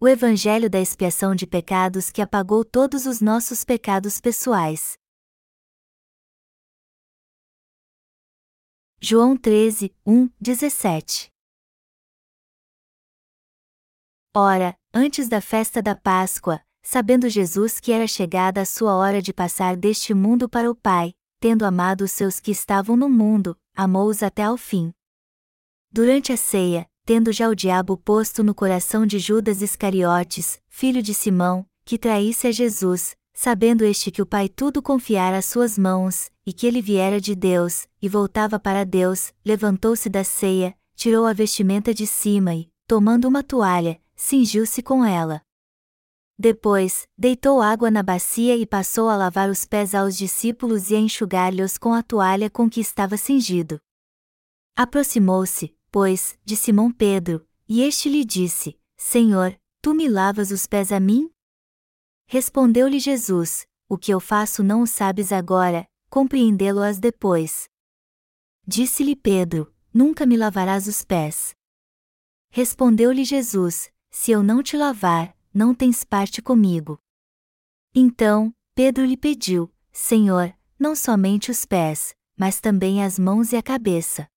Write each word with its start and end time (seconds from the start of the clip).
o 0.00 0.06
Evangelho 0.06 0.70
da 0.70 0.78
expiação 0.78 1.34
de 1.34 1.44
pecados 1.44 2.08
que 2.08 2.22
apagou 2.22 2.64
todos 2.64 3.04
os 3.04 3.20
nossos 3.20 3.64
pecados 3.64 4.20
pessoais. 4.20 4.96
João 9.00 9.36
13, 9.36 9.92
1, 10.06 10.30
17 10.40 11.32
Ora, 14.36 14.78
antes 14.94 15.28
da 15.28 15.40
festa 15.40 15.82
da 15.82 15.96
Páscoa, 15.96 16.60
sabendo 16.80 17.28
Jesus 17.28 17.80
que 17.80 17.90
era 17.90 18.06
chegada 18.06 18.60
a 18.60 18.64
sua 18.64 18.94
hora 18.94 19.20
de 19.20 19.32
passar 19.32 19.76
deste 19.76 20.14
mundo 20.14 20.48
para 20.48 20.70
o 20.70 20.76
Pai, 20.76 21.12
tendo 21.40 21.64
amado 21.64 22.02
os 22.02 22.12
seus 22.12 22.38
que 22.38 22.52
estavam 22.52 22.96
no 22.96 23.08
mundo, 23.08 23.58
amou-os 23.74 24.22
até 24.22 24.44
ao 24.44 24.56
fim. 24.56 24.92
Durante 25.90 26.32
a 26.32 26.36
ceia, 26.36 26.87
tendo 27.08 27.32
já 27.32 27.48
o 27.48 27.54
diabo 27.54 27.96
posto 27.96 28.44
no 28.44 28.54
coração 28.54 29.06
de 29.06 29.18
Judas 29.18 29.62
Iscariotes, 29.62 30.60
filho 30.68 31.02
de 31.02 31.14
Simão, 31.14 31.64
que 31.82 31.96
traísse 31.96 32.46
a 32.46 32.52
Jesus, 32.52 33.16
sabendo 33.32 33.82
este 33.82 34.10
que 34.10 34.20
o 34.20 34.26
Pai 34.26 34.46
tudo 34.46 34.82
confiara 34.82 35.38
às 35.38 35.46
suas 35.46 35.78
mãos, 35.78 36.30
e 36.44 36.52
que 36.52 36.66
ele 36.66 36.82
viera 36.82 37.18
de 37.18 37.34
Deus, 37.34 37.88
e 38.02 38.10
voltava 38.10 38.60
para 38.60 38.84
Deus, 38.84 39.32
levantou-se 39.42 40.10
da 40.10 40.22
ceia, 40.22 40.76
tirou 40.94 41.24
a 41.24 41.32
vestimenta 41.32 41.94
de 41.94 42.06
cima 42.06 42.54
e, 42.54 42.70
tomando 42.86 43.26
uma 43.26 43.42
toalha, 43.42 43.98
cingiu-se 44.14 44.82
com 44.82 45.02
ela. 45.02 45.40
Depois, 46.38 47.08
deitou 47.16 47.62
água 47.62 47.90
na 47.90 48.02
bacia 48.02 48.54
e 48.54 48.66
passou 48.66 49.08
a 49.08 49.16
lavar 49.16 49.48
os 49.48 49.64
pés 49.64 49.94
aos 49.94 50.14
discípulos 50.14 50.90
e 50.90 50.94
a 50.94 50.98
enxugar-lhes 50.98 51.78
com 51.78 51.94
a 51.94 52.02
toalha 52.02 52.50
com 52.50 52.68
que 52.68 52.82
estava 52.82 53.16
cingido. 53.16 53.80
Aproximou-se, 54.76 55.74
pois, 55.90 56.38
de 56.44 56.56
Simão 56.56 56.92
Pedro, 56.92 57.46
e 57.68 57.82
este 57.82 58.08
lhe 58.08 58.24
disse: 58.24 58.78
Senhor, 58.96 59.58
tu 59.80 59.94
me 59.94 60.08
lavas 60.08 60.50
os 60.50 60.66
pés 60.66 60.92
a 60.92 61.00
mim? 61.00 61.30
Respondeu-lhe 62.26 62.98
Jesus: 62.98 63.66
O 63.88 63.96
que 63.96 64.12
eu 64.12 64.20
faço 64.20 64.62
não 64.62 64.82
o 64.82 64.86
sabes 64.86 65.32
agora, 65.32 65.88
compreendê-lo-as 66.10 66.98
depois. 66.98 67.68
Disse-lhe 68.66 69.16
Pedro: 69.16 69.72
Nunca 69.92 70.26
me 70.26 70.36
lavarás 70.36 70.86
os 70.86 71.04
pés. 71.04 71.54
Respondeu-lhe 72.50 73.24
Jesus: 73.24 73.90
Se 74.10 74.30
eu 74.30 74.42
não 74.42 74.62
te 74.62 74.76
lavar, 74.76 75.36
não 75.52 75.74
tens 75.74 76.04
parte 76.04 76.42
comigo. 76.42 76.98
Então, 77.94 78.54
Pedro 78.74 79.04
lhe 79.04 79.16
pediu: 79.16 79.72
Senhor, 79.92 80.54
não 80.78 80.94
somente 80.94 81.50
os 81.50 81.64
pés, 81.64 82.14
mas 82.36 82.60
também 82.60 83.02
as 83.02 83.18
mãos 83.18 83.52
e 83.52 83.56
a 83.56 83.62
cabeça. 83.62 84.28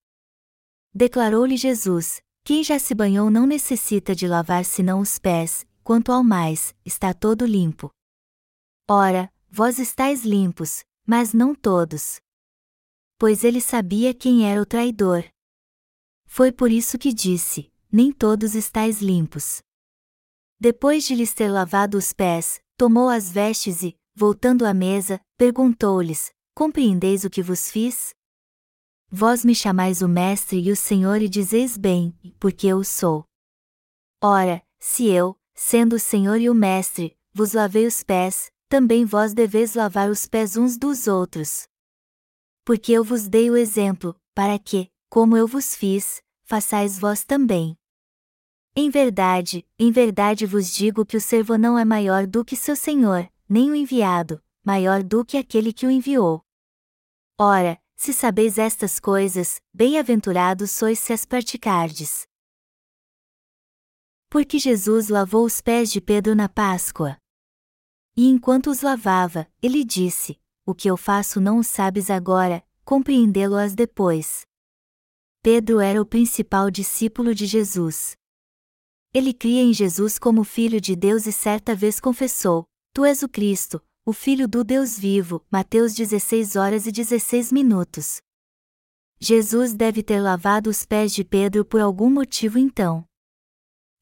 Declarou-lhe 0.93 1.55
Jesus: 1.55 2.21
Quem 2.43 2.63
já 2.63 2.77
se 2.77 2.93
banhou 2.93 3.29
não 3.29 3.45
necessita 3.47 4.13
de 4.13 4.27
lavar 4.27 4.65
senão 4.65 4.99
os 4.99 5.17
pés, 5.17 5.65
quanto 5.83 6.11
ao 6.11 6.23
mais, 6.23 6.75
está 6.85 7.13
todo 7.13 7.45
limpo. 7.45 7.89
Ora, 8.89 9.31
vós 9.49 9.79
estáis 9.79 10.25
limpos, 10.25 10.83
mas 11.07 11.33
não 11.33 11.55
todos. 11.55 12.19
Pois 13.17 13.43
ele 13.43 13.61
sabia 13.61 14.13
quem 14.13 14.49
era 14.49 14.61
o 14.61 14.65
traidor. 14.65 15.23
Foi 16.25 16.51
por 16.51 16.71
isso 16.71 16.97
que 16.97 17.13
disse: 17.13 17.71
Nem 17.91 18.11
todos 18.11 18.53
estáis 18.55 19.01
limpos. 19.01 19.61
Depois 20.59 21.05
de 21.05 21.15
lhes 21.15 21.33
ter 21.33 21.49
lavado 21.49 21.97
os 21.97 22.11
pés, 22.11 22.61
tomou 22.77 23.09
as 23.09 23.31
vestes 23.31 23.81
e, 23.81 23.95
voltando 24.13 24.65
à 24.65 24.73
mesa, 24.73 25.21
perguntou-lhes: 25.37 26.31
Compreendeis 26.53 27.23
o 27.23 27.29
que 27.29 27.41
vos 27.41 27.71
fiz? 27.71 28.13
Vós 29.13 29.43
me 29.43 29.53
chamais 29.53 30.01
o 30.01 30.07
Mestre 30.07 30.57
e 30.61 30.71
o 30.71 30.75
Senhor 30.75 31.21
e 31.21 31.27
dizeis 31.27 31.77
bem, 31.77 32.17
porque 32.39 32.67
eu 32.67 32.81
sou. 32.81 33.25
Ora, 34.23 34.63
se 34.79 35.05
eu, 35.05 35.37
sendo 35.53 35.97
o 35.97 35.99
Senhor 35.99 36.39
e 36.39 36.49
o 36.49 36.55
Mestre, 36.55 37.17
vos 37.33 37.51
lavei 37.51 37.85
os 37.85 38.03
pés, 38.05 38.49
também 38.69 39.03
vós 39.03 39.33
deveis 39.33 39.75
lavar 39.75 40.09
os 40.09 40.25
pés 40.27 40.55
uns 40.55 40.77
dos 40.77 41.07
outros. 41.07 41.67
Porque 42.63 42.93
eu 42.93 43.03
vos 43.03 43.27
dei 43.27 43.51
o 43.51 43.57
exemplo, 43.57 44.15
para 44.33 44.57
que, 44.57 44.89
como 45.09 45.35
eu 45.35 45.45
vos 45.45 45.75
fiz, 45.75 46.23
façais 46.45 46.97
vós 46.97 47.25
também. 47.25 47.77
Em 48.73 48.89
verdade, 48.89 49.67
em 49.77 49.91
verdade 49.91 50.45
vos 50.45 50.73
digo 50.73 51.05
que 51.05 51.17
o 51.17 51.21
servo 51.21 51.57
não 51.57 51.77
é 51.77 51.83
maior 51.83 52.25
do 52.25 52.45
que 52.45 52.55
seu 52.55 52.77
senhor, 52.77 53.29
nem 53.49 53.69
o 53.69 53.75
enviado, 53.75 54.41
maior 54.63 55.03
do 55.03 55.25
que 55.25 55.35
aquele 55.35 55.73
que 55.73 55.85
o 55.85 55.91
enviou. 55.91 56.45
Ora, 57.37 57.80
se 58.01 58.13
sabeis 58.13 58.57
estas 58.57 58.99
coisas, 58.99 59.61
bem-aventurados 59.71 60.71
sois 60.71 60.97
se 60.97 61.13
as 61.13 61.23
praticardes. 61.23 62.23
Porque 64.27 64.57
Jesus 64.57 65.07
lavou 65.07 65.45
os 65.45 65.61
pés 65.61 65.91
de 65.91 66.01
Pedro 66.01 66.33
na 66.33 66.49
Páscoa. 66.49 67.15
E 68.17 68.25
enquanto 68.27 68.71
os 68.71 68.81
lavava, 68.81 69.47
ele 69.61 69.83
disse: 69.83 70.41
O 70.65 70.73
que 70.73 70.89
eu 70.89 70.97
faço 70.97 71.39
não 71.39 71.59
o 71.59 71.63
sabes 71.63 72.09
agora, 72.09 72.65
compreendê-lo-as 72.83 73.75
depois. 73.75 74.47
Pedro 75.43 75.79
era 75.79 76.01
o 76.01 76.05
principal 76.05 76.71
discípulo 76.71 77.35
de 77.35 77.45
Jesus. 77.45 78.15
Ele 79.13 79.31
cria 79.31 79.61
em 79.61 79.73
Jesus 79.75 80.17
como 80.17 80.43
Filho 80.43 80.81
de 80.81 80.95
Deus 80.95 81.27
e 81.27 81.31
certa 81.31 81.75
vez 81.75 81.99
confessou: 81.99 82.65
Tu 82.95 83.05
és 83.05 83.21
o 83.21 83.29
Cristo, 83.29 83.79
o 84.11 84.13
Filho 84.13 84.45
do 84.45 84.61
Deus 84.61 84.99
vivo, 84.99 85.41
Mateus 85.49 85.93
16 85.93 86.57
horas 86.57 86.85
e 86.85 86.91
16 86.91 87.49
minutos. 87.49 88.21
Jesus 89.21 89.73
deve 89.73 90.03
ter 90.03 90.19
lavado 90.19 90.69
os 90.69 90.85
pés 90.85 91.13
de 91.13 91.23
Pedro 91.23 91.63
por 91.63 91.79
algum 91.79 92.09
motivo 92.09 92.59
então. 92.59 93.05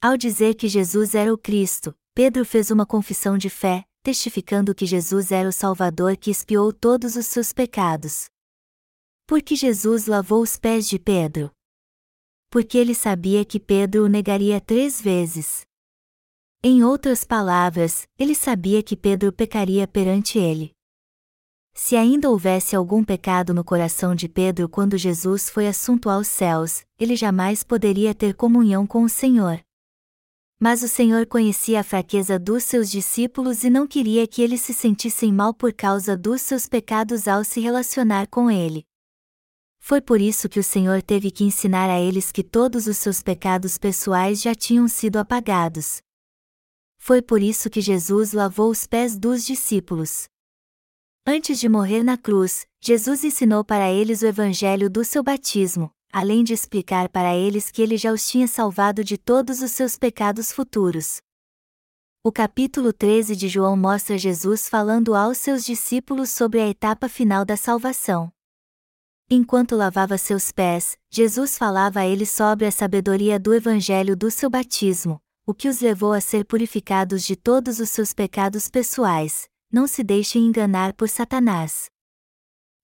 Ao 0.02 0.18
dizer 0.18 0.56
que 0.56 0.68
Jesus 0.68 1.14
era 1.14 1.32
o 1.32 1.38
Cristo, 1.38 1.96
Pedro 2.16 2.44
fez 2.44 2.72
uma 2.72 2.88
confissão 2.88 3.38
de 3.38 3.52
fé, 3.52 3.86
testificando 4.02 4.74
que 4.74 4.88
Jesus 4.88 5.32
era 5.32 5.48
o 5.48 5.54
Salvador 5.54 6.18
que 6.18 6.32
expiou 6.32 6.74
todos 6.74 7.16
os 7.16 7.28
seus 7.28 7.54
pecados. 7.54 8.30
Por 9.28 9.44
que 9.44 9.56
Jesus 9.56 10.08
lavou 10.08 10.42
os 10.42 10.58
pés 10.58 10.90
de 10.90 10.98
Pedro? 10.98 11.52
Porque 12.50 12.80
ele 12.80 12.96
sabia 12.96 13.46
que 13.46 13.60
Pedro 13.60 14.06
o 14.06 14.10
negaria 14.10 14.60
três 14.60 15.00
vezes. 15.00 15.69
Em 16.62 16.84
outras 16.84 17.24
palavras, 17.24 18.06
ele 18.18 18.36
sabia 18.36 18.84
que 18.84 18.98
Pedro 18.98 19.32
pecaria 19.32 19.88
perante 19.88 20.38
ele. 20.38 20.72
Se 21.74 21.96
ainda 21.96 22.30
houvesse 22.30 22.76
algum 22.76 23.02
pecado 23.02 23.54
no 23.54 23.64
coração 23.64 24.14
de 24.14 24.28
Pedro 24.28 24.68
quando 24.68 24.98
Jesus 24.98 25.50
foi 25.50 25.70
assunto 25.70 26.10
aos 26.10 26.28
céus, 26.28 26.84
ele 27.00 27.16
jamais 27.16 27.64
poderia 27.64 28.14
ter 28.14 28.34
comunhão 28.34 28.86
com 28.86 29.04
o 29.04 29.08
Senhor. 29.08 29.62
Mas 30.60 30.84
o 30.84 30.90
Senhor 30.90 31.26
conhecia 31.28 31.80
a 31.80 31.84
fraqueza 31.84 32.38
dos 32.38 32.66
seus 32.66 32.92
discípulos 32.92 33.64
e 33.64 33.70
não 33.70 33.88
queria 33.88 34.28
que 34.28 34.42
eles 34.42 34.60
se 34.60 34.74
sentissem 34.74 35.32
mal 35.32 35.54
por 35.54 35.72
causa 35.72 36.18
dos 36.18 36.42
seus 36.42 36.68
pecados 36.68 37.26
ao 37.26 37.46
se 37.46 37.62
relacionar 37.62 38.28
com 38.28 38.52
ele. 38.52 38.84
Foi 39.80 40.02
por 40.02 40.20
isso 40.20 40.50
que 40.50 40.60
o 40.60 40.64
Senhor 40.64 41.02
teve 41.02 41.32
que 41.32 41.46
ensinar 41.46 41.90
a 41.90 42.02
eles 42.02 42.34
que 42.34 42.44
todos 42.44 42.86
os 42.86 42.98
seus 42.98 43.24
pecados 43.24 43.78
pessoais 43.78 44.42
já 44.42 44.54
tinham 44.54 44.90
sido 44.90 45.16
apagados. 45.16 46.02
Foi 47.00 47.22
por 47.22 47.42
isso 47.42 47.70
que 47.70 47.82
Jesus 47.82 48.34
lavou 48.34 48.70
os 48.70 48.86
pés 48.86 49.18
dos 49.18 49.44
discípulos. 49.44 50.28
Antes 51.26 51.60
de 51.60 51.68
morrer 51.68 52.04
na 52.04 52.18
cruz, 52.18 52.68
Jesus 52.80 53.24
ensinou 53.24 53.64
para 53.64 53.92
eles 53.92 54.22
o 54.22 54.28
evangelho 54.28 54.90
do 54.90 55.04
seu 55.04 55.24
batismo, 55.24 55.90
além 56.12 56.44
de 56.44 56.54
explicar 56.54 57.10
para 57.10 57.36
eles 57.36 57.72
que 57.72 57.82
ele 57.82 57.98
já 57.98 58.12
os 58.12 58.28
tinha 58.28 58.48
salvado 58.48 59.04
de 59.04 59.18
todos 59.18 59.62
os 59.62 59.72
seus 59.72 59.98
pecados 59.98 60.52
futuros. 60.52 61.22
O 62.22 62.32
capítulo 62.32 62.92
13 62.92 63.36
de 63.36 63.48
João 63.48 63.78
mostra 63.78 64.18
Jesus 64.18 64.68
falando 64.68 65.16
aos 65.16 65.38
seus 65.38 65.64
discípulos 65.64 66.30
sobre 66.30 66.60
a 66.60 66.68
etapa 66.68 67.08
final 67.08 67.46
da 67.46 67.56
salvação. 67.56 68.32
Enquanto 69.30 69.76
lavava 69.76 70.18
seus 70.18 70.52
pés, 70.52 70.98
Jesus 71.10 71.58
falava 71.58 72.02
a 72.02 72.08
eles 72.08 72.30
sobre 72.30 72.66
a 72.66 72.72
sabedoria 72.72 73.40
do 73.40 73.54
evangelho 73.54 74.18
do 74.18 74.30
seu 74.30 74.50
batismo, 74.50 75.22
o 75.50 75.54
que 75.56 75.68
os 75.68 75.82
levou 75.82 76.14
a 76.14 76.22
ser 76.22 76.46
purificados 76.46 77.24
de 77.24 77.36
todos 77.36 77.80
os 77.80 77.90
seus 77.90 78.14
pecados 78.14 78.70
pessoais, 78.70 79.50
não 79.74 79.88
se 79.88 80.04
deixem 80.04 80.46
enganar 80.46 80.94
por 80.94 81.10
Satanás. 81.10 81.88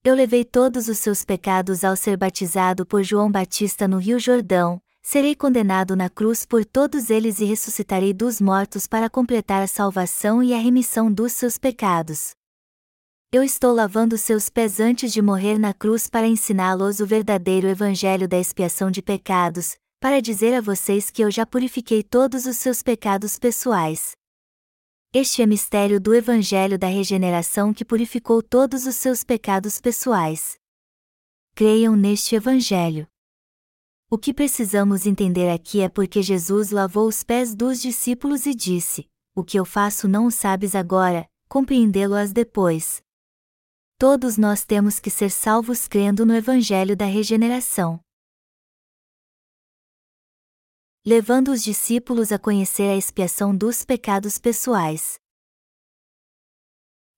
Eu 0.02 0.16
levei 0.16 0.44
todos 0.44 0.88
os 0.88 0.98
seus 0.98 1.24
pecados 1.24 1.84
ao 1.84 1.94
ser 1.94 2.16
batizado 2.16 2.84
por 2.84 3.04
João 3.04 3.30
Batista 3.30 3.86
no 3.86 3.98
Rio 3.98 4.18
Jordão, 4.18 4.82
serei 5.00 5.36
condenado 5.36 5.94
na 5.94 6.10
cruz 6.10 6.44
por 6.44 6.64
todos 6.64 7.08
eles 7.08 7.38
e 7.38 7.44
ressuscitarei 7.44 8.12
dos 8.12 8.40
mortos 8.40 8.88
para 8.88 9.08
completar 9.08 9.62
a 9.62 9.68
salvação 9.68 10.42
e 10.42 10.52
a 10.52 10.58
remissão 10.58 11.08
dos 11.12 11.34
seus 11.34 11.56
pecados. 11.56 12.32
Eu 13.30 13.44
estou 13.44 13.72
lavando 13.72 14.18
seus 14.18 14.48
pés 14.48 14.80
antes 14.80 15.12
de 15.12 15.22
morrer 15.22 15.56
na 15.56 15.72
cruz 15.72 16.08
para 16.08 16.26
ensiná-los 16.26 16.98
o 16.98 17.06
verdadeiro 17.06 17.68
evangelho 17.68 18.26
da 18.26 18.40
expiação 18.40 18.90
de 18.90 19.00
pecados, 19.00 19.76
para 20.06 20.22
dizer 20.22 20.54
a 20.54 20.60
vocês 20.60 21.10
que 21.10 21.20
eu 21.20 21.32
já 21.32 21.44
purifiquei 21.44 22.00
todos 22.00 22.46
os 22.46 22.56
seus 22.58 22.80
pecados 22.80 23.40
pessoais. 23.40 24.12
Este 25.12 25.42
é 25.42 25.46
mistério 25.46 26.00
do 26.00 26.14
Evangelho 26.14 26.78
da 26.78 26.86
regeneração 26.86 27.74
que 27.74 27.84
purificou 27.84 28.40
todos 28.40 28.86
os 28.86 28.94
seus 28.94 29.24
pecados 29.24 29.80
pessoais. 29.80 30.54
Creiam 31.56 31.96
neste 31.96 32.36
Evangelho. 32.36 33.08
O 34.08 34.16
que 34.16 34.32
precisamos 34.32 35.06
entender 35.06 35.50
aqui 35.50 35.80
é 35.80 35.88
porque 35.88 36.22
Jesus 36.22 36.70
lavou 36.70 37.08
os 37.08 37.24
pés 37.24 37.52
dos 37.52 37.82
discípulos 37.82 38.46
e 38.46 38.54
disse: 38.54 39.08
O 39.34 39.42
que 39.42 39.58
eu 39.58 39.64
faço 39.64 40.06
não 40.06 40.26
o 40.26 40.30
sabes 40.30 40.76
agora, 40.76 41.28
compreendê-lo-as 41.48 42.32
depois. 42.32 43.02
Todos 43.98 44.38
nós 44.38 44.64
temos 44.64 45.00
que 45.00 45.10
ser 45.10 45.32
salvos 45.32 45.88
crendo 45.88 46.24
no 46.24 46.36
Evangelho 46.36 46.96
da 46.96 47.06
regeneração. 47.06 48.05
Levando 51.08 51.52
os 51.52 51.62
discípulos 51.62 52.32
a 52.32 52.38
conhecer 52.38 52.90
a 52.90 52.96
expiação 52.96 53.56
dos 53.56 53.84
pecados 53.84 54.38
pessoais. 54.38 55.20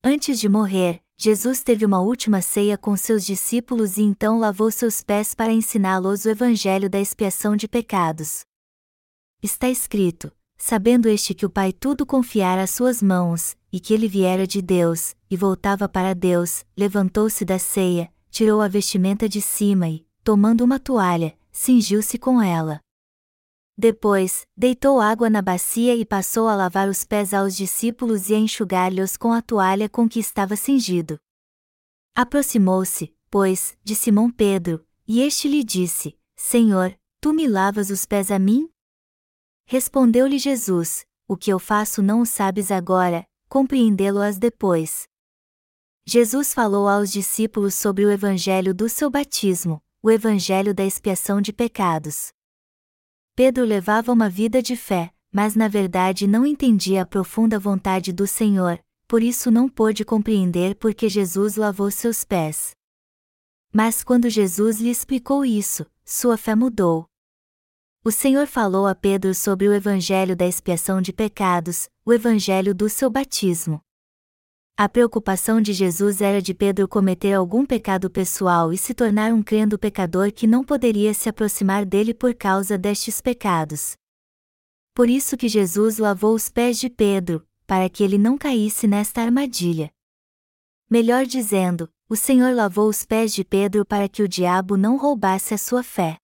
Antes 0.05 0.39
de 0.39 0.47
morrer, 0.47 1.01
Jesus 1.17 1.63
teve 1.63 1.87
uma 1.87 1.99
última 1.99 2.43
ceia 2.43 2.77
com 2.77 2.95
seus 2.99 3.25
discípulos 3.25 3.97
e 3.97 4.03
então 4.03 4.39
lavou 4.39 4.71
seus 4.71 5.03
pés 5.03 5.35
para 5.35 5.55
ensiná-los 5.55 6.27
o 6.27 6.29
evangelho 6.29 6.91
da 6.91 7.01
expiação 7.01 7.57
de 7.57 7.67
pecados. 7.67 8.43
Está 9.43 9.71
escrito: 9.71 10.31
sabendo 10.59 11.09
este 11.09 11.33
que 11.33 11.47
o 11.47 11.51
Pai 11.51 11.73
tudo 11.73 12.05
confiara 12.05 12.65
às 12.65 12.71
suas 12.73 13.03
mãos, 13.03 13.57
e 13.73 13.81
que 13.81 13.95
ele 13.95 14.07
viera 14.07 14.47
de 14.47 14.61
Deus, 14.61 15.17
e 15.31 15.35
voltava 15.35 15.89
para 15.89 16.15
Deus, 16.15 16.63
levantou-se 16.77 17.43
da 17.43 17.59
ceia, 17.59 18.13
tirou 18.31 18.61
a 18.61 18.69
vestimenta 18.69 19.27
de 19.27 19.41
cima 19.41 19.89
e, 19.89 20.07
tomando 20.23 20.61
uma 20.61 20.79
toalha, 20.79 21.35
cingiu-se 21.51 22.19
com 22.19 22.43
ela. 22.43 22.83
Depois, 23.81 24.45
deitou 24.57 25.01
água 25.01 25.31
na 25.31 25.41
bacia 25.41 25.95
e 25.95 26.05
passou 26.05 26.49
a 26.49 26.57
lavar 26.57 26.89
os 26.89 27.05
pés 27.05 27.33
aos 27.33 27.57
discípulos 27.57 28.29
e 28.29 28.35
a 28.35 28.39
enxugar-lhes 28.39 29.17
com 29.17 29.33
a 29.33 29.41
toalha 29.41 29.89
com 29.89 30.09
que 30.09 30.19
estava 30.19 30.57
cingido. 30.57 31.17
Aproximou-se, 32.13 33.15
pois, 33.31 33.79
de 33.85 33.95
Simão 33.95 34.33
Pedro, 34.33 34.85
e 35.07 35.21
este 35.21 35.47
lhe 35.47 35.63
disse: 35.63 36.19
Senhor, 36.35 36.99
tu 37.21 37.33
me 37.33 37.47
lavas 37.47 37.89
os 37.89 38.05
pés 38.05 38.33
a 38.33 38.39
mim? 38.41 38.69
Respondeu-lhe 39.65 40.41
Jesus: 40.41 41.07
O 41.29 41.37
que 41.37 41.53
eu 41.53 41.61
faço 41.61 42.03
não 42.03 42.23
o 42.23 42.27
sabes 42.27 42.73
agora, 42.73 43.25
compreendê-lo-as 43.49 44.39
depois. 44.39 45.07
Jesus 46.05 46.53
falou 46.53 46.89
aos 46.89 47.13
discípulos 47.13 47.77
sobre 47.77 48.05
o 48.05 48.11
evangelho 48.11 48.75
do 48.75 48.89
seu 48.89 49.09
batismo, 49.09 49.81
o 50.03 50.11
evangelho 50.11 50.75
da 50.75 50.85
expiação 50.85 51.41
de 51.41 51.53
pecados. 51.53 52.33
Pedro 53.39 53.65
levava 53.65 54.13
uma 54.13 54.29
vida 54.29 54.61
de 54.61 54.75
fé, 54.75 55.13
mas 55.33 55.55
na 55.55 55.69
verdade 55.69 56.27
não 56.27 56.45
entendia 56.45 57.03
a 57.03 57.07
profunda 57.07 57.57
vontade 57.57 58.13
do 58.13 58.27
Senhor, 58.27 58.81
por 59.07 59.23
isso 59.23 59.49
não 59.49 59.69
pôde 59.69 60.05
compreender 60.05 60.75
por 60.75 60.93
que 60.93 61.09
Jesus 61.09 61.55
lavou 61.55 61.89
seus 61.89 62.25
pés. 62.25 62.73
Mas 63.73 64.03
quando 64.03 64.29
Jesus 64.29 64.81
lhe 64.81 64.91
explicou 64.91 65.45
isso, 65.45 65.87
sua 66.05 66.37
fé 66.37 66.57
mudou. 66.57 67.07
O 68.05 68.11
Senhor 68.11 68.49
falou 68.49 68.89
a 68.89 68.95
Pedro 68.97 69.33
sobre 69.33 69.69
o 69.69 69.73
evangelho 69.73 70.35
da 70.35 70.45
expiação 70.45 71.01
de 71.01 71.13
pecados, 71.13 71.89
o 72.05 72.13
evangelho 72.13 72.75
do 72.75 72.89
seu 72.89 73.09
batismo. 73.09 73.81
A 74.81 74.89
preocupação 74.89 75.61
de 75.61 75.73
Jesus 75.73 76.21
era 76.21 76.41
de 76.41 76.55
Pedro 76.55 76.87
cometer 76.87 77.33
algum 77.33 77.67
pecado 77.67 78.09
pessoal 78.09 78.73
e 78.73 78.79
se 78.79 78.95
tornar 78.95 79.33
um 79.33 79.43
crendo 79.43 79.77
pecador 79.77 80.31
que 80.31 80.47
não 80.47 80.63
poderia 80.63 81.13
se 81.13 81.29
aproximar 81.29 81.85
dele 81.85 82.15
por 82.15 82.33
causa 82.33 82.79
destes 82.79 83.21
pecados. 83.21 83.97
Por 84.95 85.11
isso 85.11 85.37
que 85.37 85.49
Jesus 85.49 85.99
lavou 85.99 86.33
os 86.33 86.49
pés 86.49 86.79
de 86.79 86.89
Pedro, 86.89 87.45
para 87.67 87.91
que 87.91 88.05
ele 88.05 88.17
não 88.17 88.39
caísse 88.39 88.87
nesta 88.87 89.21
armadilha. 89.21 89.91
Melhor 90.89 91.27
dizendo, 91.27 91.91
o 92.09 92.15
Senhor 92.15 92.55
lavou 92.55 92.89
os 92.89 93.05
pés 93.05 93.35
de 93.35 93.43
Pedro 93.45 93.85
para 93.85 94.09
que 94.09 94.23
o 94.23 94.29
diabo 94.29 94.77
não 94.77 94.97
roubasse 94.97 95.53
a 95.55 95.59
sua 95.59 95.83
fé. 95.83 96.19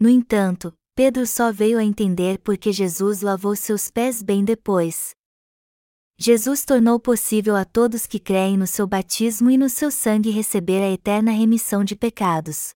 No 0.00 0.08
entanto, 0.08 0.74
Pedro 0.96 1.24
só 1.28 1.52
veio 1.52 1.78
a 1.78 1.84
entender 1.84 2.40
porque 2.40 2.72
Jesus 2.72 3.20
lavou 3.20 3.54
seus 3.54 3.88
pés 3.88 4.20
bem 4.20 4.44
depois. 4.44 5.14
Jesus 6.24 6.64
tornou 6.64 7.00
possível 7.00 7.56
a 7.56 7.64
todos 7.64 8.06
que 8.06 8.20
creem 8.20 8.56
no 8.56 8.64
seu 8.64 8.86
batismo 8.86 9.50
e 9.50 9.58
no 9.58 9.68
seu 9.68 9.90
sangue 9.90 10.30
receber 10.30 10.80
a 10.80 10.88
eterna 10.88 11.32
remissão 11.32 11.82
de 11.82 11.96
pecados. 11.96 12.70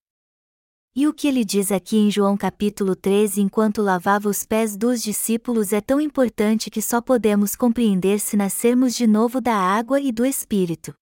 E 0.96 1.06
o 1.06 1.14
que 1.14 1.28
ele 1.28 1.44
diz 1.44 1.70
aqui 1.70 1.96
em 1.96 2.10
João 2.10 2.36
capítulo 2.36 2.96
13 2.96 3.40
enquanto 3.40 3.82
lavava 3.82 4.28
os 4.28 4.44
pés 4.44 4.76
dos 4.76 5.00
discípulos 5.00 5.72
é 5.72 5.80
tão 5.80 6.00
importante 6.00 6.68
que 6.68 6.82
só 6.82 7.00
podemos 7.00 7.54
compreender 7.54 8.18
se 8.18 8.36
nascermos 8.36 8.96
de 8.96 9.06
novo 9.06 9.40
da 9.40 9.54
água 9.54 10.00
e 10.00 10.10
do 10.10 10.26
Espírito. 10.26 10.92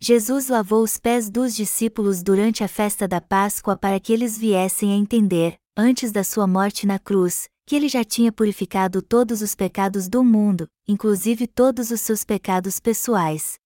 Jesus 0.00 0.48
lavou 0.48 0.82
os 0.82 0.96
pés 0.96 1.30
dos 1.30 1.54
discípulos 1.54 2.20
durante 2.20 2.64
a 2.64 2.68
festa 2.68 3.06
da 3.06 3.20
Páscoa 3.20 3.76
para 3.76 4.00
que 4.00 4.12
eles 4.12 4.36
viessem 4.36 4.92
a 4.92 4.96
entender, 4.96 5.54
antes 5.76 6.10
da 6.10 6.24
sua 6.24 6.48
morte 6.48 6.84
na 6.84 6.98
cruz, 6.98 7.48
que 7.66 7.74
ele 7.74 7.88
já 7.88 8.04
tinha 8.04 8.30
purificado 8.30 9.00
todos 9.00 9.40
os 9.40 9.54
pecados 9.54 10.08
do 10.08 10.22
mundo, 10.22 10.68
inclusive 10.86 11.46
todos 11.46 11.90
os 11.90 12.00
seus 12.00 12.22
pecados 12.24 12.78
pessoais. 12.78 13.58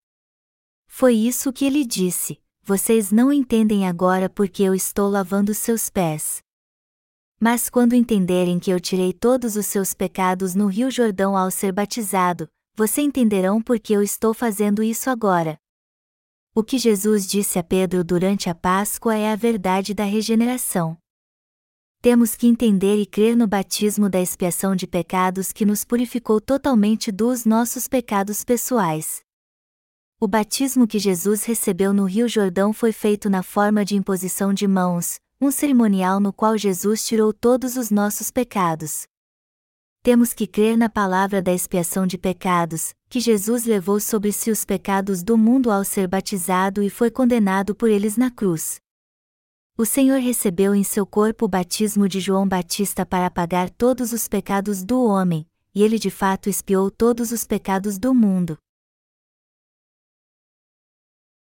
Foi 0.87 1.15
isso 1.15 1.53
que 1.53 1.65
ele 1.65 1.85
disse: 1.85 2.41
Vocês 2.62 3.11
não 3.11 3.33
entendem 3.33 3.87
agora 3.87 4.29
porque 4.29 4.62
eu 4.62 4.75
estou 4.75 5.11
lavando 5.11 5.53
seus 5.53 5.91
pés. 5.91 6.41
Mas 7.41 7.69
quando 7.69 7.95
entenderem 7.95 8.59
que 8.59 8.71
eu 8.71 8.81
tirei 8.81 9.12
todos 9.12 9.56
os 9.56 9.67
seus 9.67 9.95
pecados 9.95 10.55
no 10.55 10.67
Rio 10.67 10.91
Jordão 10.91 11.37
ao 11.37 11.50
ser 11.50 11.73
batizado, 11.73 12.49
vocês 12.75 13.06
entenderão 13.06 13.62
porque 13.62 13.93
eu 13.93 14.03
estou 14.03 14.35
fazendo 14.35 14.83
isso 14.83 15.11
agora. 15.11 15.56
O 16.55 16.65
que 16.65 16.79
Jesus 16.79 17.27
disse 17.27 17.59
a 17.59 17.62
Pedro 17.62 18.03
durante 18.03 18.49
a 18.49 18.55
Páscoa 18.55 19.17
é 19.17 19.31
a 19.31 19.37
verdade 19.37 19.95
da 19.95 20.05
regeneração 20.05 20.99
temos 22.00 22.37
que 22.37 22.47
entender 22.47 22.97
e 22.97 23.05
crer 23.05 23.37
no 23.37 23.49
batismo 23.49 24.09
da 24.09 24.21
expiação 24.21 24.77
de 24.77 24.87
pecados 24.87 25.50
que 25.50 25.67
nos 25.67 25.85
purificou 25.85 26.41
totalmente 26.41 27.11
dos 27.11 27.45
nossos 27.45 27.89
pecados 27.89 28.45
pessoais. 28.45 29.21
O 30.21 30.29
batismo 30.29 30.87
que 30.87 30.99
Jesus 30.99 31.45
recebeu 31.45 31.93
no 31.93 32.05
Rio 32.05 32.29
Jordão 32.29 32.73
foi 32.73 32.93
feito 32.93 33.29
na 33.29 33.43
forma 33.43 33.85
de 33.85 33.97
imposição 33.97 34.55
de 34.55 34.67
mãos, 34.67 35.19
um 35.41 35.50
cerimonial 35.50 36.21
no 36.21 36.33
qual 36.33 36.56
Jesus 36.56 37.05
tirou 37.05 37.33
todos 37.33 37.77
os 37.77 37.91
nossos 37.91 38.31
pecados. 38.31 39.06
Temos 40.03 40.33
que 40.33 40.47
crer 40.47 40.77
na 40.77 40.89
palavra 40.89 41.43
da 41.43 41.53
expiação 41.53 42.06
de 42.06 42.17
pecados, 42.17 42.95
que 43.09 43.19
Jesus 43.19 43.65
levou 43.65 43.99
sobre 43.99 44.33
si 44.33 44.50
os 44.53 44.65
pecados 44.65 45.25
do 45.25 45.37
mundo 45.37 45.71
ao 45.71 45.85
ser 45.85 46.06
batizado 46.06 46.81
e 46.81 46.89
foi 46.89 47.11
condenado 47.11 47.75
por 47.75 47.91
eles 47.91 48.17
na 48.17 48.31
cruz. 48.31 48.81
O 49.81 49.87
Senhor 49.87 50.19
recebeu 50.19 50.75
em 50.75 50.83
seu 50.83 51.07
corpo 51.07 51.45
o 51.45 51.49
batismo 51.49 52.09
de 52.09 52.19
João 52.19 52.49
Batista 52.49 53.07
para 53.07 53.27
apagar 53.27 53.71
todos 53.71 54.13
os 54.13 54.27
pecados 54.27 54.83
do 54.83 55.05
homem, 55.05 55.49
e 55.73 55.85
ele 55.85 56.00
de 56.00 56.11
fato 56.11 56.50
expiou 56.50 56.91
todos 56.91 57.31
os 57.31 57.45
pecados 57.45 57.97
do 57.97 58.12
mundo. 58.12 58.59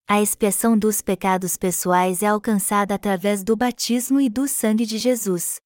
A 0.08 0.24
expiação 0.24 0.76
dos 0.76 1.04
pecados 1.04 1.56
pessoais 1.56 2.24
é 2.24 2.26
alcançada 2.26 2.96
através 2.96 3.44
do 3.44 3.56
batismo 3.56 4.20
e 4.20 4.28
do 4.28 4.48
sangue 4.48 4.88
de 4.88 4.98
Jesus. 4.98 5.58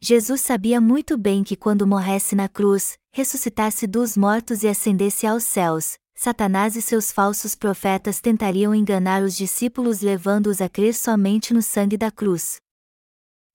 Jesus 0.00 0.42
sabia 0.42 0.80
muito 0.80 1.18
bem 1.18 1.42
que 1.42 1.56
quando 1.56 1.88
morresse 1.88 2.36
na 2.36 2.48
cruz, 2.48 2.96
ressuscitasse 3.12 3.84
dos 3.88 4.16
mortos 4.16 4.62
e 4.62 4.68
ascendesse 4.68 5.26
aos 5.26 5.42
céus, 5.42 5.98
Satanás 6.24 6.76
e 6.76 6.80
seus 6.80 7.10
falsos 7.10 7.56
profetas 7.56 8.20
tentariam 8.20 8.72
enganar 8.72 9.24
os 9.24 9.36
discípulos 9.36 10.02
levando-os 10.02 10.60
a 10.60 10.68
crer 10.68 10.94
somente 10.94 11.52
no 11.52 11.60
sangue 11.60 11.96
da 11.96 12.12
cruz. 12.12 12.58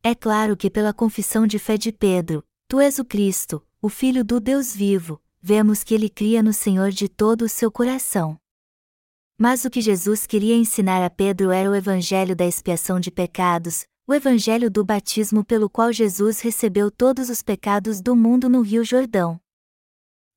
É 0.03 0.13
claro 0.13 0.57
que 0.57 0.69
pela 0.69 0.91
confissão 0.91 1.47
de 1.47 1.57
fé 1.59 1.77
de 1.77 1.93
Pedro, 1.93 2.43
Tu 2.67 2.81
és 2.81 2.99
o 2.99 3.05
Cristo, 3.05 3.65
o 3.81 3.87
Filho 3.87 4.21
do 4.21 4.41
Deus 4.41 4.75
vivo, 4.75 5.21
vemos 5.41 5.81
que 5.81 5.93
ele 5.93 6.09
cria 6.09 6.43
no 6.43 6.51
Senhor 6.51 6.91
de 6.91 7.07
todo 7.07 7.43
o 7.43 7.47
seu 7.47 7.71
coração. 7.71 8.37
Mas 9.39 9.63
o 9.63 9.69
que 9.69 9.79
Jesus 9.79 10.27
queria 10.27 10.57
ensinar 10.57 11.01
a 11.05 11.09
Pedro 11.09 11.51
era 11.51 11.71
o 11.71 11.75
evangelho 11.75 12.35
da 12.35 12.45
expiação 12.45 12.99
de 12.99 13.09
pecados, 13.09 13.85
o 14.05 14.13
evangelho 14.13 14.69
do 14.69 14.83
batismo 14.83 15.41
pelo 15.41 15.69
qual 15.69 15.93
Jesus 15.93 16.41
recebeu 16.41 16.91
todos 16.91 17.29
os 17.29 17.41
pecados 17.41 18.01
do 18.01 18.13
mundo 18.13 18.49
no 18.49 18.59
Rio 18.59 18.83
Jordão. 18.83 19.39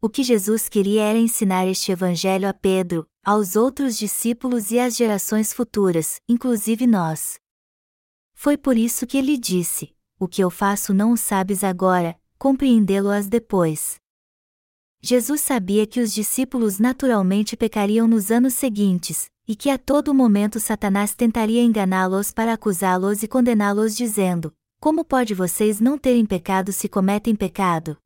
O 0.03 0.09
que 0.09 0.23
Jesus 0.23 0.67
queria 0.67 1.03
era 1.03 1.19
ensinar 1.19 1.67
este 1.67 1.93
evangelho 1.93 2.49
a 2.49 2.55
Pedro, 2.55 3.07
aos 3.23 3.55
outros 3.55 3.99
discípulos 3.99 4.71
e 4.71 4.79
às 4.79 4.97
gerações 4.97 5.53
futuras, 5.53 6.23
inclusive 6.27 6.87
nós. 6.87 7.39
Foi 8.33 8.57
por 8.57 8.79
isso 8.79 9.07
que 9.07 9.19
ele 9.19 9.37
disse: 9.37 9.95
O 10.19 10.27
que 10.27 10.43
eu 10.43 10.49
faço 10.49 10.95
não 10.95 11.13
o 11.13 11.19
sabes 11.19 11.63
agora, 11.63 12.19
compreendê-lo-as 12.39 13.29
depois. 13.29 13.97
Jesus 15.03 15.43
sabia 15.43 15.87
que 15.87 16.01
os 16.01 16.15
discípulos 16.15 16.79
naturalmente 16.79 17.55
pecariam 17.55 18.09
nos 18.09 18.31
anos 18.31 18.55
seguintes, 18.55 19.31
e 19.47 19.55
que 19.55 19.69
a 19.69 19.77
todo 19.77 20.15
momento 20.15 20.59
Satanás 20.59 21.15
tentaria 21.15 21.63
enganá-los 21.63 22.33
para 22.33 22.55
acusá-los 22.55 23.23
e 23.23 23.29
condená-los 23.29 23.95
dizendo: 23.95 24.51
Como 24.81 25.05
pode 25.05 25.35
vocês 25.35 25.79
não 25.79 25.99
terem 25.99 26.25
pecado 26.25 26.73
se 26.73 26.89
cometem 26.89 27.37
pecado? 27.37 27.99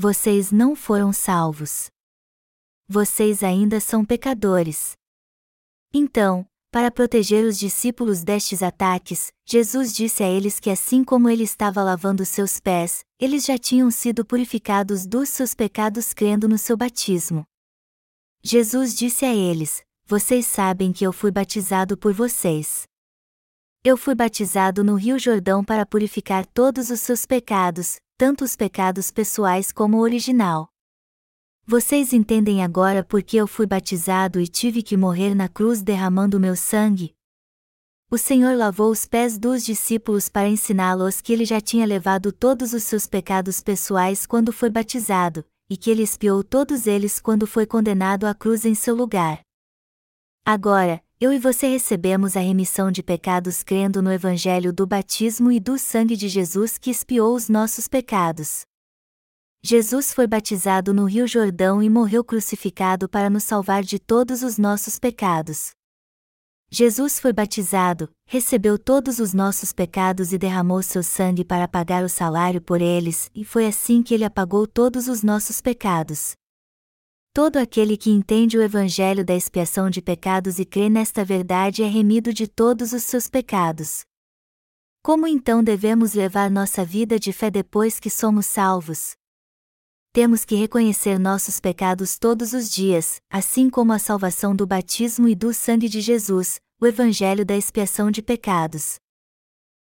Vocês 0.00 0.50
não 0.50 0.74
foram 0.74 1.12
salvos. 1.12 1.90
Vocês 2.88 3.42
ainda 3.42 3.78
são 3.80 4.02
pecadores. 4.02 4.94
Então, 5.92 6.46
Para 6.72 6.88
proteger 6.88 7.44
os 7.44 7.58
discípulos 7.58 8.22
destes 8.22 8.62
ataques, 8.62 9.32
Jesus 9.44 9.92
disse 9.92 10.22
a 10.22 10.28
eles 10.28 10.60
que 10.60 10.70
assim 10.70 11.02
como 11.02 11.28
ele 11.28 11.42
estava 11.42 11.82
lavando 11.82 12.24
seus 12.24 12.60
pés, 12.60 13.04
eles 13.18 13.44
já 13.44 13.58
tinham 13.58 13.90
sido 13.90 14.24
purificados 14.24 15.04
dos 15.04 15.28
seus 15.30 15.52
pecados 15.52 16.12
crendo 16.14 16.48
no 16.48 16.56
seu 16.56 16.76
batismo. 16.76 17.44
Jesus 18.40 18.94
disse 18.94 19.24
a 19.24 19.34
eles: 19.34 19.82
Vocês 20.06 20.46
sabem 20.46 20.92
que 20.92 21.04
eu 21.04 21.12
fui 21.12 21.32
batizado 21.32 21.98
por 21.98 22.12
vocês. 22.14 22.84
Eu 23.82 23.96
fui 23.96 24.14
batizado 24.14 24.84
no 24.84 24.94
Rio 24.94 25.18
Jordão 25.18 25.64
para 25.64 25.84
purificar 25.84 26.46
todos 26.46 26.88
os 26.88 27.00
seus 27.00 27.26
pecados, 27.26 27.96
tanto 28.20 28.44
os 28.44 28.54
pecados 28.54 29.10
pessoais 29.10 29.72
como 29.72 29.96
o 29.96 30.00
original. 30.00 30.68
Vocês 31.66 32.12
entendem 32.12 32.62
agora 32.62 33.02
por 33.02 33.22
que 33.22 33.38
eu 33.38 33.46
fui 33.46 33.64
batizado 33.64 34.38
e 34.38 34.46
tive 34.46 34.82
que 34.82 34.94
morrer 34.94 35.34
na 35.34 35.48
cruz 35.48 35.80
derramando 35.80 36.38
meu 36.38 36.54
sangue? 36.54 37.16
O 38.10 38.18
Senhor 38.18 38.54
lavou 38.58 38.90
os 38.90 39.06
pés 39.06 39.38
dos 39.38 39.64
discípulos 39.64 40.28
para 40.28 40.50
ensiná-los 40.50 41.22
que 41.22 41.32
ele 41.32 41.46
já 41.46 41.62
tinha 41.62 41.86
levado 41.86 42.30
todos 42.30 42.74
os 42.74 42.82
seus 42.82 43.06
pecados 43.06 43.62
pessoais 43.62 44.26
quando 44.26 44.52
foi 44.52 44.68
batizado, 44.68 45.42
e 45.70 45.74
que 45.74 45.90
ele 45.90 46.02
expiou 46.02 46.44
todos 46.44 46.86
eles 46.86 47.18
quando 47.20 47.46
foi 47.46 47.64
condenado 47.64 48.26
à 48.26 48.34
cruz 48.34 48.66
em 48.66 48.74
seu 48.74 48.94
lugar. 48.94 49.40
Agora, 50.44 51.02
eu 51.20 51.34
e 51.34 51.38
você 51.38 51.68
recebemos 51.68 52.34
a 52.34 52.40
remissão 52.40 52.90
de 52.90 53.02
pecados 53.02 53.62
crendo 53.62 54.00
no 54.00 54.10
Evangelho 54.10 54.72
do 54.72 54.86
batismo 54.86 55.52
e 55.52 55.60
do 55.60 55.76
sangue 55.76 56.16
de 56.16 56.28
Jesus 56.28 56.78
que 56.78 56.90
expiou 56.90 57.34
os 57.34 57.46
nossos 57.46 57.86
pecados. 57.86 58.62
Jesus 59.62 60.14
foi 60.14 60.26
batizado 60.26 60.94
no 60.94 61.04
Rio 61.04 61.28
Jordão 61.28 61.82
e 61.82 61.90
morreu 61.90 62.24
crucificado 62.24 63.06
para 63.06 63.28
nos 63.28 63.44
salvar 63.44 63.82
de 63.82 63.98
todos 63.98 64.42
os 64.42 64.56
nossos 64.56 64.98
pecados. 64.98 65.72
Jesus 66.70 67.20
foi 67.20 67.34
batizado, 67.34 68.08
recebeu 68.26 68.78
todos 68.78 69.18
os 69.18 69.34
nossos 69.34 69.74
pecados 69.74 70.32
e 70.32 70.38
derramou 70.38 70.82
seu 70.82 71.02
sangue 71.02 71.44
para 71.44 71.68
pagar 71.68 72.02
o 72.02 72.08
salário 72.08 72.62
por 72.62 72.80
eles, 72.80 73.30
e 73.34 73.44
foi 73.44 73.66
assim 73.66 74.02
que 74.02 74.14
ele 74.14 74.24
apagou 74.24 74.66
todos 74.66 75.06
os 75.06 75.22
nossos 75.22 75.60
pecados. 75.60 76.32
Todo 77.32 77.56
aquele 77.56 77.96
que 77.96 78.10
entende 78.10 78.58
o 78.58 78.62
Evangelho 78.62 79.24
da 79.24 79.34
expiação 79.34 79.88
de 79.88 80.02
pecados 80.02 80.58
e 80.58 80.64
crê 80.64 80.90
nesta 80.90 81.24
verdade 81.24 81.82
é 81.82 81.86
remido 81.86 82.32
de 82.32 82.46
todos 82.46 82.92
os 82.92 83.04
seus 83.04 83.28
pecados. 83.28 84.04
Como 85.02 85.26
então 85.26 85.62
devemos 85.62 86.12
levar 86.12 86.50
nossa 86.50 86.84
vida 86.84 87.18
de 87.18 87.32
fé 87.32 87.50
depois 87.50 87.98
que 87.98 88.10
somos 88.10 88.46
salvos? 88.46 89.14
temos 90.12 90.44
que 90.44 90.56
reconhecer 90.56 91.20
nossos 91.20 91.60
pecados 91.60 92.18
todos 92.18 92.52
os 92.52 92.68
dias, 92.68 93.20
assim 93.30 93.70
como 93.70 93.92
a 93.92 93.98
salvação 93.98 94.56
do 94.56 94.66
batismo 94.66 95.28
e 95.28 95.36
do 95.36 95.54
sangue 95.54 95.88
de 95.88 96.00
Jesus, 96.00 96.60
o 96.80 96.86
Evangelho 96.86 97.46
da 97.46 97.56
expiação 97.56 98.10
de 98.10 98.20
pecados. 98.20 98.96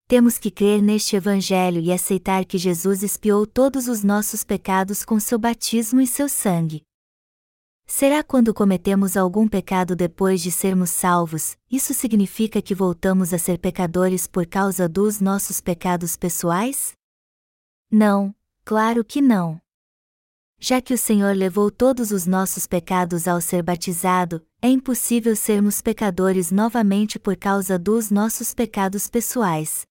Temos 0.08 0.38
que 0.38 0.50
crer 0.50 0.82
neste 0.82 1.18
Evangelho 1.18 1.82
e 1.82 1.92
aceitar 1.92 2.46
que 2.46 2.58
Jesus 2.58 3.04
expiou 3.04 3.46
todos 3.46 3.90
os 3.90 4.02
nossos 4.02 4.46
pecados 4.46 5.04
com 5.04 5.20
seu 5.20 5.38
batismo 5.38 6.00
e 6.00 6.08
seu 6.08 6.30
sangue. 6.30 6.84
Será 7.86 8.24
quando 8.24 8.54
cometemos 8.54 9.18
algum 9.18 9.48
pecado 9.48 9.96
depois 9.96 10.42
de 10.42 10.52
sermos 10.52 10.90
salvos, 10.90 11.58
isso 11.70 11.94
significa 11.94 12.62
que 12.62 12.74
voltamos 12.74 13.34
a 13.34 13.38
ser 13.38 13.60
pecadores 13.60 14.26
por 14.26 14.46
causa 14.46 14.88
dos 14.90 15.20
nossos 15.20 15.60
pecados 15.60 16.16
pessoais? 16.16 16.94
Não, 17.92 18.34
claro 18.66 19.04
que 19.04 19.22
não 19.22 19.64
já 20.64 20.82
que 20.82 20.94
o 20.94 20.98
Senhor 20.98 21.36
levou 21.36 21.70
todos 21.70 22.12
os 22.12 22.26
nossos 22.26 22.66
pecados 22.66 23.28
ao 23.28 23.42
ser 23.42 23.62
batizado, 23.62 24.42
é 24.62 24.70
impossível 24.70 25.36
sermos 25.36 25.82
pecadores 25.82 26.52
novamente 26.52 27.20
por 27.20 27.36
causa 27.36 27.78
dos 27.78 28.10
nossos 28.10 28.54
pecados 28.54 29.10
pessoais. 29.10 29.86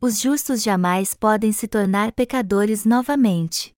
Os 0.00 0.20
justos 0.20 0.62
jamais 0.62 1.14
podem 1.14 1.50
se 1.50 1.66
tornar 1.66 2.12
pecadores 2.12 2.84
novamente. 2.84 3.73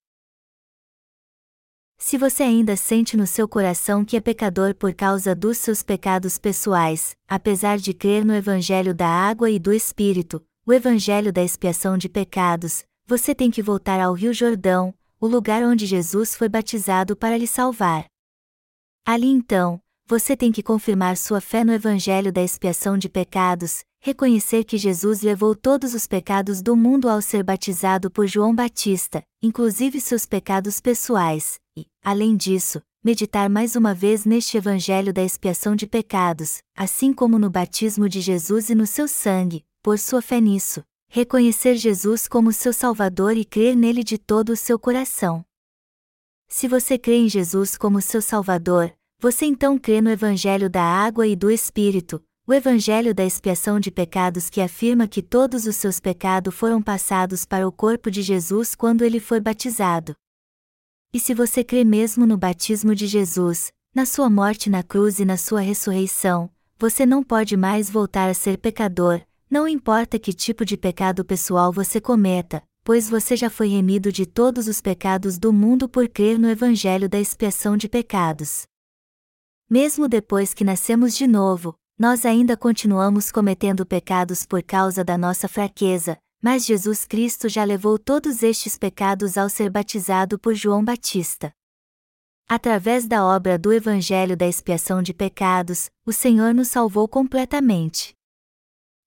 Se 1.99 2.19
você 2.19 2.43
ainda 2.43 2.76
sente 2.76 3.17
no 3.17 3.26
seu 3.26 3.49
coração 3.49 4.05
que 4.05 4.17
é 4.17 4.21
pecador 4.21 4.75
por 4.75 4.93
causa 4.95 5.35
dos 5.35 5.57
seus 5.59 5.83
pecados 5.83 6.37
pessoais, 6.37 7.17
apesar 7.26 7.79
de 7.79 7.95
crer 7.95 8.25
no 8.25 8.35
Evangelho 8.35 8.95
da 8.95 9.09
água 9.09 9.50
e 9.50 9.59
do 9.59 9.73
Espírito, 9.73 10.45
o 10.67 10.73
Evangelho 10.73 11.33
da 11.33 11.43
expiação 11.43 11.97
de 11.97 12.09
pecados, 12.09 12.85
você 13.07 13.35
tem 13.35 13.50
que 13.50 13.62
voltar 13.62 13.99
ao 13.99 14.12
Rio 14.12 14.35
Jordão, 14.35 14.95
o 15.19 15.26
lugar 15.26 15.62
onde 15.62 15.87
Jesus 15.87 16.37
foi 16.37 16.49
batizado 16.49 17.17
para 17.17 17.38
lhe 17.38 17.47
salvar. 17.47 18.05
Ali 19.05 19.29
então, 19.29 19.81
você 20.07 20.37
tem 20.37 20.53
que 20.53 20.62
confirmar 20.62 21.17
sua 21.17 21.41
fé 21.41 21.65
no 21.65 21.73
Evangelho 21.73 22.31
da 22.31 22.43
expiação 22.43 22.99
de 22.99 23.09
pecados, 23.09 23.83
reconhecer 24.07 24.63
que 24.63 24.79
Jesus 24.79 25.21
levou 25.21 25.53
todos 25.53 25.93
os 25.93 26.07
pecados 26.07 26.63
do 26.63 26.77
mundo 26.77 27.09
ao 27.09 27.21
ser 27.21 27.43
batizado 27.43 28.09
por 28.09 28.25
João 28.29 28.55
Batista, 28.55 29.21
inclusive 29.43 30.01
seus 30.01 30.25
pecados 30.25 30.79
pessoais, 30.79 31.59
e, 31.77 31.87
além 32.05 32.37
disso, 32.37 32.81
meditar 33.03 33.51
mais 33.51 33.75
uma 33.75 33.93
vez 33.93 34.25
neste 34.25 34.57
Evangelho 34.57 35.13
da 35.13 35.25
expiação 35.25 35.75
de 35.75 35.89
pecados, 35.89 36.59
assim 36.77 37.13
como 37.13 37.37
no 37.37 37.51
batismo 37.51 38.09
de 38.09 38.21
Jesus 38.21 38.71
e 38.71 38.77
no 38.77 38.87
seu 38.87 39.09
sangue, 39.09 39.65
por 39.83 39.99
sua 39.99 40.23
fé 40.23 40.41
nisso, 40.41 40.85
reconhecer 41.09 41.75
Jesus 41.75 42.29
como 42.29 42.53
seu 42.53 42.73
Salvador 42.73 43.37
e 43.37 43.45
crer 43.45 43.75
nele 43.75 44.05
de 44.05 44.19
todo 44.19 44.51
o 44.51 44.57
seu 44.57 44.79
coração. 44.79 45.45
Se 46.47 46.69
você 46.69 46.97
crê 46.97 47.17
em 47.17 47.29
Jesus 47.29 47.77
como 47.77 48.01
seu 48.01 48.23
Salvador, 48.23 48.93
você 49.19 49.47
então 49.47 49.77
crê 49.77 50.01
no 50.01 50.11
Evangelho 50.11 50.71
da 50.71 50.85
água 50.85 51.27
e 51.27 51.35
do 51.35 51.51
Espírito, 51.51 52.23
o 52.49 52.55
Evangelho 52.55 53.12
da 53.12 53.25
expiação 53.25 53.81
de 53.81 53.91
pecados 53.91 54.49
que 54.49 54.61
afirma 54.61 55.09
que 55.09 55.21
todos 55.21 55.67
os 55.67 55.75
seus 55.75 55.99
pecados 55.99 56.55
foram 56.55 56.81
passados 56.81 57.45
para 57.45 57.67
o 57.67 57.73
corpo 57.73 58.09
de 58.09 58.23
Jesus 58.23 58.76
quando 58.76 59.03
ele 59.03 59.19
foi 59.19 59.41
batizado. 59.41 60.15
E 61.12 61.19
se 61.19 61.35
você 61.35 61.65
crê 61.65 61.83
mesmo 61.83 62.25
no 62.25 62.38
batismo 62.38 62.95
de 62.95 63.09
Jesus, 63.09 63.73
na 63.93 64.07
sua 64.07 64.31
morte 64.31 64.71
na 64.71 64.85
cruz 64.85 65.19
e 65.19 65.25
na 65.25 65.37
sua 65.37 65.61
ressurreição, 65.61 66.49
você 66.79 67.05
não 67.05 67.21
pode 67.21 67.57
mais 67.57 67.91
voltar 67.91 68.31
a 68.31 68.35
ser 68.35 68.59
pecador, 68.59 69.21
não 69.50 69.67
importa 69.67 70.17
que 70.17 70.33
tipo 70.33 70.65
de 70.65 70.76
pecado 70.76 71.25
pessoal 71.25 71.73
você 71.73 72.00
cometa, 72.00 72.62
pois 72.85 73.11
você 73.11 73.35
já 73.35 73.50
foi 73.50 73.67
remido 73.67 74.12
de 74.12 74.25
todos 74.25 74.69
os 74.69 74.81
pecados 74.81 75.37
do 75.37 75.53
mundo 75.53 75.88
por 75.88 76.09
crer 76.09 76.38
no 76.38 76.49
Evangelho 76.49 77.09
da 77.09 77.19
expiação 77.19 77.76
de 77.76 77.88
pecados. 77.88 78.69
Mesmo 79.69 80.07
depois 80.07 80.55
que 80.55 80.62
nascemos 80.62 81.17
de 81.17 81.26
novo, 81.26 81.76
nós 81.99 82.26
ainda 82.26 82.57
continuamos 82.57 83.33
cometendo 83.33 83.87
pecados 83.87 84.45
por 84.45 84.62
causa 84.62 85.03
da 85.03 85.17
nossa 85.17 85.49
fraqueza, 85.49 86.19
mas 86.43 86.67
Jesus 86.67 87.07
Cristo 87.07 87.49
já 87.49 87.65
levou 87.65 87.99
todos 87.99 88.43
estes 88.43 88.76
pecados 88.76 89.38
ao 89.38 89.49
ser 89.49 89.71
batizado 89.71 90.38
por 90.38 90.55
João 90.55 90.85
Batista. 90.85 91.50
Através 92.47 93.07
da 93.09 93.25
obra 93.25 93.59
do 93.59 93.73
Evangelho 93.73 94.37
da 94.37 94.47
expiação 94.47 95.03
de 95.03 95.15
pecados, 95.15 95.91
o 96.05 96.12
Senhor 96.12 96.53
nos 96.55 96.69
salvou 96.69 97.09
completamente. 97.09 98.15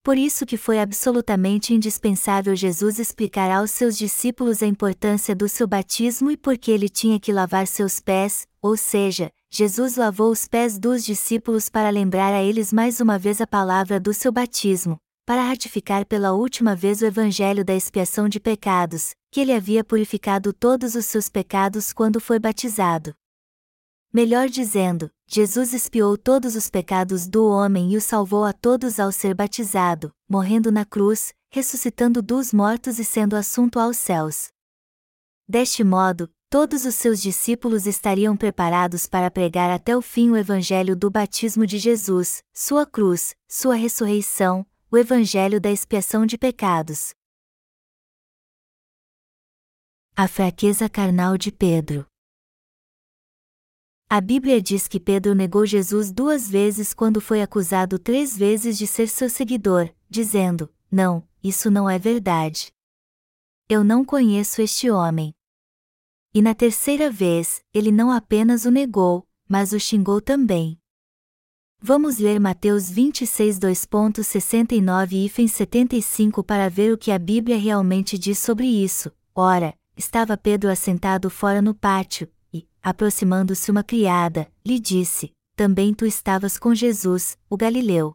Por 0.03 0.17
isso 0.17 0.45
que 0.45 0.57
foi 0.57 0.79
absolutamente 0.79 1.73
indispensável 1.73 2.55
Jesus 2.55 2.97
explicar 2.97 3.51
aos 3.51 3.69
seus 3.69 3.97
discípulos 3.97 4.63
a 4.63 4.67
importância 4.67 5.35
do 5.35 5.47
seu 5.47 5.67
batismo 5.67 6.31
e 6.31 6.37
por 6.37 6.57
que 6.57 6.71
ele 6.71 6.89
tinha 6.89 7.19
que 7.19 7.31
lavar 7.31 7.67
seus 7.67 7.99
pés, 7.99 8.47
ou 8.61 8.75
seja, 8.75 9.31
Jesus 9.51 9.95
lavou 9.95 10.31
os 10.31 10.47
pés 10.47 10.77
dos 10.77 11.03
discípulos 11.03 11.69
para 11.69 11.89
lembrar 11.89 12.33
a 12.33 12.43
eles 12.43 12.71
mais 12.71 13.01
uma 13.01 13.17
vez 13.17 13.41
a 13.41 13.47
palavra 13.47 13.99
do 13.99 14.13
seu 14.13 14.31
batismo, 14.31 14.97
para 15.25 15.41
ratificar 15.41 16.05
pela 16.05 16.33
última 16.33 16.75
vez 16.75 17.01
o 17.01 17.05
evangelho 17.05 17.65
da 17.65 17.73
expiação 17.73 18.29
de 18.29 18.39
pecados, 18.39 19.15
que 19.31 19.39
ele 19.39 19.51
havia 19.51 19.83
purificado 19.83 20.53
todos 20.53 20.93
os 20.93 21.05
seus 21.05 21.29
pecados 21.29 21.91
quando 21.91 22.19
foi 22.19 22.37
batizado. 22.37 23.13
Melhor 24.13 24.49
dizendo, 24.49 25.09
Jesus 25.27 25.73
expiou 25.73 26.15
todos 26.15 26.55
os 26.55 26.69
pecados 26.69 27.27
do 27.27 27.47
homem 27.47 27.93
e 27.93 27.97
o 27.97 28.01
salvou 28.01 28.43
a 28.43 28.53
todos 28.53 28.99
ao 28.99 29.11
ser 29.11 29.33
batizado, 29.33 30.11
morrendo 30.27 30.71
na 30.71 30.85
cruz, 30.85 31.33
ressuscitando 31.51 32.21
dos 32.21 32.53
mortos 32.53 32.99
e 32.99 33.03
sendo 33.03 33.35
assunto 33.35 33.79
aos 33.79 33.97
céus. 33.97 34.49
Deste 35.47 35.83
modo, 35.83 36.29
todos 36.49 36.83
os 36.83 36.95
seus 36.95 37.21
discípulos 37.21 37.85
estariam 37.85 38.35
preparados 38.35 39.05
para 39.05 39.29
pregar 39.29 39.69
até 39.69 39.95
o 39.95 40.01
fim 40.01 40.31
o 40.31 40.35
evangelho 40.35 40.95
do 40.95 41.09
batismo 41.09 41.65
de 41.65 41.77
Jesus, 41.77 42.43
sua 42.51 42.87
cruz, 42.87 43.35
sua 43.47 43.75
ressurreição, 43.75 44.65
o 44.89 44.97
evangelho 44.97 45.61
da 45.61 45.69
expiação 45.69 46.25
de 46.25 46.37
pecados. 46.37 47.13
A 50.15 50.27
fraqueza 50.27 50.89
carnal 50.89 51.37
de 51.37 51.51
Pedro. 51.51 52.05
A 54.09 54.19
Bíblia 54.19 54.59
diz 54.59 54.87
que 54.87 54.99
Pedro 54.99 55.35
negou 55.35 55.67
Jesus 55.67 56.11
duas 56.11 56.49
vezes 56.49 56.95
quando 56.95 57.21
foi 57.21 57.43
acusado 57.43 57.99
três 57.99 58.35
vezes 58.35 58.75
de 58.75 58.87
ser 58.87 59.07
seu 59.07 59.29
seguidor, 59.29 59.93
dizendo: 60.09 60.73
Não, 60.91 61.25
isso 61.43 61.69
não 61.69 61.87
é 61.87 61.99
verdade. 61.99 62.73
Eu 63.69 63.83
não 63.83 64.03
conheço 64.03 64.63
este 64.63 64.89
homem. 64.89 65.31
E 66.33 66.41
na 66.41 66.53
terceira 66.53 67.09
vez, 67.09 67.63
ele 67.73 67.91
não 67.91 68.11
apenas 68.11 68.65
o 68.65 68.71
negou, 68.71 69.27
mas 69.47 69.73
o 69.73 69.79
xingou 69.79 70.21
também. 70.21 70.79
Vamos 71.81 72.19
ler 72.19 72.39
Mateus 72.39 72.89
26 72.89 73.57
2.69 73.57 75.39
e 75.39 75.49
75 75.49 76.43
para 76.43 76.69
ver 76.69 76.93
o 76.93 76.97
que 76.97 77.09
a 77.09 77.17
Bíblia 77.17 77.57
realmente 77.57 78.17
diz 78.17 78.37
sobre 78.37 78.67
isso. 78.67 79.11
Ora, 79.33 79.73
estava 79.97 80.37
Pedro 80.37 80.69
assentado 80.69 81.29
fora 81.29 81.61
no 81.61 81.73
pátio, 81.73 82.29
e, 82.53 82.67
aproximando-se 82.81 83.71
uma 83.71 83.83
criada, 83.83 84.51
lhe 84.63 84.77
disse: 84.77 85.31
Também 85.55 85.93
tu 85.93 86.05
estavas 86.05 86.57
com 86.59 86.75
Jesus, 86.75 87.39
o 87.49 87.57
Galileu. 87.57 88.13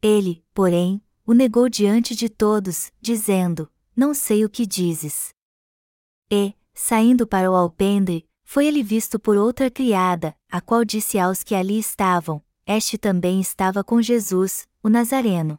Ele, 0.00 0.42
porém, 0.54 1.02
o 1.26 1.34
negou 1.34 1.68
diante 1.68 2.14
de 2.14 2.28
todos, 2.28 2.90
dizendo: 3.00 3.70
Não 3.94 4.14
sei 4.14 4.44
o 4.44 4.48
que 4.48 4.64
dizes. 4.64 5.34
E, 6.30 6.54
saindo 6.74 7.26
para 7.26 7.50
o 7.50 7.54
alpendre, 7.54 8.26
foi 8.42 8.66
ele 8.66 8.82
visto 8.82 9.18
por 9.18 9.36
outra 9.36 9.70
criada, 9.70 10.36
a 10.50 10.60
qual 10.60 10.84
disse 10.84 11.18
aos 11.18 11.42
que 11.42 11.54
ali 11.54 11.78
estavam: 11.78 12.42
este 12.72 12.96
também 12.96 13.40
estava 13.40 13.82
com 13.82 14.00
Jesus, 14.00 14.68
o 14.80 14.88
Nazareno. 14.88 15.58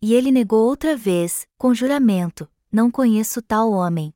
E 0.00 0.14
ele 0.14 0.30
negou 0.30 0.66
outra 0.66 0.96
vez, 0.96 1.46
com 1.58 1.74
juramento: 1.74 2.48
Não 2.72 2.90
conheço 2.90 3.42
tal 3.42 3.70
homem. 3.70 4.14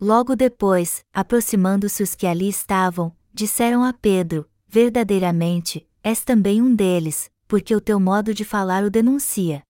Logo 0.00 0.34
depois, 0.34 1.04
aproximando-se 1.12 2.02
os 2.02 2.14
que 2.14 2.26
ali 2.26 2.48
estavam, 2.48 3.14
disseram 3.34 3.84
a 3.84 3.92
Pedro: 3.92 4.48
Verdadeiramente, 4.66 5.86
és 6.02 6.24
também 6.24 6.62
um 6.62 6.74
deles, 6.74 7.30
porque 7.46 7.76
o 7.76 7.82
teu 7.82 8.00
modo 8.00 8.32
de 8.32 8.42
falar 8.42 8.82
o 8.82 8.90
denuncia. 8.90 9.62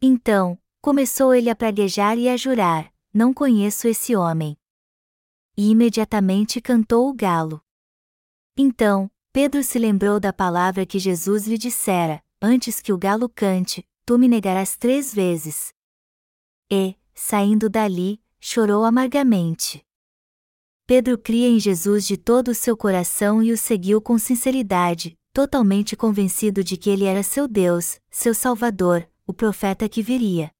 Então, 0.00 0.56
começou 0.80 1.34
ele 1.34 1.50
a 1.50 1.56
praguejar 1.56 2.18
e 2.18 2.28
a 2.28 2.36
jurar: 2.36 2.92
Não 3.16 3.32
conheço 3.32 3.88
esse 3.88 4.14
homem. 4.14 4.58
E 5.56 5.70
imediatamente 5.70 6.60
cantou 6.60 7.08
o 7.08 7.14
galo. 7.14 7.62
Então, 8.54 9.10
Pedro 9.32 9.64
se 9.64 9.78
lembrou 9.78 10.20
da 10.20 10.34
palavra 10.34 10.84
que 10.84 10.98
Jesus 10.98 11.46
lhe 11.46 11.56
dissera: 11.56 12.22
Antes 12.42 12.78
que 12.78 12.92
o 12.92 12.98
galo 12.98 13.26
cante, 13.26 13.88
tu 14.04 14.18
me 14.18 14.28
negarás 14.28 14.76
três 14.76 15.14
vezes. 15.14 15.72
E, 16.70 16.94
saindo 17.14 17.70
dali, 17.70 18.20
chorou 18.38 18.84
amargamente. 18.84 19.82
Pedro 20.86 21.16
cria 21.16 21.48
em 21.48 21.58
Jesus 21.58 22.06
de 22.06 22.18
todo 22.18 22.48
o 22.48 22.54
seu 22.54 22.76
coração 22.76 23.42
e 23.42 23.50
o 23.50 23.56
seguiu 23.56 23.98
com 23.98 24.18
sinceridade, 24.18 25.18
totalmente 25.32 25.96
convencido 25.96 26.62
de 26.62 26.76
que 26.76 26.90
ele 26.90 27.06
era 27.06 27.22
seu 27.22 27.48
Deus, 27.48 27.98
seu 28.10 28.34
Salvador, 28.34 29.08
o 29.26 29.32
profeta 29.32 29.88
que 29.88 30.02
viria. 30.02 30.54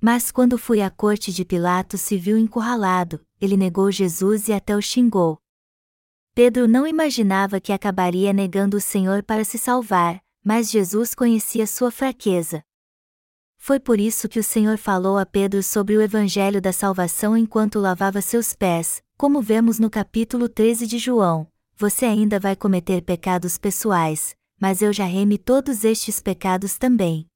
Mas 0.00 0.30
quando 0.30 0.56
foi 0.56 0.80
à 0.80 0.90
corte 0.90 1.32
de 1.32 1.44
Pilatos 1.44 2.00
se 2.00 2.16
viu 2.16 2.38
encurralado, 2.38 3.20
ele 3.40 3.56
negou 3.56 3.90
Jesus 3.90 4.48
e 4.48 4.52
até 4.52 4.76
o 4.76 4.80
xingou, 4.80 5.40
Pedro 6.38 6.68
não 6.68 6.86
imaginava 6.86 7.58
que 7.60 7.72
acabaria 7.72 8.32
negando 8.32 8.76
o 8.76 8.80
Senhor 8.80 9.24
para 9.24 9.42
se 9.42 9.58
salvar, 9.58 10.22
mas 10.44 10.70
Jesus 10.70 11.12
conhecia 11.12 11.66
sua 11.66 11.90
fraqueza. 11.90 12.62
Foi 13.58 13.80
por 13.80 13.98
isso 13.98 14.28
que 14.28 14.38
o 14.38 14.44
Senhor 14.44 14.78
falou 14.78 15.18
a 15.18 15.26
Pedro 15.26 15.64
sobre 15.64 15.96
o 15.96 16.00
Evangelho 16.00 16.62
da 16.62 16.72
salvação 16.72 17.36
enquanto 17.36 17.80
lavava 17.80 18.20
seus 18.20 18.54
pés, 18.54 19.02
como 19.16 19.42
vemos 19.42 19.80
no 19.80 19.90
capítulo 19.90 20.48
13 20.48 20.86
de 20.86 20.96
João: 20.96 21.44
Você 21.74 22.04
ainda 22.04 22.38
vai 22.38 22.54
cometer 22.54 23.02
pecados 23.02 23.58
pessoais, 23.58 24.36
mas 24.60 24.80
eu 24.80 24.92
já 24.92 25.06
reme 25.06 25.38
todos 25.38 25.82
estes 25.82 26.20
pecados 26.20 26.78
também. 26.78 27.26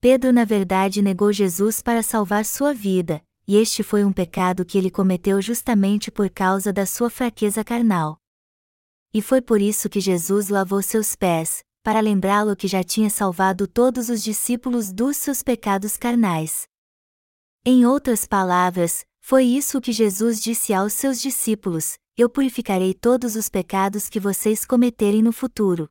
Pedro, 0.00 0.32
na 0.32 0.44
verdade, 0.44 1.02
negou 1.02 1.32
Jesus 1.32 1.82
para 1.82 2.04
salvar 2.04 2.44
sua 2.44 2.72
vida, 2.72 3.20
e 3.48 3.56
este 3.56 3.82
foi 3.82 4.04
um 4.04 4.12
pecado 4.12 4.64
que 4.64 4.78
ele 4.78 4.92
cometeu 4.92 5.42
justamente 5.42 6.08
por 6.08 6.30
causa 6.30 6.72
da 6.72 6.86
sua 6.86 7.10
fraqueza 7.10 7.64
carnal. 7.64 8.16
E 9.12 9.20
foi 9.20 9.40
por 9.40 9.60
isso 9.60 9.88
que 9.88 9.98
Jesus 9.98 10.50
lavou 10.50 10.82
seus 10.82 11.16
pés, 11.16 11.64
para 11.82 11.98
lembrá-lo 11.98 12.54
que 12.54 12.68
já 12.68 12.84
tinha 12.84 13.10
salvado 13.10 13.66
todos 13.66 14.08
os 14.08 14.22
discípulos 14.22 14.92
dos 14.92 15.16
seus 15.16 15.42
pecados 15.42 15.96
carnais. 15.96 16.68
Em 17.64 17.84
outras 17.84 18.24
palavras, 18.24 19.04
foi 19.20 19.46
isso 19.46 19.80
que 19.80 19.90
Jesus 19.90 20.40
disse 20.40 20.72
aos 20.72 20.92
seus 20.92 21.20
discípulos: 21.20 21.98
Eu 22.16 22.30
purificarei 22.30 22.94
todos 22.94 23.34
os 23.34 23.48
pecados 23.48 24.08
que 24.08 24.20
vocês 24.20 24.64
cometerem 24.64 25.22
no 25.22 25.32
futuro. 25.32 25.88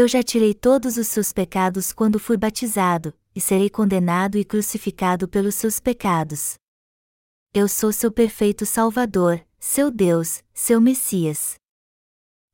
Eu 0.00 0.06
já 0.06 0.22
tirei 0.22 0.54
todos 0.54 0.96
os 0.96 1.08
seus 1.08 1.32
pecados 1.32 1.92
quando 1.92 2.20
fui 2.20 2.36
batizado, 2.36 3.12
e 3.34 3.40
serei 3.40 3.68
condenado 3.68 4.38
e 4.38 4.44
crucificado 4.44 5.26
pelos 5.26 5.56
seus 5.56 5.80
pecados. 5.80 6.54
Eu 7.52 7.66
sou 7.66 7.90
seu 7.90 8.12
perfeito 8.12 8.64
Salvador, 8.64 9.44
seu 9.58 9.90
Deus, 9.90 10.40
seu 10.54 10.80
Messias. 10.80 11.56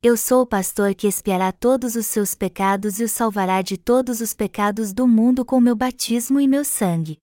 Eu 0.01 0.17
sou 0.17 0.41
o 0.41 0.47
pastor 0.47 0.95
que 0.95 1.05
expiará 1.05 1.51
todos 1.51 1.95
os 1.95 2.07
seus 2.07 2.33
pecados 2.33 2.99
e 2.99 3.03
o 3.03 3.07
salvará 3.07 3.61
de 3.61 3.77
todos 3.77 4.21
os 4.21 4.33
pecados 4.33 4.91
do 4.91 5.07
mundo 5.07 5.45
com 5.45 5.61
meu 5.61 5.75
batismo 5.75 6.39
e 6.39 6.47
meu 6.47 6.65
sangue. 6.65 7.19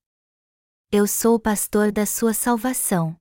Eu 0.92 1.08
sou 1.08 1.34
o 1.34 1.40
pastor 1.40 1.90
da 1.90 2.06
sua 2.06 2.32
salvação. 2.32 3.16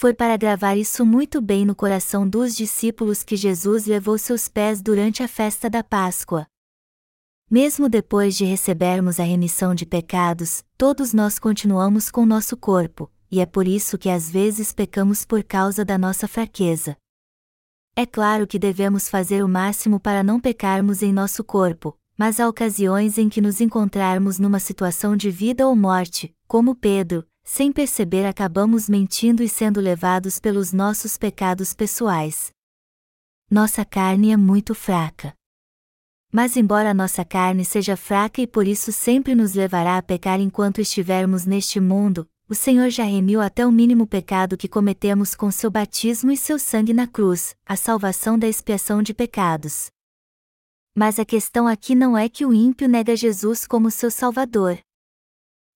Foi 0.00 0.14
para 0.14 0.34
gravar 0.38 0.76
isso 0.76 1.04
muito 1.04 1.42
bem 1.42 1.66
no 1.66 1.74
coração 1.74 2.26
dos 2.26 2.56
discípulos 2.56 3.22
que 3.22 3.36
Jesus 3.36 3.84
levou 3.84 4.16
seus 4.16 4.48
pés 4.48 4.80
durante 4.80 5.22
a 5.22 5.28
festa 5.28 5.68
da 5.68 5.84
Páscoa, 5.84 6.46
mesmo 7.50 7.86
depois 7.86 8.34
de 8.34 8.46
recebermos 8.46 9.20
a 9.20 9.24
remissão 9.24 9.74
de 9.74 9.84
pecados, 9.84 10.64
todos 10.78 11.12
nós 11.12 11.38
continuamos 11.38 12.10
com 12.10 12.24
nosso 12.24 12.56
corpo, 12.56 13.12
e 13.30 13.40
é 13.40 13.44
por 13.44 13.68
isso 13.68 13.98
que 13.98 14.08
às 14.08 14.30
vezes 14.30 14.72
pecamos 14.72 15.26
por 15.26 15.44
causa 15.44 15.84
da 15.84 15.98
nossa 15.98 16.26
fraqueza. 16.26 16.96
É 17.94 18.06
claro 18.06 18.46
que 18.46 18.58
devemos 18.58 19.06
fazer 19.06 19.44
o 19.44 19.48
máximo 19.48 20.00
para 20.00 20.22
não 20.22 20.40
pecarmos 20.40 21.02
em 21.02 21.12
nosso 21.12 21.44
corpo, 21.44 21.94
mas 22.16 22.40
há 22.40 22.48
ocasiões 22.48 23.18
em 23.18 23.28
que 23.28 23.42
nos 23.42 23.60
encontrarmos 23.60 24.38
numa 24.38 24.60
situação 24.60 25.14
de 25.14 25.30
vida 25.30 25.66
ou 25.66 25.76
morte, 25.76 26.34
como 26.48 26.74
Pedro, 26.74 27.26
sem 27.52 27.72
perceber 27.72 28.26
acabamos 28.26 28.88
mentindo 28.88 29.42
e 29.42 29.48
sendo 29.48 29.80
levados 29.80 30.38
pelos 30.38 30.72
nossos 30.72 31.16
pecados 31.18 31.74
pessoais. 31.74 32.52
Nossa 33.50 33.84
carne 33.84 34.30
é 34.30 34.36
muito 34.36 34.72
fraca. 34.72 35.34
Mas, 36.30 36.56
embora 36.56 36.94
nossa 36.94 37.24
carne 37.24 37.64
seja 37.64 37.96
fraca 37.96 38.40
e 38.40 38.46
por 38.46 38.68
isso 38.68 38.92
sempre 38.92 39.34
nos 39.34 39.52
levará 39.52 39.98
a 39.98 40.02
pecar 40.02 40.38
enquanto 40.38 40.80
estivermos 40.80 41.44
neste 41.44 41.80
mundo, 41.80 42.24
o 42.48 42.54
Senhor 42.54 42.88
já 42.88 43.02
remiu 43.02 43.40
até 43.40 43.66
o 43.66 43.72
mínimo 43.72 44.06
pecado 44.06 44.56
que 44.56 44.68
cometemos 44.68 45.34
com 45.34 45.50
seu 45.50 45.72
batismo 45.72 46.30
e 46.30 46.36
seu 46.36 46.56
sangue 46.56 46.94
na 46.94 47.08
cruz, 47.08 47.56
a 47.66 47.74
salvação 47.74 48.38
da 48.38 48.46
expiação 48.46 49.02
de 49.02 49.12
pecados. 49.12 49.90
Mas 50.94 51.18
a 51.18 51.24
questão 51.24 51.66
aqui 51.66 51.96
não 51.96 52.16
é 52.16 52.28
que 52.28 52.46
o 52.46 52.54
ímpio 52.54 52.88
nega 52.88 53.16
Jesus 53.16 53.66
como 53.66 53.90
seu 53.90 54.08
Salvador. 54.08 54.78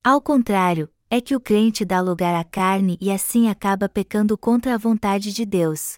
Ao 0.05 0.21
contrário, 0.21 0.94
é 1.15 1.21
que 1.21 1.37
o 1.37 1.41
crente 1.41 1.85
dá 1.85 2.01
lugar 2.01 2.35
à 2.35 2.43
carne 2.43 2.99
e 3.01 3.09
assim 3.09 3.49
acaba 3.49 3.89
pecando 3.89 4.37
contra 4.37 4.75
a 4.75 4.77
vontade 4.77 5.33
de 5.33 5.47
Deus. 5.47 5.95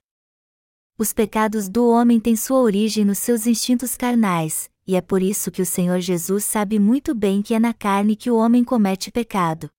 Os 0.99 1.15
pecados 1.15 1.71
do 1.71 1.89
homem 1.89 2.21
têm 2.21 2.37
sua 2.37 2.59
origem 2.61 3.03
nos 3.03 3.17
seus 3.17 3.47
instintos 3.47 3.97
carnais, 3.97 4.69
e 4.87 4.95
é 4.95 5.01
por 5.01 5.23
isso 5.23 5.51
que 5.51 5.63
o 5.63 5.67
Senhor 5.67 6.01
Jesus 6.01 6.45
sabe 6.45 6.79
muito 6.79 7.15
bem 7.15 7.41
que 7.41 7.55
é 7.55 7.59
na 7.59 7.73
carne 7.73 8.15
que 8.15 8.31
o 8.31 8.37
homem 8.37 8.63
comete 8.63 9.11
pecado. 9.11 9.71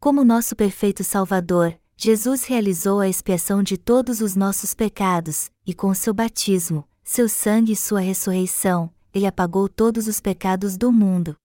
Como 0.00 0.24
nosso 0.24 0.56
perfeito 0.56 1.04
Salvador, 1.04 1.78
Jesus 1.96 2.42
realizou 2.42 2.98
a 2.98 3.08
expiação 3.08 3.62
de 3.62 3.78
todos 3.78 4.20
os 4.20 4.34
nossos 4.34 4.74
pecados, 4.74 5.48
e 5.64 5.72
com 5.72 5.94
seu 5.94 6.12
batismo, 6.12 6.84
seu 7.04 7.28
sangue 7.28 7.74
e 7.74 7.76
sua 7.76 8.00
ressurreição, 8.00 8.92
ele 9.14 9.26
apagou 9.26 9.68
todos 9.68 10.08
os 10.08 10.18
pecados 10.18 10.76
do 10.76 10.90
mundo. 10.90 11.36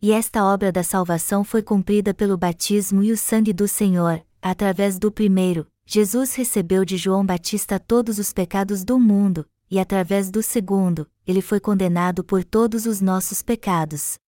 E 0.00 0.12
esta 0.12 0.44
obra 0.44 0.70
da 0.70 0.84
salvação 0.84 1.42
foi 1.42 1.60
cumprida 1.60 2.14
pelo 2.14 2.38
batismo 2.38 3.02
e 3.02 3.10
o 3.10 3.16
sangue 3.16 3.52
do 3.52 3.66
Senhor, 3.66 4.24
através 4.40 4.96
do 4.96 5.10
primeiro, 5.10 5.66
Jesus 5.84 6.34
recebeu 6.34 6.84
de 6.84 6.96
João 6.96 7.26
Batista 7.26 7.80
todos 7.80 8.18
os 8.18 8.32
pecados 8.32 8.84
do 8.84 8.98
mundo, 8.98 9.48
e 9.68 9.78
através 9.80 10.30
do 10.30 10.42
segundo, 10.42 11.10
ele 11.26 11.42
foi 11.42 11.58
condenado 11.58 12.22
por 12.22 12.44
todos 12.44 12.86
os 12.86 13.00
nossos 13.00 13.42
pecados. 13.42 14.18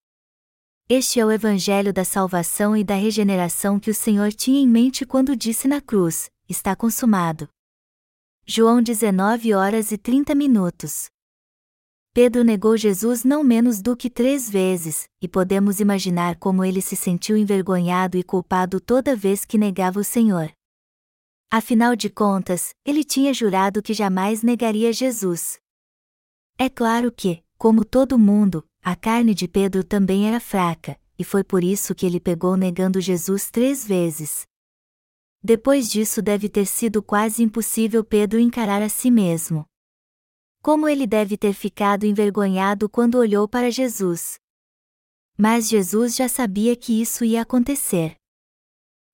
Este 0.89 1.21
é 1.21 1.25
o 1.25 1.31
Evangelho 1.31 1.93
da 1.93 2.05
salvação 2.05 2.77
e 2.77 2.83
da 2.83 2.97
regeneração 2.97 3.79
que 3.79 3.91
o 3.91 3.95
Senhor 3.95 4.33
tinha 4.33 4.61
em 4.61 4.67
mente 4.67 5.07
quando 5.07 5.37
disse 5.37 5.69
na 5.69 5.81
cruz: 5.81 6.31
Está 6.49 6.75
consumado. 6.75 7.49
João 8.45 8.83
19 8.83 9.55
horas 9.55 9.93
e 9.93 9.99
30 9.99 10.35
minutos. 10.35 11.09
Pedro 12.12 12.42
negou 12.42 12.77
Jesus 12.77 13.23
não 13.23 13.44
menos 13.44 13.81
do 13.81 13.96
que 13.96 14.11
três 14.11 14.51
vezes, 14.51 15.09
e 15.23 15.29
podemos 15.29 15.79
imaginar 15.79 16.37
como 16.37 16.64
ele 16.64 16.83
se 16.83 16.96
sentiu 16.96 17.37
envergonhado 17.37 18.18
e 18.18 18.25
culpado 18.25 18.81
toda 18.81 19.14
vez 19.14 19.44
que 19.44 19.57
negava 19.57 20.01
o 20.01 20.05
Senhor. 20.05 20.53
Afinal 21.49 21.94
de 21.94 22.11
contas, 22.11 22.75
ele 22.85 23.05
tinha 23.05 23.33
jurado 23.33 23.81
que 23.81 23.94
jamais 23.94 24.42
negaria 24.42 24.92
Jesus. 24.92 25.61
É 26.59 26.68
claro 26.68 27.12
que, 27.12 27.44
como 27.57 27.85
todo 27.85 28.18
mundo, 28.18 28.66
a 28.83 28.96
carne 28.96 29.33
de 29.33 29.46
Pedro 29.46 29.85
também 29.85 30.27
era 30.27 30.40
fraca, 30.40 30.99
e 31.16 31.23
foi 31.23 31.44
por 31.44 31.62
isso 31.62 31.94
que 31.94 32.07
ele 32.07 32.18
pegou 32.18 32.57
negando 32.57 33.01
Jesus 33.01 33.51
três 33.53 33.87
vezes. 33.87 34.46
Depois 35.40 35.88
disso 35.88 36.20
deve 36.20 36.49
ter 36.49 36.66
sido 36.66 37.03
quase 37.03 37.42
impossível 37.42 38.03
Pedro 38.03 38.40
encarar 38.40 38.83
a 38.83 38.88
si 38.88 39.12
mesmo. 39.12 39.64
Como 40.62 40.87
ele 40.87 41.07
deve 41.07 41.38
ter 41.38 41.55
ficado 41.55 42.05
envergonhado 42.05 42.87
quando 42.87 43.14
olhou 43.14 43.49
para 43.49 43.70
Jesus. 43.70 44.38
Mas 45.37 45.66
Jesus 45.66 46.14
já 46.14 46.29
sabia 46.29 46.77
que 46.77 47.01
isso 47.01 47.25
ia 47.25 47.40
acontecer. 47.40 48.14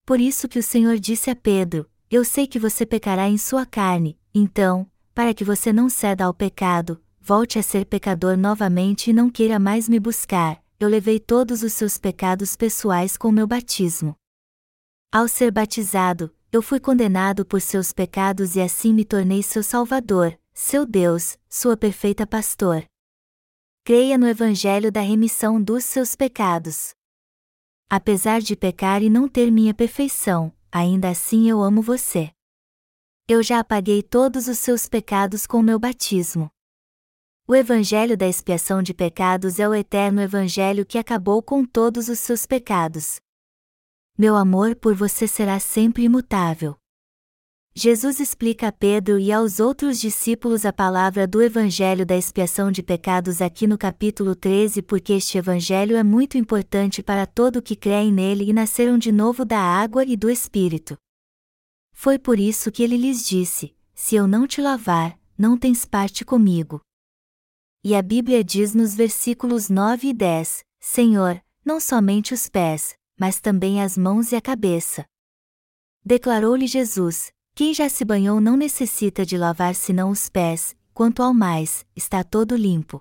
Por 0.04 0.20
isso 0.20 0.48
que 0.48 0.58
o 0.58 0.62
Senhor 0.62 0.98
disse 0.98 1.30
a 1.30 1.36
Pedro: 1.36 1.88
Eu 2.10 2.24
sei 2.24 2.48
que 2.48 2.58
você 2.58 2.84
pecará 2.84 3.28
em 3.28 3.38
sua 3.38 3.64
carne, 3.64 4.18
então, 4.34 4.90
para 5.14 5.32
que 5.32 5.44
você 5.44 5.72
não 5.72 5.88
ceda 5.88 6.24
ao 6.24 6.34
pecado, 6.34 7.00
volte 7.20 7.60
a 7.60 7.62
ser 7.62 7.86
pecador 7.86 8.36
novamente 8.36 9.10
e 9.10 9.12
não 9.12 9.30
queira 9.30 9.58
mais 9.58 9.88
me 9.88 10.00
buscar, 10.00 10.60
eu 10.80 10.88
levei 10.88 11.20
todos 11.20 11.62
os 11.62 11.72
seus 11.72 11.96
pecados 11.96 12.56
pessoais 12.56 13.16
com 13.16 13.30
meu 13.30 13.46
batismo. 13.46 14.16
Ao 15.12 15.28
ser 15.28 15.52
batizado, 15.52 16.34
eu 16.50 16.60
fui 16.60 16.80
condenado 16.80 17.46
por 17.46 17.60
seus 17.60 17.92
pecados 17.92 18.56
e 18.56 18.60
assim 18.60 18.92
me 18.92 19.04
tornei 19.04 19.44
seu 19.44 19.62
Salvador, 19.62 20.36
seu 20.58 20.86
Deus, 20.86 21.38
sua 21.50 21.76
perfeita 21.76 22.26
pastor. 22.26 22.82
Creia 23.84 24.16
no 24.16 24.26
Evangelho 24.26 24.90
da 24.90 25.02
remissão 25.02 25.62
dos 25.62 25.84
seus 25.84 26.16
pecados. 26.16 26.94
Apesar 27.90 28.40
de 28.40 28.56
pecar 28.56 29.02
e 29.02 29.10
não 29.10 29.28
ter 29.28 29.50
minha 29.52 29.74
perfeição, 29.74 30.50
ainda 30.72 31.10
assim 31.10 31.46
eu 31.46 31.60
amo 31.60 31.82
você. 31.82 32.32
Eu 33.28 33.42
já 33.42 33.60
apaguei 33.60 34.02
todos 34.02 34.48
os 34.48 34.58
seus 34.58 34.88
pecados 34.88 35.46
com 35.46 35.60
meu 35.60 35.78
batismo. 35.78 36.50
O 37.46 37.54
Evangelho 37.54 38.16
da 38.16 38.26
expiação 38.26 38.82
de 38.82 38.94
pecados 38.94 39.60
é 39.60 39.68
o 39.68 39.74
eterno 39.74 40.22
Evangelho 40.22 40.86
que 40.86 40.96
acabou 40.96 41.42
com 41.42 41.66
todos 41.66 42.08
os 42.08 42.18
seus 42.18 42.46
pecados. 42.46 43.20
Meu 44.16 44.34
amor 44.34 44.74
por 44.74 44.94
você 44.94 45.28
será 45.28 45.60
sempre 45.60 46.04
imutável. 46.04 46.78
Jesus 47.78 48.20
explica 48.20 48.68
a 48.68 48.72
Pedro 48.72 49.18
e 49.18 49.30
aos 49.30 49.60
outros 49.60 50.00
discípulos 50.00 50.64
a 50.64 50.72
palavra 50.72 51.26
do 51.26 51.42
Evangelho 51.42 52.06
da 52.06 52.16
expiação 52.16 52.72
de 52.72 52.82
pecados 52.82 53.42
aqui 53.42 53.66
no 53.66 53.76
capítulo 53.76 54.34
13 54.34 54.80
porque 54.80 55.12
este 55.12 55.36
Evangelho 55.36 55.94
é 55.94 56.02
muito 56.02 56.38
importante 56.38 57.02
para 57.02 57.26
todo 57.26 57.60
que 57.60 57.76
creem 57.76 58.10
nele 58.10 58.48
e 58.48 58.52
nasceram 58.54 58.96
de 58.96 59.12
novo 59.12 59.44
da 59.44 59.58
água 59.58 60.06
e 60.06 60.16
do 60.16 60.30
Espírito. 60.30 60.96
Foi 61.92 62.18
por 62.18 62.38
isso 62.38 62.72
que 62.72 62.82
ele 62.82 62.96
lhes 62.96 63.26
disse: 63.26 63.76
Se 63.94 64.16
eu 64.16 64.26
não 64.26 64.46
te 64.46 64.62
lavar, 64.62 65.20
não 65.36 65.58
tens 65.58 65.84
parte 65.84 66.24
comigo. 66.24 66.80
E 67.84 67.94
a 67.94 68.00
Bíblia 68.00 68.42
diz 68.42 68.74
nos 68.74 68.94
versículos 68.94 69.68
9 69.68 70.08
e 70.08 70.14
10: 70.14 70.64
Senhor, 70.80 71.44
não 71.62 71.78
somente 71.78 72.32
os 72.32 72.48
pés, 72.48 72.96
mas 73.20 73.38
também 73.38 73.82
as 73.82 73.98
mãos 73.98 74.32
e 74.32 74.34
a 74.34 74.40
cabeça. 74.40 75.04
Declarou-lhe 76.02 76.66
Jesus: 76.66 77.35
quem 77.56 77.72
já 77.72 77.88
se 77.88 78.04
banhou 78.04 78.38
não 78.38 78.54
necessita 78.54 79.24
de 79.24 79.38
lavar 79.38 79.74
senão 79.74 80.10
os 80.10 80.28
pés, 80.28 80.76
quanto 80.92 81.22
ao 81.22 81.32
mais, 81.32 81.86
está 81.96 82.22
todo 82.22 82.54
limpo. 82.54 83.00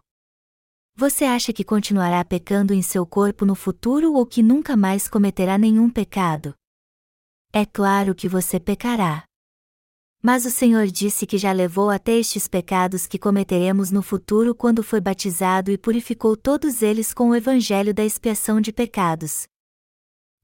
Você 0.96 1.26
acha 1.26 1.52
que 1.52 1.62
continuará 1.62 2.24
pecando 2.24 2.74
em 2.74 2.82
seu 2.82 3.06
corpo 3.06 3.46
no 3.46 3.54
futuro 3.54 4.14
ou 4.14 4.26
que 4.26 4.42
nunca 4.42 4.78
mais 4.78 5.10
cometerá 5.10 5.58
nenhum 5.58 5.90
pecado? 5.90 6.56
É 7.52 7.66
claro 7.66 8.16
que 8.16 8.30
você 8.30 8.58
pecará. 8.58 9.26
Mas 10.24 10.46
o 10.46 10.50
Senhor 10.50 10.88
disse 10.88 11.28
que 11.28 11.38
já 11.38 11.52
levou 11.52 11.90
até 11.90 12.14
estes 12.14 12.48
pecados 12.48 13.06
que 13.06 13.20
cometeremos 13.20 13.92
no 13.92 14.02
futuro 14.02 14.56
quando 14.56 14.82
foi 14.82 15.02
batizado 15.02 15.70
e 15.70 15.78
purificou 15.78 16.38
todos 16.38 16.82
eles 16.82 17.14
com 17.14 17.32
o 17.32 17.36
evangelho 17.36 17.94
da 17.94 18.06
expiação 18.06 18.62
de 18.62 18.72
pecados 18.72 19.48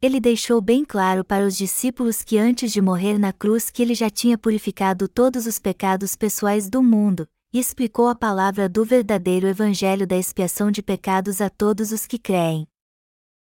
ele 0.01 0.19
deixou 0.19 0.59
bem 0.59 0.83
claro 0.83 1.23
para 1.23 1.45
os 1.45 1.55
discípulos 1.55 2.23
que 2.23 2.37
antes 2.37 2.71
de 2.71 2.81
morrer 2.81 3.19
na 3.19 3.31
cruz 3.31 3.69
que 3.69 3.83
ele 3.83 3.93
já 3.93 4.09
tinha 4.09 4.35
purificado 4.35 5.07
todos 5.07 5.45
os 5.45 5.59
pecados 5.59 6.15
pessoais 6.15 6.67
do 6.67 6.81
mundo, 6.81 7.27
e 7.53 7.59
explicou 7.59 8.07
a 8.07 8.15
palavra 8.15 8.67
do 8.67 8.83
verdadeiro 8.83 9.47
evangelho 9.47 10.07
da 10.07 10.17
expiação 10.17 10.71
de 10.71 10.81
pecados 10.81 11.39
a 11.39 11.51
todos 11.51 11.91
os 11.91 12.07
que 12.07 12.17
creem. 12.17 12.67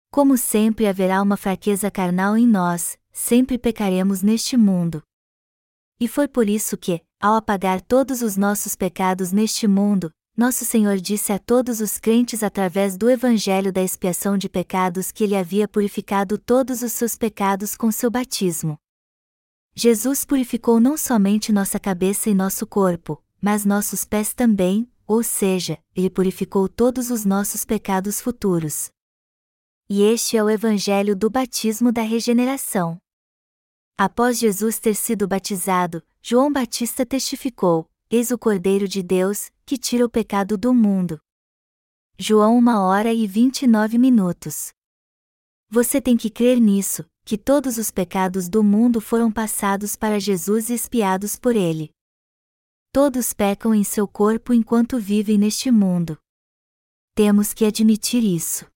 Como 0.10 0.36
sempre 0.36 0.88
haverá 0.88 1.22
uma 1.22 1.38
fraqueza 1.38 1.92
carnal 1.92 2.36
em 2.36 2.48
nós, 2.48 2.98
sempre 3.12 3.60
pecaremos 3.60 4.24
neste 4.24 4.58
mundo. 4.58 5.04
E 6.00 6.08
foi 6.08 6.28
por 6.28 6.50
isso 6.50 6.76
que, 6.76 7.02
ao 7.20 7.36
apagar 7.36 7.80
todos 7.82 8.24
os 8.24 8.36
nossos 8.36 8.76
pecados 8.76 9.32
neste 9.32 9.68
mundo, 9.68 10.12
nosso 10.42 10.66
Senhor 10.66 10.98
disse 10.98 11.32
a 11.32 11.38
todos 11.38 11.82
os 11.82 12.00
crentes 12.00 12.42
através 12.42 12.98
do 12.98 13.08
Evangelho 13.12 13.72
da 13.72 13.84
expiação 13.84 14.36
de 14.40 14.50
pecados 14.50 15.12
que 15.12 15.24
ele 15.24 15.36
havia 15.36 15.68
purificado 15.68 16.36
todos 16.36 16.82
os 16.82 16.92
seus 16.94 17.16
pecados 17.16 17.76
com 17.76 17.92
seu 17.92 18.10
batismo. 18.10 18.76
Jesus 19.76 20.26
purificou 20.26 20.80
não 20.80 20.98
somente 20.98 21.52
nossa 21.52 21.80
cabeça 21.80 22.28
e 22.28 22.34
nosso 22.34 22.66
corpo, 22.66 23.24
mas 23.40 23.66
nossos 23.66 24.04
pés 24.04 24.34
também, 24.34 24.92
ou 25.06 25.22
seja, 25.22 25.78
ele 25.96 26.10
purificou 26.10 26.68
todos 26.68 27.12
os 27.12 27.24
nossos 27.24 27.64
pecados 27.64 28.20
futuros. 28.20 28.90
E 29.88 30.02
este 30.02 30.38
é 30.38 30.44
o 30.44 30.50
Evangelho 30.50 31.16
do 31.16 31.30
batismo 31.30 31.92
da 31.92 32.02
regeneração. 32.02 32.98
Após 33.96 34.40
Jesus 34.40 34.80
ter 34.80 34.96
sido 34.96 35.28
batizado, 35.28 36.02
João 36.20 36.52
Batista 36.52 37.06
testificou: 37.06 37.91
Eis 38.14 38.30
o 38.30 38.38
Cordeiro 38.38 38.90
de 38.90 39.02
Deus, 39.02 39.50
que 39.66 39.78
tira 39.78 40.06
o 40.06 40.10
pecado 40.10 40.58
do 40.58 40.74
mundo. 40.74 41.18
João 42.20 42.58
1 42.58 42.68
hora 42.78 43.14
e 43.14 43.26
29 43.26 43.98
minutos. 43.98 44.74
Você 45.70 46.02
tem 46.02 46.18
que 46.18 46.30
crer 46.30 46.60
nisso, 46.60 47.06
que 47.24 47.38
todos 47.38 47.78
os 47.78 47.90
pecados 47.90 48.50
do 48.50 48.62
mundo 48.66 49.00
foram 49.00 49.32
passados 49.32 49.96
para 49.96 50.20
Jesus 50.20 50.70
e 50.70 50.74
expiados 50.74 51.38
por 51.38 51.56
ele. 51.56 51.90
Todos 52.92 53.32
pecam 53.32 53.74
em 53.74 53.86
seu 53.86 54.06
corpo 54.06 54.54
enquanto 54.54 55.00
vivem 55.00 55.38
neste 55.38 55.72
mundo. 55.72 56.18
Temos 57.16 57.54
que 57.54 57.64
admitir 57.64 58.26
isso. 58.26 58.70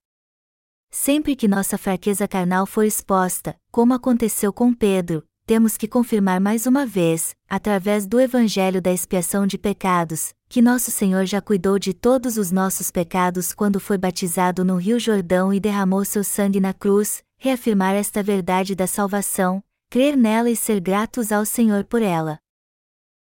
Sempre 0.89 1.35
que 1.35 1.45
nossa 1.45 1.77
fraqueza 1.77 2.25
carnal 2.25 2.65
for 2.65 2.85
exposta, 2.85 3.59
como 3.69 3.93
aconteceu 3.93 4.53
com 4.53 4.73
Pedro, 4.73 5.27
temos 5.45 5.77
que 5.77 5.87
confirmar 5.87 6.41
mais 6.41 6.65
uma 6.65 6.87
vez, 6.87 7.35
através 7.47 8.07
do 8.07 8.19
Evangelho 8.19 8.81
da 8.81 8.91
expiação 8.91 9.45
de 9.45 9.59
pecados, 9.59 10.33
que 10.49 10.59
nosso 10.59 10.89
Senhor 10.89 11.25
já 11.25 11.39
cuidou 11.39 11.77
de 11.77 11.93
todos 11.93 12.37
os 12.37 12.51
nossos 12.51 12.89
pecados 12.89 13.53
quando 13.53 13.79
foi 13.79 13.97
batizado 13.97 14.65
no 14.65 14.77
Rio 14.77 14.99
Jordão 14.99 15.53
e 15.53 15.59
derramou 15.59 16.03
seu 16.03 16.23
sangue 16.23 16.59
na 16.59 16.73
cruz, 16.73 17.23
reafirmar 17.37 17.93
esta 17.93 18.23
verdade 18.23 18.73
da 18.73 18.87
salvação, 18.87 19.63
crer 19.91 20.17
nela 20.17 20.49
e 20.49 20.55
ser 20.55 20.79
gratos 20.79 21.31
ao 21.31 21.45
Senhor 21.45 21.83
por 21.83 22.01
ela. 22.01 22.39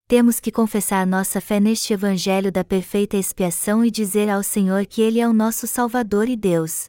Temos 0.08 0.40
que 0.40 0.50
confessar 0.50 1.06
nossa 1.06 1.40
fé 1.40 1.60
neste 1.60 1.92
Evangelho 1.92 2.50
da 2.50 2.64
perfeita 2.64 3.16
expiação 3.16 3.84
e 3.84 3.92
dizer 3.92 4.28
ao 4.28 4.42
Senhor 4.42 4.86
que 4.86 5.02
Ele 5.02 5.20
é 5.20 5.28
o 5.28 5.32
nosso 5.32 5.68
Salvador 5.68 6.28
e 6.28 6.34
Deus. 6.34 6.86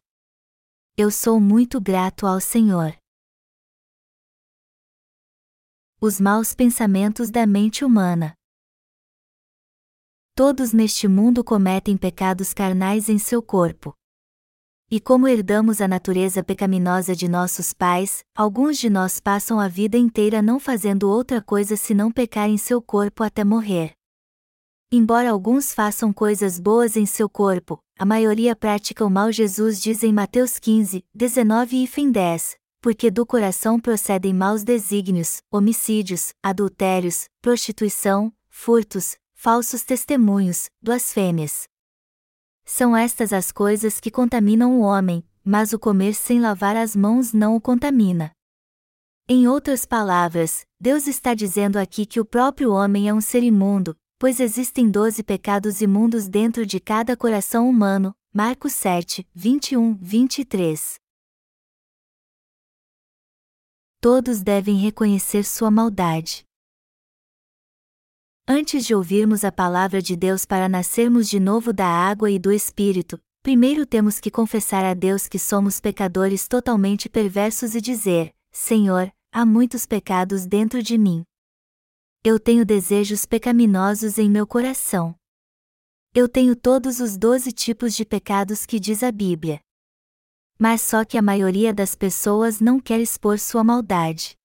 Eu 0.98 1.12
sou 1.12 1.40
muito 1.40 1.80
grato 1.80 2.26
ao 2.26 2.40
Senhor 2.40 2.96
os 6.02 6.18
maus 6.18 6.54
pensamentos 6.54 7.30
da 7.30 7.46
mente 7.46 7.84
humana. 7.84 8.34
Todos 10.34 10.72
neste 10.72 11.10
mundo 11.10 11.44
cometem 11.44 11.98
pecados 11.98 12.54
carnais 12.54 13.10
em 13.10 13.20
seu 13.20 13.42
corpo. 13.42 13.94
E 14.90 15.02
como 15.02 15.28
herdamos 15.28 15.82
a 15.82 15.90
natureza 15.90 16.42
pecaminosa 16.42 17.14
de 17.14 17.28
nossos 17.28 17.74
pais, 17.74 18.24
alguns 18.34 18.78
de 18.78 18.90
nós 18.90 19.20
passam 19.20 19.60
a 19.60 19.68
vida 19.68 19.98
inteira 19.98 20.42
não 20.42 20.58
fazendo 20.58 21.10
outra 21.10 21.42
coisa 21.42 21.76
senão 21.76 22.10
pecar 22.10 22.48
em 22.48 22.58
seu 22.58 22.82
corpo 22.82 23.22
até 23.22 23.44
morrer. 23.44 23.92
Embora 24.90 25.30
alguns 25.30 25.74
façam 25.74 26.14
coisas 26.14 26.62
boas 26.62 26.96
em 26.96 27.06
seu 27.06 27.30
corpo, 27.30 27.78
a 28.00 28.06
maioria 28.06 28.56
pratica 28.56 29.06
o 29.06 29.10
mal. 29.10 29.34
Jesus 29.34 29.82
diz 29.82 30.02
em 30.02 30.14
Mateus 30.14 30.58
15, 30.58 31.04
19 31.14 31.84
e 31.84 32.12
10, 32.12 32.56
porque 32.82 33.12
do 33.12 33.26
coração 33.26 33.80
procedem 33.80 34.34
maus 34.34 34.64
desígnios, 34.64 35.42
homicídios, 35.52 36.34
adultérios, 36.42 37.28
prostituição, 37.42 38.34
furtos, 38.50 39.18
falsos 39.34 39.84
testemunhos, 39.84 40.70
blasfêmias. 40.82 41.68
São 42.66 42.96
estas 42.96 43.34
as 43.34 43.52
coisas 43.52 44.00
que 44.00 44.12
contaminam 44.12 44.80
o 44.80 44.82
homem, 44.82 45.24
mas 45.44 45.74
o 45.74 45.80
comer 45.80 46.14
sem 46.14 46.40
lavar 46.40 46.76
as 46.78 46.96
mãos 46.96 47.34
não 47.34 47.56
o 47.56 47.62
contamina. 47.62 48.32
Em 49.28 49.48
outras 49.48 49.86
palavras, 49.86 50.66
Deus 50.80 51.08
está 51.08 51.34
dizendo 51.34 51.78
aqui 51.78 52.06
que 52.06 52.20
o 52.20 52.26
próprio 52.26 52.72
homem 52.72 53.10
é 53.10 53.14
um 53.14 53.22
ser 53.22 53.44
imundo, 53.44 53.96
pois 54.18 54.40
existem 54.40 54.90
doze 54.90 55.24
pecados 55.24 55.82
imundos 55.82 56.28
dentro 56.28 56.66
de 56.66 56.80
cada 56.80 57.16
coração 57.16 57.70
humano. 57.70 58.14
Marcos 58.34 58.74
7, 58.74 59.28
21, 59.34 59.96
23 59.96 61.00
todos 64.02 64.42
devem 64.42 64.78
reconhecer 64.78 65.44
sua 65.44 65.70
maldade. 65.70 66.46
Antes 68.48 68.86
de 68.86 68.96
ouvirmos 68.96 69.44
a 69.44 69.52
palavra 69.52 70.02
de 70.02 70.16
Deus 70.16 70.46
para 70.46 70.70
nascermos 70.70 71.30
de 71.30 71.40
novo 71.40 71.72
da 71.74 71.86
água 71.86 72.32
e 72.32 72.40
do 72.40 72.52
Espírito, 72.52 73.20
primeiro 73.44 73.86
temos 73.86 74.20
que 74.20 74.32
confessar 74.32 74.86
a 74.86 74.94
Deus 74.94 75.28
que 75.28 75.38
somos 75.38 75.80
pecadores 75.80 76.48
totalmente 76.48 77.10
perversos 77.10 77.76
e 77.76 77.82
dizer: 77.82 78.34
Senhor, 78.52 79.12
há 79.32 79.46
muitos 79.46 79.86
pecados 79.86 80.46
dentro 80.46 80.82
de 80.82 80.98
mim. 80.98 81.24
Eu 82.24 82.40
tenho 82.40 82.66
desejos 82.66 83.26
pecaminosos 83.26 84.18
em 84.18 84.30
meu 84.30 84.48
coração. 84.48 85.16
Eu 86.14 86.28
tenho 86.28 86.56
todos 86.56 87.00
os 87.00 87.18
doze 87.18 87.52
tipos 87.52 87.96
de 87.96 88.04
pecados 88.04 88.66
que 88.66 88.80
diz 88.80 89.04
a 89.04 89.12
Bíblia. 89.12 89.62
Mas 90.62 90.82
só 90.82 91.06
que 91.06 91.18
a 91.18 91.22
maioria 91.22 91.74
das 91.74 91.96
pessoas 91.96 92.60
não 92.60 92.82
quer 92.82 93.00
expor 93.00 93.40
sua 93.40 93.64
maldade. 93.64 94.36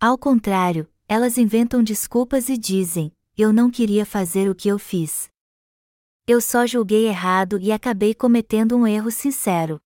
Ao 0.00 0.16
contrário, 0.16 0.88
elas 1.08 1.36
inventam 1.36 1.82
desculpas 1.82 2.48
e 2.48 2.56
dizem: 2.56 3.12
Eu 3.36 3.52
não 3.52 3.68
queria 3.68 4.06
fazer 4.06 4.48
o 4.48 4.54
que 4.54 4.68
eu 4.68 4.78
fiz. 4.78 5.28
Eu 6.28 6.40
só 6.40 6.64
julguei 6.64 7.08
errado 7.08 7.58
e 7.58 7.72
acabei 7.72 8.14
cometendo 8.14 8.76
um 8.76 8.86
erro 8.86 9.10
sincero. 9.10 9.80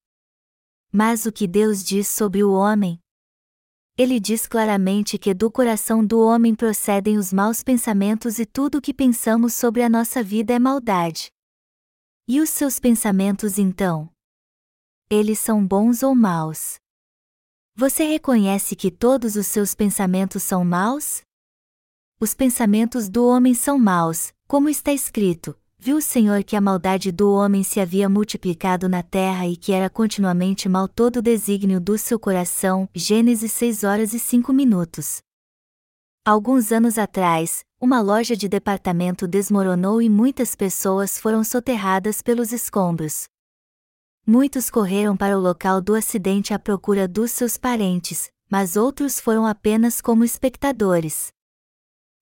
Mas 0.92 1.24
o 1.24 1.32
que 1.32 1.46
Deus 1.46 1.82
diz 1.82 2.06
sobre 2.06 2.44
o 2.44 2.52
homem? 2.52 2.98
Ele 3.96 4.20
diz 4.20 4.46
claramente 4.46 5.18
que 5.18 5.32
do 5.32 5.50
coração 5.50 6.04
do 6.04 6.20
homem 6.20 6.54
procedem 6.54 7.16
os 7.16 7.32
maus 7.32 7.62
pensamentos 7.62 8.38
e 8.38 8.44
tudo 8.44 8.78
o 8.78 8.80
que 8.80 8.92
pensamos 8.92 9.54
sobre 9.54 9.82
a 9.82 9.88
nossa 9.88 10.22
vida 10.22 10.52
é 10.52 10.58
maldade. 10.58 11.30
E 12.26 12.40
os 12.40 12.50
seus 12.50 12.78
pensamentos 12.78 13.58
então? 13.58 14.10
Eles 15.12 15.40
são 15.40 15.66
bons 15.66 16.04
ou 16.04 16.14
maus? 16.14 16.76
Você 17.74 18.04
reconhece 18.04 18.76
que 18.76 18.92
todos 18.92 19.34
os 19.34 19.48
seus 19.48 19.74
pensamentos 19.74 20.40
são 20.40 20.64
maus? 20.64 21.22
Os 22.20 22.32
pensamentos 22.32 23.08
do 23.08 23.26
homem 23.26 23.52
são 23.52 23.76
maus, 23.76 24.32
como 24.46 24.68
está 24.68 24.92
escrito: 24.92 25.58
Viu 25.76 25.96
o 25.96 26.00
Senhor 26.00 26.44
que 26.44 26.54
a 26.54 26.60
maldade 26.60 27.10
do 27.10 27.32
homem 27.32 27.64
se 27.64 27.80
havia 27.80 28.08
multiplicado 28.08 28.88
na 28.88 29.02
terra 29.02 29.48
e 29.48 29.56
que 29.56 29.72
era 29.72 29.90
continuamente 29.90 30.68
mal 30.68 30.86
todo 30.86 31.16
o 31.16 31.22
desígnio 31.22 31.80
do 31.80 31.98
seu 31.98 32.16
coração. 32.16 32.88
Gênesis 32.94 33.50
6 33.50 33.82
horas 33.82 34.14
e 34.14 34.18
5 34.20 34.52
minutos. 34.52 35.18
Alguns 36.24 36.70
anos 36.70 36.98
atrás, 36.98 37.64
uma 37.80 38.00
loja 38.00 38.36
de 38.36 38.48
departamento 38.48 39.26
desmoronou 39.26 40.00
e 40.00 40.08
muitas 40.08 40.54
pessoas 40.54 41.18
foram 41.18 41.42
soterradas 41.42 42.22
pelos 42.22 42.52
escombros. 42.52 43.26
Muitos 44.32 44.70
correram 44.70 45.16
para 45.16 45.36
o 45.36 45.40
local 45.40 45.80
do 45.80 45.92
acidente 45.92 46.54
à 46.54 46.58
procura 46.60 47.08
dos 47.08 47.32
seus 47.32 47.56
parentes, 47.56 48.30
mas 48.48 48.76
outros 48.76 49.18
foram 49.18 49.44
apenas 49.44 50.00
como 50.00 50.24
espectadores. 50.24 51.32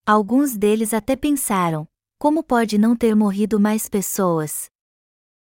Alguns 0.07 0.57
deles 0.57 0.94
até 0.94 1.14
pensaram: 1.14 1.87
como 2.18 2.42
pode 2.42 2.79
não 2.79 2.97
ter 2.97 3.14
morrido 3.14 3.61
mais 3.61 3.90
pessoas? 3.90 4.71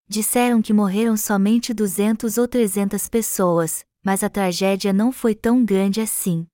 Disseram 0.08 0.60
que 0.60 0.74
morreram 0.74 1.16
somente 1.16 1.72
200 1.72 2.40
ou 2.40 2.48
300 2.48 3.08
pessoas, 3.10 3.86
mas 4.04 4.24
a 4.24 4.28
tragédia 4.28 4.92
não 4.92 5.12
foi 5.12 5.36
tão 5.36 5.64
grande 5.64 6.02
assim. 6.02 6.48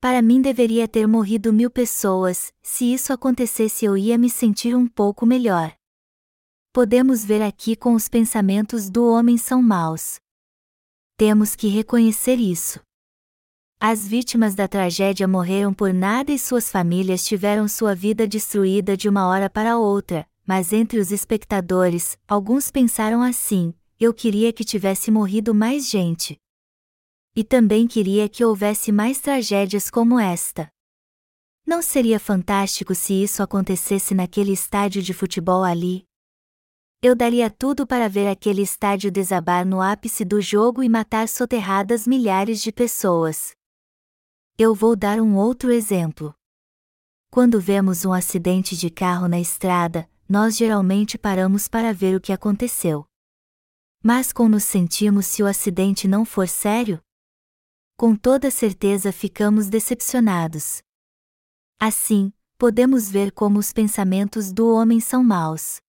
Para 0.00 0.22
mim 0.22 0.40
deveria 0.40 0.88
ter 0.88 1.06
morrido 1.06 1.52
mil 1.52 1.70
pessoas, 1.70 2.54
se 2.62 2.94
isso 2.94 3.12
acontecesse 3.12 3.84
eu 3.84 3.98
ia 3.98 4.16
me 4.16 4.30
sentir 4.30 4.74
um 4.74 4.88
pouco 4.88 5.26
melhor. 5.26 5.76
Podemos 6.74 7.24
ver 7.24 7.40
aqui 7.40 7.76
com 7.76 7.94
os 7.94 8.08
pensamentos 8.08 8.90
do 8.90 9.08
homem 9.08 9.38
são 9.38 9.62
maus. 9.62 10.16
Temos 11.16 11.54
que 11.54 11.68
reconhecer 11.68 12.34
isso. 12.34 12.80
As 13.78 14.04
vítimas 14.04 14.56
da 14.56 14.66
tragédia 14.66 15.28
morreram 15.28 15.72
por 15.72 15.94
nada 15.94 16.32
e 16.32 16.38
suas 16.38 16.72
famílias 16.72 17.24
tiveram 17.24 17.68
sua 17.68 17.94
vida 17.94 18.26
destruída 18.26 18.96
de 18.96 19.08
uma 19.08 19.28
hora 19.28 19.48
para 19.48 19.78
outra, 19.78 20.28
mas 20.44 20.72
entre 20.72 20.98
os 20.98 21.12
espectadores, 21.12 22.18
alguns 22.26 22.72
pensaram 22.72 23.22
assim: 23.22 23.72
eu 24.00 24.12
queria 24.12 24.52
que 24.52 24.64
tivesse 24.64 25.12
morrido 25.12 25.54
mais 25.54 25.88
gente. 25.88 26.36
E 27.36 27.44
também 27.44 27.86
queria 27.86 28.28
que 28.28 28.44
houvesse 28.44 28.90
mais 28.90 29.20
tragédias 29.20 29.88
como 29.88 30.18
esta. 30.18 30.68
Não 31.64 31.80
seria 31.80 32.18
fantástico 32.18 32.96
se 32.96 33.22
isso 33.22 33.44
acontecesse 33.44 34.12
naquele 34.12 34.50
estádio 34.50 35.00
de 35.00 35.14
futebol 35.14 35.62
ali? 35.62 36.04
Eu 37.06 37.14
daria 37.14 37.50
tudo 37.50 37.86
para 37.86 38.08
ver 38.08 38.26
aquele 38.28 38.62
estádio 38.62 39.12
desabar 39.12 39.66
no 39.66 39.82
ápice 39.82 40.24
do 40.24 40.40
jogo 40.40 40.82
e 40.82 40.88
matar 40.88 41.28
soterradas 41.28 42.06
milhares 42.06 42.62
de 42.62 42.72
pessoas. 42.72 43.54
Eu 44.56 44.74
vou 44.74 44.96
dar 44.96 45.20
um 45.20 45.36
outro 45.36 45.70
exemplo. 45.70 46.34
Quando 47.30 47.60
vemos 47.60 48.06
um 48.06 48.12
acidente 48.14 48.74
de 48.74 48.88
carro 48.88 49.28
na 49.28 49.38
estrada, 49.38 50.08
nós 50.26 50.56
geralmente 50.56 51.18
paramos 51.18 51.68
para 51.68 51.92
ver 51.92 52.16
o 52.16 52.20
que 52.22 52.32
aconteceu. 52.32 53.04
Mas 54.02 54.32
como 54.32 54.48
nos 54.48 54.64
sentimos 54.64 55.26
se 55.26 55.42
o 55.42 55.46
acidente 55.46 56.08
não 56.08 56.24
for 56.24 56.48
sério? 56.48 57.02
Com 57.98 58.16
toda 58.16 58.50
certeza 58.50 59.12
ficamos 59.12 59.68
decepcionados. 59.68 60.80
Assim, 61.78 62.32
podemos 62.56 63.10
ver 63.10 63.30
como 63.30 63.58
os 63.58 63.74
pensamentos 63.74 64.50
do 64.50 64.72
homem 64.72 65.00
são 65.00 65.22
maus. 65.22 65.83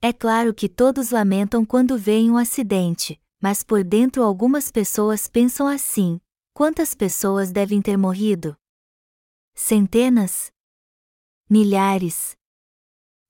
É 0.00 0.12
claro 0.12 0.52
que 0.52 0.68
todos 0.68 1.10
lamentam 1.10 1.64
quando 1.64 1.96
veem 1.96 2.30
um 2.30 2.36
acidente, 2.36 3.20
mas 3.40 3.62
por 3.62 3.82
dentro 3.82 4.22
algumas 4.22 4.70
pessoas 4.70 5.26
pensam 5.26 5.66
assim: 5.66 6.20
Quantas 6.52 6.94
pessoas 6.94 7.50
devem 7.50 7.80
ter 7.80 7.96
morrido? 7.96 8.56
Centenas? 9.54 10.50
Milhares? 11.48 12.36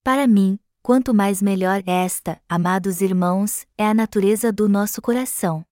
Para 0.02 0.26
mim, 0.26 0.58
quanto 0.82 1.12
mais 1.12 1.42
melhor 1.42 1.82
esta, 1.86 2.40
amados 2.48 3.00
irmãos, 3.00 3.66
é 3.76 3.86
a 3.86 3.94
natureza 3.94 4.52
do 4.52 4.68
nosso 4.68 5.02
coração. 5.02 5.64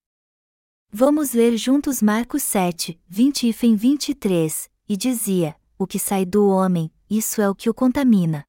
Vamos 0.91 1.33
ler 1.33 1.57
juntos 1.57 2.03
Marcos 2.03 2.43
7, 2.43 3.01
20 3.09 3.49
e 3.49 3.53
23, 3.77 4.71
e 4.89 4.97
dizia: 4.97 5.57
O 5.79 5.87
que 5.87 5.99
sai 5.99 6.25
do 6.25 6.49
homem, 6.49 6.93
isso 7.09 7.41
é 7.41 7.49
o 7.49 7.55
que 7.55 7.71
o 7.71 7.75
contamina. 7.75 8.45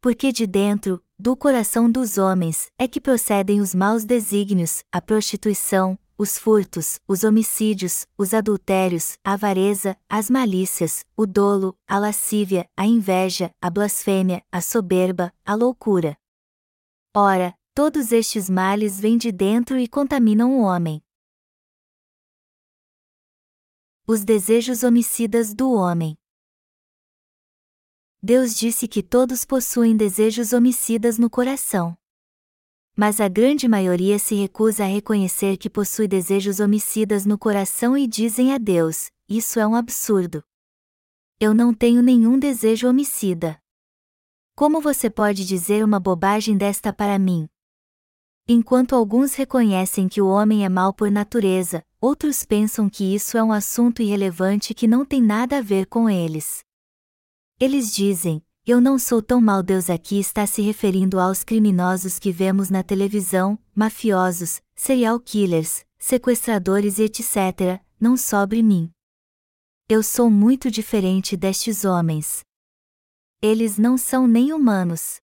Porque 0.00 0.32
de 0.32 0.46
dentro, 0.46 1.03
do 1.18 1.36
coração 1.36 1.90
dos 1.90 2.18
homens, 2.18 2.70
é 2.76 2.88
que 2.88 3.00
procedem 3.00 3.60
os 3.60 3.74
maus 3.74 4.04
desígnios, 4.04 4.84
a 4.90 5.00
prostituição, 5.00 5.98
os 6.18 6.38
furtos, 6.38 7.00
os 7.06 7.24
homicídios, 7.24 8.06
os 8.16 8.34
adultérios, 8.34 9.16
a 9.24 9.34
avareza, 9.34 9.96
as 10.08 10.28
malícias, 10.28 11.04
o 11.16 11.26
dolo, 11.26 11.76
a 11.86 11.98
lascívia, 11.98 12.68
a 12.76 12.86
inveja, 12.86 13.50
a 13.60 13.70
blasfêmia, 13.70 14.44
a 14.50 14.60
soberba, 14.60 15.32
a 15.44 15.54
loucura. 15.54 16.16
Ora, 17.16 17.56
todos 17.74 18.12
estes 18.12 18.50
males 18.50 18.98
vêm 18.98 19.16
de 19.16 19.30
dentro 19.30 19.78
e 19.78 19.88
contaminam 19.88 20.58
o 20.58 20.62
homem. 20.62 21.02
Os 24.06 24.24
desejos 24.24 24.82
homicidas 24.82 25.54
do 25.54 25.72
homem. 25.72 26.16
Deus 28.24 28.54
disse 28.54 28.88
que 28.88 29.02
todos 29.02 29.44
possuem 29.44 29.94
desejos 29.96 30.54
homicidas 30.54 31.18
no 31.18 31.28
coração 31.28 31.94
mas 32.96 33.20
a 33.20 33.28
grande 33.28 33.66
maioria 33.66 34.18
se 34.18 34.34
recusa 34.36 34.84
a 34.84 34.86
reconhecer 34.86 35.56
que 35.56 35.68
possui 35.68 36.06
desejos 36.06 36.60
homicidas 36.60 37.26
no 37.26 37.36
coração 37.36 37.98
e 37.98 38.06
dizem 38.06 38.52
a 38.52 38.58
Deus: 38.58 39.10
Isso 39.28 39.58
é 39.58 39.66
um 39.66 39.74
absurdo. 39.74 40.44
Eu 41.40 41.52
não 41.52 41.74
tenho 41.74 42.00
nenhum 42.02 42.38
desejo 42.38 42.88
homicida. 42.88 43.58
Como 44.54 44.80
você 44.80 45.10
pode 45.10 45.44
dizer 45.44 45.84
uma 45.84 45.98
bobagem 45.98 46.56
desta 46.56 46.92
para 46.92 47.18
mim? 47.18 47.48
Enquanto 48.46 48.94
alguns 48.94 49.34
reconhecem 49.34 50.08
que 50.08 50.22
o 50.22 50.28
homem 50.28 50.64
é 50.64 50.68
mau 50.68 50.92
por 50.92 51.10
natureza, 51.10 51.82
outros 52.00 52.44
pensam 52.44 52.88
que 52.88 53.12
isso 53.12 53.36
é 53.36 53.42
um 53.42 53.50
assunto 53.50 54.02
irrelevante 54.02 54.72
que 54.72 54.86
não 54.86 55.04
tem 55.04 55.20
nada 55.20 55.58
a 55.58 55.62
ver 55.62 55.86
com 55.86 56.08
eles. 56.08 56.62
Eles 57.60 57.94
dizem: 57.94 58.42
eu 58.66 58.80
não 58.80 58.98
sou 58.98 59.20
tão 59.20 59.42
mal 59.42 59.62
Deus 59.62 59.90
aqui 59.90 60.18
está 60.18 60.46
se 60.46 60.62
referindo 60.62 61.20
aos 61.20 61.44
criminosos 61.44 62.18
que 62.18 62.32
vemos 62.32 62.70
na 62.70 62.82
televisão, 62.82 63.58
mafiosos, 63.74 64.62
serial 64.74 65.20
killers, 65.20 65.84
sequestradores 65.98 66.98
e 66.98 67.02
etc., 67.02 67.78
não 68.00 68.16
sobre 68.16 68.62
mim. 68.62 68.90
Eu 69.86 70.02
sou 70.02 70.30
muito 70.30 70.70
diferente 70.70 71.36
destes 71.36 71.84
homens. 71.84 72.42
Eles 73.42 73.76
não 73.76 73.98
são 73.98 74.26
nem 74.26 74.50
humanos. 74.50 75.20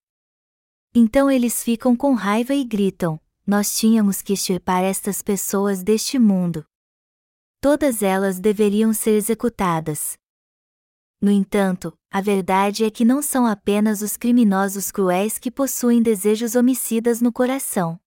Então 0.94 1.32
eles 1.32 1.64
ficam 1.64 1.96
com 1.96 2.14
raiva 2.14 2.54
e 2.54 2.64
gritam: 2.64 3.20
Nós 3.44 3.76
tínhamos 3.76 4.22
que 4.22 4.34
extirpar 4.34 4.84
estas 4.84 5.24
pessoas 5.24 5.82
deste 5.82 6.20
mundo. 6.20 6.64
Todas 7.60 8.04
elas 8.04 8.40
deveriam 8.40 8.94
ser 8.94 9.16
executadas. 9.16 10.16
No 11.20 11.32
entanto, 11.32 11.92
a 12.14 12.20
verdade 12.20 12.84
é 12.84 12.92
que 12.92 13.06
não 13.06 13.22
são 13.22 13.46
apenas 13.46 14.02
os 14.02 14.18
criminosos 14.18 14.92
cruéis 14.92 15.40
que 15.40 15.50
possuem 15.50 16.02
desejos 16.04 16.56
homicidas 16.56 17.22
no 17.22 17.32
coração. 17.32 17.98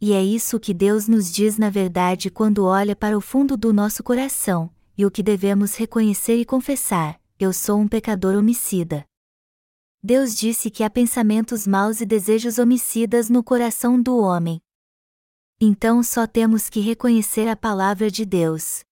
E 0.00 0.12
é 0.12 0.20
isso 0.20 0.58
que 0.58 0.74
Deus 0.74 1.06
nos 1.06 1.32
diz 1.32 1.56
na 1.56 1.70
verdade 1.70 2.28
quando 2.28 2.64
olha 2.64 2.96
para 2.96 3.16
o 3.16 3.20
fundo 3.20 3.56
do 3.56 3.72
nosso 3.72 4.02
coração, 4.02 4.68
e 4.98 5.06
o 5.06 5.12
que 5.12 5.22
devemos 5.22 5.76
reconhecer 5.76 6.36
e 6.40 6.44
confessar: 6.44 7.20
eu 7.38 7.52
sou 7.52 7.78
um 7.78 7.86
pecador 7.86 8.34
homicida. 8.36 9.06
Deus 10.02 10.34
disse 10.34 10.68
que 10.68 10.82
há 10.82 10.90
pensamentos 10.90 11.68
maus 11.68 12.00
e 12.00 12.04
desejos 12.04 12.58
homicidas 12.58 13.30
no 13.30 13.44
coração 13.44 14.02
do 14.02 14.18
homem. 14.18 14.60
Então 15.60 16.02
só 16.02 16.26
temos 16.26 16.68
que 16.68 16.80
reconhecer 16.80 17.48
a 17.48 17.54
palavra 17.54 18.10
de 18.10 18.24
Deus. 18.24 18.84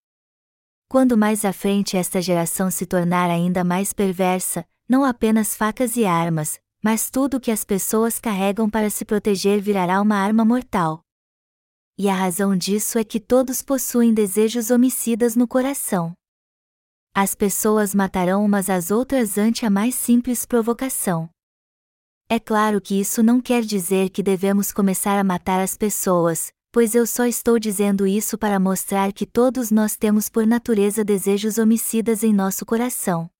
Quando 0.92 1.16
mais 1.16 1.42
à 1.46 1.54
frente 1.54 1.96
esta 1.96 2.20
geração 2.20 2.70
se 2.70 2.84
tornar 2.84 3.30
ainda 3.30 3.64
mais 3.64 3.94
perversa, 3.94 4.62
não 4.86 5.06
apenas 5.06 5.56
facas 5.56 5.96
e 5.96 6.04
armas, 6.04 6.60
mas 6.84 7.08
tudo 7.08 7.40
que 7.40 7.50
as 7.50 7.64
pessoas 7.64 8.18
carregam 8.20 8.68
para 8.68 8.90
se 8.90 9.02
proteger 9.02 9.58
virará 9.58 10.02
uma 10.02 10.16
arma 10.16 10.44
mortal. 10.44 11.00
E 11.96 12.10
a 12.10 12.14
razão 12.14 12.54
disso 12.54 12.98
é 12.98 13.04
que 13.04 13.18
todos 13.18 13.62
possuem 13.62 14.12
desejos 14.12 14.68
homicidas 14.70 15.34
no 15.34 15.48
coração. 15.48 16.12
As 17.14 17.34
pessoas 17.34 17.94
matarão 17.94 18.44
umas 18.44 18.68
às 18.68 18.90
outras 18.90 19.38
ante 19.38 19.64
a 19.64 19.70
mais 19.70 19.94
simples 19.94 20.44
provocação. 20.44 21.26
É 22.28 22.38
claro 22.38 22.82
que 22.82 23.00
isso 23.00 23.22
não 23.22 23.40
quer 23.40 23.62
dizer 23.62 24.10
que 24.10 24.22
devemos 24.22 24.70
começar 24.70 25.18
a 25.18 25.24
matar 25.24 25.62
as 25.62 25.74
pessoas, 25.74 26.52
pois 26.72 26.94
eu 26.94 27.06
só 27.06 27.26
estou 27.26 27.58
dizendo 27.58 28.06
isso 28.06 28.38
para 28.38 28.58
mostrar 28.58 29.12
que 29.12 29.26
todos 29.26 29.70
nós 29.70 29.94
temos 29.94 30.30
por 30.30 30.46
natureza 30.46 31.04
desejos 31.04 31.58
homicidas 31.58 32.24
em 32.24 32.32
nosso 32.32 32.64
coração. 32.64 33.30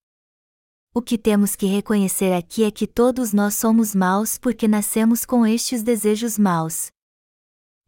O 0.94 1.00
que 1.00 1.16
temos 1.16 1.56
que 1.56 1.64
reconhecer 1.64 2.34
aqui 2.34 2.62
é 2.62 2.70
que 2.70 2.86
todos 2.86 3.32
nós 3.32 3.54
somos 3.54 3.94
maus 3.94 4.36
porque 4.36 4.68
nascemos 4.68 5.24
com 5.24 5.46
estes 5.46 5.82
desejos 5.82 6.38
maus. 6.38 6.90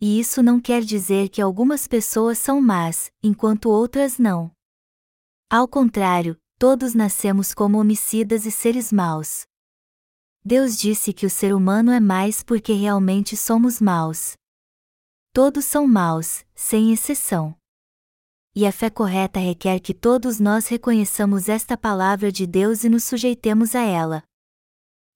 E 0.00 0.18
isso 0.18 0.42
não 0.42 0.59
quer 0.59 0.83
dizer 0.83 1.28
que 1.28 1.42
algumas 1.42 1.87
pessoas 1.87 2.38
são 2.38 2.62
más, 2.62 3.12
enquanto 3.22 3.68
outras 3.68 4.18
não. 4.18 4.50
Ao 5.50 5.68
contrário, 5.68 6.38
todos 6.59 6.94
nascemos 6.94 7.52
como 7.52 7.78
homicidas 7.78 8.46
e 8.46 8.50
seres 8.50 8.90
maus. 8.90 9.44
Deus 10.42 10.78
disse 10.78 11.12
que 11.12 11.26
o 11.26 11.30
ser 11.30 11.54
humano 11.54 11.90
é 11.90 12.00
mais 12.00 12.42
porque 12.42 12.72
realmente 12.72 13.37
somos 13.37 13.78
maus. 13.78 14.37
Todos 15.35 15.64
são 15.64 15.85
maus, 15.85 16.47
sem 16.55 16.92
exceção. 16.92 17.59
E 18.55 18.64
a 18.64 18.70
fé 18.70 18.88
correta 18.88 19.40
requer 19.40 19.81
que 19.81 19.92
todos 19.92 20.38
nós 20.38 20.68
reconheçamos 20.68 21.49
esta 21.49 21.77
palavra 21.77 22.31
de 22.31 22.47
Deus 22.47 22.85
e 22.85 22.88
nos 22.88 23.03
sujeitemos 23.03 23.75
a 23.75 23.81
ela. 23.81 24.23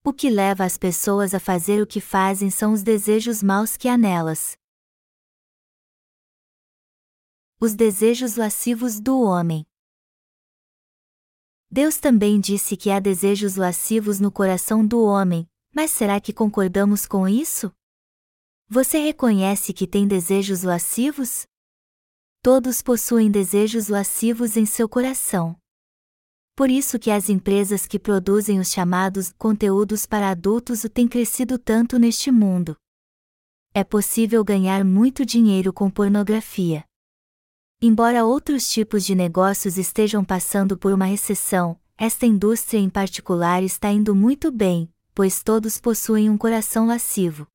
O 0.02 0.12
que 0.12 0.28
leva 0.28 0.64
as 0.64 0.76
pessoas 0.76 1.34
a 1.34 1.38
fazer 1.38 1.80
o 1.80 1.86
que 1.86 2.00
fazem 2.00 2.50
são 2.50 2.72
os 2.72 2.82
desejos 2.82 3.44
maus 3.44 3.76
que 3.76 3.86
há 3.86 3.96
nelas. 3.96 4.58
Os 7.60 7.76
desejos 7.76 8.34
lascivos 8.34 8.98
do 8.98 9.20
homem. 9.20 9.64
Deus 11.70 11.98
também 11.98 12.40
disse 12.40 12.76
que 12.76 12.90
há 12.90 12.98
desejos 12.98 13.54
lascivos 13.54 14.18
no 14.18 14.32
coração 14.32 14.84
do 14.84 15.00
homem, 15.00 15.48
mas 15.72 15.92
será 15.92 16.20
que 16.20 16.32
concordamos 16.32 17.06
com 17.06 17.28
isso? 17.28 17.72
Você 18.70 18.98
reconhece 18.98 19.72
que 19.72 19.86
tem 19.86 20.06
desejos 20.06 20.62
lascivos? 20.62 21.46
Todos 22.42 22.82
possuem 22.82 23.30
desejos 23.30 23.88
lascivos 23.88 24.58
em 24.58 24.66
seu 24.66 24.86
coração. 24.86 25.56
Por 26.54 26.68
isso 26.68 26.98
que 26.98 27.10
as 27.10 27.30
empresas 27.30 27.86
que 27.86 27.98
produzem 27.98 28.60
os 28.60 28.70
chamados 28.70 29.32
conteúdos 29.38 30.04
para 30.04 30.28
adultos 30.28 30.82
têm 30.92 31.08
crescido 31.08 31.58
tanto 31.58 31.98
neste 31.98 32.30
mundo. 32.30 32.76
É 33.72 33.82
possível 33.82 34.44
ganhar 34.44 34.84
muito 34.84 35.24
dinheiro 35.24 35.72
com 35.72 35.90
pornografia. 35.90 36.84
Embora 37.80 38.26
outros 38.26 38.68
tipos 38.68 39.02
de 39.02 39.14
negócios 39.14 39.78
estejam 39.78 40.22
passando 40.22 40.76
por 40.76 40.92
uma 40.92 41.06
recessão, 41.06 41.80
esta 41.96 42.26
indústria 42.26 42.78
em 42.78 42.90
particular 42.90 43.62
está 43.62 43.90
indo 43.90 44.14
muito 44.14 44.52
bem, 44.52 44.92
pois 45.14 45.42
todos 45.42 45.80
possuem 45.80 46.28
um 46.28 46.36
coração 46.36 46.86
lascivo. 46.86 47.46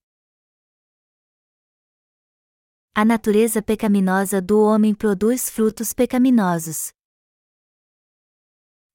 A 2.96 3.04
natureza 3.04 3.60
pecaminosa 3.60 4.40
do 4.40 4.62
homem 4.62 4.94
produz 4.94 5.50
frutos 5.50 5.94
pecaminosos. 5.94 6.94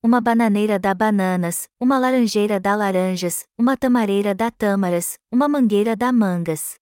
Uma 0.00 0.20
bananeira 0.20 0.78
dá 0.78 0.94
bananas, 0.94 1.68
uma 1.80 1.98
laranjeira 1.98 2.60
dá 2.60 2.76
laranjas, 2.76 3.44
uma 3.58 3.76
tamareira 3.76 4.36
dá 4.36 4.52
tâmaras, 4.52 5.18
uma 5.32 5.48
mangueira 5.48 5.96
dá 5.96 6.12
mangas. 6.12 6.76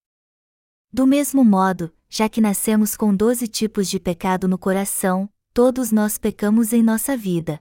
Do 0.93 1.07
mesmo 1.07 1.43
modo, 1.43 1.91
já 2.07 2.29
que 2.29 2.39
nascemos 2.39 2.95
com 2.95 3.17
doze 3.17 3.49
tipos 3.49 3.89
de 3.89 3.99
pecado 3.99 4.47
no 4.47 4.59
coração, 4.59 5.27
todos 5.55 5.91
nós 5.91 6.19
pecamos 6.19 6.75
em 6.75 6.83
nossa 6.83 7.17
vida. 7.17 7.59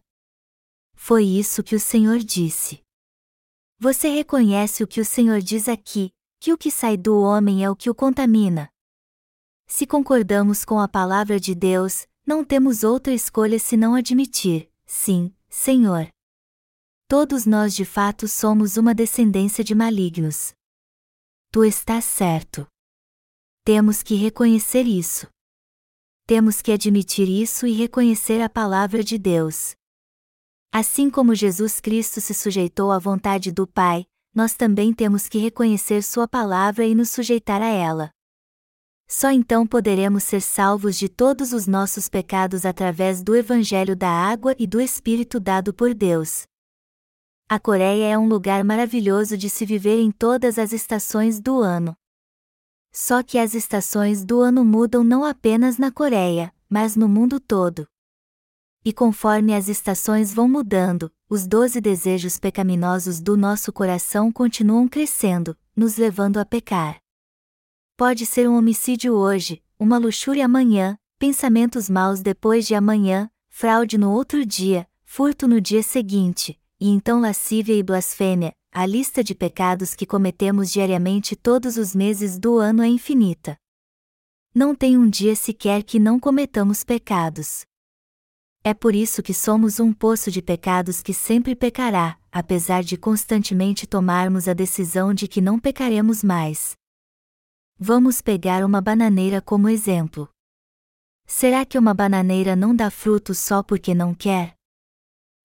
Foi 0.94 1.24
isso 1.24 1.64
que 1.64 1.78
o 1.78 1.80
Senhor 1.80 2.18
disse. 2.18 2.82
Você 3.80 4.10
reconhece 4.10 4.84
o 4.84 4.88
que 4.88 5.00
o 5.00 5.06
Senhor 5.06 5.40
diz 5.40 5.70
aqui, 5.70 6.12
que 6.42 6.52
o 6.52 6.58
que 6.58 6.70
sai 6.70 6.98
do 6.98 7.22
homem 7.22 7.64
é 7.64 7.70
o 7.70 7.76
que 7.76 7.90
o 7.90 7.96
contamina. 7.96 8.70
Se 9.68 9.86
concordamos 9.88 10.64
com 10.64 10.80
a 10.80 10.88
palavra 10.88 11.40
de 11.40 11.56
Deus, 11.56 12.08
não 12.26 12.44
temos 12.44 12.84
outra 12.84 13.14
escolha 13.14 13.60
senão 13.60 13.96
admitir: 13.96 14.70
sim, 14.86 15.34
Senhor. 15.50 16.08
Todos 17.08 17.46
nós 17.46 17.76
de 17.76 17.86
fato 17.86 18.28
somos 18.28 18.78
uma 18.78 18.94
descendência 18.96 19.64
de 19.64 19.76
malignos. 19.76 20.54
Tu 21.52 21.64
estás 21.64 22.04
certo. 22.06 22.68
Temos 23.64 24.02
que 24.02 24.16
reconhecer 24.16 24.84
isso. 24.84 25.28
Temos 26.28 26.62
que 26.62 26.72
admitir 26.72 27.30
isso 27.30 27.68
e 27.68 27.74
reconhecer 27.74 28.42
a 28.42 28.50
palavra 28.50 29.04
de 29.04 29.18
Deus. 29.18 29.76
Assim 30.72 31.10
como 31.10 31.36
Jesus 31.36 31.80
Cristo 31.80 32.20
se 32.20 32.34
sujeitou 32.34 32.92
à 32.92 32.98
vontade 32.98 33.52
do 33.52 33.68
Pai, 33.68 34.06
nós 34.34 34.56
também 34.56 34.92
temos 34.92 35.30
que 35.30 35.38
reconhecer 35.38 36.02
Sua 36.02 36.28
palavra 36.28 36.86
e 36.86 36.96
nos 36.96 37.10
sujeitar 37.12 37.62
a 37.62 37.70
ela. 37.70 38.12
Só 39.08 39.30
então 39.30 39.68
poderemos 39.68 40.24
ser 40.24 40.42
salvos 40.42 40.98
de 40.98 41.08
todos 41.08 41.54
os 41.54 41.68
nossos 41.68 42.10
pecados 42.10 42.66
através 42.66 43.22
do 43.22 43.36
Evangelho 43.36 43.96
da 43.96 44.10
água 44.10 44.56
e 44.58 44.66
do 44.66 44.82
Espírito 44.82 45.40
dado 45.40 45.74
por 45.74 45.94
Deus. 45.94 46.48
A 47.48 47.60
Coreia 47.60 48.06
é 48.06 48.18
um 48.18 48.28
lugar 48.28 48.64
maravilhoso 48.64 49.38
de 49.38 49.50
se 49.50 49.66
viver 49.66 50.00
em 50.00 50.12
todas 50.12 50.58
as 50.58 50.74
estações 50.74 51.40
do 51.40 51.60
ano. 51.60 51.96
Só 52.92 53.22
que 53.22 53.38
as 53.38 53.54
estações 53.54 54.26
do 54.26 54.42
ano 54.42 54.66
mudam 54.66 55.04
não 55.04 55.24
apenas 55.24 55.78
na 55.78 55.92
Coreia, 55.92 56.52
mas 56.68 56.96
no 56.96 57.08
mundo 57.08 57.40
todo. 57.40 57.88
E 58.84 58.92
conforme 58.92 59.54
as 59.54 59.68
estações 59.68 60.34
vão 60.34 60.48
mudando, 60.48 61.12
os 61.30 61.46
doze 61.46 61.80
desejos 61.80 62.40
pecaminosos 62.40 63.22
do 63.22 63.38
nosso 63.38 63.72
coração 63.72 64.32
continuam 64.32 64.88
crescendo, 64.88 65.56
nos 65.76 65.98
levando 65.98 66.38
a 66.38 66.46
pecar. 66.46 67.05
Pode 67.98 68.26
ser 68.26 68.50
um 68.50 68.58
homicídio 68.58 69.14
hoje, 69.14 69.64
uma 69.80 69.98
luxúria 69.98 70.44
amanhã, 70.44 71.00
pensamentos 71.18 71.90
maus 71.90 72.22
depois 72.22 72.68
de 72.68 72.76
amanhã, 72.76 73.32
fraude 73.48 73.98
no 73.98 74.12
outro 74.12 74.46
dia, 74.46 74.86
furto 75.06 75.48
no 75.48 75.62
dia 75.62 75.82
seguinte, 75.82 76.60
e 76.78 76.90
então 76.90 77.22
lascívia 77.22 77.74
e 77.74 77.82
blasfêmia. 77.82 78.54
A 78.70 78.86
lista 78.86 79.24
de 79.24 79.34
pecados 79.34 79.96
que 79.96 80.06
cometemos 80.06 80.70
diariamente 80.74 81.38
todos 81.38 81.78
os 81.78 81.96
meses 81.96 82.38
do 82.38 82.58
ano 82.58 82.84
é 82.84 82.88
infinita. 82.88 83.58
Não 84.54 84.76
tem 84.76 84.98
um 84.98 85.10
dia 85.10 85.34
sequer 85.34 85.82
que 85.82 85.98
não 85.98 86.20
cometamos 86.20 86.84
pecados. 86.84 87.64
É 88.62 88.74
por 88.74 88.94
isso 88.94 89.24
que 89.24 89.34
somos 89.34 89.80
um 89.80 89.94
poço 89.94 90.30
de 90.30 90.42
pecados 90.42 91.02
que 91.02 91.14
sempre 91.14 91.56
pecará, 91.56 92.18
apesar 92.30 92.84
de 92.84 92.98
constantemente 92.98 93.88
tomarmos 93.88 94.50
a 94.50 94.54
decisão 94.54 95.14
de 95.14 95.30
que 95.30 95.40
não 95.40 95.58
pecaremos 95.58 96.22
mais. 96.22 96.76
Vamos 97.78 98.22
pegar 98.22 98.64
uma 98.64 98.80
bananeira 98.80 99.42
como 99.42 99.68
exemplo. 99.68 100.30
Será 101.26 101.66
que 101.66 101.78
uma 101.78 101.94
bananeira 101.94 102.56
não 102.56 102.74
dá 102.74 102.90
frutos 102.90 103.38
só 103.38 103.62
porque 103.62 103.94
não 103.94 104.16
quer? 104.16 104.56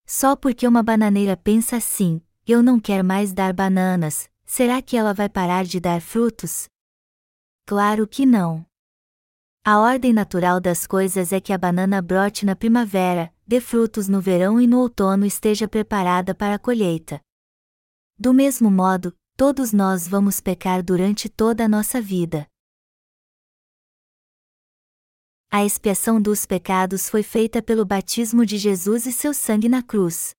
Só 0.07 0.37
porque 0.37 0.67
uma 0.67 0.81
bananeira 0.81 1.37
pensa 1.37 1.77
assim, 1.77 2.23
eu 2.47 2.63
não 2.63 2.79
quero 2.79 3.05
mais 3.05 3.33
dar 3.33 3.53
bananas, 3.53 4.31
será 4.45 4.81
que 4.81 4.97
ela 4.97 5.13
vai 5.13 5.29
parar 5.29 5.65
de 5.65 5.81
dar 5.81 6.01
frutos? 6.01 6.69
Claro 7.67 8.07
que 8.07 8.25
não. 8.25 8.65
A 9.65 9.81
ordem 9.81 10.13
natural 10.13 10.61
das 10.61 10.87
coisas 10.87 11.33
é 11.33 11.41
que 11.41 11.53
a 11.53 11.59
banana 11.59 12.01
brote 12.01 12.47
na 12.47 12.55
primavera, 12.55 13.35
dê 13.45 13.61
frutos 13.61 14.07
no 14.09 14.21
verão 14.21 14.61
e 14.61 14.69
no 14.69 14.79
outono 14.79 15.27
esteja 15.27 15.67
preparada 15.67 16.33
para 16.33 16.55
a 16.55 16.59
colheita. 16.61 17.21
Do 18.17 18.33
mesmo 18.33 18.71
modo, 18.71 19.17
todos 19.41 19.73
nós 19.73 20.07
vamos 20.07 20.39
pecar 20.39 20.83
durante 20.83 21.27
toda 21.27 21.65
a 21.65 21.69
nossa 21.69 21.99
vida. 21.99 22.47
A 25.51 25.65
expiação 25.65 26.21
dos 26.21 26.45
pecados 26.45 27.09
foi 27.09 27.23
feita 27.23 27.63
pelo 27.63 27.87
batismo 27.87 28.45
de 28.45 28.59
Jesus 28.59 29.07
e 29.07 29.13
seu 29.13 29.33
sangue 29.33 29.67
na 29.67 29.83
cruz. 29.83 30.33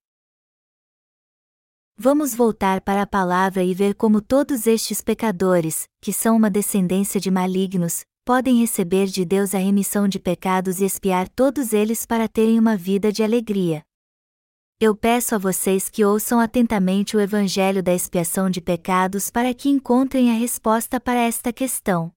Vamos 1.98 2.36
voltar 2.36 2.80
para 2.82 3.02
a 3.02 3.08
palavra 3.08 3.64
e 3.64 3.74
ver 3.74 3.96
como 3.96 4.22
todos 4.22 4.68
estes 4.68 5.02
pecadores, 5.02 5.86
que 6.00 6.14
são 6.14 6.38
uma 6.38 6.52
descendência 6.52 7.20
de 7.20 7.32
malignos, 7.32 8.06
podem 8.24 8.60
receber 8.60 9.08
de 9.08 9.26
Deus 9.26 9.56
a 9.56 9.58
remissão 9.58 10.08
de 10.08 10.20
pecados 10.20 10.80
e 10.80 10.86
expiar 10.86 11.28
todos 11.28 11.74
eles 11.74 12.06
para 12.06 12.28
terem 12.28 12.60
uma 12.60 12.78
vida 12.78 13.12
de 13.12 13.24
alegria. 13.24 13.82
Eu 14.84 14.96
peço 14.96 15.36
a 15.36 15.38
vocês 15.38 15.90
que 15.90 16.04
ouçam 16.04 16.40
atentamente 16.40 17.16
o 17.16 17.20
Evangelho 17.20 17.84
da 17.84 17.94
expiação 17.94 18.50
de 18.50 18.60
pecados 18.60 19.30
para 19.30 19.54
que 19.54 19.70
encontrem 19.70 20.32
a 20.32 20.34
resposta 20.34 21.00
para 21.00 21.20
esta 21.20 21.54
questão. 21.54 22.12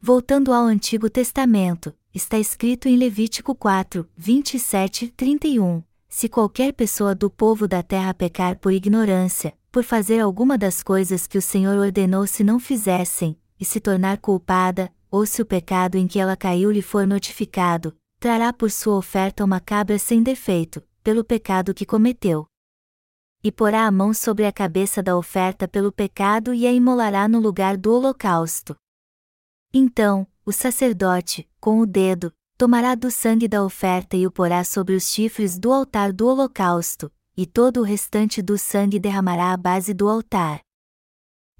Voltando 0.00 0.52
ao 0.52 0.62
Antigo 0.62 1.10
Testamento, 1.10 1.92
está 2.14 2.38
escrito 2.38 2.86
em 2.86 2.96
Levítico 2.96 3.52
4, 3.52 4.08
27 4.16 5.08
31. 5.08 5.82
se 6.08 6.28
qualquer 6.28 6.72
pessoa 6.72 7.16
do 7.16 7.28
povo 7.28 7.66
da 7.66 7.82
terra 7.82 8.14
pecar 8.14 8.60
por 8.60 8.70
ignorância, 8.70 9.52
por 9.72 9.82
fazer 9.82 10.20
alguma 10.20 10.56
das 10.56 10.84
coisas 10.84 11.26
que 11.26 11.36
o 11.36 11.42
Senhor 11.42 11.76
ordenou 11.76 12.28
se 12.28 12.44
não 12.44 12.60
fizessem, 12.60 13.36
e 13.58 13.64
se 13.64 13.80
tornar 13.80 14.18
culpada, 14.18 14.88
ou 15.10 15.26
se 15.26 15.42
o 15.42 15.44
pecado 15.44 15.98
em 15.98 16.06
que 16.06 16.20
ela 16.20 16.36
caiu 16.36 16.70
lhe 16.70 16.80
for 16.80 17.08
notificado, 17.08 17.92
trará 18.20 18.52
por 18.52 18.70
sua 18.70 18.96
oferta 18.96 19.44
uma 19.44 19.58
cabra 19.58 19.98
sem 19.98 20.22
defeito, 20.22 20.80
pelo 21.06 21.22
pecado 21.22 21.72
que 21.72 21.86
cometeu. 21.86 22.48
E 23.40 23.52
porá 23.52 23.86
a 23.86 23.92
mão 23.92 24.12
sobre 24.12 24.44
a 24.44 24.50
cabeça 24.50 25.00
da 25.00 25.16
oferta 25.16 25.68
pelo 25.68 25.92
pecado 25.92 26.52
e 26.52 26.66
a 26.66 26.72
imolará 26.72 27.28
no 27.28 27.38
lugar 27.38 27.76
do 27.76 27.92
holocausto. 27.92 28.74
Então, 29.72 30.26
o 30.44 30.50
sacerdote, 30.50 31.48
com 31.60 31.78
o 31.78 31.86
dedo, 31.86 32.32
tomará 32.58 32.96
do 32.96 33.08
sangue 33.08 33.46
da 33.46 33.62
oferta 33.62 34.16
e 34.16 34.26
o 34.26 34.32
porá 34.32 34.64
sobre 34.64 34.96
os 34.96 35.04
chifres 35.04 35.56
do 35.60 35.72
altar 35.72 36.12
do 36.12 36.26
holocausto, 36.26 37.08
e 37.36 37.46
todo 37.46 37.82
o 37.82 37.84
restante 37.84 38.42
do 38.42 38.58
sangue 38.58 38.98
derramará 38.98 39.52
à 39.52 39.56
base 39.56 39.94
do 39.94 40.08
altar. 40.08 40.58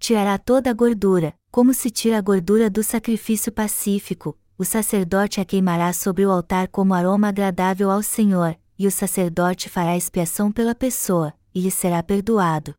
Tirará 0.01 0.39
toda 0.39 0.71
a 0.71 0.75
gordura, 0.75 1.33
como 1.53 1.73
se 1.73 1.89
tira 1.89 2.19
a 2.19 2.21
gordura 2.21 2.69
do 2.69 2.83
sacrifício 2.83 3.53
pacífico, 3.53 4.37
o 4.59 4.65
sacerdote 4.65 5.41
a 5.41 5.45
queimará 5.45 5.93
sobre 5.93 6.27
o 6.27 6.33
altar 6.33 6.67
como 6.67 6.95
aroma 6.95 7.29
agradável 7.29 7.93
ao 7.93 8.03
Senhor, 8.03 8.59
e 8.79 8.87
o 8.87 8.91
sacerdote 8.91 9.69
fará 9.69 9.97
expiação 9.97 10.53
pela 10.53 10.75
pessoa, 10.75 11.33
e 11.55 11.61
lhe 11.61 11.71
será 11.71 12.03
perdoado. 12.03 12.75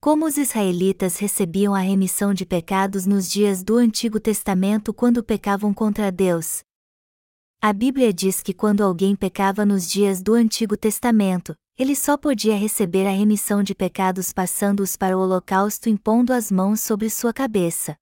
Como 0.00 0.24
os 0.24 0.38
israelitas 0.38 1.18
recebiam 1.18 1.74
a 1.74 1.80
remissão 1.80 2.32
de 2.32 2.46
pecados 2.46 3.04
nos 3.04 3.30
dias 3.30 3.62
do 3.62 3.76
Antigo 3.76 4.18
Testamento 4.18 4.94
quando 4.94 5.22
pecavam 5.22 5.74
contra 5.74 6.10
Deus? 6.10 6.62
A 7.60 7.72
Bíblia 7.72 8.10
diz 8.10 8.42
que 8.42 8.54
quando 8.54 8.82
alguém 8.82 9.14
pecava 9.14 9.66
nos 9.66 9.86
dias 9.90 10.22
do 10.22 10.32
Antigo 10.32 10.74
Testamento, 10.76 11.54
ele 11.76 11.94
só 11.94 12.16
podia 12.16 12.56
receber 12.56 13.06
a 13.06 13.10
remissão 13.10 13.62
de 13.62 13.74
pecados 13.74 14.32
passando-os 14.32 14.96
para 14.96 15.16
o 15.16 15.20
holocausto 15.20 15.88
impondo 15.90 16.32
as 16.32 16.50
mãos 16.50 16.80
sobre 16.80 17.10
sua 17.10 17.32
cabeça. 17.32 17.94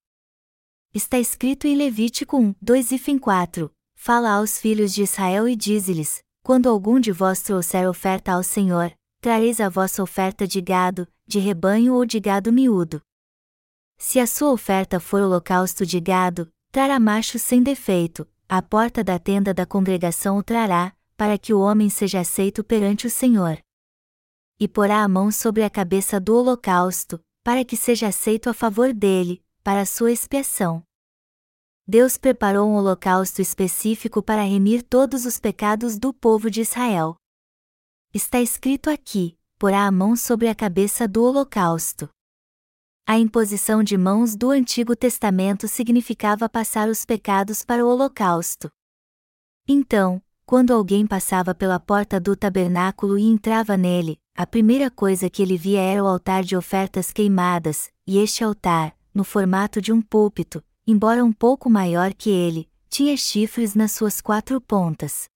Está 0.95 1.19
escrito 1.19 1.67
em 1.67 1.77
Levítico 1.77 2.37
1, 2.37 2.55
2 2.63 2.93
e 2.93 2.99
fim 2.99 3.19
4: 3.19 3.71
Fala 3.97 4.31
aos 4.31 4.59
filhos 4.59 4.95
de 4.95 5.03
Israel 5.03 5.49
e 5.49 5.57
dize-lhes: 5.57 6.21
Quando 6.49 6.71
algum 6.71 6.99
de 6.99 7.13
vós 7.13 7.43
trouxer 7.43 7.87
oferta 7.87 8.33
ao 8.33 8.43
Senhor, 8.43 8.91
trareis 9.21 9.61
a 9.61 9.69
vossa 9.69 10.03
oferta 10.03 10.49
de 10.49 10.63
gado, 10.63 11.07
de 11.27 11.39
rebanho 11.39 11.93
ou 11.93 12.07
de 12.07 12.19
gado 12.19 12.51
miúdo. 12.51 13.03
Se 13.99 14.19
a 14.19 14.27
sua 14.27 14.51
oferta 14.51 14.99
for 14.99 15.21
holocausto 15.21 15.85
de 15.85 16.01
gado, 16.01 16.51
trará 16.73 16.99
macho 16.99 17.39
sem 17.39 17.63
defeito, 17.63 18.27
a 18.49 18.63
porta 18.63 19.05
da 19.05 19.19
tenda 19.19 19.53
da 19.53 19.67
congregação 19.67 20.39
o 20.39 20.43
trará, 20.43 20.97
para 21.19 21.37
que 21.37 21.53
o 21.53 21.61
homem 21.61 21.91
seja 21.91 22.21
aceito 22.21 22.65
perante 22.65 23.07
o 23.07 23.11
Senhor. 23.11 23.59
E 24.59 24.67
porá 24.67 25.03
a 25.03 25.09
mão 25.09 25.31
sobre 25.31 25.65
a 25.65 25.69
cabeça 25.69 26.19
do 26.19 26.35
holocausto, 26.35 27.21
para 27.45 27.63
que 27.63 27.77
seja 27.77 28.09
aceito 28.09 28.49
a 28.49 28.55
favor 28.55 28.95
dele, 28.95 29.45
para 29.63 29.85
sua 29.85 30.13
expiação. 30.13 30.83
Deus 31.91 32.19
preparou 32.19 32.69
um 32.69 32.75
holocausto 32.75 33.41
específico 33.41 34.23
para 34.23 34.43
remir 34.43 34.83
todos 34.83 35.25
os 35.25 35.41
pecados 35.41 35.99
do 35.99 36.13
povo 36.13 36.51
de 36.51 36.61
Israel. 36.61 37.17
Está 38.13 38.43
escrito 38.43 38.91
aqui: 38.91 39.39
porá 39.59 39.87
a 39.87 39.91
mão 39.91 40.15
sobre 40.15 40.49
a 40.49 40.55
cabeça 40.55 41.09
do 41.09 41.25
holocausto. 41.25 42.07
A 43.07 43.19
imposição 43.19 43.83
de 43.83 43.97
mãos 43.97 44.37
do 44.37 44.51
Antigo 44.51 44.95
Testamento 44.95 45.67
significava 45.67 46.47
passar 46.47 46.91
os 46.91 47.07
pecados 47.07 47.65
para 47.65 47.83
o 47.83 47.89
holocausto. 47.89 48.69
Então, 49.67 50.23
quando 50.45 50.75
alguém 50.75 51.07
passava 51.07 51.55
pela 51.55 51.81
porta 51.81 52.21
do 52.21 52.37
tabernáculo 52.37 53.19
e 53.19 53.23
entrava 53.23 53.79
nele, 53.79 54.19
a 54.37 54.47
primeira 54.47 54.91
coisa 54.91 55.31
que 55.31 55.41
ele 55.41 55.57
via 55.57 55.81
era 55.81 56.05
o 56.05 56.07
altar 56.07 56.45
de 56.45 56.55
ofertas 56.55 57.11
queimadas, 57.11 57.91
e 58.07 58.19
este 58.19 58.45
altar, 58.45 58.95
no 59.15 59.25
formato 59.25 59.81
de 59.81 59.91
um 59.91 60.03
púlpito, 60.03 60.63
embora 60.91 61.23
um 61.23 61.35
pouco 61.35 61.69
maior 61.69 62.15
que 62.15 62.31
ele, 62.31 62.67
tinha 62.89 63.15
chifres 63.15 63.75
nas 63.75 63.93
suas 63.93 64.23
quatro 64.23 64.59
pontas. 64.59 65.29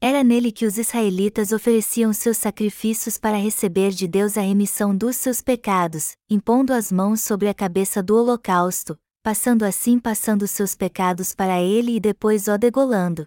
Era 0.00 0.22
nele 0.22 0.52
que 0.52 0.64
os 0.64 0.78
israelitas 0.78 1.50
ofereciam 1.50 2.12
seus 2.12 2.36
sacrifícios 2.36 3.18
para 3.18 3.36
receber 3.36 3.90
de 3.90 4.06
Deus 4.06 4.38
a 4.38 4.40
remissão 4.40 4.96
dos 4.96 5.16
seus 5.16 5.40
pecados, 5.40 6.16
impondo 6.30 6.72
as 6.72 6.92
mãos 6.92 7.22
sobre 7.22 7.48
a 7.48 7.54
cabeça 7.54 8.00
do 8.00 8.16
holocausto, 8.16 8.96
passando 9.20 9.64
assim 9.64 9.98
passando 9.98 10.46
seus 10.46 10.76
pecados 10.76 11.34
para 11.34 11.60
ele 11.60 11.96
e 11.96 12.00
depois 12.00 12.46
o 12.46 12.56
degolando. 12.56 13.26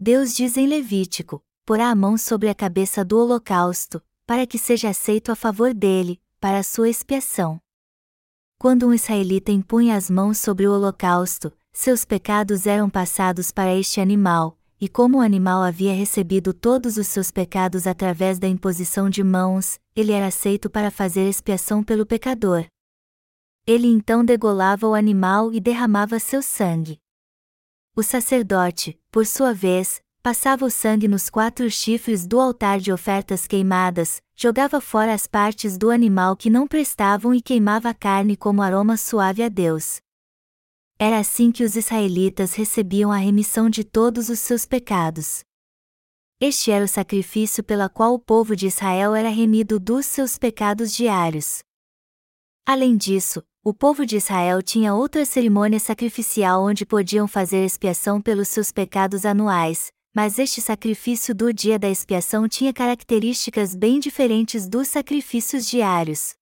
Deus 0.00 0.34
diz 0.34 0.56
em 0.56 0.66
Levítico: 0.66 1.44
porá 1.66 1.90
a 1.90 1.94
mão 1.94 2.16
sobre 2.16 2.48
a 2.48 2.54
cabeça 2.54 3.04
do 3.04 3.18
holocausto, 3.18 4.02
para 4.26 4.46
que 4.46 4.58
seja 4.58 4.88
aceito 4.88 5.30
a 5.30 5.36
favor 5.36 5.74
dele, 5.74 6.18
para 6.40 6.60
a 6.60 6.62
sua 6.62 6.88
expiação. 6.88 7.60
Quando 8.62 8.86
um 8.86 8.94
israelita 8.94 9.50
impunha 9.50 9.96
as 9.96 10.08
mãos 10.08 10.38
sobre 10.38 10.68
o 10.68 10.72
holocausto, 10.72 11.52
seus 11.72 12.04
pecados 12.04 12.64
eram 12.64 12.88
passados 12.88 13.50
para 13.50 13.74
este 13.74 14.00
animal, 14.00 14.56
e 14.80 14.88
como 14.88 15.18
o 15.18 15.20
animal 15.20 15.64
havia 15.64 15.92
recebido 15.92 16.54
todos 16.54 16.96
os 16.96 17.08
seus 17.08 17.32
pecados 17.32 17.88
através 17.88 18.38
da 18.38 18.46
imposição 18.46 19.10
de 19.10 19.24
mãos, 19.24 19.80
ele 19.96 20.12
era 20.12 20.28
aceito 20.28 20.70
para 20.70 20.92
fazer 20.92 21.28
expiação 21.28 21.82
pelo 21.82 22.06
pecador. 22.06 22.64
Ele 23.66 23.88
então 23.88 24.24
degolava 24.24 24.86
o 24.86 24.94
animal 24.94 25.52
e 25.52 25.58
derramava 25.58 26.20
seu 26.20 26.40
sangue. 26.40 27.00
O 27.96 28.02
sacerdote, 28.04 28.96
por 29.10 29.26
sua 29.26 29.52
vez, 29.52 30.00
passava 30.22 30.64
o 30.64 30.70
sangue 30.70 31.08
nos 31.08 31.28
quatro 31.28 31.68
chifres 31.68 32.24
do 32.24 32.38
altar 32.38 32.78
de 32.78 32.92
ofertas 32.92 33.46
queimadas, 33.48 34.22
jogava 34.36 34.80
fora 34.80 35.12
as 35.12 35.26
partes 35.26 35.76
do 35.76 35.90
animal 35.90 36.36
que 36.36 36.48
não 36.48 36.68
prestavam 36.68 37.34
e 37.34 37.42
queimava 37.42 37.88
a 37.88 37.94
carne 37.94 38.36
como 38.36 38.62
aroma 38.62 38.96
suave 38.96 39.42
a 39.42 39.48
Deus. 39.48 40.00
Era 40.96 41.18
assim 41.18 41.50
que 41.50 41.64
os 41.64 41.74
israelitas 41.74 42.54
recebiam 42.54 43.10
a 43.10 43.16
remissão 43.16 43.68
de 43.68 43.82
todos 43.82 44.28
os 44.28 44.38
seus 44.38 44.64
pecados. 44.64 45.42
Este 46.40 46.70
era 46.70 46.84
o 46.84 46.88
sacrifício 46.88 47.64
pela 47.64 47.88
qual 47.88 48.14
o 48.14 48.18
povo 48.18 48.54
de 48.54 48.68
Israel 48.68 49.16
era 49.16 49.28
remido 49.28 49.80
dos 49.80 50.06
seus 50.06 50.38
pecados 50.38 50.94
diários. 50.94 51.64
Além 52.64 52.96
disso, 52.96 53.42
o 53.64 53.74
povo 53.74 54.06
de 54.06 54.16
Israel 54.16 54.62
tinha 54.62 54.94
outra 54.94 55.24
cerimônia 55.24 55.80
sacrificial 55.80 56.62
onde 56.62 56.86
podiam 56.86 57.26
fazer 57.26 57.64
expiação 57.64 58.20
pelos 58.20 58.46
seus 58.46 58.70
pecados 58.70 59.24
anuais, 59.24 59.90
mas 60.14 60.38
este 60.38 60.60
sacrifício 60.60 61.34
do 61.34 61.52
dia 61.52 61.78
da 61.78 61.88
expiação 61.88 62.48
tinha 62.48 62.72
características 62.72 63.74
bem 63.74 63.98
diferentes 63.98 64.68
dos 64.68 64.88
sacrifícios 64.88 65.66
diários. 65.66 66.34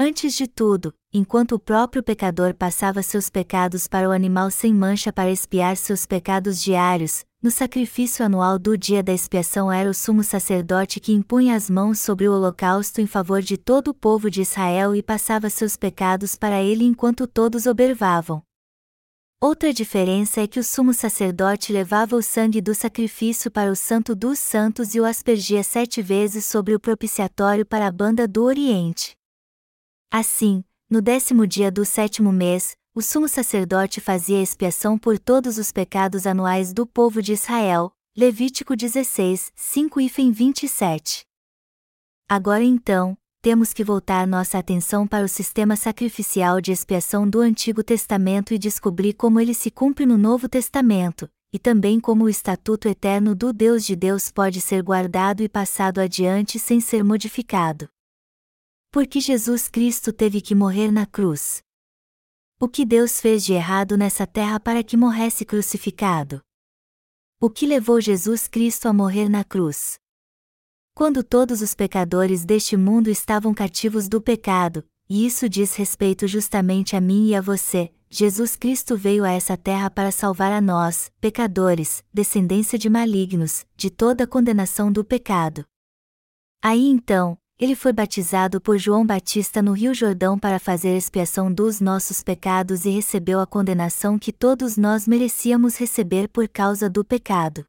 Antes 0.00 0.34
de 0.34 0.46
tudo, 0.46 0.94
enquanto 1.12 1.56
o 1.56 1.58
próprio 1.58 2.04
pecador 2.04 2.54
passava 2.54 3.02
seus 3.02 3.28
pecados 3.28 3.88
para 3.88 4.08
o 4.08 4.12
animal 4.12 4.48
sem 4.48 4.72
mancha 4.72 5.12
para 5.12 5.28
expiar 5.28 5.76
seus 5.76 6.06
pecados 6.06 6.62
diários, 6.62 7.24
no 7.42 7.50
sacrifício 7.50 8.24
anual 8.24 8.60
do 8.60 8.78
dia 8.78 9.02
da 9.02 9.12
expiação 9.12 9.72
era 9.72 9.90
o 9.90 9.94
sumo 9.94 10.22
sacerdote 10.22 11.00
que 11.00 11.12
impunha 11.12 11.56
as 11.56 11.68
mãos 11.68 11.98
sobre 11.98 12.28
o 12.28 12.32
holocausto 12.32 13.00
em 13.00 13.06
favor 13.08 13.42
de 13.42 13.56
todo 13.56 13.88
o 13.88 13.94
povo 13.94 14.30
de 14.30 14.42
Israel 14.42 14.94
e 14.94 15.02
passava 15.02 15.50
seus 15.50 15.76
pecados 15.76 16.36
para 16.36 16.62
ele 16.62 16.84
enquanto 16.84 17.26
todos 17.26 17.66
observavam. 17.66 18.47
Outra 19.40 19.72
diferença 19.72 20.40
é 20.40 20.48
que 20.48 20.58
o 20.58 20.64
sumo 20.64 20.92
sacerdote 20.92 21.72
levava 21.72 22.16
o 22.16 22.22
sangue 22.22 22.60
do 22.60 22.74
sacrifício 22.74 23.52
para 23.52 23.70
o 23.70 23.76
Santo 23.76 24.12
dos 24.12 24.36
Santos 24.40 24.96
e 24.96 25.00
o 25.00 25.04
aspergia 25.04 25.62
sete 25.62 26.02
vezes 26.02 26.44
sobre 26.44 26.74
o 26.74 26.80
propiciatório 26.80 27.64
para 27.64 27.86
a 27.86 27.92
banda 27.92 28.26
do 28.26 28.42
Oriente. 28.42 29.14
Assim, 30.10 30.64
no 30.90 31.00
décimo 31.00 31.46
dia 31.46 31.70
do 31.70 31.84
sétimo 31.84 32.32
mês, 32.32 32.76
o 32.92 33.00
sumo 33.00 33.28
sacerdote 33.28 34.00
fazia 34.00 34.42
expiação 34.42 34.98
por 34.98 35.20
todos 35.20 35.56
os 35.56 35.70
pecados 35.70 36.26
anuais 36.26 36.72
do 36.72 36.84
povo 36.84 37.22
de 37.22 37.34
Israel. 37.34 37.92
Levítico 38.16 38.74
16, 38.74 39.52
5 39.54 40.00
e 40.00 40.08
fim 40.08 40.32
27. 40.32 41.24
Agora 42.28 42.64
então, 42.64 43.16
temos 43.48 43.72
que 43.72 43.82
voltar 43.82 44.26
nossa 44.26 44.58
atenção 44.58 45.06
para 45.06 45.24
o 45.24 45.28
sistema 45.28 45.74
sacrificial 45.74 46.60
de 46.60 46.70
expiação 46.70 47.26
do 47.26 47.40
Antigo 47.40 47.82
Testamento 47.82 48.52
e 48.52 48.58
descobrir 48.58 49.14
como 49.14 49.40
ele 49.40 49.54
se 49.54 49.70
cumpre 49.70 50.04
no 50.04 50.18
Novo 50.18 50.46
Testamento, 50.50 51.26
e 51.50 51.58
também 51.58 51.98
como 51.98 52.24
o 52.24 52.28
estatuto 52.28 52.88
eterno 52.88 53.34
do 53.34 53.50
Deus 53.50 53.86
de 53.86 53.96
Deus 53.96 54.30
pode 54.30 54.60
ser 54.60 54.82
guardado 54.82 55.42
e 55.42 55.48
passado 55.48 55.98
adiante 55.98 56.58
sem 56.58 56.78
ser 56.78 57.02
modificado. 57.02 57.88
Porque 58.92 59.18
Jesus 59.18 59.66
Cristo 59.66 60.12
teve 60.12 60.42
que 60.42 60.54
morrer 60.54 60.92
na 60.92 61.06
cruz. 61.06 61.62
O 62.60 62.68
que 62.68 62.84
Deus 62.84 63.18
fez 63.18 63.42
de 63.42 63.54
errado 63.54 63.96
nessa 63.96 64.26
terra 64.26 64.60
para 64.60 64.84
que 64.84 64.94
morresse 64.94 65.46
crucificado? 65.46 66.42
O 67.40 67.48
que 67.48 67.66
levou 67.66 67.98
Jesus 67.98 68.46
Cristo 68.46 68.88
a 68.88 68.92
morrer 68.92 69.30
na 69.30 69.42
cruz? 69.42 69.98
Quando 70.98 71.22
todos 71.22 71.62
os 71.62 71.74
pecadores 71.74 72.44
deste 72.44 72.76
mundo 72.76 73.08
estavam 73.08 73.54
cativos 73.54 74.08
do 74.08 74.20
pecado, 74.20 74.82
e 75.08 75.24
isso 75.24 75.48
diz 75.48 75.76
respeito 75.76 76.26
justamente 76.26 76.96
a 76.96 77.00
mim 77.00 77.28
e 77.28 77.36
a 77.36 77.40
você, 77.40 77.92
Jesus 78.10 78.56
Cristo 78.56 78.96
veio 78.96 79.22
a 79.22 79.30
essa 79.30 79.56
terra 79.56 79.88
para 79.88 80.10
salvar 80.10 80.50
a 80.50 80.60
nós, 80.60 81.12
pecadores, 81.20 82.02
descendência 82.12 82.76
de 82.76 82.90
malignos, 82.90 83.64
de 83.76 83.90
toda 83.90 84.24
a 84.24 84.26
condenação 84.26 84.90
do 84.90 85.04
pecado. 85.04 85.64
Aí 86.60 86.88
então, 86.88 87.38
ele 87.60 87.76
foi 87.76 87.92
batizado 87.92 88.60
por 88.60 88.76
João 88.76 89.06
Batista 89.06 89.62
no 89.62 89.74
Rio 89.74 89.94
Jordão 89.94 90.36
para 90.36 90.58
fazer 90.58 90.96
expiação 90.96 91.52
dos 91.54 91.80
nossos 91.80 92.24
pecados 92.24 92.84
e 92.84 92.90
recebeu 92.90 93.38
a 93.38 93.46
condenação 93.46 94.18
que 94.18 94.32
todos 94.32 94.76
nós 94.76 95.06
merecíamos 95.06 95.76
receber 95.76 96.26
por 96.26 96.48
causa 96.48 96.90
do 96.90 97.04
pecado. 97.04 97.64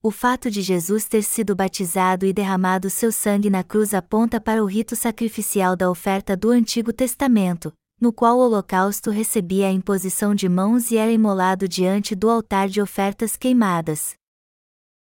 O 0.00 0.12
fato 0.12 0.48
de 0.48 0.62
Jesus 0.62 1.08
ter 1.08 1.24
sido 1.24 1.56
batizado 1.56 2.24
e 2.24 2.32
derramado 2.32 2.88
seu 2.88 3.10
sangue 3.10 3.50
na 3.50 3.64
cruz 3.64 3.92
aponta 3.92 4.40
para 4.40 4.62
o 4.62 4.66
rito 4.66 4.94
sacrificial 4.94 5.74
da 5.74 5.90
oferta 5.90 6.36
do 6.36 6.50
Antigo 6.50 6.92
Testamento, 6.92 7.72
no 8.00 8.12
qual 8.12 8.38
o 8.38 8.40
holocausto 8.42 9.10
recebia 9.10 9.66
a 9.66 9.72
imposição 9.72 10.36
de 10.36 10.48
mãos 10.48 10.92
e 10.92 10.96
era 10.96 11.10
imolado 11.10 11.66
diante 11.66 12.14
do 12.14 12.30
altar 12.30 12.68
de 12.68 12.80
ofertas 12.80 13.36
queimadas. 13.36 14.14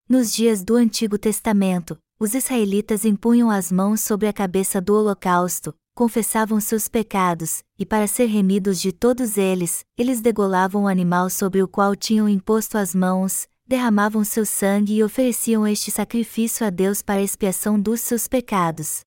Nos 0.08 0.32
dias 0.32 0.64
do 0.64 0.78
Antigo 0.78 1.18
Testamento, 1.18 1.98
os 2.18 2.34
israelitas 2.34 3.04
impunham 3.04 3.52
as 3.52 3.70
mãos 3.70 4.00
sobre 4.00 4.26
a 4.26 4.32
cabeça 4.32 4.80
do 4.80 4.96
holocausto, 4.96 5.76
confessavam 5.94 6.62
seus 6.62 6.88
pecados, 6.88 7.62
e 7.78 7.86
para 7.86 8.08
ser 8.08 8.28
remidos 8.28 8.80
de 8.80 8.94
todos 8.94 9.38
eles, 9.38 9.84
eles 9.98 10.22
degolavam 10.22 10.84
o 10.84 10.88
animal 10.88 11.30
sobre 11.30 11.62
o 11.62 11.68
qual 11.68 11.94
tinham 11.94 12.30
imposto 12.30 12.78
as 12.78 12.96
mãos, 12.96 13.50
derramavam 13.68 14.24
seu 14.24 14.46
sangue 14.46 14.96
e 14.96 15.04
ofereciam 15.04 15.68
este 15.68 15.92
sacrifício 15.92 16.66
a 16.66 16.70
Deus 16.70 17.02
para 17.02 17.22
expiação 17.22 17.80
dos 17.80 18.00
seus 18.02 18.28
pecados. 18.28 19.02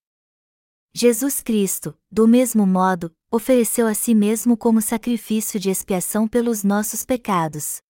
Jesus 0.92 1.40
Cristo, 1.40 1.96
do 2.11 2.28
mesmo 2.28 2.66
modo, 2.66 3.11
ofereceu 3.30 3.86
a 3.86 3.94
si 3.94 4.14
mesmo 4.14 4.56
como 4.56 4.82
sacrifício 4.82 5.58
de 5.58 5.70
expiação 5.70 6.28
pelos 6.28 6.62
nossos 6.64 7.04
pecados. 7.04 7.80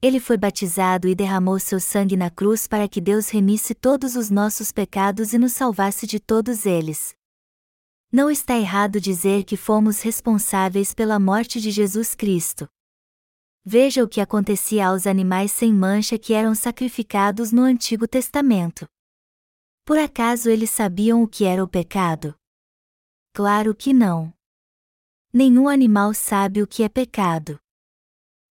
Ele 0.00 0.20
foi 0.20 0.36
batizado 0.36 1.08
e 1.08 1.14
derramou 1.14 1.58
seu 1.58 1.80
sangue 1.80 2.16
na 2.16 2.28
cruz 2.28 2.66
para 2.66 2.86
que 2.86 3.00
Deus 3.00 3.28
remisse 3.30 3.74
todos 3.74 4.14
os 4.14 4.30
nossos 4.30 4.70
pecados 4.72 5.32
e 5.32 5.38
nos 5.38 5.52
salvasse 5.52 6.06
de 6.06 6.20
todos 6.20 6.66
eles. 6.66 7.14
Não 8.10 8.30
está 8.30 8.58
errado 8.58 9.00
dizer 9.00 9.44
que 9.44 9.56
fomos 9.56 10.02
responsáveis 10.02 10.92
pela 10.92 11.18
morte 11.18 11.60
de 11.60 11.70
Jesus 11.70 12.14
Cristo. 12.14 12.68
Veja 13.64 14.02
o 14.02 14.08
que 14.08 14.20
acontecia 14.20 14.88
aos 14.88 15.06
animais 15.06 15.52
sem 15.52 15.72
mancha 15.72 16.18
que 16.18 16.34
eram 16.34 16.52
sacrificados 16.52 17.52
no 17.52 17.62
Antigo 17.62 18.08
Testamento. 18.08 18.88
Por 19.84 19.98
acaso 19.98 20.50
eles 20.50 20.70
sabiam 20.70 21.22
o 21.22 21.28
que 21.28 21.44
era 21.44 21.62
o 21.62 21.68
pecado? 21.68 22.34
Claro 23.32 23.72
que 23.72 23.92
não. 23.92 24.34
Nenhum 25.32 25.68
animal 25.68 26.12
sabe 26.12 26.60
o 26.60 26.66
que 26.66 26.82
é 26.82 26.88
pecado. 26.88 27.56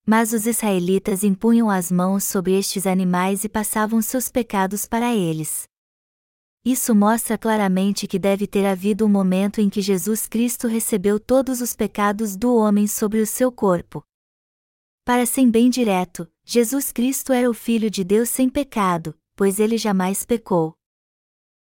Mas 0.06 0.32
os 0.32 0.48
israelitas 0.48 1.26
impunham 1.26 1.70
as 1.70 1.92
mãos 1.92 2.24
sobre 2.24 2.58
estes 2.58 2.88
animais 2.88 3.44
e 3.44 3.50
passavam 3.50 4.02
seus 4.02 4.30
pecados 4.30 4.86
para 4.86 5.14
eles. 5.14 5.68
Isso 6.64 6.96
mostra 6.96 7.38
claramente 7.38 8.08
que 8.08 8.18
deve 8.18 8.48
ter 8.48 8.66
havido 8.66 9.06
um 9.06 9.10
momento 9.10 9.60
em 9.60 9.70
que 9.70 9.82
Jesus 9.82 10.26
Cristo 10.26 10.68
recebeu 10.68 11.20
todos 11.20 11.60
os 11.60 11.76
pecados 11.76 12.38
do 12.38 12.56
homem 12.56 12.88
sobre 12.88 13.20
o 13.20 13.28
seu 13.28 13.52
corpo. 13.52 14.02
Para 15.12 15.26
ser 15.26 15.46
bem 15.48 15.70
direto, 15.70 16.26
Jesus 16.46 16.94
Cristo 16.94 17.34
era 17.34 17.50
o 17.50 17.54
Filho 17.54 17.92
de 17.92 18.02
Deus 18.02 18.30
sem 18.30 18.48
pecado, 18.48 19.14
pois 19.36 19.60
ele 19.60 19.78
jamais 19.78 20.24
pecou. 20.24 20.74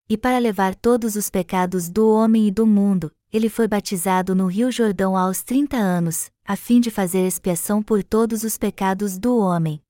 E 0.07 0.19
para 0.19 0.37
levar 0.37 0.75
todos 0.75 1.17
os 1.17 1.31
pecados 1.31 1.89
do 1.89 2.13
homem 2.13 2.49
e 2.49 2.51
do 2.51 2.67
mundo, 2.67 3.11
ele 3.33 3.49
foi 3.49 3.67
batizado 3.67 4.35
no 4.35 4.49
Rio 4.49 4.71
Jordão 4.71 5.17
aos 5.17 5.43
30 5.43 5.79
anos, 5.79 6.31
a 6.45 6.57
fim 6.57 6.79
de 6.79 6.91
fazer 6.91 7.27
expiação 7.27 7.83
por 7.83 8.05
todos 8.05 8.45
os 8.45 8.59
pecados 8.59 9.17
do 9.17 9.39
homem. 9.39 9.83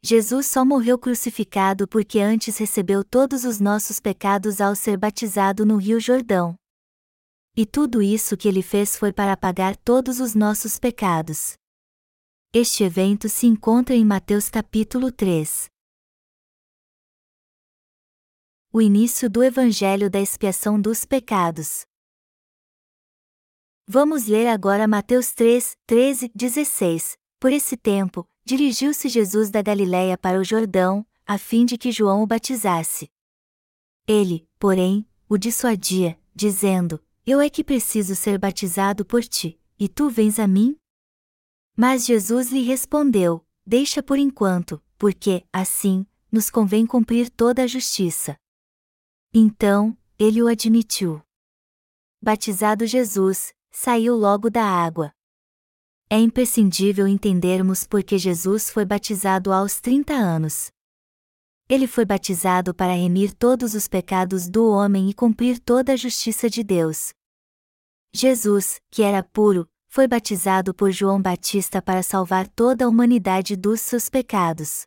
Jesus 0.00 0.46
só 0.46 0.64
morreu 0.64 0.96
crucificado 0.96 1.88
porque 1.88 2.20
antes 2.20 2.56
recebeu 2.56 3.02
todos 3.02 3.44
os 3.44 3.58
nossos 3.58 3.98
pecados 3.98 4.60
ao 4.60 4.76
ser 4.76 4.96
batizado 4.96 5.66
no 5.66 5.76
Rio 5.76 5.98
Jordão. 5.98 6.54
E 7.56 7.66
tudo 7.66 8.00
isso 8.00 8.36
que 8.36 8.46
ele 8.46 8.62
fez 8.62 8.96
foi 8.96 9.12
para 9.12 9.32
apagar 9.32 9.76
todos 9.76 10.20
os 10.20 10.36
nossos 10.36 10.78
pecados. 10.78 11.58
Este 12.52 12.82
evento 12.82 13.28
se 13.28 13.46
encontra 13.46 13.94
em 13.94 14.04
Mateus 14.04 14.48
capítulo 14.48 15.12
3. 15.12 15.70
O 18.72 18.82
início 18.82 19.30
do 19.30 19.44
Evangelho 19.44 20.10
da 20.10 20.20
expiação 20.20 20.80
dos 20.80 21.04
pecados. 21.04 21.84
Vamos 23.86 24.26
ler 24.26 24.48
agora 24.48 24.88
Mateus 24.88 25.32
3, 25.32 25.76
13, 25.86 26.32
16. 26.34 27.16
Por 27.38 27.52
esse 27.52 27.76
tempo, 27.76 28.28
dirigiu-se 28.44 29.08
Jesus 29.08 29.48
da 29.48 29.62
Galiléia 29.62 30.18
para 30.18 30.40
o 30.40 30.42
Jordão, 30.42 31.06
a 31.24 31.38
fim 31.38 31.64
de 31.64 31.78
que 31.78 31.92
João 31.92 32.20
o 32.20 32.26
batizasse. 32.26 33.08
Ele, 34.08 34.44
porém, 34.58 35.08
o 35.28 35.38
dissuadia, 35.38 36.20
dizendo: 36.34 37.00
Eu 37.24 37.40
é 37.40 37.48
que 37.48 37.62
preciso 37.62 38.16
ser 38.16 38.40
batizado 38.40 39.04
por 39.04 39.22
ti, 39.22 39.56
e 39.78 39.88
tu 39.88 40.10
vens 40.10 40.40
a 40.40 40.48
mim? 40.48 40.76
Mas 41.80 42.04
Jesus 42.04 42.52
lhe 42.52 42.60
respondeu: 42.60 43.42
Deixa 43.64 44.02
por 44.02 44.18
enquanto, 44.18 44.82
porque, 44.98 45.46
assim, 45.50 46.04
nos 46.30 46.50
convém 46.50 46.86
cumprir 46.86 47.30
toda 47.30 47.62
a 47.62 47.66
justiça. 47.66 48.36
Então, 49.32 49.96
ele 50.18 50.42
o 50.42 50.46
admitiu. 50.46 51.22
Batizado 52.22 52.86
Jesus, 52.86 53.54
saiu 53.70 54.14
logo 54.14 54.50
da 54.50 54.62
água. 54.62 55.10
É 56.10 56.18
imprescindível 56.18 57.08
entendermos 57.08 57.86
por 57.86 58.04
que 58.04 58.18
Jesus 58.18 58.68
foi 58.68 58.84
batizado 58.84 59.50
aos 59.50 59.80
30 59.80 60.12
anos. 60.12 60.70
Ele 61.66 61.86
foi 61.86 62.04
batizado 62.04 62.74
para 62.74 62.92
remir 62.92 63.32
todos 63.32 63.72
os 63.72 63.88
pecados 63.88 64.50
do 64.50 64.68
homem 64.68 65.08
e 65.08 65.14
cumprir 65.14 65.58
toda 65.58 65.94
a 65.94 65.96
justiça 65.96 66.50
de 66.50 66.62
Deus. 66.62 67.14
Jesus, 68.12 68.82
que 68.90 69.02
era 69.02 69.22
puro, 69.22 69.66
foi 69.90 70.06
batizado 70.06 70.72
por 70.72 70.92
João 70.92 71.20
Batista 71.20 71.82
para 71.82 72.00
salvar 72.00 72.46
toda 72.46 72.84
a 72.84 72.88
humanidade 72.88 73.56
dos 73.56 73.80
seus 73.80 74.08
pecados. 74.08 74.84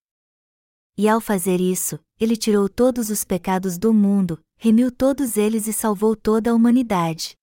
E 0.98 1.10
ao 1.10 1.20
fazer 1.20 1.60
isso, 1.60 2.00
ele 2.18 2.38
tirou 2.38 2.70
todos 2.70 3.10
os 3.10 3.26
pecados 3.26 3.78
do 3.78 3.94
mundo, 3.94 4.42
remiu 4.56 4.90
todos 4.90 5.36
eles 5.36 5.68
e 5.68 5.74
salvou 5.74 6.16
toda 6.16 6.52
a 6.52 6.54
humanidade. 6.54 7.36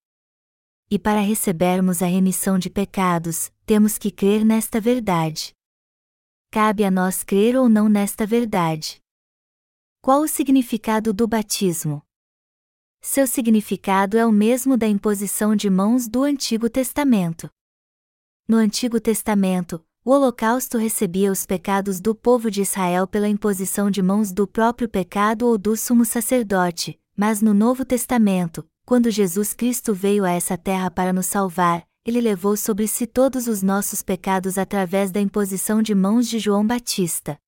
E 0.91 0.99
para 0.99 1.21
recebermos 1.21 2.03
a 2.03 2.07
remissão 2.07 2.59
de 2.59 2.71
pecados, 2.71 3.53
temos 3.67 3.99
que 3.99 4.11
crer 4.11 4.43
nesta 4.43 4.81
verdade. 4.81 5.53
Cabe 6.51 6.83
a 6.83 6.91
nós 6.91 7.23
crer 7.23 7.57
ou 7.57 7.69
não 7.69 7.91
nesta 7.91 8.25
verdade. 8.25 9.03
Qual 10.01 10.23
o 10.23 10.29
significado 10.29 11.13
do 11.13 11.29
batismo? 11.29 12.03
Seu 13.03 13.27
significado 13.27 14.19
é 14.19 14.27
o 14.27 14.31
mesmo 14.31 14.77
da 14.77 14.87
imposição 14.87 15.57
de 15.57 15.71
mãos 15.71 16.07
do 16.07 16.23
Antigo 16.23 16.69
Testamento. 16.69 17.49
No 18.47 18.59
Antigo 18.59 19.01
Testamento, 19.01 19.83
o 20.05 20.11
holocausto 20.11 20.77
recebia 20.77 21.33
os 21.33 21.47
pecados 21.47 21.99
do 21.99 22.15
povo 22.15 22.51
de 22.51 22.61
Israel 22.61 23.07
pela 23.07 23.27
imposição 23.27 23.91
de 23.91 24.03
mãos 24.03 24.33
do 24.33 24.47
próprio 24.47 24.87
pecado 24.87 25.47
ou 25.47 25.57
do 25.57 25.79
sumo 25.79 26.05
sacerdote, 26.05 27.01
mas 27.17 27.41
no 27.41 27.55
Novo 27.55 27.87
Testamento, 27.87 28.69
quando 28.85 29.11
Jesus 29.11 29.55
Cristo 29.55 29.95
veio 29.95 30.23
a 30.23 30.33
essa 30.33 30.59
terra 30.59 30.91
para 30.91 31.11
nos 31.11 31.25
salvar, 31.25 31.87
ele 32.05 32.21
levou 32.21 32.55
sobre 32.55 32.87
si 32.87 33.07
todos 33.07 33.47
os 33.47 33.63
nossos 33.63 34.03
pecados 34.03 34.59
através 34.59 35.11
da 35.11 35.23
imposição 35.23 35.81
de 35.81 35.95
mãos 35.95 36.29
de 36.29 36.39
João 36.39 36.67
Batista. 36.67 37.39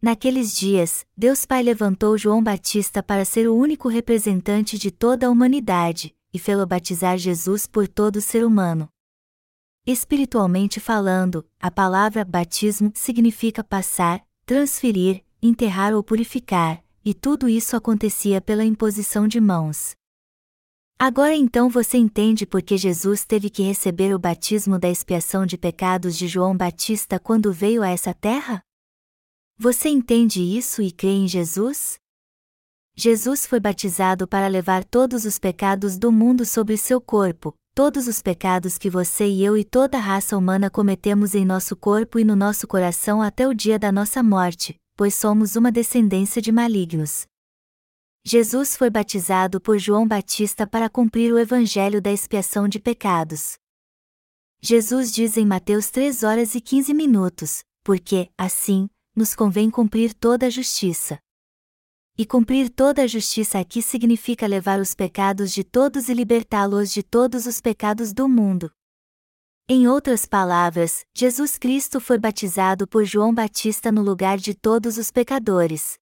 Naqueles 0.00 0.54
dias, 0.54 1.06
Deus 1.16 1.46
Pai 1.46 1.62
levantou 1.62 2.18
João 2.18 2.42
Batista 2.42 3.02
para 3.02 3.24
ser 3.24 3.48
o 3.48 3.56
único 3.56 3.88
representante 3.88 4.76
de 4.78 4.90
toda 4.90 5.26
a 5.26 5.30
humanidade, 5.30 6.14
e 6.32 6.38
fê-lo 6.38 6.66
batizar 6.66 7.16
Jesus 7.16 7.66
por 7.66 7.88
todo 7.88 8.20
ser 8.20 8.44
humano. 8.44 8.88
Espiritualmente 9.86 10.80
falando, 10.80 11.46
a 11.58 11.70
palavra 11.70 12.24
batismo 12.24 12.92
significa 12.94 13.64
passar, 13.64 14.22
transferir, 14.44 15.24
enterrar 15.40 15.94
ou 15.94 16.02
purificar, 16.02 16.82
e 17.04 17.14
tudo 17.14 17.48
isso 17.48 17.76
acontecia 17.76 18.40
pela 18.40 18.64
imposição 18.64 19.26
de 19.26 19.40
mãos. 19.40 19.94
Agora 20.98 21.34
então 21.34 21.68
você 21.68 21.96
entende 21.96 22.44
por 22.44 22.62
que 22.62 22.76
Jesus 22.76 23.24
teve 23.24 23.48
que 23.48 23.62
receber 23.62 24.14
o 24.14 24.18
batismo 24.18 24.78
da 24.78 24.88
expiação 24.88 25.46
de 25.46 25.56
pecados 25.56 26.16
de 26.16 26.26
João 26.26 26.56
Batista 26.56 27.18
quando 27.18 27.52
veio 27.52 27.82
a 27.82 27.88
essa 27.88 28.12
terra? 28.12 28.65
Você 29.58 29.88
entende 29.88 30.42
isso 30.42 30.82
e 30.82 30.92
crê 30.92 31.08
em 31.08 31.26
Jesus? 31.26 31.98
Jesus 32.94 33.46
foi 33.46 33.58
batizado 33.58 34.28
para 34.28 34.48
levar 34.48 34.84
todos 34.84 35.24
os 35.24 35.38
pecados 35.38 35.96
do 35.96 36.12
mundo 36.12 36.44
sobre 36.44 36.76
seu 36.76 37.00
corpo, 37.00 37.54
todos 37.74 38.06
os 38.06 38.20
pecados 38.20 38.76
que 38.76 38.90
você 38.90 39.26
e 39.26 39.42
eu 39.42 39.56
e 39.56 39.64
toda 39.64 39.96
a 39.96 40.00
raça 40.00 40.36
humana 40.36 40.68
cometemos 40.68 41.34
em 41.34 41.46
nosso 41.46 41.74
corpo 41.74 42.18
e 42.18 42.24
no 42.24 42.36
nosso 42.36 42.66
coração 42.66 43.22
até 43.22 43.48
o 43.48 43.54
dia 43.54 43.78
da 43.78 43.90
nossa 43.90 44.22
morte, 44.22 44.76
pois 44.94 45.14
somos 45.14 45.56
uma 45.56 45.72
descendência 45.72 46.42
de 46.42 46.52
malignos. 46.52 47.26
Jesus 48.26 48.76
foi 48.76 48.90
batizado 48.90 49.58
por 49.58 49.78
João 49.78 50.06
Batista 50.06 50.66
para 50.66 50.90
cumprir 50.90 51.32
o 51.32 51.38
evangelho 51.38 52.02
da 52.02 52.12
expiação 52.12 52.68
de 52.68 52.78
pecados. 52.78 53.54
Jesus 54.60 55.10
diz 55.12 55.38
em 55.38 55.46
Mateus 55.46 55.90
3 55.90 56.24
horas 56.24 56.54
e 56.54 56.60
15 56.60 56.92
minutos, 56.92 57.62
porque, 57.82 58.28
assim, 58.36 58.88
nos 59.16 59.34
convém 59.34 59.70
cumprir 59.70 60.12
toda 60.12 60.46
a 60.46 60.50
justiça. 60.50 61.18
E 62.18 62.26
cumprir 62.26 62.70
toda 62.70 63.02
a 63.02 63.06
justiça 63.06 63.58
aqui 63.58 63.80
significa 63.80 64.46
levar 64.46 64.78
os 64.78 64.94
pecados 64.94 65.52
de 65.52 65.64
todos 65.64 66.08
e 66.08 66.14
libertá-los 66.14 66.92
de 66.92 67.02
todos 67.02 67.46
os 67.46 67.60
pecados 67.60 68.12
do 68.12 68.28
mundo. 68.28 68.70
Em 69.68 69.88
outras 69.88 70.24
palavras, 70.24 71.04
Jesus 71.14 71.58
Cristo 71.58 72.00
foi 72.00 72.18
batizado 72.18 72.86
por 72.86 73.04
João 73.04 73.34
Batista 73.34 73.90
no 73.90 74.02
lugar 74.02 74.38
de 74.38 74.54
todos 74.54 74.96
os 74.96 75.10
pecadores. 75.10 75.98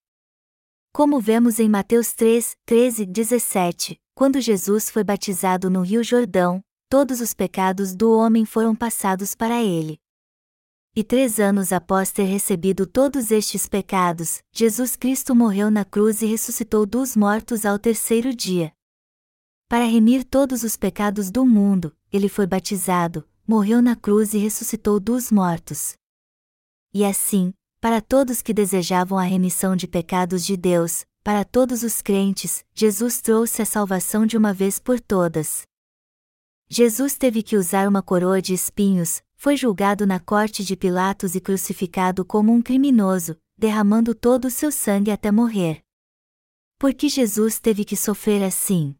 Como 0.93 1.19
vemos 1.19 1.59
em 1.59 1.67
Mateus 1.67 2.13
3, 2.13 2.55
13 2.65 3.05
17, 3.05 3.99
quando 4.13 4.39
Jesus 4.39 4.89
foi 4.89 5.03
batizado 5.03 5.69
no 5.69 5.81
Rio 5.81 6.03
Jordão, 6.03 6.61
todos 6.89 7.19
os 7.19 7.33
pecados 7.33 7.95
do 7.95 8.11
homem 8.17 8.45
foram 8.45 8.75
passados 8.75 9.35
para 9.35 9.61
ele. 9.61 9.99
E 10.97 11.03
três 11.03 11.41
anos 11.41 11.73
após 11.73 12.09
ter 12.09 12.23
recebido 12.23 12.87
todos 12.87 13.29
estes 13.29 13.67
pecados, 13.67 14.41
Jesus 14.53 14.95
Cristo 14.95 15.35
morreu 15.35 15.69
na 15.69 15.83
cruz 15.83 16.21
e 16.21 16.25
ressuscitou 16.25 16.85
dos 16.85 17.17
mortos 17.17 17.65
ao 17.65 17.77
terceiro 17.77 18.33
dia. 18.33 18.71
Para 19.67 19.83
remir 19.83 20.23
todos 20.23 20.63
os 20.63 20.77
pecados 20.77 21.29
do 21.29 21.45
mundo, 21.45 21.93
ele 22.13 22.29
foi 22.29 22.47
batizado, 22.47 23.27
morreu 23.45 23.81
na 23.81 23.93
cruz 23.93 24.33
e 24.33 24.37
ressuscitou 24.37 24.97
dos 24.97 25.33
mortos. 25.33 25.95
E 26.93 27.03
assim, 27.03 27.53
para 27.81 27.99
todos 27.99 28.41
que 28.41 28.53
desejavam 28.53 29.17
a 29.17 29.23
remissão 29.23 29.75
de 29.75 29.87
pecados 29.87 30.45
de 30.45 30.55
Deus, 30.55 31.05
para 31.21 31.43
todos 31.43 31.83
os 31.83 32.01
crentes, 32.01 32.63
Jesus 32.73 33.19
trouxe 33.19 33.61
a 33.61 33.65
salvação 33.65 34.25
de 34.25 34.37
uma 34.37 34.53
vez 34.53 34.79
por 34.79 35.01
todas. 35.01 35.63
Jesus 36.67 37.15
teve 37.15 37.43
que 37.43 37.55
usar 37.55 37.87
uma 37.87 38.01
coroa 38.01 38.41
de 38.41 38.53
espinhos, 38.53 39.21
foi 39.35 39.55
julgado 39.55 40.07
na 40.07 40.19
corte 40.19 40.63
de 40.63 40.75
Pilatos 40.75 41.35
e 41.35 41.39
crucificado 41.39 42.25
como 42.25 42.51
um 42.51 42.61
criminoso, 42.61 43.37
derramando 43.57 44.15
todo 44.15 44.45
o 44.45 44.51
seu 44.51 44.71
sangue 44.71 45.11
até 45.11 45.31
morrer. 45.31 45.81
Por 46.79 46.93
que 46.93 47.07
Jesus 47.07 47.59
teve 47.59 47.85
que 47.85 47.95
sofrer 47.95 48.43
assim? 48.43 48.95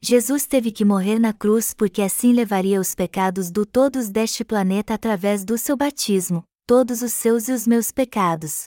Jesus 0.00 0.46
teve 0.46 0.70
que 0.70 0.84
morrer 0.84 1.18
na 1.18 1.32
cruz 1.32 1.74
porque 1.74 2.00
assim 2.00 2.32
levaria 2.32 2.80
os 2.80 2.94
pecados 2.94 3.50
do 3.50 3.66
todos 3.66 4.08
deste 4.08 4.44
planeta 4.44 4.94
através 4.94 5.44
do 5.44 5.58
seu 5.58 5.76
batismo, 5.76 6.42
todos 6.66 7.02
os 7.02 7.12
seus 7.12 7.48
e 7.48 7.52
os 7.52 7.66
meus 7.66 7.90
pecados. 7.90 8.64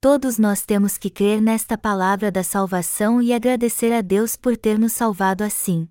Todos 0.00 0.38
nós 0.38 0.64
temos 0.64 0.96
que 0.96 1.10
crer 1.10 1.40
nesta 1.40 1.76
palavra 1.76 2.30
da 2.30 2.44
salvação 2.44 3.20
e 3.20 3.32
agradecer 3.32 3.92
a 3.92 4.02
Deus 4.02 4.36
por 4.36 4.56
ter 4.56 4.78
nos 4.78 4.92
salvado 4.92 5.42
assim. 5.42 5.88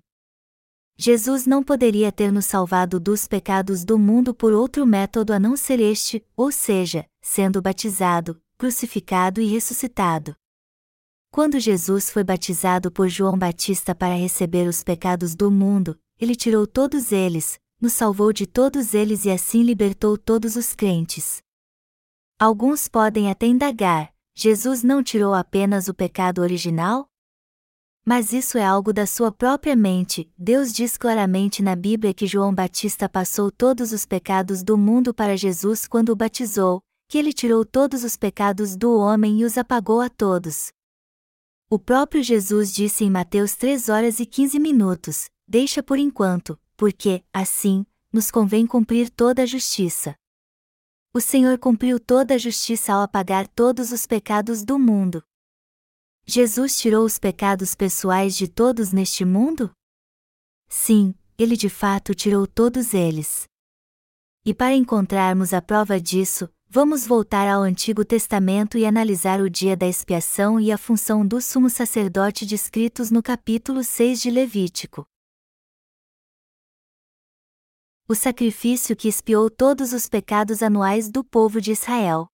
Jesus 1.02 1.46
não 1.46 1.62
poderia 1.62 2.12
ter 2.12 2.30
nos 2.30 2.44
salvado 2.44 3.00
dos 3.00 3.26
pecados 3.26 3.86
do 3.86 3.98
mundo 3.98 4.34
por 4.34 4.52
outro 4.52 4.86
método 4.86 5.32
a 5.32 5.40
não 5.40 5.56
ser 5.56 5.80
este, 5.80 6.22
ou 6.36 6.52
seja, 6.52 7.06
sendo 7.22 7.62
batizado, 7.62 8.38
crucificado 8.58 9.40
e 9.40 9.46
ressuscitado. 9.46 10.36
Quando 11.32 11.58
Jesus 11.58 12.10
foi 12.10 12.22
batizado 12.22 12.92
por 12.92 13.08
João 13.08 13.38
Batista 13.38 13.94
para 13.94 14.14
receber 14.14 14.68
os 14.68 14.84
pecados 14.84 15.34
do 15.34 15.50
mundo, 15.50 15.98
ele 16.18 16.36
tirou 16.36 16.66
todos 16.66 17.12
eles, 17.12 17.58
nos 17.80 17.94
salvou 17.94 18.30
de 18.30 18.46
todos 18.46 18.92
eles 18.92 19.24
e 19.24 19.30
assim 19.30 19.62
libertou 19.62 20.18
todos 20.18 20.54
os 20.54 20.74
crentes. 20.74 21.40
Alguns 22.38 22.88
podem 22.88 23.30
até 23.30 23.46
indagar: 23.46 24.12
Jesus 24.34 24.82
não 24.82 25.02
tirou 25.02 25.32
apenas 25.32 25.88
o 25.88 25.94
pecado 25.94 26.42
original? 26.42 27.09
Mas 28.04 28.32
isso 28.32 28.56
é 28.56 28.64
algo 28.64 28.92
da 28.92 29.06
sua 29.06 29.30
própria 29.30 29.76
mente. 29.76 30.30
Deus 30.36 30.72
diz 30.72 30.96
claramente 30.96 31.62
na 31.62 31.76
Bíblia 31.76 32.14
que 32.14 32.26
João 32.26 32.54
Batista 32.54 33.08
passou 33.08 33.50
todos 33.50 33.92
os 33.92 34.06
pecados 34.06 34.62
do 34.62 34.76
mundo 34.76 35.12
para 35.12 35.36
Jesus 35.36 35.86
quando 35.86 36.10
o 36.10 36.16
batizou, 36.16 36.82
que 37.08 37.18
ele 37.18 37.32
tirou 37.32 37.64
todos 37.64 38.02
os 38.02 38.16
pecados 38.16 38.74
do 38.76 38.96
homem 38.96 39.40
e 39.40 39.44
os 39.44 39.58
apagou 39.58 40.00
a 40.00 40.08
todos. 40.08 40.72
O 41.68 41.78
próprio 41.78 42.22
Jesus 42.22 42.72
disse 42.72 43.04
em 43.04 43.10
Mateus 43.10 43.54
3 43.54 43.88
horas 43.88 44.18
e 44.18 44.26
15 44.26 44.58
minutos: 44.58 45.28
Deixa 45.46 45.82
por 45.82 45.98
enquanto, 45.98 46.58
porque, 46.76 47.22
assim, 47.32 47.84
nos 48.12 48.30
convém 48.30 48.66
cumprir 48.66 49.10
toda 49.10 49.42
a 49.42 49.46
justiça. 49.46 50.16
O 51.12 51.20
Senhor 51.20 51.58
cumpriu 51.58 52.00
toda 52.00 52.34
a 52.34 52.38
justiça 52.38 52.92
ao 52.92 53.02
apagar 53.02 53.46
todos 53.48 53.92
os 53.92 54.06
pecados 54.06 54.64
do 54.64 54.78
mundo. 54.78 55.22
Jesus 56.32 56.78
tirou 56.78 57.04
os 57.04 57.18
pecados 57.18 57.74
pessoais 57.74 58.36
de 58.36 58.46
todos 58.46 58.92
neste 58.92 59.24
mundo? 59.24 59.72
Sim, 60.68 61.12
ele 61.36 61.56
de 61.56 61.68
fato 61.68 62.14
tirou 62.14 62.46
todos 62.46 62.94
eles. 62.94 63.48
E 64.46 64.54
para 64.54 64.72
encontrarmos 64.72 65.52
a 65.52 65.60
prova 65.60 66.00
disso, 66.00 66.48
vamos 66.68 67.04
voltar 67.04 67.48
ao 67.48 67.62
Antigo 67.62 68.04
Testamento 68.04 68.78
e 68.78 68.86
analisar 68.86 69.40
o 69.40 69.50
dia 69.50 69.76
da 69.76 69.88
expiação 69.88 70.60
e 70.60 70.70
a 70.70 70.78
função 70.78 71.26
do 71.26 71.40
sumo 71.40 71.68
sacerdote 71.68 72.46
descritos 72.46 73.10
no 73.10 73.24
capítulo 73.24 73.82
6 73.82 74.22
de 74.22 74.30
Levítico. 74.30 75.04
O 78.08 78.14
sacrifício 78.14 78.94
que 78.94 79.08
expiou 79.08 79.50
todos 79.50 79.92
os 79.92 80.08
pecados 80.08 80.62
anuais 80.62 81.10
do 81.10 81.24
povo 81.24 81.60
de 81.60 81.72
Israel. 81.72 82.28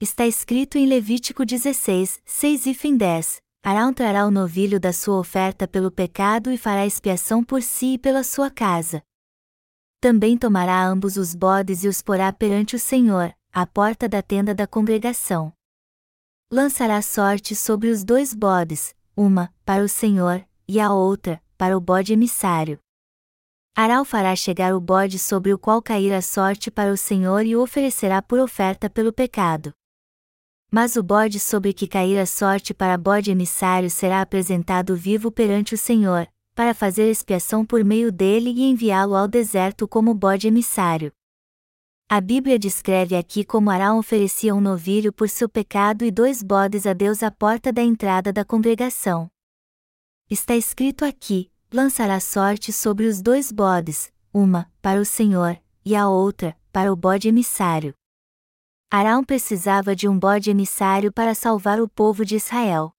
Está 0.00 0.28
escrito 0.28 0.78
em 0.78 0.86
Levítico 0.86 1.44
16, 1.44 2.22
6 2.24 2.66
e 2.66 2.74
fim 2.74 2.96
10. 2.96 3.42
Arão 3.64 3.92
trará 3.92 4.26
o 4.26 4.30
novilho 4.30 4.78
da 4.78 4.92
sua 4.92 5.18
oferta 5.18 5.66
pelo 5.66 5.90
pecado 5.90 6.52
e 6.52 6.56
fará 6.56 6.86
expiação 6.86 7.42
por 7.42 7.60
si 7.62 7.94
e 7.94 7.98
pela 7.98 8.22
sua 8.22 8.48
casa. 8.48 9.02
Também 10.00 10.38
tomará 10.38 10.86
ambos 10.86 11.16
os 11.16 11.34
bodes 11.34 11.82
e 11.82 11.88
os 11.88 12.00
porá 12.00 12.32
perante 12.32 12.76
o 12.76 12.78
Senhor, 12.78 13.34
à 13.52 13.66
porta 13.66 14.08
da 14.08 14.22
tenda 14.22 14.54
da 14.54 14.68
congregação. 14.68 15.52
Lançará 16.48 17.02
sorte 17.02 17.56
sobre 17.56 17.88
os 17.90 18.04
dois 18.04 18.32
bodes, 18.32 18.94
uma, 19.16 19.52
para 19.64 19.82
o 19.82 19.88
Senhor, 19.88 20.46
e 20.68 20.78
a 20.78 20.92
outra, 20.92 21.42
para 21.56 21.76
o 21.76 21.80
bode 21.80 22.12
emissário. 22.12 22.78
Arão 23.74 24.04
fará 24.04 24.36
chegar 24.36 24.76
o 24.76 24.80
bode 24.80 25.18
sobre 25.18 25.52
o 25.52 25.58
qual 25.58 25.82
cair 25.82 26.12
a 26.12 26.22
sorte 26.22 26.70
para 26.70 26.92
o 26.92 26.96
Senhor 26.96 27.44
e 27.44 27.56
o 27.56 27.62
oferecerá 27.62 28.22
por 28.22 28.38
oferta 28.38 28.88
pelo 28.88 29.12
pecado. 29.12 29.74
Mas 30.70 30.96
o 30.96 31.02
bode 31.02 31.40
sobre 31.40 31.72
que 31.72 31.86
cair 31.86 32.18
a 32.18 32.26
sorte 32.26 32.74
para 32.74 32.98
bode 32.98 33.30
emissário 33.30 33.88
será 33.88 34.20
apresentado 34.20 34.94
vivo 34.94 35.30
perante 35.30 35.74
o 35.74 35.78
Senhor, 35.78 36.28
para 36.54 36.74
fazer 36.74 37.10
expiação 37.10 37.64
por 37.64 37.82
meio 37.82 38.12
dele 38.12 38.50
e 38.50 38.64
enviá-lo 38.64 39.16
ao 39.16 39.26
deserto 39.26 39.88
como 39.88 40.12
bode 40.12 40.46
emissário. 40.46 41.10
A 42.10 42.20
Bíblia 42.20 42.58
descreve 42.58 43.14
aqui 43.16 43.44
como 43.44 43.70
Arão 43.70 43.98
oferecia 43.98 44.54
um 44.54 44.60
novilho 44.60 45.12
por 45.12 45.28
seu 45.28 45.48
pecado 45.48 46.04
e 46.04 46.10
dois 46.10 46.42
bodes 46.42 46.86
a 46.86 46.92
Deus 46.92 47.22
à 47.22 47.30
porta 47.30 47.72
da 47.72 47.82
entrada 47.82 48.32
da 48.32 48.44
congregação. 48.44 49.30
Está 50.28 50.56
escrito 50.56 51.04
aqui: 51.04 51.50
lançará 51.72 52.18
sorte 52.20 52.72
sobre 52.72 53.06
os 53.06 53.22
dois 53.22 53.52
bodes, 53.52 54.12
uma, 54.32 54.70
para 54.82 55.00
o 55.00 55.04
Senhor, 55.04 55.58
e 55.84 55.94
a 55.94 56.08
outra, 56.08 56.56
para 56.72 56.92
o 56.92 56.96
bode 56.96 57.28
emissário. 57.28 57.97
Arão 58.90 59.22
precisava 59.22 59.94
de 59.94 60.08
um 60.08 60.18
bode 60.18 60.48
emissário 60.48 61.12
para 61.12 61.34
salvar 61.34 61.78
o 61.78 61.86
povo 61.86 62.24
de 62.24 62.36
Israel. 62.36 62.90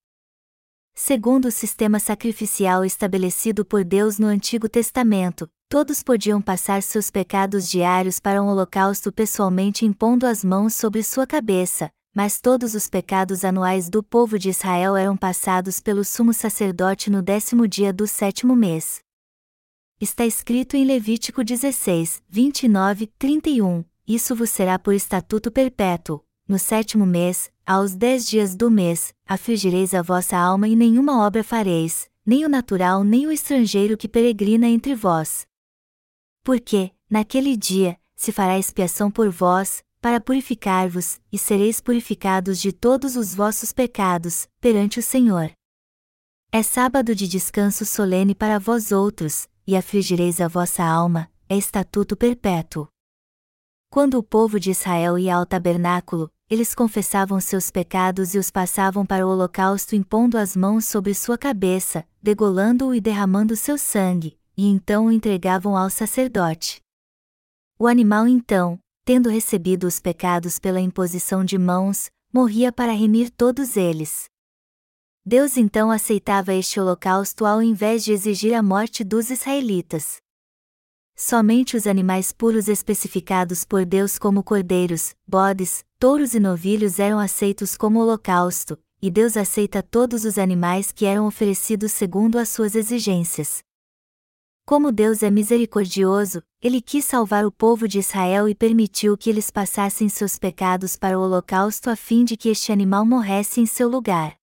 Segundo 0.94 1.46
o 1.46 1.52
sistema 1.52 1.98
sacrificial 1.98 2.86
estabelecido 2.86 3.66
por 3.66 3.84
Deus 3.84 4.20
no 4.20 4.28
Antigo 4.28 4.70
Testamento, 4.70 5.50
todos 5.68 6.04
podiam 6.04 6.40
passar 6.40 6.84
seus 6.84 7.10
pecados 7.10 7.68
diários 7.68 8.20
para 8.20 8.40
um 8.40 8.50
holocausto 8.50 9.12
pessoalmente 9.12 9.84
impondo 9.84 10.28
as 10.28 10.44
mãos 10.44 10.76
sobre 10.76 11.02
sua 11.02 11.26
cabeça, 11.26 11.90
mas 12.16 12.40
todos 12.40 12.76
os 12.76 12.88
pecados 12.88 13.44
anuais 13.44 13.90
do 13.90 14.04
povo 14.04 14.38
de 14.38 14.50
Israel 14.50 14.96
eram 14.96 15.18
passados 15.18 15.80
pelo 15.80 16.06
sumo 16.06 16.34
sacerdote 16.36 17.10
no 17.10 17.24
décimo 17.24 17.68
dia 17.68 17.92
do 17.92 18.06
sétimo 18.06 18.56
mês. 18.56 19.00
Está 20.00 20.24
escrito 20.24 20.78
em 20.78 20.86
Levítico 20.86 21.44
16, 21.44 22.22
29, 22.30 23.08
31, 23.18 23.84
isso 24.10 24.34
vos 24.34 24.50
será 24.50 24.80
por 24.80 24.96
estatuto 24.96 25.52
perpétuo. 25.52 26.26
No 26.48 26.58
sétimo 26.58 27.06
mês, 27.06 27.52
aos 27.64 27.94
dez 27.94 28.28
dias 28.28 28.56
do 28.56 28.72
mês, 28.72 29.14
afligireis 29.24 29.94
a 29.94 30.02
vossa 30.02 30.36
alma 30.36 30.68
e 30.68 30.76
nenhuma 30.76 31.24
obra 31.24 31.44
fareis, 31.44 32.10
nem 32.26 32.44
o 32.44 32.50
natural 32.50 33.04
nem 33.04 33.28
o 33.28 33.32
estrangeiro 33.32 33.96
que 33.96 34.08
peregrina 34.08 34.68
entre 34.68 34.96
vós. 34.96 35.46
Porque, 36.44 36.90
naquele 37.08 37.56
dia, 37.56 38.00
se 38.16 38.32
fará 38.32 38.58
expiação 38.58 39.12
por 39.12 39.30
vós, 39.30 39.84
para 40.02 40.20
purificar-vos, 40.20 41.20
e 41.32 41.38
sereis 41.38 41.80
purificados 41.80 42.60
de 42.60 42.72
todos 42.72 43.16
os 43.16 43.36
vossos 43.36 43.72
pecados, 43.72 44.48
perante 44.60 44.98
o 44.98 45.04
Senhor. 45.04 45.52
É 46.52 46.64
sábado 46.64 47.14
de 47.14 47.28
descanso 47.28 47.86
solene 47.86 48.34
para 48.34 48.58
vós 48.58 48.92
outros, 48.92 49.48
e 49.68 49.76
afligireis 49.76 50.42
a 50.42 50.48
vossa 50.48 50.84
alma, 50.84 51.30
é 51.48 51.56
estatuto 51.56 52.18
perpétuo. 52.18 52.88
Quando 53.92 54.20
o 54.20 54.24
povo 54.24 54.60
de 54.60 54.70
Israel 54.70 55.18
ia 55.18 55.36
ao 55.36 55.48
tabernáculo, 55.48 56.32
eles 56.48 56.76
confessavam 56.76 57.40
seus 57.40 57.72
pecados 57.72 58.36
e 58.36 58.38
os 58.38 58.52
passavam 58.52 59.04
para 59.04 59.26
o 59.26 59.32
holocausto 59.32 59.96
impondo 59.96 60.38
as 60.38 60.56
mãos 60.56 60.86
sobre 60.86 61.16
sua 61.16 61.40
cabeça, 61.40 62.06
degolando-o 62.22 62.94
e 62.94 63.02
derramando 63.02 63.56
seu 63.56 63.80
sangue, 63.80 64.38
e 64.56 64.68
então 64.68 65.08
o 65.08 65.12
entregavam 65.12 65.76
ao 65.76 65.90
sacerdote. 65.90 66.80
O 67.80 67.88
animal 67.88 68.28
então, 68.28 68.80
tendo 69.04 69.28
recebido 69.28 69.88
os 69.88 70.00
pecados 70.00 70.60
pela 70.60 70.80
imposição 70.80 71.44
de 71.44 71.58
mãos, 71.58 72.12
morria 72.32 72.72
para 72.72 72.92
remir 72.92 73.32
todos 73.32 73.76
eles. 73.76 74.26
Deus 75.26 75.58
então 75.58 75.90
aceitava 75.90 76.54
este 76.54 76.80
holocausto 76.80 77.44
ao 77.44 77.60
invés 77.60 78.04
de 78.04 78.12
exigir 78.12 78.54
a 78.54 78.62
morte 78.62 79.04
dos 79.04 79.32
israelitas. 79.32 80.22
Somente 81.22 81.76
os 81.76 81.86
animais 81.86 82.32
puros 82.32 82.70
especificados 82.70 83.66
por 83.66 83.86
Deus 83.86 84.18
como 84.18 84.42
cordeiros, 84.42 85.14
bodes, 85.28 85.84
touros 86.00 86.34
e 86.34 86.40
novilhos 86.40 86.98
eram 86.98 87.20
aceitos 87.20 87.76
como 87.76 88.00
holocausto, 88.00 88.80
e 89.02 89.12
Deus 89.12 89.36
aceita 89.36 89.84
todos 89.84 90.24
os 90.24 90.38
animais 90.38 90.94
que 90.94 91.06
eram 91.06 91.28
oferecidos 91.28 91.92
segundo 91.92 92.40
as 92.40 92.48
suas 92.48 92.74
exigências. 92.74 93.62
Como 94.66 94.94
Deus 94.94 95.22
é 95.22 95.30
misericordioso, 95.30 96.42
ele 96.62 96.82
quis 96.82 97.04
salvar 97.04 97.46
o 97.46 97.52
povo 97.52 97.86
de 97.86 98.00
Israel 98.00 98.48
e 98.48 98.56
permitiu 98.56 99.18
que 99.18 99.30
eles 99.30 99.52
passassem 99.52 100.08
seus 100.08 100.40
pecados 100.40 100.96
para 100.96 101.20
o 101.20 101.22
holocausto 101.22 101.90
a 101.90 101.98
fim 101.98 102.24
de 102.24 102.38
que 102.38 102.48
este 102.48 102.72
animal 102.72 103.06
morresse 103.06 103.60
em 103.60 103.66
seu 103.66 103.90
lugar. 103.90 104.38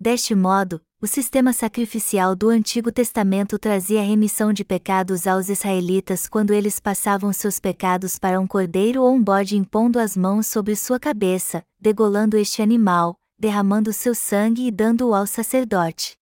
Deste 0.00 0.34
modo, 0.34 0.80
o 1.04 1.06
sistema 1.06 1.52
sacrificial 1.52 2.34
do 2.34 2.48
Antigo 2.48 2.90
Testamento 2.90 3.58
trazia 3.58 4.00
remissão 4.00 4.54
de 4.54 4.64
pecados 4.64 5.26
aos 5.26 5.50
israelitas 5.50 6.26
quando 6.26 6.54
eles 6.54 6.80
passavam 6.80 7.30
seus 7.30 7.60
pecados 7.60 8.18
para 8.18 8.40
um 8.40 8.46
cordeiro 8.46 9.02
ou 9.02 9.12
um 9.12 9.22
bode 9.22 9.54
impondo 9.54 9.98
as 9.98 10.16
mãos 10.16 10.46
sobre 10.46 10.74
sua 10.74 10.98
cabeça, 10.98 11.62
degolando 11.78 12.38
este 12.38 12.62
animal, 12.62 13.18
derramando 13.38 13.92
seu 13.92 14.14
sangue 14.14 14.66
e 14.66 14.70
dando-o 14.70 15.14
ao 15.14 15.26
sacerdote. 15.26 16.16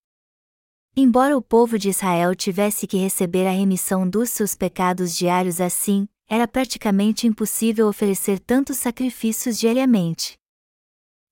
Embora 0.96 1.36
o 1.38 1.40
povo 1.40 1.78
de 1.78 1.88
Israel 1.88 2.34
tivesse 2.34 2.84
que 2.84 2.96
receber 2.96 3.46
a 3.46 3.52
remissão 3.52 4.10
dos 4.10 4.30
seus 4.30 4.56
pecados 4.56 5.16
diários 5.16 5.60
assim, 5.60 6.08
era 6.28 6.48
praticamente 6.48 7.24
impossível 7.28 7.86
oferecer 7.86 8.40
tantos 8.40 8.78
sacrifícios 8.78 9.60
diariamente. 9.60 10.36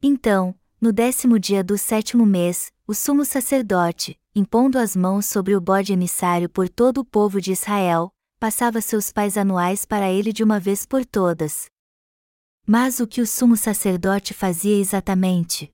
Então, 0.01 0.55
no 0.81 0.95
décimo 0.95 1.39
dia 1.39 1.63
do 1.63 1.77
sétimo 1.77 2.25
mês, 2.25 2.73
o 2.91 2.95
sumo 2.95 3.25
sacerdote, 3.25 4.19
impondo 4.35 4.77
as 4.77 4.97
mãos 4.97 5.25
sobre 5.25 5.55
o 5.55 5.61
bode 5.61 5.93
emissário 5.93 6.49
por 6.49 6.69
todo 6.69 6.99
o 6.99 7.05
povo 7.05 7.41
de 7.41 7.53
Israel, 7.53 8.13
passava 8.37 8.81
seus 8.81 9.13
pais 9.13 9.39
anuais 9.39 9.85
para 9.85 10.11
ele 10.11 10.33
de 10.33 10.43
uma 10.43 10.59
vez 10.59 10.85
por 10.85 11.07
todas. 11.07 11.67
Mas 12.67 12.99
o 12.99 13.07
que 13.07 13.21
o 13.21 13.27
sumo 13.29 13.57
sacerdote 13.57 14.35
fazia 14.35 14.77
exatamente? 14.77 15.71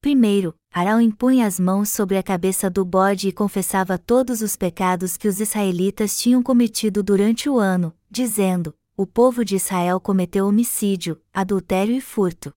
Primeiro, 0.00 0.54
Arão 0.72 0.98
impunha 0.98 1.46
as 1.46 1.60
mãos 1.60 1.90
sobre 1.90 2.16
a 2.16 2.22
cabeça 2.22 2.70
do 2.70 2.86
bode 2.86 3.28
e 3.28 3.32
confessava 3.32 3.98
todos 3.98 4.40
os 4.40 4.56
pecados 4.56 5.18
que 5.18 5.28
os 5.28 5.40
israelitas 5.40 6.18
tinham 6.18 6.42
cometido 6.42 7.02
durante 7.02 7.50
o 7.50 7.58
ano, 7.58 7.94
dizendo: 8.10 8.74
O 8.96 9.06
povo 9.06 9.44
de 9.44 9.56
Israel 9.56 10.00
cometeu 10.00 10.46
homicídio, 10.46 11.20
adultério 11.34 11.94
e 11.94 12.00
furto. 12.00 12.50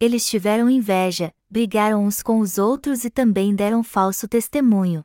Eles 0.00 0.26
tiveram 0.26 0.68
inveja, 0.68 1.32
brigaram 1.48 2.04
uns 2.04 2.22
com 2.22 2.40
os 2.40 2.58
outros 2.58 3.04
e 3.04 3.10
também 3.10 3.54
deram 3.54 3.82
falso 3.82 4.26
testemunho. 4.26 5.04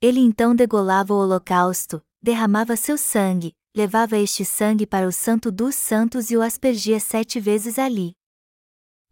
Ele 0.00 0.20
então 0.20 0.54
degolava 0.54 1.14
o 1.14 1.16
holocausto, 1.16 2.04
derramava 2.20 2.76
seu 2.76 2.98
sangue, 2.98 3.54
levava 3.74 4.18
este 4.18 4.44
sangue 4.44 4.86
para 4.86 5.06
o 5.06 5.12
Santo 5.12 5.50
dos 5.50 5.74
Santos 5.74 6.30
e 6.30 6.36
o 6.36 6.42
aspergia 6.42 6.98
sete 6.98 7.38
vezes 7.38 7.78
ali. 7.78 8.14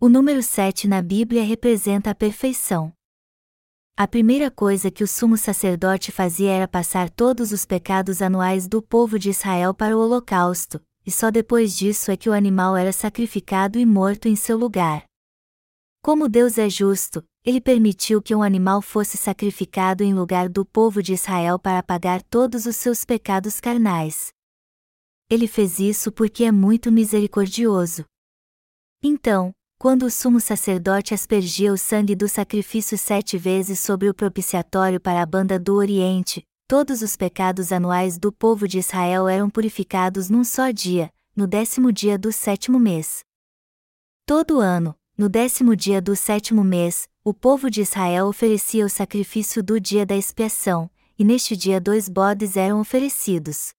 O 0.01 0.09
número 0.09 0.43
7 0.43 0.89
na 0.89 1.01
Bíblia 1.01 1.45
representa 1.45 2.11
a 2.11 2.15
perfeição. 2.15 2.93
A 3.97 4.09
primeira 4.09 4.51
coisa 4.51 4.91
que 4.91 5.05
o 5.05 5.07
sumo 5.07 5.37
sacerdote 5.37 6.11
fazia 6.11 6.51
era 6.51 6.67
passar 6.67 7.09
todos 7.09 7.53
os 7.53 7.65
pecados 7.65 8.21
anuais 8.21 8.67
do 8.67 8.83
povo 8.83 9.19
de 9.19 9.31
Israel 9.31 9.73
para 9.73 9.97
o 9.97 10.01
holocausto, 10.01 10.81
e 11.05 11.11
só 11.11 11.31
depois 11.31 11.77
disso 11.77 12.11
é 12.11 12.17
que 12.17 12.29
o 12.29 12.33
animal 12.33 12.77
era 12.77 12.93
sacrificado 12.93 13.79
e 13.79 13.87
morto 13.87 14.29
em 14.29 14.37
seu 14.37 14.57
lugar. 14.57 15.05
Como 16.03 16.29
Deus 16.29 16.59
é 16.59 16.69
justo, 16.69 17.25
ele 17.45 17.61
permitiu 17.61 18.21
que 18.21 18.35
um 18.35 18.43
animal 18.43 18.83
fosse 18.83 19.17
sacrificado 19.17 20.03
em 20.03 20.15
lugar 20.15 20.49
do 20.49 20.65
povo 20.65 21.03
de 21.03 21.13
Israel 21.13 21.59
para 21.59 21.83
pagar 21.83 22.23
todos 22.23 22.67
os 22.67 22.77
seus 22.77 23.05
pecados 23.05 23.61
carnais. 23.61 24.33
Ele 25.31 25.47
fez 25.47 25.79
isso 25.79 26.13
porque 26.13 26.45
é 26.45 26.53
muito 26.53 26.91
misericordioso. 26.91 28.05
Então, 29.03 29.53
quando 29.79 30.05
o 30.05 30.11
sumo 30.11 30.41
sacerdote 30.41 31.15
aspergia 31.15 31.73
o 31.73 31.77
sangue 31.77 32.15
do 32.15 32.29
sacrifício 32.29 32.97
sete 32.97 33.37
vezes 33.37 33.81
sobre 33.81 34.09
o 34.09 34.15
propiciatório 34.15 35.01
para 35.01 35.23
a 35.23 35.27
banda 35.27 35.59
do 35.59 35.75
Oriente, 35.75 36.45
todos 36.73 37.03
os 37.03 37.17
pecados 37.19 37.71
anuais 37.71 38.17
do 38.17 38.33
povo 38.33 38.67
de 38.67 38.79
Israel 38.79 39.29
eram 39.29 39.51
purificados 39.51 40.31
num 40.31 40.43
só 40.43 40.71
dia, 40.71 41.13
no 41.37 41.47
décimo 41.47 41.93
dia 41.93 42.17
do 42.17 42.33
sétimo 42.33 42.81
mês. 42.81 43.21
Todo 44.25 44.59
ano, 44.59 44.97
no 45.15 45.29
décimo 45.29 45.77
dia 45.77 46.01
do 46.01 46.17
sétimo 46.17 46.65
mês, 46.65 47.07
o 47.23 47.35
povo 47.35 47.71
de 47.71 47.83
Israel 47.83 48.27
oferecia 48.27 48.87
o 48.87 48.89
sacrifício 48.89 49.63
do 49.63 49.79
dia 49.79 50.07
da 50.07 50.17
expiação, 50.17 50.91
e 51.19 51.25
neste 51.27 51.55
dia 51.55 51.79
dois 51.79 52.09
bodes 52.09 52.57
eram 52.57 52.81
oferecidos. 52.81 53.75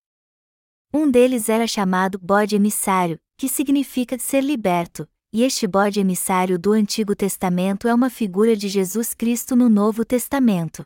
Um 0.94 1.10
deles 1.10 1.50
era 1.50 1.66
chamado 1.66 2.20
bode 2.20 2.56
emissário, 2.56 3.20
que 3.40 3.50
significa 3.50 4.20
ser 4.20 4.44
liberto, 4.44 5.10
e 5.34 5.42
este 5.42 5.66
bode 5.66 6.00
emissário 6.00 6.60
do 6.60 6.74
Antigo 6.74 7.16
Testamento 7.16 7.88
é 7.88 7.94
uma 7.96 8.12
figura 8.12 8.56
de 8.56 8.68
Jesus 8.68 9.16
Cristo 9.16 9.56
no 9.56 9.68
Novo 9.68 10.06
Testamento. 10.06 10.86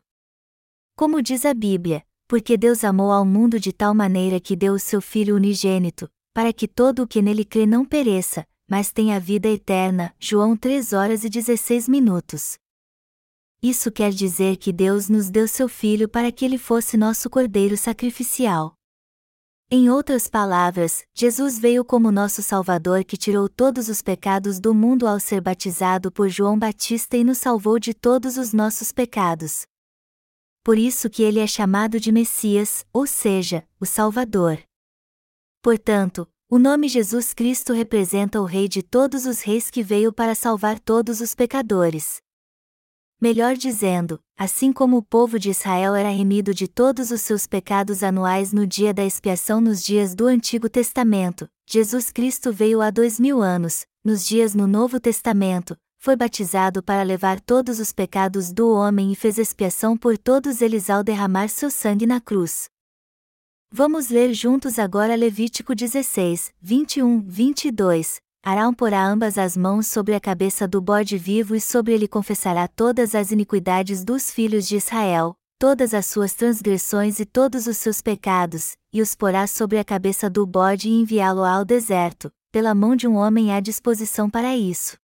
Como 0.98 1.22
diz 1.22 1.46
a 1.46 1.54
Bíblia, 1.54 2.04
porque 2.28 2.58
Deus 2.58 2.84
amou 2.84 3.12
ao 3.12 3.24
mundo 3.24 3.60
de 3.60 3.72
tal 3.72 3.94
maneira 3.94 4.40
que 4.40 4.56
deu 4.56 4.74
o 4.74 4.80
seu 4.80 5.00
Filho 5.00 5.36
unigênito, 5.36 6.10
para 6.34 6.52
que 6.52 6.68
todo 6.68 7.04
o 7.04 7.08
que 7.08 7.22
nele 7.22 7.46
crê 7.46 7.68
não 7.68 7.86
pereça, 7.86 8.44
mas 8.68 8.92
tenha 8.92 9.20
vida 9.20 9.48
eterna. 9.48 10.12
João 10.20 10.58
3 10.58 10.94
horas 10.94 11.24
e 11.24 11.30
16 11.30 11.88
minutos. 11.88 12.58
Isso 13.62 13.92
quer 13.92 14.10
dizer 14.12 14.58
que 14.58 14.74
Deus 14.74 15.08
nos 15.08 15.30
deu 15.30 15.48
seu 15.48 15.70
Filho 15.70 16.10
para 16.10 16.32
que 16.32 16.44
ele 16.44 16.58
fosse 16.58 16.98
nosso 16.98 17.30
Cordeiro 17.30 17.78
sacrificial. 17.78 18.74
Em 19.70 19.92
outras 19.92 20.28
palavras, 20.28 21.04
Jesus 21.14 21.60
veio 21.60 21.86
como 21.86 22.12
nosso 22.12 22.42
Salvador 22.42 23.04
que 23.04 23.18
tirou 23.18 23.48
todos 23.48 23.88
os 23.88 24.02
pecados 24.02 24.60
do 24.60 24.74
mundo 24.74 25.06
ao 25.06 25.20
ser 25.20 25.42
batizado 25.42 26.12
por 26.12 26.28
João 26.28 26.58
Batista 26.58 27.16
e 27.16 27.24
nos 27.24 27.38
salvou 27.38 27.78
de 27.78 27.94
todos 27.94 28.36
os 28.36 28.52
nossos 28.52 28.92
pecados. 28.92 29.68
Por 30.68 30.78
isso 30.78 31.10
que 31.10 31.24
ele 31.24 31.40
é 31.40 31.48
chamado 31.48 31.98
de 31.98 32.12
Messias, 32.12 32.86
ou 32.92 33.08
seja, 33.08 33.66
o 33.80 33.86
Salvador. 33.86 34.60
Portanto, 35.62 36.28
o 36.50 36.60
nome 36.60 36.90
Jesus 36.90 37.34
Cristo 37.34 37.72
representa 37.72 38.42
o 38.42 38.44
Rei 38.44 38.68
de 38.68 38.84
todos 38.84 39.26
os 39.26 39.40
reis 39.40 39.72
que 39.72 39.82
veio 39.82 40.12
para 40.12 40.36
salvar 40.36 40.78
todos 40.78 41.22
os 41.22 41.34
pecadores. 41.34 42.22
Melhor 43.22 43.56
dizendo, 43.56 44.20
assim 44.36 44.74
como 44.74 44.98
o 44.98 45.02
povo 45.02 45.40
de 45.40 45.52
Israel 45.52 45.96
era 45.96 46.10
remido 46.10 46.54
de 46.54 46.68
todos 46.68 47.12
os 47.12 47.22
seus 47.22 47.48
pecados 47.48 48.04
anuais 48.04 48.52
no 48.52 48.68
dia 48.68 48.94
da 48.94 49.06
expiação 49.06 49.62
nos 49.62 49.82
dias 49.82 50.14
do 50.14 50.28
Antigo 50.28 50.68
Testamento, 50.68 51.50
Jesus 51.66 52.12
Cristo 52.12 52.52
veio 52.52 52.82
há 52.82 52.90
dois 52.90 53.22
mil 53.22 53.42
anos, 53.42 53.86
nos 54.04 54.28
dias 54.28 54.54
no 54.54 54.68
Novo 54.68 55.00
Testamento, 55.00 55.78
foi 56.08 56.16
batizado 56.16 56.82
para 56.82 57.04
levar 57.04 57.42
todos 57.42 57.82
os 57.82 57.92
pecados 57.92 58.54
do 58.54 58.72
homem 58.72 59.12
e 59.12 59.16
fez 59.16 59.38
expiação 59.38 59.98
por 59.98 60.18
todos 60.18 60.62
eles 60.62 60.90
ao 60.90 61.04
derramar 61.04 61.50
seu 61.50 61.70
sangue 61.70 62.06
na 62.06 62.22
cruz. 62.22 62.70
Vamos 63.70 64.08
ler 64.08 64.34
juntos 64.34 64.80
agora 64.80 65.18
Levítico 65.18 65.76
16, 65.76 66.54
21, 66.62 67.20
22, 67.20 68.22
Arão 68.42 68.74
porá 68.74 69.06
ambas 69.06 69.38
as 69.38 69.58
mãos 69.58 69.88
sobre 69.88 70.16
a 70.16 70.20
cabeça 70.22 70.66
do 70.66 70.80
bode 70.80 71.18
vivo 71.18 71.54
e 71.54 71.60
sobre 71.60 71.92
ele 71.94 72.08
confessará 72.08 72.70
todas 72.70 73.14
as 73.14 73.34
iniquidades 73.34 74.06
dos 74.06 74.32
filhos 74.32 74.66
de 74.66 74.78
Israel, 74.78 75.36
todas 75.60 75.94
as 75.94 76.06
suas 76.06 76.34
transgressões 76.34 77.20
e 77.20 77.26
todos 77.26 77.68
os 77.68 77.76
seus 77.76 78.02
pecados, 78.02 78.78
e 78.94 79.02
os 79.02 79.14
porá 79.14 79.46
sobre 79.46 79.78
a 79.78 79.84
cabeça 79.84 80.30
do 80.30 80.46
bode 80.46 80.88
e 80.88 81.02
enviá-lo 81.02 81.44
ao 81.44 81.66
deserto, 81.66 82.32
pela 82.50 82.74
mão 82.74 82.96
de 82.96 83.10
um 83.10 83.18
homem 83.18 83.54
à 83.54 83.60
disposição 83.60 84.30
para 84.30 84.56
isso. 84.56 84.98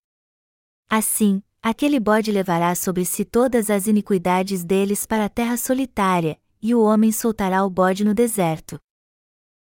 Assim, 0.89 1.41
aquele 1.61 1.99
bode 1.99 2.31
levará 2.31 2.75
sobre 2.75 3.05
si 3.05 3.25
todas 3.25 3.69
as 3.69 3.87
iniquidades 3.87 4.63
deles 4.63 5.05
para 5.05 5.25
a 5.25 5.29
terra 5.29 5.57
solitária, 5.57 6.39
e 6.61 6.73
o 6.75 6.81
homem 6.81 7.11
soltará 7.11 7.65
o 7.65 7.69
bode 7.69 8.05
no 8.05 8.13
deserto. 8.13 8.79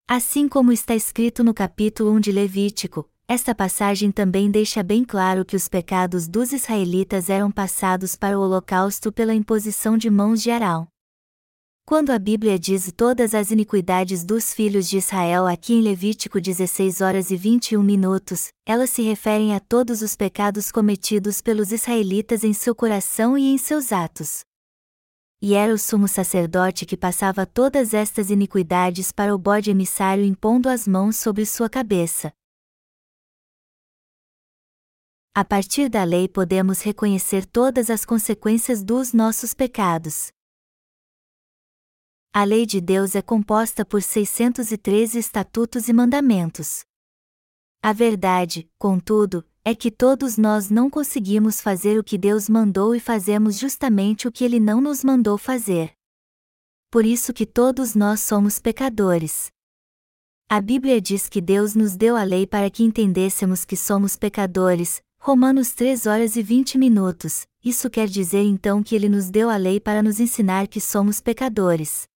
Assim 0.08 0.48
como 0.48 0.72
está 0.72 0.96
escrito 0.96 1.44
no 1.44 1.54
capítulo 1.54 2.12
1 2.12 2.20
de 2.20 2.32
Levítico, 2.32 3.10
esta 3.28 3.56
passagem 3.56 4.12
também 4.12 4.52
deixa 4.52 4.84
bem 4.84 5.04
claro 5.04 5.44
que 5.44 5.56
os 5.56 5.68
pecados 5.68 6.28
dos 6.28 6.54
israelitas 6.54 7.28
eram 7.28 7.52
passados 7.52 8.16
para 8.16 8.38
o 8.38 8.42
holocausto 8.44 9.12
pela 9.12 9.34
imposição 9.34 9.98
de 9.98 10.12
mãos 10.12 10.44
de 10.44 10.52
Arão. 10.52 10.88
Quando 11.88 12.10
a 12.10 12.18
Bíblia 12.18 12.58
diz 12.58 12.92
todas 12.92 13.36
as 13.36 13.52
iniquidades 13.52 14.24
dos 14.24 14.52
filhos 14.52 14.90
de 14.90 14.98
Israel 14.98 15.46
aqui 15.46 15.72
em 15.76 15.84
Levítico 15.84 16.42
16 16.42 17.00
horas 17.00 17.30
e 17.30 17.38
21 17.38 17.84
minutos, 17.84 18.48
elas 18.66 18.90
se 18.90 19.04
referem 19.04 19.54
a 19.54 19.60
todos 19.60 20.02
os 20.02 20.16
pecados 20.16 20.72
cometidos 20.72 21.42
pelos 21.42 21.72
israelitas 21.72 22.44
em 22.44 22.54
seu 22.54 22.74
coração 22.74 23.38
e 23.38 23.54
em 23.54 23.58
seus 23.60 23.92
atos. 23.92 24.40
e 25.40 25.54
era 25.54 25.72
o 25.72 25.78
sumo 25.78 26.08
sacerdote 26.08 26.88
que 26.88 26.98
passava 26.98 27.46
todas 27.46 27.94
estas 27.94 28.32
iniquidades 28.32 29.12
para 29.12 29.36
o 29.36 29.38
bode 29.38 29.70
emissário 29.70 30.24
impondo 30.24 30.68
as 30.68 30.88
mãos 30.88 31.18
sobre 31.18 31.46
sua 31.46 31.70
cabeça. 31.70 32.34
A 35.36 35.46
partir 35.46 35.88
da 35.88 36.04
lei 36.04 36.28
podemos 36.28 36.82
reconhecer 36.82 37.46
todas 37.46 37.92
as 37.92 38.04
consequências 38.04 38.84
dos 38.84 39.14
nossos 39.14 39.54
pecados. 39.54 40.34
A 42.38 42.44
lei 42.44 42.66
de 42.66 42.82
Deus 42.82 43.16
é 43.16 43.22
composta 43.22 43.86
por 43.86 44.02
613 44.02 45.18
estatutos 45.18 45.88
e 45.88 45.94
mandamentos. 45.94 46.84
A 47.82 47.94
verdade, 47.94 48.70
contudo, 48.78 49.42
é 49.64 49.74
que 49.74 49.90
todos 49.90 50.38
nós 50.38 50.70
não 50.70 50.90
conseguimos 50.90 51.62
fazer 51.62 51.98
o 51.98 52.04
que 52.04 52.18
Deus 52.18 52.50
mandou 52.50 52.94
e 52.94 53.00
fazemos 53.00 53.58
justamente 53.58 54.28
o 54.28 54.34
que 54.34 54.44
ele 54.44 54.60
não 54.60 54.82
nos 54.82 55.02
mandou 55.02 55.38
fazer. 55.38 55.94
Por 56.92 57.06
isso 57.06 57.32
que 57.32 57.46
todos 57.46 57.96
nós 57.96 58.20
somos 58.20 58.60
pecadores. 58.60 59.50
A 60.50 60.60
Bíblia 60.60 61.00
diz 61.00 61.30
que 61.30 61.40
Deus 61.40 61.74
nos 61.74 61.96
deu 61.96 62.18
a 62.18 62.24
lei 62.24 62.46
para 62.46 62.70
que 62.70 62.84
entendêssemos 62.84 63.64
que 63.64 63.78
somos 63.78 64.18
pecadores, 64.18 65.02
Romanos 65.22 65.72
3 65.72 66.06
horas 66.06 66.36
e 66.36 66.44
20 66.44 66.78
minutos. 66.78 67.48
Isso 67.64 67.90
quer 67.90 68.10
dizer 68.10 68.44
então 68.44 68.84
que 68.84 68.94
ele 68.94 69.08
nos 69.08 69.30
deu 69.30 69.50
a 69.50 69.56
lei 69.56 69.80
para 69.80 70.04
nos 70.04 70.20
ensinar 70.20 70.68
que 70.68 70.82
somos 70.82 71.22
pecadores. 71.22 72.10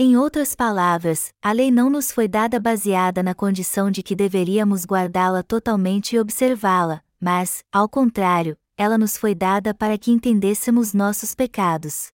Em 0.00 0.16
outras 0.16 0.54
palavras, 0.54 1.34
a 1.42 1.50
lei 1.50 1.72
não 1.72 1.90
nos 1.90 2.12
foi 2.12 2.28
dada 2.28 2.60
baseada 2.60 3.20
na 3.20 3.34
condição 3.34 3.90
de 3.90 4.00
que 4.00 4.14
deveríamos 4.14 4.84
guardá-la 4.84 5.42
totalmente 5.42 6.14
e 6.14 6.20
observá-la, 6.20 7.02
mas, 7.20 7.64
ao 7.72 7.88
contrário, 7.88 8.56
ela 8.76 8.96
nos 8.96 9.16
foi 9.16 9.34
dada 9.34 9.74
para 9.74 9.98
que 9.98 10.12
entendêssemos 10.12 10.94
nossos 10.94 11.34
pecados. 11.34 12.12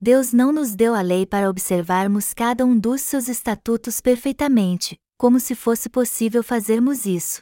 Deus 0.00 0.32
não 0.32 0.50
nos 0.50 0.74
deu 0.74 0.92
a 0.92 1.00
lei 1.00 1.24
para 1.24 1.48
observarmos 1.48 2.34
cada 2.34 2.66
um 2.66 2.76
dos 2.76 3.02
seus 3.02 3.28
estatutos 3.28 4.00
perfeitamente, 4.00 4.98
como 5.16 5.38
se 5.38 5.54
fosse 5.54 5.88
possível 5.88 6.42
fazermos 6.42 7.06
isso. 7.06 7.40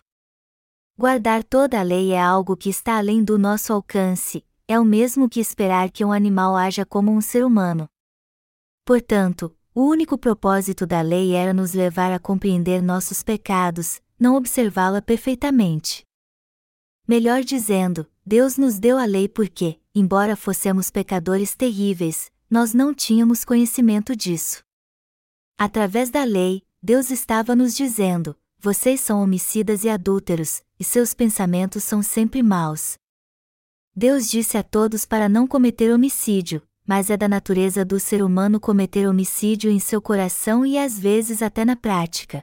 Guardar 0.99 1.43
toda 1.43 1.81
a 1.81 1.83
lei 1.83 2.13
é 2.13 2.21
algo 2.21 2.55
que 2.55 2.69
está 2.69 2.99
além 2.99 3.25
do 3.25 3.39
nosso 3.39 3.73
alcance, 3.73 4.45
é 4.69 4.79
o 4.79 4.85
mesmo 4.85 5.27
que 5.27 5.41
esperar 5.41 5.91
que 5.91 6.05
um 6.05 6.13
animal 6.13 6.55
haja 6.55 6.85
como 6.85 7.11
um 7.11 7.23
ser 7.23 7.47
humano. 7.47 7.89
Portanto, 8.89 9.55
o 9.75 9.83
único 9.83 10.17
propósito 10.17 10.87
da 10.87 11.03
lei 11.03 11.35
era 11.35 11.53
nos 11.53 11.75
levar 11.75 12.11
a 12.11 12.19
compreender 12.19 12.81
nossos 12.83 13.23
pecados, 13.23 14.01
não 14.19 14.35
observá-la 14.35 15.03
perfeitamente. 15.03 16.07
Melhor 17.07 17.45
dizendo, 17.45 18.11
Deus 18.25 18.57
nos 18.57 18.79
deu 18.79 18.97
a 18.97 19.05
lei 19.05 19.29
porque, 19.29 19.79
embora 19.95 20.35
fossemos 20.35 20.91
pecadores 20.91 21.55
terríveis, 21.55 22.33
nós 22.49 22.73
não 22.73 22.95
tínhamos 22.95 23.45
conhecimento 23.45 24.17
disso. 24.17 24.63
Através 25.59 26.09
da 26.09 26.25
lei, 26.25 26.63
Deus 26.83 27.11
estava 27.11 27.55
nos 27.55 27.77
dizendo: 27.77 28.35
vocês 28.59 29.03
são 29.03 29.23
homicidas 29.23 29.85
e 29.85 29.91
adúlteros, 29.91 30.63
e 30.81 30.83
seus 30.83 31.13
pensamentos 31.13 31.85
são 31.85 32.03
sempre 32.03 32.43
maus. 32.43 32.97
Deus 33.95 34.31
disse 34.31 34.57
a 34.57 34.63
todos 34.63 35.05
para 35.05 35.29
não 35.29 35.47
cometer 35.47 35.93
homicídio, 35.93 36.63
mas 36.89 37.11
é 37.11 37.19
da 37.19 37.29
natureza 37.29 37.85
do 37.85 38.01
ser 38.01 38.23
humano 38.23 38.59
cometer 38.59 39.07
homicídio 39.07 39.71
em 39.71 39.79
seu 39.79 40.01
coração 40.01 40.65
e 40.65 40.79
às 40.79 40.99
vezes 40.99 41.43
até 41.43 41.63
na 41.63 41.77
prática. 41.77 42.43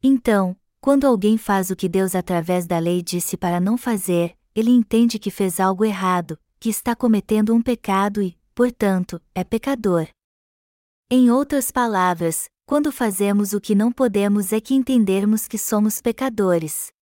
Então, 0.00 0.56
quando 0.80 1.04
alguém 1.04 1.36
faz 1.36 1.68
o 1.68 1.74
que 1.74 1.88
Deus 1.88 2.14
através 2.14 2.64
da 2.64 2.78
lei 2.78 3.02
disse 3.02 3.36
para 3.36 3.58
não 3.58 3.76
fazer, 3.76 4.36
ele 4.54 4.70
entende 4.70 5.18
que 5.18 5.32
fez 5.32 5.58
algo 5.58 5.84
errado, 5.84 6.38
que 6.60 6.68
está 6.68 6.94
cometendo 6.94 7.52
um 7.52 7.60
pecado 7.60 8.22
e, 8.22 8.38
portanto, 8.54 9.20
é 9.34 9.42
pecador. 9.42 10.06
Em 11.10 11.28
outras 11.28 11.72
palavras, 11.72 12.48
quando 12.64 12.92
fazemos 12.92 13.52
o 13.52 13.60
que 13.60 13.74
não 13.74 13.90
podemos 13.90 14.52
é 14.52 14.60
que 14.60 14.74
entendermos 14.74 15.48
que 15.48 15.58
somos 15.58 16.00
pecadores. 16.00 16.92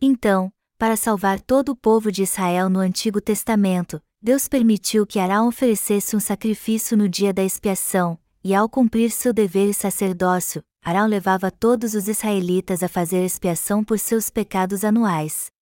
Então, 0.00 0.52
para 0.78 0.94
salvar 0.94 1.40
todo 1.40 1.70
o 1.70 1.76
povo 1.76 2.12
de 2.12 2.22
Israel 2.22 2.70
no 2.70 2.78
Antigo 2.78 3.20
Testamento, 3.20 4.00
Deus 4.20 4.48
permitiu 4.48 5.06
que 5.06 5.20
Arão 5.20 5.46
oferecesse 5.46 6.16
um 6.16 6.20
sacrifício 6.20 6.96
no 6.96 7.08
dia 7.08 7.32
da 7.32 7.44
expiação, 7.44 8.18
e 8.42 8.52
ao 8.52 8.68
cumprir 8.68 9.12
seu 9.12 9.32
dever 9.32 9.70
e 9.70 9.74
sacerdócio, 9.74 10.60
Arão 10.82 11.06
levava 11.06 11.52
todos 11.52 11.94
os 11.94 12.08
israelitas 12.08 12.82
a 12.82 12.88
fazer 12.88 13.24
expiação 13.24 13.84
por 13.84 13.96
seus 13.96 14.28
pecados 14.28 14.82
anuais. 14.82 15.52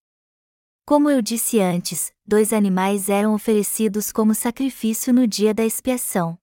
Como 0.87 1.07
eu 1.07 1.21
disse 1.21 1.59
antes, 1.59 2.11
dois 2.25 2.51
animais 2.51 3.09
eram 3.09 3.35
oferecidos 3.35 4.11
como 4.11 4.33
sacrifício 4.33 5.13
no 5.13 5.27
dia 5.27 5.53
da 5.53 5.63
expiação. 5.63 6.35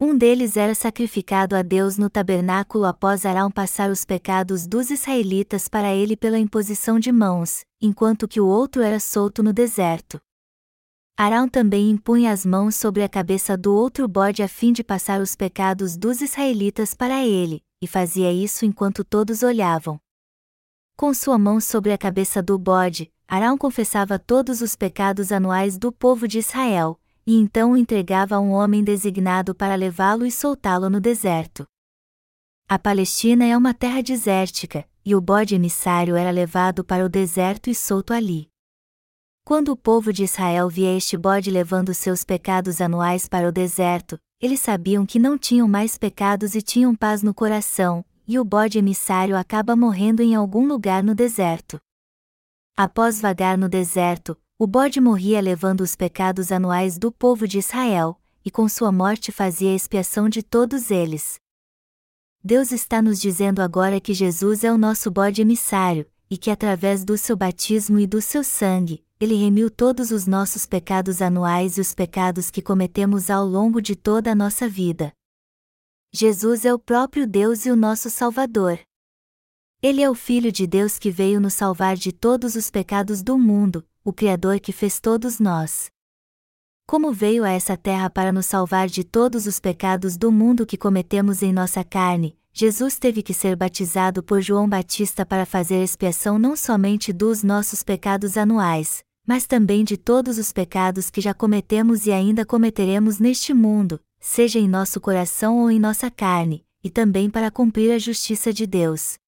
Um 0.00 0.16
deles 0.16 0.56
era 0.56 0.74
sacrificado 0.74 1.54
a 1.54 1.60
Deus 1.60 1.98
no 1.98 2.08
tabernáculo 2.08 2.86
após 2.86 3.26
Arão 3.26 3.50
passar 3.50 3.90
os 3.90 4.06
pecados 4.06 4.66
dos 4.66 4.90
israelitas 4.90 5.68
para 5.68 5.92
ele 5.92 6.16
pela 6.16 6.38
imposição 6.38 6.98
de 6.98 7.12
mãos, 7.12 7.62
enquanto 7.78 8.26
que 8.26 8.40
o 8.40 8.46
outro 8.46 8.80
era 8.80 8.98
solto 8.98 9.42
no 9.42 9.52
deserto. 9.52 10.18
Arão 11.22 11.46
também 11.46 11.90
impunha 11.90 12.32
as 12.32 12.46
mãos 12.46 12.76
sobre 12.76 13.02
a 13.02 13.08
cabeça 13.08 13.54
do 13.54 13.74
outro 13.74 14.08
bode 14.08 14.42
a 14.42 14.48
fim 14.48 14.72
de 14.72 14.82
passar 14.82 15.20
os 15.20 15.36
pecados 15.36 15.94
dos 15.94 16.22
israelitas 16.22 16.94
para 16.94 17.22
ele, 17.22 17.62
e 17.78 17.86
fazia 17.86 18.32
isso 18.32 18.64
enquanto 18.64 19.04
todos 19.04 19.42
olhavam. 19.42 20.00
Com 20.96 21.12
sua 21.12 21.36
mão 21.38 21.60
sobre 21.60 21.92
a 21.92 21.98
cabeça 21.98 22.42
do 22.42 22.58
bode, 22.58 23.12
Arão 23.28 23.58
confessava 23.58 24.18
todos 24.18 24.62
os 24.62 24.74
pecados 24.74 25.30
anuais 25.30 25.76
do 25.76 25.92
povo 25.92 26.26
de 26.26 26.38
Israel, 26.38 26.98
e 27.26 27.36
então 27.36 27.72
o 27.72 27.76
entregava 27.76 28.36
a 28.36 28.40
um 28.40 28.52
homem 28.52 28.82
designado 28.82 29.54
para 29.54 29.74
levá-lo 29.74 30.24
e 30.24 30.32
soltá-lo 30.32 30.88
no 30.88 31.02
deserto. 31.02 31.66
A 32.66 32.78
Palestina 32.78 33.44
é 33.44 33.54
uma 33.54 33.74
terra 33.74 34.02
desértica, 34.02 34.88
e 35.04 35.14
o 35.14 35.20
bode 35.20 35.54
emissário 35.54 36.16
era 36.16 36.30
levado 36.30 36.82
para 36.82 37.04
o 37.04 37.10
deserto 37.10 37.68
e 37.68 37.74
solto 37.74 38.14
ali. 38.14 38.48
Quando 39.50 39.72
o 39.72 39.76
povo 39.76 40.12
de 40.12 40.22
Israel 40.22 40.68
via 40.68 40.96
este 40.96 41.16
bode 41.16 41.50
levando 41.50 41.92
seus 41.92 42.22
pecados 42.22 42.80
anuais 42.80 43.26
para 43.28 43.48
o 43.48 43.50
deserto, 43.50 44.16
eles 44.40 44.60
sabiam 44.60 45.04
que 45.04 45.18
não 45.18 45.36
tinham 45.36 45.66
mais 45.66 45.98
pecados 45.98 46.54
e 46.54 46.62
tinham 46.62 46.94
paz 46.94 47.20
no 47.20 47.34
coração, 47.34 48.04
e 48.28 48.38
o 48.38 48.44
bode 48.44 48.78
emissário 48.78 49.36
acaba 49.36 49.74
morrendo 49.74 50.22
em 50.22 50.36
algum 50.36 50.68
lugar 50.68 51.02
no 51.02 51.16
deserto. 51.16 51.80
Após 52.76 53.20
vagar 53.20 53.58
no 53.58 53.68
deserto, 53.68 54.38
o 54.56 54.68
bode 54.68 55.00
morria 55.00 55.40
levando 55.40 55.80
os 55.80 55.96
pecados 55.96 56.52
anuais 56.52 56.96
do 56.96 57.10
povo 57.10 57.48
de 57.48 57.58
Israel, 57.58 58.20
e 58.44 58.52
com 58.52 58.68
sua 58.68 58.92
morte 58.92 59.32
fazia 59.32 59.74
expiação 59.74 60.28
de 60.28 60.44
todos 60.44 60.92
eles. 60.92 61.40
Deus 62.40 62.70
está 62.70 63.02
nos 63.02 63.20
dizendo 63.20 63.60
agora 63.60 64.00
que 64.00 64.14
Jesus 64.14 64.62
é 64.62 64.70
o 64.70 64.78
nosso 64.78 65.10
bode 65.10 65.42
emissário, 65.42 66.06
e 66.30 66.38
que 66.38 66.52
através 66.52 67.04
do 67.04 67.18
seu 67.18 67.36
batismo 67.36 67.98
e 67.98 68.06
do 68.06 68.22
seu 68.22 68.44
sangue, 68.44 69.02
ele 69.20 69.34
remiu 69.34 69.70
todos 69.70 70.10
os 70.10 70.26
nossos 70.26 70.64
pecados 70.64 71.20
anuais 71.20 71.76
e 71.76 71.80
os 71.82 71.94
pecados 71.94 72.50
que 72.50 72.62
cometemos 72.62 73.28
ao 73.28 73.44
longo 73.44 73.82
de 73.82 73.94
toda 73.94 74.32
a 74.32 74.34
nossa 74.34 74.66
vida. 74.66 75.12
Jesus 76.10 76.64
é 76.64 76.72
o 76.72 76.78
próprio 76.78 77.26
Deus 77.26 77.66
e 77.66 77.70
o 77.70 77.76
nosso 77.76 78.08
Salvador. 78.08 78.80
Ele 79.82 80.02
é 80.02 80.08
o 80.08 80.14
Filho 80.14 80.50
de 80.50 80.66
Deus 80.66 80.98
que 80.98 81.10
veio 81.10 81.38
nos 81.38 81.52
salvar 81.52 81.96
de 81.96 82.12
todos 82.12 82.54
os 82.54 82.70
pecados 82.70 83.22
do 83.22 83.38
mundo, 83.38 83.86
o 84.02 84.10
Criador 84.10 84.58
que 84.58 84.72
fez 84.72 84.98
todos 84.98 85.38
nós. 85.38 85.90
Como 86.86 87.12
veio 87.12 87.44
a 87.44 87.50
essa 87.50 87.76
terra 87.76 88.08
para 88.08 88.32
nos 88.32 88.46
salvar 88.46 88.88
de 88.88 89.04
todos 89.04 89.46
os 89.46 89.60
pecados 89.60 90.16
do 90.16 90.32
mundo 90.32 90.64
que 90.64 90.78
cometemos 90.78 91.42
em 91.42 91.52
nossa 91.52 91.84
carne, 91.84 92.38
Jesus 92.54 92.98
teve 92.98 93.22
que 93.22 93.34
ser 93.34 93.54
batizado 93.54 94.22
por 94.22 94.40
João 94.40 94.66
Batista 94.66 95.26
para 95.26 95.44
fazer 95.44 95.84
expiação 95.84 96.38
não 96.38 96.56
somente 96.56 97.12
dos 97.12 97.42
nossos 97.42 97.82
pecados 97.82 98.36
anuais, 98.36 99.04
mas 99.30 99.46
também 99.46 99.84
de 99.84 99.96
todos 99.96 100.38
os 100.38 100.52
pecados 100.52 101.08
que 101.08 101.20
já 101.20 101.32
cometemos 101.32 102.04
e 102.04 102.10
ainda 102.10 102.44
cometeremos 102.44 103.20
neste 103.20 103.54
mundo, 103.54 104.00
seja 104.18 104.58
em 104.58 104.68
nosso 104.68 105.00
coração 105.00 105.60
ou 105.60 105.70
em 105.70 105.78
nossa 105.78 106.10
carne, 106.10 106.66
e 106.82 106.90
também 106.90 107.30
para 107.30 107.48
cumprir 107.48 107.92
a 107.92 107.98
justiça 108.00 108.52
de 108.52 108.66
Deus. 108.66 109.18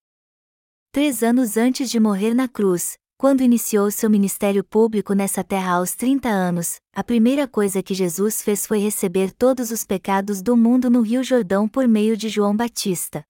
Três 0.91 1.23
anos 1.23 1.57
antes 1.57 1.89
de 1.89 2.01
morrer 2.01 2.35
na 2.35 2.49
cruz, 2.49 2.99
quando 3.17 3.45
iniciou 3.45 3.93
seu 3.93 4.11
ministério 4.11 4.65
público 4.65 5.15
nessa 5.15 5.45
terra 5.45 5.75
aos 5.75 5.95
30 5.95 6.29
anos, 6.29 6.81
a 6.93 7.05
primeira 7.05 7.47
coisa 7.47 7.81
que 7.81 7.95
Jesus 7.95 8.43
fez 8.43 8.67
foi 8.67 8.79
receber 8.81 9.31
todos 9.31 9.71
os 9.71 9.85
pecados 9.85 10.43
do 10.43 10.57
mundo 10.57 10.91
no 10.91 11.01
Rio 11.01 11.23
Jordão 11.23 11.69
por 11.69 11.87
meio 11.87 12.17
de 12.17 12.29
João 12.29 12.57
Batista. 12.57 13.23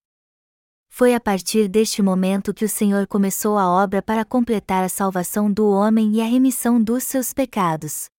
Foi 0.94 1.14
a 1.14 1.20
partir 1.20 1.68
deste 1.68 2.02
momento 2.02 2.52
que 2.52 2.66
o 2.66 2.68
Senhor 2.68 3.06
começou 3.06 3.56
a 3.56 3.66
obra 3.66 4.02
para 4.02 4.26
completar 4.26 4.84
a 4.84 4.90
salvação 4.90 5.50
do 5.50 5.66
homem 5.70 6.16
e 6.16 6.20
a 6.20 6.26
remissão 6.26 6.78
dos 6.78 7.04
seus 7.04 7.32
pecados. 7.32 8.10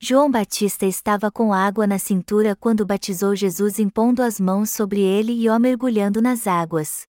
João 0.00 0.30
Batista 0.30 0.86
estava 0.86 1.30
com 1.30 1.52
água 1.52 1.86
na 1.86 1.98
cintura 1.98 2.56
quando 2.56 2.86
batizou 2.86 3.36
Jesus 3.36 3.78
impondo 3.78 4.22
as 4.22 4.40
mãos 4.40 4.70
sobre 4.70 5.02
ele 5.02 5.34
e 5.34 5.50
o 5.50 5.58
mergulhando 5.58 6.22
nas 6.22 6.46
águas. 6.46 7.02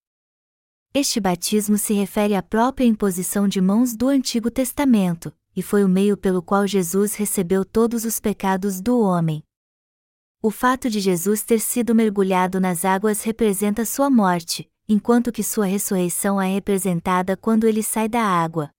Este 0.93 1.21
batismo 1.21 1.77
se 1.77 1.93
refere 1.93 2.35
à 2.35 2.43
própria 2.43 2.85
imposição 2.85 3.47
de 3.47 3.61
mãos 3.61 3.95
do 3.95 4.09
Antigo 4.09 4.51
Testamento, 4.51 5.33
e 5.55 5.63
foi 5.63 5.85
o 5.85 5.89
meio 5.89 6.17
pelo 6.17 6.41
qual 6.41 6.67
Jesus 6.67 7.15
recebeu 7.15 7.63
todos 7.63 8.03
os 8.03 8.19
pecados 8.19 8.81
do 8.81 8.99
homem. 8.99 9.41
O 10.45 10.51
fato 10.51 10.91
de 10.91 10.99
Jesus 10.99 11.41
ter 11.41 11.59
sido 11.59 11.95
mergulhado 11.95 12.59
nas 12.59 12.85
águas 12.85 13.23
representa 13.23 13.83
sua 13.83 14.11
morte, 14.11 14.71
enquanto 14.87 15.31
que 15.31 15.41
sua 15.41 15.65
ressurreição 15.65 16.39
é 16.39 16.53
representada 16.53 17.35
quando 17.35 17.65
ele 17.65 17.81
sai 17.81 18.07
da 18.07 18.21
água. 18.21 18.69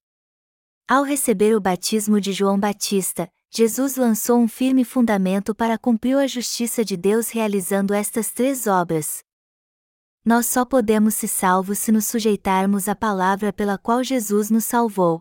Ao 0.87 1.03
receber 1.03 1.57
o 1.57 1.61
batismo 1.61 2.21
de 2.21 2.33
João 2.33 2.57
Batista, 2.57 3.29
Jesus 3.51 3.97
lançou 3.97 4.39
um 4.39 4.47
firme 4.47 4.85
fundamento 4.85 5.57
para 5.57 5.77
cumprir 5.77 6.17
a 6.17 6.29
justiça 6.29 6.85
de 6.85 6.97
Deus 6.97 7.31
realizando 7.31 7.93
estas 7.93 8.31
três 8.31 8.69
obras. 8.69 9.25
Nós 10.25 10.47
só 10.47 10.65
podemos 10.65 11.17
ser 11.17 11.27
salvos 11.27 11.81
se 11.81 11.91
nos 11.91 12.07
sujeitarmos 12.07 12.89
à 12.89 12.95
palavra 12.95 13.53
pela 13.53 13.77
qual 13.77 14.05
Jesus 14.05 14.51
nos 14.51 14.67
salvou. 14.67 15.21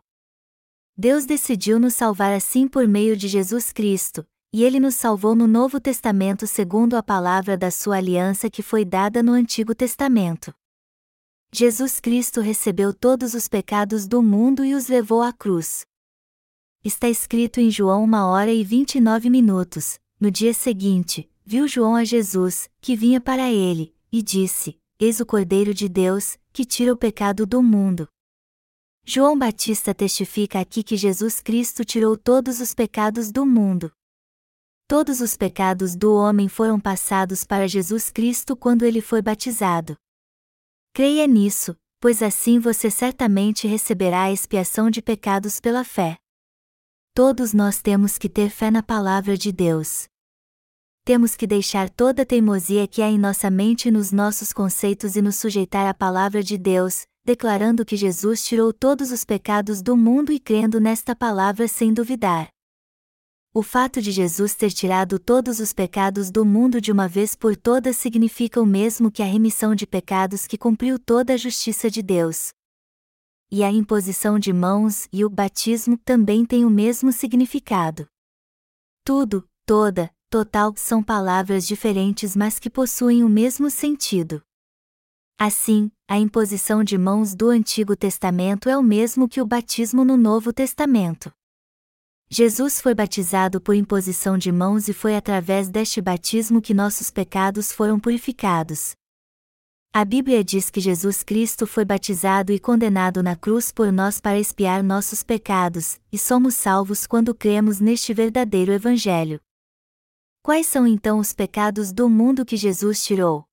Deus 0.96 1.26
decidiu 1.26 1.80
nos 1.80 1.96
salvar 1.96 2.32
assim 2.32 2.68
por 2.68 2.88
meio 2.88 3.18
de 3.18 3.28
Jesus 3.28 3.74
Cristo, 3.74 4.24
e 4.56 4.64
ele 4.64 4.80
nos 4.80 4.96
salvou 4.96 5.36
no 5.36 5.48
Novo 5.48 5.82
Testamento 5.82 6.48
segundo 6.48 6.96
a 6.96 7.04
palavra 7.04 7.58
da 7.58 7.70
sua 7.70 7.98
aliança 7.98 8.50
que 8.50 8.62
foi 8.62 8.86
dada 8.86 9.22
no 9.22 9.34
Antigo 9.34 9.76
Testamento. 9.76 10.56
Jesus 11.52 12.00
Cristo 12.00 12.40
recebeu 12.40 12.94
todos 12.94 13.34
os 13.34 13.50
pecados 13.50 14.08
do 14.08 14.24
mundo 14.24 14.64
e 14.64 14.74
os 14.74 14.88
levou 14.88 15.22
à 15.22 15.34
cruz. 15.34 15.86
Está 16.86 17.10
escrito 17.10 17.60
em 17.60 17.70
João 17.70 18.02
uma 18.02 18.28
hora 18.28 18.50
e 18.50 18.64
vinte 18.64 18.96
e 18.96 19.02
nove 19.02 19.30
minutos. 19.30 20.00
No 20.18 20.32
dia 20.32 20.54
seguinte, 20.54 21.30
viu 21.44 21.68
João 21.68 21.94
a 21.94 22.06
Jesus, 22.06 22.70
que 22.80 22.96
vinha 22.96 23.20
para 23.20 23.52
ele, 23.52 23.94
e 24.10 24.24
disse: 24.24 24.80
Eis 24.98 25.20
o 25.20 25.26
Cordeiro 25.26 25.74
de 25.74 25.90
Deus, 25.90 26.38
que 26.54 26.64
tira 26.64 26.94
o 26.94 26.98
pecado 26.98 27.46
do 27.46 27.62
mundo. 27.62 28.08
João 29.04 29.38
Batista 29.38 29.94
testifica 29.94 30.62
aqui 30.62 30.82
que 30.82 30.96
Jesus 30.96 31.42
Cristo 31.42 31.84
tirou 31.84 32.16
todos 32.16 32.62
os 32.62 32.74
pecados 32.74 33.34
do 33.34 33.46
mundo. 33.46 33.92
Todos 34.88 35.20
os 35.20 35.36
pecados 35.36 35.96
do 35.96 36.14
homem 36.14 36.48
foram 36.48 36.80
passados 36.80 37.44
para 37.44 37.68
Jesus 37.68 38.12
Cristo 38.12 38.56
quando 38.56 38.86
ele 38.86 39.02
foi 39.02 39.20
batizado. 39.20 39.98
Creia 40.94 41.26
nisso, 41.26 41.76
pois 42.00 42.22
assim 42.22 42.60
você 42.60 42.92
certamente 42.92 43.68
receberá 43.68 44.26
a 44.26 44.32
expiação 44.32 44.92
de 44.92 45.02
pecados 45.02 45.60
pela 45.60 45.84
fé. 45.84 46.18
Todos 47.16 47.52
nós 47.52 47.82
temos 47.82 48.20
que 48.20 48.30
ter 48.30 48.52
fé 48.52 48.70
na 48.70 48.84
palavra 48.84 49.36
de 49.36 49.52
Deus. 49.52 50.06
Temos 51.04 51.36
que 51.36 51.48
deixar 51.48 51.90
toda 51.90 52.22
a 52.22 52.26
teimosia 52.26 52.88
que 52.88 53.02
há 53.02 53.10
em 53.10 53.18
nossa 53.18 53.50
mente 53.50 53.88
e 53.88 53.92
nos 53.92 54.12
nossos 54.12 54.54
conceitos 54.54 55.16
e 55.16 55.22
nos 55.22 55.36
sujeitar 55.38 55.88
à 55.88 55.96
palavra 55.96 56.44
de 56.44 56.60
Deus, 56.60 57.08
declarando 57.26 57.84
que 57.84 57.98
Jesus 57.98 58.46
tirou 58.46 58.72
todos 58.72 59.12
os 59.12 59.24
pecados 59.24 59.82
do 59.82 59.98
mundo 59.98 60.32
e 60.32 60.40
crendo 60.40 60.80
nesta 60.80 61.16
palavra 61.16 61.68
sem 61.68 61.92
duvidar. 61.92 62.55
O 63.58 63.64
fato 63.64 64.02
de 64.02 64.12
Jesus 64.12 64.54
ter 64.54 64.70
tirado 64.70 65.18
todos 65.18 65.62
os 65.62 65.72
pecados 65.72 66.30
do 66.30 66.44
mundo 66.44 66.82
de 66.82 66.92
uma 66.92 67.08
vez 67.08 67.36
por 67.36 67.56
todas 67.56 67.96
significa 67.96 68.62
o 68.62 68.66
mesmo 68.66 69.10
que 69.10 69.24
a 69.24 69.26
remissão 69.26 69.74
de 69.74 69.88
pecados 69.88 70.46
que 70.46 70.58
cumpriu 70.58 71.00
toda 71.00 71.36
a 71.36 71.38
justiça 71.38 71.90
de 71.90 72.02
Deus. 72.02 72.50
E 73.50 73.64
a 73.64 73.72
imposição 73.72 74.38
de 74.38 74.52
mãos 74.52 75.08
e 75.10 75.24
o 75.24 75.30
batismo 75.30 75.98
também 76.00 76.46
têm 76.46 76.66
o 76.66 76.70
mesmo 76.70 77.14
significado. 77.14 78.06
Tudo, 79.06 79.48
toda, 79.66 80.14
total 80.30 80.74
são 80.76 81.02
palavras 81.02 81.66
diferentes 81.66 82.36
mas 82.36 82.60
que 82.60 82.70
possuem 82.70 83.24
o 83.24 83.30
mesmo 83.30 83.70
sentido. 83.70 84.42
Assim, 85.40 85.90
a 86.10 86.20
imposição 86.20 86.84
de 86.84 86.98
mãos 86.98 87.34
do 87.34 87.48
Antigo 87.48 87.96
Testamento 87.96 88.68
é 88.68 88.78
o 88.78 88.84
mesmo 88.84 89.30
que 89.30 89.40
o 89.40 89.46
batismo 89.46 90.04
no 90.04 90.18
Novo 90.18 90.52
Testamento. 90.52 91.32
Jesus 92.38 92.82
foi 92.82 92.94
batizado 92.94 93.62
por 93.62 93.74
imposição 93.74 94.38
de 94.38 94.52
mãos 94.52 94.90
e 94.90 94.94
foi 94.94 95.16
através 95.16 95.70
deste 95.70 96.02
batismo 96.02 96.62
que 96.62 96.74
nossos 96.74 97.10
pecados 97.10 97.72
foram 97.72 97.98
purificados. 97.98 98.94
A 99.94 100.04
Bíblia 100.04 100.44
diz 100.44 100.70
que 100.70 100.82
Jesus 100.82 101.24
Cristo 101.24 101.66
foi 101.66 101.86
batizado 101.86 102.52
e 102.52 102.60
condenado 102.60 103.24
na 103.24 103.38
cruz 103.38 103.72
por 103.72 103.90
nós 103.90 104.20
para 104.20 104.38
expiar 104.38 104.84
nossos 104.84 105.24
pecados, 105.24 105.98
e 106.12 106.18
somos 106.18 106.56
salvos 106.56 107.08
quando 107.08 107.34
cremos 107.34 107.80
neste 107.80 108.14
verdadeiro 108.14 108.74
Evangelho. 108.74 109.40
Quais 110.44 110.68
são 110.68 110.86
então 110.86 111.20
os 111.20 111.32
pecados 111.32 111.94
do 111.94 112.10
mundo 112.10 112.44
que 112.44 112.58
Jesus 112.58 113.02
tirou? 113.06 113.46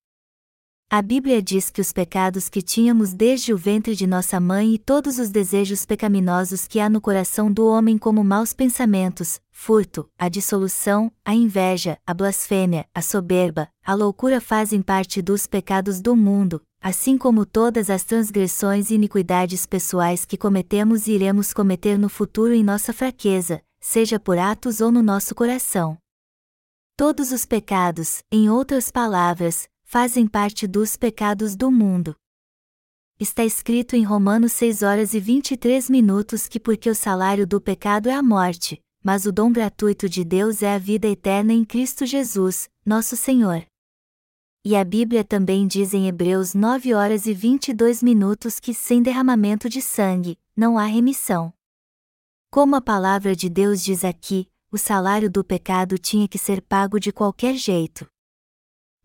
A 0.94 1.00
Bíblia 1.00 1.40
diz 1.40 1.70
que 1.70 1.80
os 1.80 1.90
pecados 1.90 2.50
que 2.50 2.60
tínhamos 2.60 3.14
desde 3.14 3.50
o 3.50 3.56
ventre 3.56 3.96
de 3.96 4.06
nossa 4.06 4.38
mãe 4.38 4.74
e 4.74 4.78
todos 4.78 5.18
os 5.18 5.30
desejos 5.30 5.86
pecaminosos 5.86 6.66
que 6.68 6.78
há 6.78 6.90
no 6.90 7.00
coração 7.00 7.50
do 7.50 7.66
homem, 7.66 7.96
como 7.96 8.22
maus 8.22 8.52
pensamentos, 8.52 9.40
furto, 9.50 10.06
a 10.18 10.28
dissolução, 10.28 11.10
a 11.24 11.34
inveja, 11.34 11.96
a 12.06 12.12
blasfêmia, 12.12 12.84
a 12.94 13.00
soberba, 13.00 13.70
a 13.82 13.94
loucura 13.94 14.38
fazem 14.38 14.82
parte 14.82 15.22
dos 15.22 15.46
pecados 15.46 15.98
do 15.98 16.14
mundo, 16.14 16.60
assim 16.78 17.16
como 17.16 17.46
todas 17.46 17.88
as 17.88 18.04
transgressões 18.04 18.90
e 18.90 18.94
iniquidades 18.96 19.64
pessoais 19.64 20.26
que 20.26 20.36
cometemos 20.36 21.06
e 21.06 21.12
iremos 21.12 21.54
cometer 21.54 21.98
no 21.98 22.10
futuro 22.10 22.52
em 22.52 22.62
nossa 22.62 22.92
fraqueza, 22.92 23.62
seja 23.80 24.20
por 24.20 24.36
atos 24.36 24.82
ou 24.82 24.92
no 24.92 25.02
nosso 25.02 25.34
coração. 25.34 25.96
Todos 26.98 27.32
os 27.32 27.46
pecados, 27.46 28.22
em 28.30 28.50
outras 28.50 28.90
palavras, 28.90 29.66
fazem 29.92 30.26
parte 30.26 30.66
dos 30.66 30.96
pecados 30.96 31.54
do 31.54 31.70
mundo. 31.70 32.16
Está 33.20 33.44
escrito 33.44 33.94
em 33.94 34.02
Romanos 34.02 34.52
6 34.52 34.82
horas 34.82 35.12
e 35.12 35.20
23 35.20 35.90
minutos 35.90 36.48
que 36.48 36.58
porque 36.58 36.88
o 36.88 36.94
salário 36.94 37.46
do 37.46 37.60
pecado 37.60 38.08
é 38.08 38.14
a 38.14 38.22
morte, 38.22 38.80
mas 39.04 39.26
o 39.26 39.32
dom 39.32 39.52
gratuito 39.52 40.08
de 40.08 40.24
Deus 40.24 40.62
é 40.62 40.74
a 40.74 40.78
vida 40.78 41.06
eterna 41.06 41.52
em 41.52 41.62
Cristo 41.62 42.06
Jesus, 42.06 42.70
nosso 42.86 43.18
Senhor. 43.18 43.66
E 44.64 44.74
a 44.74 44.82
Bíblia 44.82 45.22
também 45.22 45.66
diz 45.66 45.92
em 45.92 46.08
Hebreus 46.08 46.54
9 46.54 46.94
horas 46.94 47.26
e 47.26 47.34
22 47.34 48.02
minutos 48.02 48.58
que 48.58 48.72
sem 48.72 49.02
derramamento 49.02 49.68
de 49.68 49.82
sangue, 49.82 50.38
não 50.56 50.78
há 50.78 50.86
remissão. 50.86 51.52
Como 52.50 52.76
a 52.76 52.80
palavra 52.80 53.36
de 53.36 53.50
Deus 53.50 53.84
diz 53.84 54.06
aqui, 54.06 54.48
o 54.70 54.78
salário 54.78 55.30
do 55.30 55.44
pecado 55.44 55.98
tinha 55.98 56.26
que 56.26 56.38
ser 56.38 56.62
pago 56.62 56.98
de 56.98 57.12
qualquer 57.12 57.56
jeito. 57.56 58.10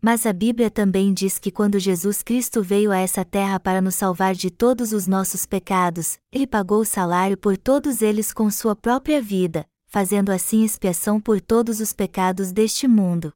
Mas 0.00 0.26
a 0.26 0.32
Bíblia 0.32 0.70
também 0.70 1.12
diz 1.12 1.40
que 1.40 1.50
quando 1.50 1.78
Jesus 1.78 2.22
Cristo 2.22 2.62
veio 2.62 2.92
a 2.92 2.98
essa 2.98 3.24
terra 3.24 3.58
para 3.58 3.80
nos 3.80 3.96
salvar 3.96 4.34
de 4.34 4.48
todos 4.48 4.92
os 4.92 5.08
nossos 5.08 5.44
pecados, 5.44 6.20
ele 6.30 6.46
pagou 6.46 6.80
o 6.80 6.84
salário 6.84 7.36
por 7.36 7.56
todos 7.56 8.00
eles 8.00 8.32
com 8.32 8.48
sua 8.48 8.76
própria 8.76 9.20
vida, 9.20 9.68
fazendo 9.86 10.30
assim 10.30 10.62
expiação 10.64 11.20
por 11.20 11.40
todos 11.40 11.80
os 11.80 11.92
pecados 11.92 12.52
deste 12.52 12.86
mundo. 12.86 13.32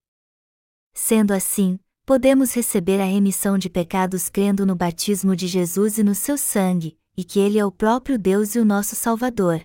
Sendo 0.95 1.33
assim, 1.33 1.81
podemos 2.07 2.55
receber 2.55 3.01
a 3.01 3.05
remissão 3.05 3.59
de 3.59 3.69
pecados 3.69 4.29
crendo 4.29 4.65
no 4.65 4.77
batismo 4.77 5.35
de 5.35 5.49
Jesus 5.49 5.99
e 5.99 6.05
no 6.05 6.15
seu 6.15 6.39
sangue, 6.39 6.97
e 7.17 7.25
que 7.25 7.41
ele 7.41 7.59
é 7.59 7.65
o 7.65 7.73
próprio 7.73 8.17
Deus 8.17 8.55
e 8.55 8.61
o 8.61 8.65
nosso 8.65 8.95
Salvador. 8.95 9.65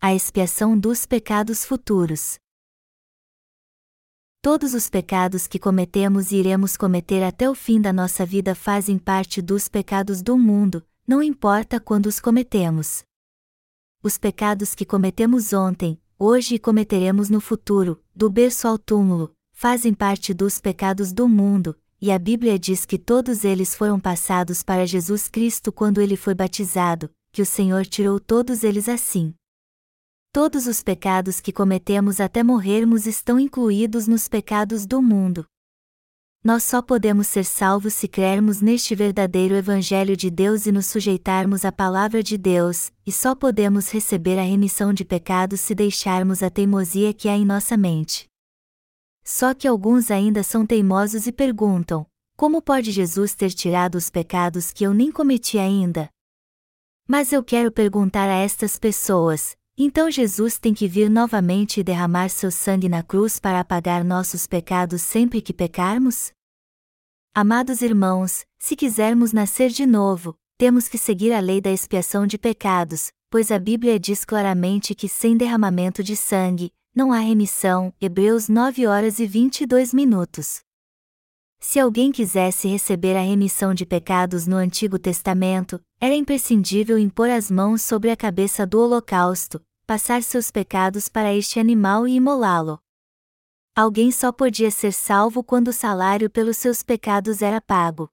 A 0.00 0.12
expiação 0.12 0.76
dos 0.76 1.06
pecados 1.06 1.64
futuros. 1.64 2.38
Todos 4.44 4.74
os 4.74 4.90
pecados 4.90 5.46
que 5.46 5.58
cometemos 5.58 6.30
e 6.30 6.36
iremos 6.36 6.76
cometer 6.76 7.22
até 7.22 7.48
o 7.48 7.54
fim 7.54 7.80
da 7.80 7.94
nossa 7.94 8.26
vida 8.26 8.54
fazem 8.54 8.98
parte 8.98 9.40
dos 9.40 9.68
pecados 9.68 10.20
do 10.20 10.36
mundo, 10.36 10.84
não 11.08 11.22
importa 11.22 11.80
quando 11.80 12.04
os 12.04 12.20
cometemos. 12.20 13.04
Os 14.02 14.18
pecados 14.18 14.74
que 14.74 14.84
cometemos 14.84 15.54
ontem, 15.54 15.98
hoje 16.18 16.56
e 16.56 16.58
cometeremos 16.58 17.30
no 17.30 17.40
futuro, 17.40 17.98
do 18.14 18.28
berço 18.28 18.68
ao 18.68 18.76
túmulo, 18.76 19.34
fazem 19.50 19.94
parte 19.94 20.34
dos 20.34 20.60
pecados 20.60 21.10
do 21.10 21.26
mundo, 21.26 21.74
e 21.98 22.12
a 22.12 22.18
Bíblia 22.18 22.58
diz 22.58 22.84
que 22.84 22.98
todos 22.98 23.46
eles 23.46 23.74
foram 23.74 23.98
passados 23.98 24.62
para 24.62 24.86
Jesus 24.86 25.26
Cristo 25.26 25.72
quando 25.72 26.02
ele 26.02 26.18
foi 26.18 26.34
batizado, 26.34 27.08
que 27.32 27.40
o 27.40 27.46
Senhor 27.46 27.86
tirou 27.86 28.20
todos 28.20 28.62
eles 28.62 28.90
assim. 28.90 29.34
Todos 30.34 30.66
os 30.66 30.82
pecados 30.82 31.40
que 31.40 31.52
cometemos 31.52 32.18
até 32.18 32.42
morrermos 32.42 33.06
estão 33.06 33.38
incluídos 33.38 34.08
nos 34.08 34.26
pecados 34.26 34.84
do 34.84 35.00
mundo. 35.00 35.46
Nós 36.42 36.64
só 36.64 36.82
podemos 36.82 37.28
ser 37.28 37.44
salvos 37.44 37.94
se 37.94 38.08
crermos 38.08 38.60
neste 38.60 38.96
verdadeiro 38.96 39.54
Evangelho 39.54 40.16
de 40.16 40.28
Deus 40.32 40.66
e 40.66 40.72
nos 40.72 40.86
sujeitarmos 40.86 41.64
à 41.64 41.70
Palavra 41.70 42.20
de 42.20 42.36
Deus, 42.36 42.90
e 43.06 43.12
só 43.12 43.32
podemos 43.32 43.92
receber 43.92 44.36
a 44.36 44.42
remissão 44.42 44.92
de 44.92 45.04
pecados 45.04 45.60
se 45.60 45.72
deixarmos 45.72 46.42
a 46.42 46.50
teimosia 46.50 47.14
que 47.14 47.28
há 47.28 47.36
em 47.36 47.44
nossa 47.44 47.76
mente. 47.76 48.26
Só 49.22 49.54
que 49.54 49.68
alguns 49.68 50.10
ainda 50.10 50.42
são 50.42 50.66
teimosos 50.66 51.28
e 51.28 51.32
perguntam: 51.32 52.04
como 52.36 52.60
pode 52.60 52.90
Jesus 52.90 53.36
ter 53.36 53.52
tirado 53.52 53.94
os 53.94 54.10
pecados 54.10 54.72
que 54.72 54.82
eu 54.82 54.92
nem 54.92 55.12
cometi 55.12 55.60
ainda? 55.60 56.08
Mas 57.06 57.32
eu 57.32 57.44
quero 57.44 57.70
perguntar 57.70 58.28
a 58.28 58.34
estas 58.34 58.80
pessoas: 58.80 59.56
então 59.76 60.08
Jesus 60.08 60.58
tem 60.58 60.72
que 60.72 60.86
vir 60.86 61.10
novamente 61.10 61.80
e 61.80 61.84
derramar 61.84 62.28
seu 62.28 62.50
sangue 62.50 62.88
na 62.88 63.02
cruz 63.02 63.40
para 63.40 63.58
apagar 63.58 64.04
nossos 64.04 64.46
pecados 64.46 65.02
sempre 65.02 65.42
que 65.42 65.52
pecarmos? 65.52 66.30
Amados 67.34 67.82
irmãos, 67.82 68.44
se 68.56 68.76
quisermos 68.76 69.32
nascer 69.32 69.70
de 69.70 69.84
novo, 69.84 70.36
temos 70.56 70.86
que 70.86 70.96
seguir 70.96 71.32
a 71.32 71.40
lei 71.40 71.60
da 71.60 71.72
expiação 71.72 72.24
de 72.24 72.38
pecados, 72.38 73.10
pois 73.28 73.50
a 73.50 73.58
Bíblia 73.58 73.98
diz 73.98 74.24
claramente 74.24 74.94
que 74.94 75.08
sem 75.08 75.36
derramamento 75.36 76.04
de 76.04 76.14
sangue, 76.14 76.70
não 76.94 77.12
há 77.12 77.18
remissão. 77.18 77.92
Hebreus 78.00 78.48
9 78.48 78.86
horas 78.86 79.18
e 79.18 79.26
22 79.26 79.92
minutos. 79.92 80.60
Se 81.66 81.80
alguém 81.80 82.12
quisesse 82.12 82.68
receber 82.68 83.16
a 83.16 83.22
remissão 83.22 83.72
de 83.72 83.86
pecados 83.86 84.46
no 84.46 84.54
Antigo 84.56 84.98
Testamento, 84.98 85.80
era 85.98 86.14
imprescindível 86.14 86.98
impor 86.98 87.30
as 87.30 87.50
mãos 87.50 87.80
sobre 87.80 88.10
a 88.10 88.16
cabeça 88.16 88.66
do 88.66 88.78
holocausto, 88.78 89.58
passar 89.86 90.22
seus 90.22 90.50
pecados 90.50 91.08
para 91.08 91.34
este 91.34 91.58
animal 91.58 92.06
e 92.06 92.16
imolá-lo. 92.16 92.78
Alguém 93.74 94.12
só 94.12 94.30
podia 94.30 94.70
ser 94.70 94.92
salvo 94.92 95.42
quando 95.42 95.68
o 95.68 95.72
salário 95.72 96.28
pelos 96.28 96.58
seus 96.58 96.82
pecados 96.82 97.40
era 97.40 97.62
pago. 97.62 98.10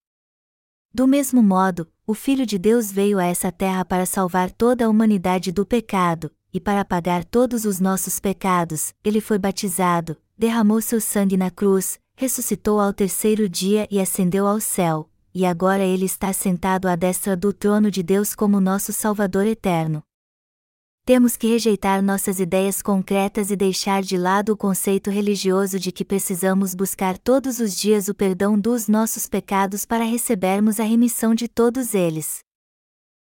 Do 0.94 1.06
mesmo 1.06 1.44
modo, 1.44 1.92
o 2.08 2.14
Filho 2.14 2.46
de 2.46 2.58
Deus 2.58 2.90
veio 2.90 3.20
a 3.20 3.26
essa 3.26 3.52
terra 3.52 3.84
para 3.84 4.06
salvar 4.06 4.50
toda 4.50 4.86
a 4.86 4.90
humanidade 4.90 5.52
do 5.52 5.66
pecado, 5.66 6.32
e 6.54 6.60
para 6.60 6.86
pagar 6.86 7.26
todos 7.26 7.66
os 7.66 7.82
nossos 7.82 8.18
pecados, 8.18 8.94
ele 9.04 9.20
foi 9.20 9.38
batizado, 9.38 10.16
derramou 10.38 10.82
seu 10.82 11.02
sangue 11.02 11.36
na 11.36 11.52
cruz, 11.52 12.00
ressuscitou 12.22 12.80
ao 12.80 12.94
terceiro 12.94 13.50
dia 13.50 13.88
e 13.90 14.00
ascendeu 14.00 14.46
ao 14.46 14.62
céu, 14.62 15.10
e 15.34 15.44
agora 15.44 15.84
ele 15.84 16.06
está 16.06 16.32
sentado 16.32 16.88
à 16.88 16.96
destra 16.96 17.36
do 17.36 17.52
trono 17.52 17.90
de 17.90 18.04
Deus 18.04 18.36
como 18.36 18.62
nosso 18.62 18.94
Salvador 18.94 19.48
eterno. 19.48 20.04
Temos 21.04 21.36
que 21.36 21.48
rejeitar 21.48 22.00
nossas 22.04 22.40
ideias 22.40 22.80
concretas 22.80 23.50
e 23.50 23.56
deixar 23.56 24.04
de 24.04 24.20
lado 24.20 24.54
o 24.54 24.56
conceito 24.56 25.10
religioso 25.10 25.80
de 25.80 25.92
que 25.92 26.06
precisamos 26.06 26.76
buscar 26.76 27.18
todos 27.18 27.60
os 27.60 27.76
dias 27.76 28.08
o 28.08 28.14
perdão 28.14 28.56
dos 28.56 28.88
nossos 28.88 29.28
pecados 29.28 29.84
para 29.84 30.04
recebermos 30.04 30.80
a 30.80 30.84
remissão 30.84 31.34
de 31.34 31.48
todos 31.48 31.96
eles 31.96 32.44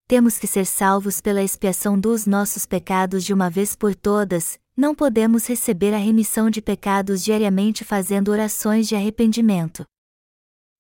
temos 0.10 0.40
que 0.40 0.48
ser 0.48 0.66
salvos 0.66 1.22
pela 1.22 1.44
expiação 1.44 1.96
dos 1.96 2.26
nossos 2.26 2.66
pecados 2.66 3.24
de 3.24 3.32
uma 3.32 3.48
vez 3.48 3.76
por 3.76 3.94
todas, 3.94 4.58
não 4.80 4.96
podemos 4.96 5.46
receber 5.46 5.94
a 5.94 5.98
remissão 5.98 6.50
de 6.50 6.62
pecados 6.62 7.22
diariamente 7.22 7.84
fazendo 7.84 8.32
orações 8.32 8.88
de 8.88 8.96
arrependimento. 8.96 9.84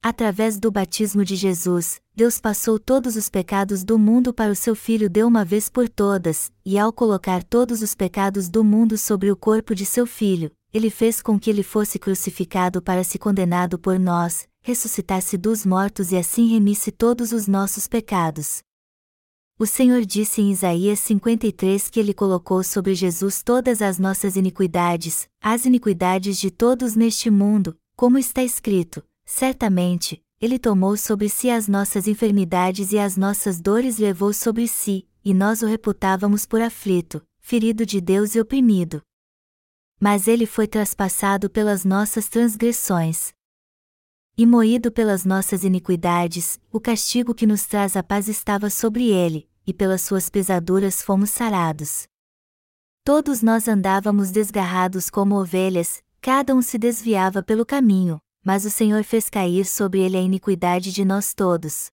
Através 0.01 0.57
do 0.57 0.71
batismo 0.71 1.25
de 1.25 1.35
Jesus, 1.35 1.99
Deus 2.15 2.39
passou 2.39 2.79
todos 2.79 3.17
os 3.17 3.27
pecados 3.27 3.83
do 3.83 3.99
mundo 3.99 4.33
para 4.33 4.53
o 4.53 4.55
seu 4.55 4.73
Filho 4.73 5.09
de 5.09 5.21
uma 5.21 5.43
vez 5.43 5.67
por 5.67 5.89
todas, 5.89 6.49
e 6.65 6.79
ao 6.79 6.93
colocar 6.93 7.43
todos 7.43 7.81
os 7.81 7.93
pecados 7.93 8.47
do 8.47 8.63
mundo 8.63 8.97
sobre 8.97 9.29
o 9.29 9.35
corpo 9.35 9.75
de 9.75 9.85
seu 9.85 10.07
Filho, 10.07 10.49
ele 10.73 10.89
fez 10.89 11.21
com 11.21 11.37
que 11.37 11.49
ele 11.49 11.61
fosse 11.61 11.99
crucificado 11.99 12.81
para 12.81 13.03
se 13.03 13.19
condenado 13.19 13.77
por 13.77 13.99
nós, 13.99 14.47
ressuscitasse 14.61 15.37
dos 15.37 15.65
mortos 15.65 16.13
e 16.13 16.15
assim 16.15 16.47
remisse 16.47 16.89
todos 16.89 17.33
os 17.33 17.47
nossos 17.47 17.85
pecados. 17.85 18.61
O 19.61 19.65
Senhor 19.65 20.05
disse 20.05 20.41
em 20.41 20.53
Isaías 20.53 21.01
53 21.01 21.89
que 21.89 21.99
ele 21.99 22.13
colocou 22.13 22.63
sobre 22.63 22.95
Jesus 22.95 23.43
todas 23.43 23.81
as 23.81 23.99
nossas 23.99 24.37
iniquidades, 24.37 25.27
as 25.41 25.65
iniquidades 25.65 26.37
de 26.37 26.49
todos 26.49 26.95
neste 26.95 27.29
mundo, 27.29 27.77
como 27.93 28.17
está 28.17 28.41
escrito: 28.41 29.03
certamente, 29.25 30.23
ele 30.39 30.57
tomou 30.57 30.95
sobre 30.95 31.27
si 31.27 31.49
as 31.49 31.67
nossas 31.67 32.07
enfermidades 32.07 32.93
e 32.93 32.97
as 32.97 33.17
nossas 33.17 33.59
dores 33.59 33.97
levou 33.97 34.31
sobre 34.31 34.65
si, 34.65 35.05
e 35.25 35.33
nós 35.33 35.61
o 35.61 35.65
reputávamos 35.65 36.45
por 36.45 36.61
aflito, 36.61 37.21
ferido 37.41 37.85
de 37.85 37.99
Deus 37.99 38.35
e 38.35 38.39
oprimido. 38.39 39.01
Mas 39.99 40.29
ele 40.29 40.45
foi 40.45 40.67
traspassado 40.67 41.49
pelas 41.49 41.83
nossas 41.83 42.29
transgressões. 42.29 43.33
E 44.41 44.45
moído 44.45 44.89
pelas 44.89 45.25
nossas 45.25 45.65
iniquidades, 45.65 46.61
o 46.71 46.79
castigo 46.79 47.35
que 47.35 47.45
nos 47.45 47.65
traz 47.65 47.97
a 47.97 48.01
paz 48.01 48.29
estava 48.29 48.69
sobre 48.69 49.11
ele, 49.11 49.49
e 49.67 49.73
pelas 49.73 50.01
suas 50.01 50.29
pesaduras 50.29 51.01
fomos 51.01 51.29
sarados. 51.29 52.07
Todos 53.03 53.41
nós 53.41 53.67
andávamos 53.67 54.31
desgarrados 54.31 55.09
como 55.09 55.35
ovelhas, 55.35 56.01
cada 56.21 56.55
um 56.55 56.61
se 56.61 56.77
desviava 56.77 57.43
pelo 57.43 57.65
caminho, 57.65 58.17
mas 58.41 58.63
o 58.63 58.69
Senhor 58.69 59.03
fez 59.03 59.29
cair 59.29 59.65
sobre 59.65 59.99
ele 59.99 60.15
a 60.15 60.21
iniquidade 60.21 60.93
de 60.93 61.03
nós 61.03 61.33
todos. 61.33 61.91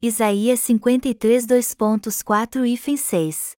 Isaías 0.00 0.58
53 0.60 1.46
2.4 1.46 2.66
e 2.66 2.96
6 2.96 3.56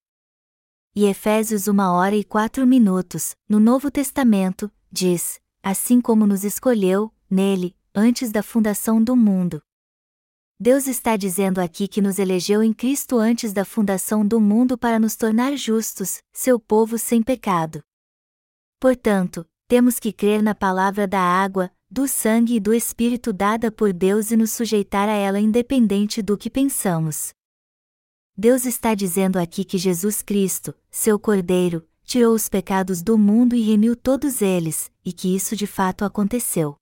E 0.97 1.05
Efésios 1.05 1.69
1 1.69 1.79
hora 1.79 2.17
e 2.17 2.25
4 2.25 2.67
minutos, 2.67 3.37
no 3.49 3.61
Novo 3.61 3.89
Testamento, 3.89 4.69
diz: 4.91 5.39
Assim 5.63 6.01
como 6.01 6.27
nos 6.27 6.43
escolheu, 6.43 7.13
nele, 7.31 7.77
antes 7.95 8.33
da 8.33 8.43
fundação 8.43 9.03
do 9.03 9.15
mundo, 9.15 9.63
Deus 10.59 10.87
está 10.87 11.17
dizendo 11.17 11.61
aqui 11.61 11.89
que 11.89 12.01
nos 12.01 12.19
elegeu 12.19 12.63
em 12.63 12.73
Cristo 12.73 13.19
antes 13.19 13.53
da 13.53 13.65
fundação 13.65 14.27
do 14.27 14.41
mundo 14.41 14.79
para 14.79 14.99
nos 14.99 15.17
tornar 15.17 15.57
justos, 15.57 16.23
seu 16.33 16.59
povo 16.61 16.97
sem 16.97 17.23
pecado. 17.23 17.83
Portanto, 18.81 19.45
temos 19.67 19.99
que 19.99 20.13
crer 20.13 20.43
na 20.43 20.55
palavra 20.55 21.07
da 21.09 21.21
água, 21.21 21.71
do 21.91 22.07
sangue 22.07 22.57
e 22.57 22.61
do 22.61 22.73
Espírito 22.73 23.33
dada 23.33 23.71
por 23.71 23.93
Deus 23.93 24.31
e 24.31 24.37
nos 24.37 24.53
sujeitar 24.53 25.09
a 25.09 25.13
ela 25.13 25.41
independente 25.41 26.23
do 26.23 26.39
que 26.39 26.49
pensamos. 26.49 27.33
Deus 28.37 28.65
está 28.65 28.95
dizendo 28.95 29.39
aqui 29.39 29.65
que 29.65 29.79
Jesus 29.79 30.23
Cristo, 30.23 30.75
seu 30.91 31.19
Cordeiro, 31.19 31.87
tirou 32.05 32.35
os 32.35 32.49
pecados 32.49 33.03
do 33.03 33.19
mundo 33.19 33.55
e 33.55 33.61
remiu 33.61 33.97
todos 33.97 34.41
eles, 34.41 34.91
e 35.05 35.13
que 35.13 35.35
isso 35.35 35.57
de 35.57 35.67
fato 35.67 36.05
aconteceu. 36.05 36.77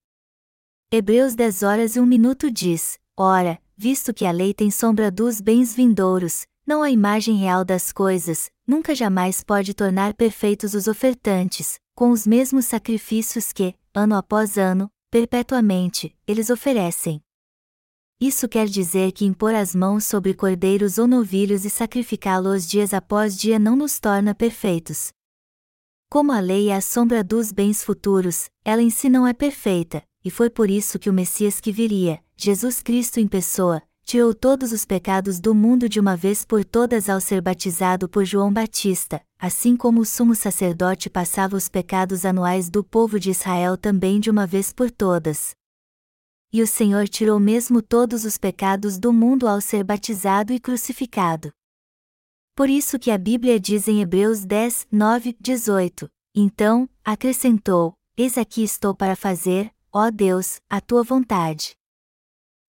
Hebreus 0.94 1.34
10 1.34 1.62
horas 1.62 1.96
e 1.96 2.00
1 2.00 2.04
minuto 2.04 2.50
diz: 2.50 2.98
Ora, 3.16 3.58
visto 3.74 4.12
que 4.12 4.26
a 4.26 4.30
lei 4.30 4.52
tem 4.52 4.70
sombra 4.70 5.10
dos 5.10 5.40
bens 5.40 5.74
vindouros, 5.74 6.46
não 6.66 6.82
a 6.82 6.90
imagem 6.90 7.36
real 7.36 7.64
das 7.64 7.90
coisas, 7.90 8.50
nunca 8.66 8.94
jamais 8.94 9.42
pode 9.42 9.72
tornar 9.72 10.12
perfeitos 10.12 10.74
os 10.74 10.86
ofertantes, 10.86 11.80
com 11.94 12.10
os 12.10 12.26
mesmos 12.26 12.66
sacrifícios 12.66 13.54
que, 13.54 13.74
ano 13.94 14.14
após 14.14 14.58
ano, 14.58 14.90
perpetuamente, 15.10 16.14
eles 16.26 16.50
oferecem. 16.50 17.22
Isso 18.20 18.46
quer 18.46 18.66
dizer 18.66 19.12
que 19.12 19.24
impor 19.24 19.54
as 19.54 19.74
mãos 19.74 20.04
sobre 20.04 20.34
cordeiros 20.34 20.98
ou 20.98 21.06
novilhos 21.06 21.64
e 21.64 21.70
sacrificá-los 21.70 22.68
dias 22.68 22.92
após 22.92 23.34
dia 23.34 23.58
não 23.58 23.76
nos 23.76 23.98
torna 23.98 24.34
perfeitos. 24.34 25.10
Como 26.10 26.32
a 26.32 26.38
lei 26.38 26.68
é 26.68 26.76
a 26.76 26.82
sombra 26.82 27.24
dos 27.24 27.50
bens 27.50 27.82
futuros, 27.82 28.50
ela 28.62 28.82
em 28.82 28.90
si 28.90 29.08
não 29.08 29.26
é 29.26 29.32
perfeita, 29.32 30.02
e 30.24 30.30
foi 30.30 30.48
por 30.48 30.70
isso 30.70 30.98
que 30.98 31.10
o 31.10 31.12
Messias 31.12 31.60
que 31.60 31.72
viria, 31.72 32.22
Jesus 32.36 32.82
Cristo 32.82 33.18
em 33.18 33.26
pessoa, 33.26 33.82
tirou 34.04 34.34
todos 34.34 34.72
os 34.72 34.84
pecados 34.84 35.40
do 35.40 35.54
mundo 35.54 35.88
de 35.88 36.00
uma 36.00 36.16
vez 36.16 36.44
por 36.44 36.64
todas 36.64 37.08
ao 37.08 37.20
ser 37.20 37.40
batizado 37.40 38.08
por 38.08 38.24
João 38.24 38.52
Batista, 38.52 39.22
assim 39.38 39.76
como 39.76 40.00
o 40.00 40.04
sumo 40.04 40.34
sacerdote 40.34 41.08
passava 41.08 41.56
os 41.56 41.68
pecados 41.68 42.24
anuais 42.24 42.68
do 42.68 42.84
povo 42.84 43.18
de 43.18 43.30
Israel 43.30 43.76
também 43.76 44.20
de 44.20 44.30
uma 44.30 44.46
vez 44.46 44.72
por 44.72 44.90
todas. 44.90 45.54
E 46.52 46.60
o 46.60 46.66
Senhor 46.66 47.08
tirou 47.08 47.40
mesmo 47.40 47.80
todos 47.80 48.24
os 48.24 48.36
pecados 48.36 48.98
do 48.98 49.12
mundo 49.12 49.48
ao 49.48 49.60
ser 49.60 49.82
batizado 49.82 50.52
e 50.52 50.60
crucificado. 50.60 51.50
Por 52.54 52.68
isso 52.68 52.98
que 52.98 53.10
a 53.10 53.16
Bíblia 53.16 53.58
diz 53.58 53.88
em 53.88 54.02
Hebreus 54.02 54.44
10, 54.44 54.88
9, 54.92 55.34
18: 55.40 56.10
Então, 56.34 56.86
acrescentou: 57.02 57.94
Eis 58.14 58.36
aqui 58.36 58.62
estou 58.62 58.94
para 58.94 59.16
fazer, 59.16 59.72
ó 59.92 60.10
Deus, 60.10 60.60
a 60.70 60.80
tua 60.80 61.02
vontade 61.02 61.76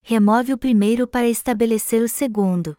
remove 0.05 0.51
o 0.51 0.57
primeiro 0.57 1.07
para 1.07 1.29
estabelecer 1.29 2.03
o 2.03 2.09
segundo. 2.09 2.75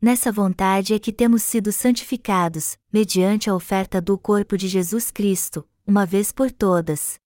Nessa 0.00 0.30
vontade 0.30 0.94
é 0.94 0.98
que 0.98 1.12
temos 1.12 1.42
sido 1.42 1.72
santificados, 1.72 2.78
mediante 2.92 3.50
a 3.50 3.54
oferta 3.54 4.00
do 4.00 4.16
corpo 4.16 4.56
de 4.56 4.68
Jesus 4.68 5.10
Cristo, 5.10 5.68
uma 5.84 6.06
vez 6.06 6.30
por 6.30 6.52
todas. 6.52 7.18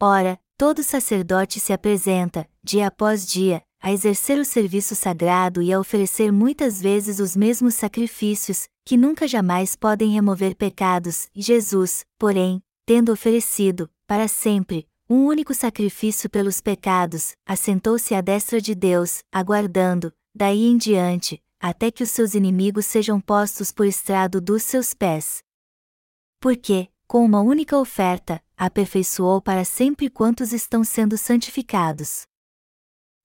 Ora, 0.00 0.40
todo 0.56 0.82
sacerdote 0.84 1.58
se 1.58 1.72
apresenta, 1.72 2.48
dia 2.62 2.86
após 2.86 3.26
dia, 3.26 3.62
a 3.82 3.92
exercer 3.92 4.38
o 4.38 4.44
serviço 4.44 4.94
sagrado 4.94 5.60
e 5.60 5.72
a 5.72 5.80
oferecer 5.80 6.30
muitas 6.30 6.80
vezes 6.80 7.18
os 7.18 7.34
mesmos 7.34 7.74
sacrifícios, 7.74 8.68
que 8.84 8.96
nunca 8.96 9.26
jamais 9.26 9.74
podem 9.74 10.10
remover 10.10 10.54
pecados, 10.54 11.28
Jesus, 11.34 12.06
porém, 12.16 12.62
tendo 12.86 13.12
oferecido, 13.12 13.90
para 14.06 14.28
sempre, 14.28 14.86
um 15.14 15.26
único 15.26 15.54
sacrifício 15.54 16.28
pelos 16.28 16.60
pecados, 16.60 17.36
assentou-se 17.46 18.12
à 18.16 18.20
destra 18.20 18.60
de 18.60 18.74
Deus, 18.74 19.22
aguardando, 19.30 20.12
daí 20.34 20.64
em 20.64 20.76
diante, 20.76 21.40
até 21.60 21.88
que 21.88 22.02
os 22.02 22.10
seus 22.10 22.34
inimigos 22.34 22.84
sejam 22.84 23.20
postos 23.20 23.70
por 23.70 23.86
estrado 23.86 24.40
dos 24.40 24.64
seus 24.64 24.92
pés. 24.92 25.40
Porque, 26.40 26.88
com 27.06 27.24
uma 27.24 27.40
única 27.40 27.78
oferta, 27.78 28.42
aperfeiçoou 28.56 29.40
para 29.40 29.64
sempre 29.64 30.10
quantos 30.10 30.52
estão 30.52 30.82
sendo 30.82 31.16
santificados. 31.16 32.26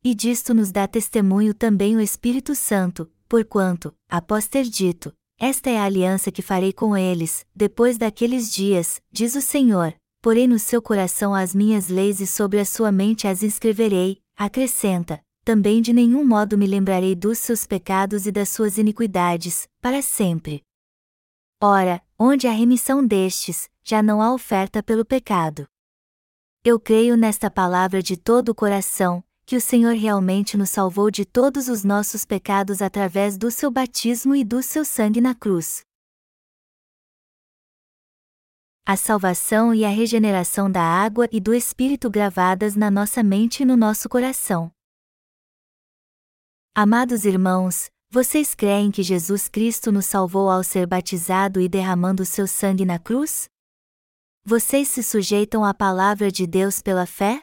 E 0.03 0.13
disto 0.13 0.53
nos 0.53 0.71
dá 0.71 0.87
testemunho 0.87 1.55
também 1.55 1.95
o 1.95 1.99
Espírito 1.99 2.53
Santo, 2.53 3.11
porquanto, 3.27 3.95
após 4.07 4.47
ter 4.47 4.65
dito, 4.65 5.11
esta 5.39 5.71
é 5.71 5.79
a 5.79 5.85
aliança 5.85 6.31
que 6.31 6.43
farei 6.43 6.71
com 6.71 6.95
eles, 6.95 7.47
depois 7.55 7.97
daqueles 7.97 8.53
dias, 8.53 9.01
diz 9.11 9.33
o 9.33 9.41
Senhor, 9.41 9.95
porei 10.21 10.47
no 10.47 10.59
seu 10.59 10.81
coração 10.81 11.33
as 11.33 11.55
minhas 11.55 11.87
leis 11.87 12.19
e 12.19 12.27
sobre 12.27 12.59
a 12.59 12.65
sua 12.65 12.91
mente 12.91 13.27
as 13.27 13.41
escreverei, 13.41 14.21
acrescenta, 14.35 15.23
também 15.45 15.81
de 15.81 15.93
nenhum 15.93 16.25
modo 16.25 16.57
me 16.57 16.67
lembrarei 16.67 17.15
dos 17.15 17.37
seus 17.39 17.65
pecados 17.65 18.25
e 18.25 18.31
das 18.31 18.49
suas 18.49 18.77
iniquidades, 18.77 19.67
para 19.81 20.01
sempre. 20.01 20.63
Ora, 21.61 22.01
onde 22.17 22.47
há 22.47 22.51
remissão 22.51 23.05
destes, 23.05 23.69
já 23.83 24.03
não 24.03 24.21
há 24.21 24.33
oferta 24.33 24.83
pelo 24.83 25.05
pecado. 25.05 25.67
Eu 26.63 26.79
creio 26.79 27.15
nesta 27.15 27.49
palavra 27.49 28.03
de 28.03 28.17
todo 28.17 28.49
o 28.49 28.55
coração, 28.55 29.23
que 29.45 29.55
o 29.55 29.61
Senhor 29.61 29.95
realmente 29.95 30.55
nos 30.57 30.69
salvou 30.69 31.09
de 31.09 31.25
todos 31.25 31.69
os 31.69 31.83
nossos 31.83 32.23
pecados 32.25 32.81
através 32.81 33.37
do 33.37 33.49
seu 33.49 33.71
batismo 33.71 34.35
e 34.35 34.43
do 34.43 34.61
seu 34.61 34.85
sangue 34.85 35.19
na 35.19 35.33
cruz. 35.33 35.81
A 38.85 38.95
salvação 38.95 39.73
e 39.73 39.85
a 39.85 39.89
regeneração 39.89 40.71
da 40.71 40.81
água 40.81 41.27
e 41.31 41.39
do 41.39 41.53
Espírito 41.53 42.09
gravadas 42.09 42.75
na 42.75 42.89
nossa 42.89 43.21
mente 43.21 43.61
e 43.61 43.65
no 43.65 43.77
nosso 43.77 44.09
coração. 44.09 44.71
Amados 46.73 47.25
irmãos, 47.25 47.91
vocês 48.11 48.55
creem 48.55 48.89
que 48.89 49.03
Jesus 49.03 49.47
Cristo 49.47 49.91
nos 49.91 50.05
salvou 50.07 50.49
ao 50.49 50.63
ser 50.63 50.87
batizado 50.87 51.61
e 51.61 51.69
derramando 51.69 52.25
seu 52.25 52.47
sangue 52.47 52.83
na 52.85 52.97
cruz? 52.97 53.47
Vocês 54.43 54.87
se 54.87 55.03
sujeitam 55.03 55.63
à 55.63 55.73
palavra 55.73 56.31
de 56.31 56.47
Deus 56.47 56.81
pela 56.81 57.05
fé? 57.05 57.41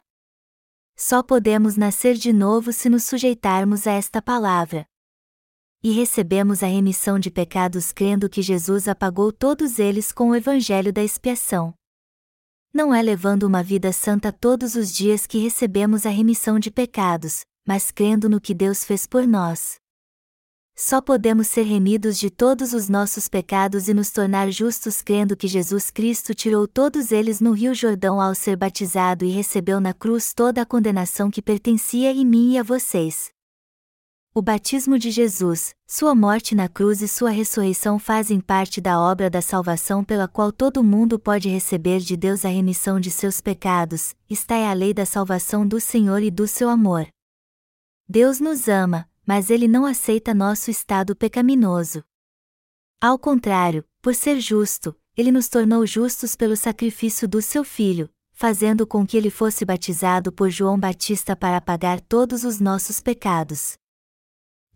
Só 0.96 1.22
podemos 1.22 1.76
nascer 1.76 2.14
de 2.14 2.32
novo 2.32 2.72
se 2.72 2.88
nos 2.88 3.04
sujeitarmos 3.04 3.86
a 3.86 3.92
esta 3.92 4.20
palavra. 4.20 4.86
E 5.86 5.92
recebemos 5.92 6.64
a 6.64 6.66
remissão 6.66 7.16
de 7.16 7.30
pecados 7.30 7.92
crendo 7.92 8.28
que 8.28 8.42
Jesus 8.42 8.88
apagou 8.88 9.30
todos 9.30 9.78
eles 9.78 10.10
com 10.10 10.30
o 10.30 10.34
evangelho 10.34 10.92
da 10.92 11.00
expiação. 11.00 11.72
Não 12.74 12.92
é 12.92 13.00
levando 13.00 13.44
uma 13.44 13.62
vida 13.62 13.92
santa 13.92 14.32
todos 14.32 14.74
os 14.74 14.92
dias 14.92 15.28
que 15.28 15.38
recebemos 15.38 16.04
a 16.04 16.10
remissão 16.10 16.58
de 16.58 16.72
pecados, 16.72 17.42
mas 17.64 17.92
crendo 17.92 18.28
no 18.28 18.40
que 18.40 18.52
Deus 18.52 18.82
fez 18.82 19.06
por 19.06 19.28
nós. 19.28 19.76
Só 20.76 21.00
podemos 21.00 21.46
ser 21.46 21.62
remidos 21.62 22.18
de 22.18 22.30
todos 22.30 22.72
os 22.72 22.88
nossos 22.88 23.28
pecados 23.28 23.86
e 23.86 23.94
nos 23.94 24.10
tornar 24.10 24.50
justos 24.50 25.00
crendo 25.00 25.36
que 25.36 25.46
Jesus 25.46 25.88
Cristo 25.88 26.34
tirou 26.34 26.66
todos 26.66 27.12
eles 27.12 27.40
no 27.40 27.52
Rio 27.52 27.72
Jordão 27.72 28.20
ao 28.20 28.34
ser 28.34 28.56
batizado 28.56 29.24
e 29.24 29.30
recebeu 29.30 29.78
na 29.78 29.94
cruz 29.94 30.34
toda 30.34 30.62
a 30.62 30.66
condenação 30.66 31.30
que 31.30 31.40
pertencia 31.40 32.10
a 32.10 32.14
mim 32.24 32.54
e 32.54 32.58
a 32.58 32.64
vocês. 32.64 33.35
O 34.38 34.42
batismo 34.42 34.98
de 34.98 35.10
Jesus, 35.10 35.74
sua 35.86 36.14
morte 36.14 36.54
na 36.54 36.68
cruz 36.68 37.00
e 37.00 37.08
sua 37.08 37.30
ressurreição 37.30 37.98
fazem 37.98 38.38
parte 38.38 38.82
da 38.82 39.00
obra 39.00 39.30
da 39.30 39.40
salvação 39.40 40.04
pela 40.04 40.28
qual 40.28 40.52
todo 40.52 40.84
mundo 40.84 41.18
pode 41.18 41.48
receber 41.48 42.00
de 42.00 42.18
Deus 42.18 42.44
a 42.44 42.50
remissão 42.50 43.00
de 43.00 43.10
seus 43.10 43.40
pecados, 43.40 44.14
esta 44.30 44.54
é 44.54 44.66
a 44.66 44.74
lei 44.74 44.92
da 44.92 45.06
salvação 45.06 45.66
do 45.66 45.80
Senhor 45.80 46.22
e 46.22 46.30
do 46.30 46.46
seu 46.46 46.68
amor. 46.68 47.08
Deus 48.06 48.38
nos 48.38 48.68
ama, 48.68 49.08
mas 49.26 49.48
ele 49.48 49.66
não 49.66 49.86
aceita 49.86 50.34
nosso 50.34 50.70
estado 50.70 51.16
pecaminoso. 51.16 52.04
Ao 53.00 53.18
contrário, 53.18 53.86
por 54.02 54.14
ser 54.14 54.38
justo, 54.38 54.94
ele 55.16 55.32
nos 55.32 55.48
tornou 55.48 55.86
justos 55.86 56.36
pelo 56.36 56.58
sacrifício 56.58 57.26
do 57.26 57.40
seu 57.40 57.64
filho, 57.64 58.10
fazendo 58.32 58.86
com 58.86 59.06
que 59.06 59.16
ele 59.16 59.30
fosse 59.30 59.64
batizado 59.64 60.30
por 60.30 60.50
João 60.50 60.78
Batista 60.78 61.34
para 61.34 61.58
pagar 61.58 62.02
todos 62.02 62.44
os 62.44 62.60
nossos 62.60 63.00
pecados. 63.00 63.78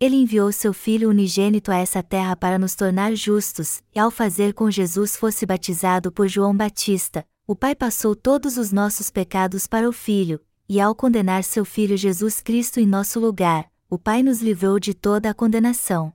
Ele 0.01 0.15
enviou 0.15 0.51
seu 0.51 0.73
Filho 0.73 1.11
unigênito 1.11 1.71
a 1.71 1.77
essa 1.77 2.01
terra 2.01 2.35
para 2.35 2.57
nos 2.57 2.73
tornar 2.73 3.13
justos, 3.13 3.83
e 3.93 3.99
ao 3.99 4.09
fazer 4.09 4.51
com 4.51 4.71
Jesus 4.71 5.15
fosse 5.15 5.45
batizado 5.45 6.11
por 6.11 6.27
João 6.27 6.57
Batista, 6.57 7.23
o 7.45 7.55
Pai 7.55 7.75
passou 7.75 8.15
todos 8.15 8.57
os 8.57 8.71
nossos 8.71 9.11
pecados 9.11 9.67
para 9.67 9.87
o 9.87 9.91
Filho, 9.91 10.41
e 10.67 10.81
ao 10.81 10.95
condenar 10.95 11.43
seu 11.43 11.63
Filho 11.63 11.95
Jesus 11.95 12.41
Cristo 12.41 12.79
em 12.79 12.87
nosso 12.87 13.19
lugar, 13.19 13.71
o 13.87 13.99
Pai 13.99 14.23
nos 14.23 14.41
livrou 14.41 14.79
de 14.79 14.95
toda 14.95 15.29
a 15.29 15.35
condenação. 15.35 16.11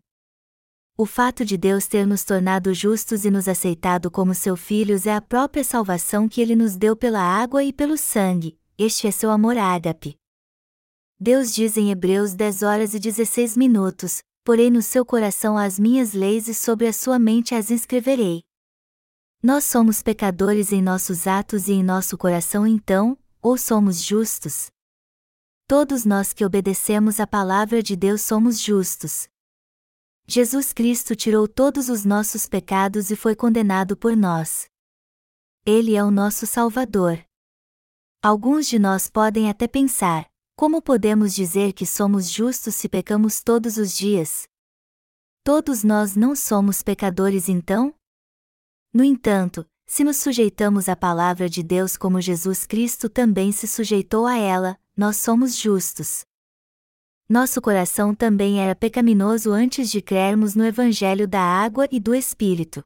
O 0.99 1.07
fato 1.07 1.45
de 1.45 1.57
Deus 1.57 1.87
ter 1.87 2.05
nos 2.09 2.25
tornado 2.25 2.75
justos 2.75 3.25
e 3.25 3.31
nos 3.31 3.47
aceitado 3.47 4.11
como 4.11 4.35
seus 4.35 4.59
filhos 4.59 5.07
é 5.07 5.15
a 5.15 5.21
própria 5.21 5.63
salvação 5.63 6.29
que 6.29 6.41
ele 6.41 6.57
nos 6.57 6.75
deu 6.75 6.97
pela 6.97 7.21
água 7.21 7.63
e 7.63 7.73
pelo 7.73 7.97
sangue, 7.97 8.59
este 8.77 9.07
é 9.07 9.13
seu 9.13 9.31
amor 9.31 9.57
ágape. 9.57 10.19
Deus 11.19 11.55
diz 11.55 11.79
em 11.79 11.91
Hebreus 11.91 12.35
10 12.35 12.63
horas 12.63 12.93
e 12.93 12.99
16 12.99 13.57
minutos: 13.57 14.23
Porém 14.45 14.71
no 14.71 14.83
seu 14.83 15.05
coração 15.05 15.57
as 15.57 15.79
minhas 15.79 16.13
leis 16.13 16.47
e 16.47 16.53
sobre 16.53 16.87
a 16.87 16.93
sua 16.93 17.19
mente 17.19 17.55
as 17.55 17.71
inscreverei. 17.71 18.43
Nós 19.43 19.65
somos 19.65 20.03
pecadores 20.03 20.73
em 20.73 20.83
nossos 20.83 21.27
atos 21.27 21.69
e 21.69 21.73
em 21.73 21.83
nosso 21.83 22.19
coração 22.19 22.67
então, 22.67 23.19
ou 23.41 23.57
somos 23.57 24.03
justos? 24.03 24.71
Todos 25.67 26.05
nós 26.05 26.35
que 26.35 26.45
obedecemos 26.45 27.19
a 27.19 27.27
palavra 27.27 27.83
de 27.83 27.97
Deus 27.97 28.21
somos 28.21 28.61
justos. 28.61 29.27
Jesus 30.27 30.73
Cristo 30.73 31.17
tirou 31.17 31.49
todos 31.49 31.89
os 31.89 32.05
nossos 32.05 32.47
pecados 32.47 33.11
e 33.11 33.17
foi 33.17 33.35
condenado 33.35 33.97
por 33.97 34.15
nós. 34.15 34.69
Ele 35.65 35.97
é 35.97 36.05
o 36.05 36.11
nosso 36.11 36.47
Salvador. 36.47 37.25
Alguns 38.23 38.67
de 38.67 38.79
nós 38.79 39.09
podem 39.09 39.49
até 39.49 39.67
pensar: 39.67 40.29
como 40.57 40.81
podemos 40.81 41.35
dizer 41.35 41.75
que 41.75 41.85
somos 41.85 42.31
justos 42.31 42.75
se 42.75 42.89
pecamos 42.89 43.43
todos 43.43 43.77
os 43.77 43.95
dias? 43.95 44.49
Todos 45.45 45.85
nós 45.85 46.17
não 46.17 46.35
somos 46.35 46.83
pecadores 46.83 47.47
então? 47.47 47.95
No 48.91 49.05
entanto, 49.05 49.67
se 49.87 50.03
nos 50.03 50.17
sujeitamos 50.17 50.89
à 50.89 50.97
palavra 50.97 51.47
de 51.47 51.63
Deus 51.63 51.99
como 51.99 52.23
Jesus 52.23 52.65
Cristo 52.65 53.11
também 53.11 53.53
se 53.53 53.67
sujeitou 53.67 54.27
a 54.27 54.39
ela, 54.39 54.81
nós 54.97 55.19
somos 55.19 55.55
justos. 55.55 56.25
Nosso 57.29 57.61
coração 57.61 58.15
também 58.15 58.59
era 58.59 58.75
pecaminoso 58.75 59.53
antes 59.53 59.91
de 59.91 60.01
crermos 60.01 60.55
no 60.55 60.65
Evangelho 60.65 61.29
da 61.29 61.43
água 61.43 61.87
e 61.93 62.01
do 62.01 62.15
Espírito. 62.15 62.83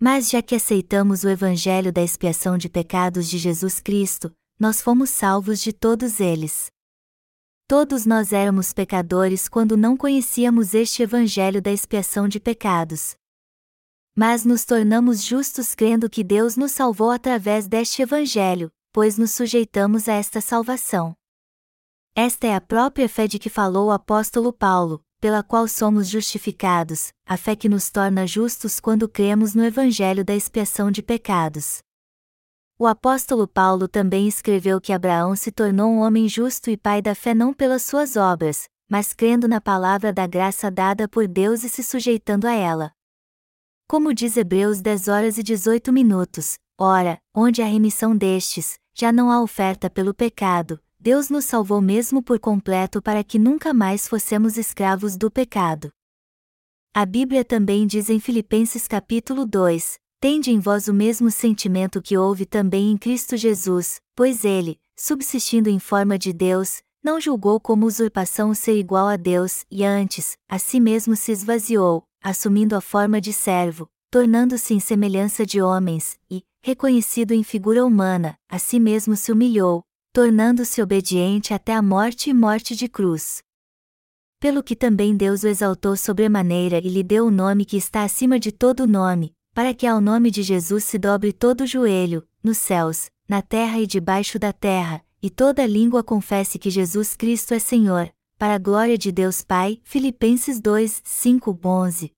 Mas 0.00 0.28
já 0.28 0.42
que 0.42 0.56
aceitamos 0.56 1.22
o 1.22 1.28
Evangelho 1.28 1.92
da 1.92 2.02
expiação 2.02 2.58
de 2.58 2.68
pecados 2.68 3.28
de 3.28 3.38
Jesus 3.38 3.78
Cristo, 3.78 4.34
nós 4.64 4.80
fomos 4.80 5.10
salvos 5.10 5.60
de 5.60 5.74
todos 5.74 6.20
eles. 6.20 6.72
Todos 7.68 8.06
nós 8.06 8.32
éramos 8.32 8.72
pecadores 8.72 9.46
quando 9.46 9.76
não 9.76 9.94
conhecíamos 9.94 10.72
este 10.72 11.02
Evangelho 11.02 11.60
da 11.60 11.70
expiação 11.70 12.26
de 12.26 12.40
pecados. 12.40 13.14
Mas 14.16 14.42
nos 14.46 14.64
tornamos 14.64 15.22
justos 15.22 15.74
crendo 15.74 16.08
que 16.08 16.24
Deus 16.24 16.56
nos 16.56 16.72
salvou 16.72 17.10
através 17.10 17.68
deste 17.68 18.00
Evangelho, 18.00 18.72
pois 18.90 19.18
nos 19.18 19.32
sujeitamos 19.32 20.08
a 20.08 20.14
esta 20.14 20.40
salvação. 20.40 21.14
Esta 22.14 22.46
é 22.46 22.54
a 22.54 22.60
própria 22.60 23.06
fé 23.06 23.28
de 23.28 23.38
que 23.38 23.50
falou 23.50 23.88
o 23.88 23.92
apóstolo 23.92 24.50
Paulo, 24.50 25.04
pela 25.20 25.42
qual 25.42 25.68
somos 25.68 26.08
justificados, 26.08 27.12
a 27.26 27.36
fé 27.36 27.54
que 27.54 27.68
nos 27.68 27.90
torna 27.90 28.26
justos 28.26 28.80
quando 28.80 29.10
cremos 29.10 29.54
no 29.54 29.62
Evangelho 29.62 30.24
da 30.24 30.34
expiação 30.34 30.90
de 30.90 31.02
pecados. 31.02 31.83
O 32.76 32.88
apóstolo 32.88 33.46
Paulo 33.46 33.86
também 33.86 34.26
escreveu 34.26 34.80
que 34.80 34.92
Abraão 34.92 35.36
se 35.36 35.52
tornou 35.52 35.92
um 35.92 36.00
homem 36.00 36.28
justo 36.28 36.68
e 36.70 36.76
pai 36.76 37.00
da 37.00 37.14
fé 37.14 37.32
não 37.32 37.54
pelas 37.54 37.82
suas 37.82 38.16
obras, 38.16 38.68
mas 38.90 39.12
crendo 39.12 39.46
na 39.46 39.60
palavra 39.60 40.12
da 40.12 40.26
graça 40.26 40.72
dada 40.72 41.06
por 41.06 41.28
Deus 41.28 41.62
e 41.62 41.68
se 41.68 41.84
sujeitando 41.84 42.48
a 42.48 42.52
ela. 42.52 42.90
Como 43.86 44.12
diz 44.12 44.36
Hebreus 44.36 44.80
10 44.80 45.06
horas 45.06 45.38
e 45.38 45.42
18 45.44 45.92
minutos, 45.92 46.58
ora, 46.76 47.18
onde 47.32 47.62
a 47.62 47.64
remissão 47.64 48.16
destes, 48.16 48.76
já 48.92 49.12
não 49.12 49.30
há 49.30 49.40
oferta 49.40 49.88
pelo 49.88 50.12
pecado, 50.12 50.80
Deus 50.98 51.30
nos 51.30 51.44
salvou 51.44 51.80
mesmo 51.80 52.24
por 52.24 52.40
completo 52.40 53.00
para 53.00 53.22
que 53.22 53.38
nunca 53.38 53.72
mais 53.72 54.08
fossemos 54.08 54.56
escravos 54.56 55.16
do 55.16 55.30
pecado. 55.30 55.92
A 56.92 57.06
Bíblia 57.06 57.44
também 57.44 57.86
diz 57.86 58.10
em 58.10 58.18
Filipenses 58.18 58.88
capítulo 58.88 59.46
2: 59.46 59.96
Tende 60.24 60.50
em 60.50 60.58
vós 60.58 60.88
o 60.88 60.94
mesmo 60.94 61.30
sentimento 61.30 62.00
que 62.00 62.16
houve 62.16 62.46
também 62.46 62.90
em 62.90 62.96
Cristo 62.96 63.36
Jesus, 63.36 64.00
pois 64.16 64.42
ele, 64.42 64.80
subsistindo 64.96 65.68
em 65.68 65.78
forma 65.78 66.18
de 66.18 66.32
Deus, 66.32 66.80
não 67.02 67.20
julgou 67.20 67.60
como 67.60 67.84
usurpação 67.84 68.48
o 68.48 68.54
ser 68.54 68.78
igual 68.78 69.06
a 69.06 69.16
Deus, 69.16 69.66
e 69.70 69.84
antes, 69.84 70.34
a 70.48 70.58
si 70.58 70.80
mesmo 70.80 71.14
se 71.14 71.30
esvaziou, 71.30 72.06
assumindo 72.22 72.74
a 72.74 72.80
forma 72.80 73.20
de 73.20 73.34
servo, 73.34 73.86
tornando-se 74.10 74.72
em 74.72 74.80
semelhança 74.80 75.44
de 75.44 75.60
homens, 75.60 76.18
e, 76.30 76.42
reconhecido 76.62 77.32
em 77.32 77.42
figura 77.42 77.84
humana, 77.84 78.38
a 78.48 78.58
si 78.58 78.80
mesmo 78.80 79.14
se 79.16 79.30
humilhou, 79.30 79.84
tornando-se 80.10 80.80
obediente 80.80 81.52
até 81.52 81.74
a 81.74 81.82
morte 81.82 82.30
e 82.30 82.32
morte 82.32 82.74
de 82.74 82.88
cruz. 82.88 83.42
Pelo 84.40 84.62
que 84.62 84.74
também 84.74 85.18
Deus 85.18 85.42
o 85.42 85.48
exaltou 85.48 85.94
sobremaneira 85.98 86.78
e 86.78 86.88
lhe 86.88 87.02
deu 87.02 87.26
o 87.26 87.30
nome 87.30 87.66
que 87.66 87.76
está 87.76 88.04
acima 88.04 88.40
de 88.40 88.50
todo 88.50 88.86
nome, 88.86 89.33
para 89.54 89.72
que 89.72 89.86
ao 89.86 90.00
nome 90.00 90.32
de 90.32 90.42
Jesus 90.42 90.82
se 90.82 90.98
dobre 90.98 91.32
todo 91.32 91.60
o 91.60 91.66
joelho, 91.66 92.26
nos 92.42 92.58
céus, 92.58 93.08
na 93.28 93.40
terra 93.40 93.78
e 93.78 93.86
debaixo 93.86 94.36
da 94.36 94.52
terra, 94.52 95.02
e 95.22 95.30
toda 95.30 95.64
língua 95.64 96.02
confesse 96.02 96.58
que 96.58 96.68
Jesus 96.68 97.14
Cristo 97.14 97.54
é 97.54 97.60
Senhor, 97.60 98.12
para 98.36 98.56
a 98.56 98.58
glória 98.58 98.98
de 98.98 99.12
Deus 99.12 99.42
Pai. 99.42 99.80
Filipenses 99.84 100.60
2, 100.60 101.02
5, 101.04 101.58
11. 101.64 102.12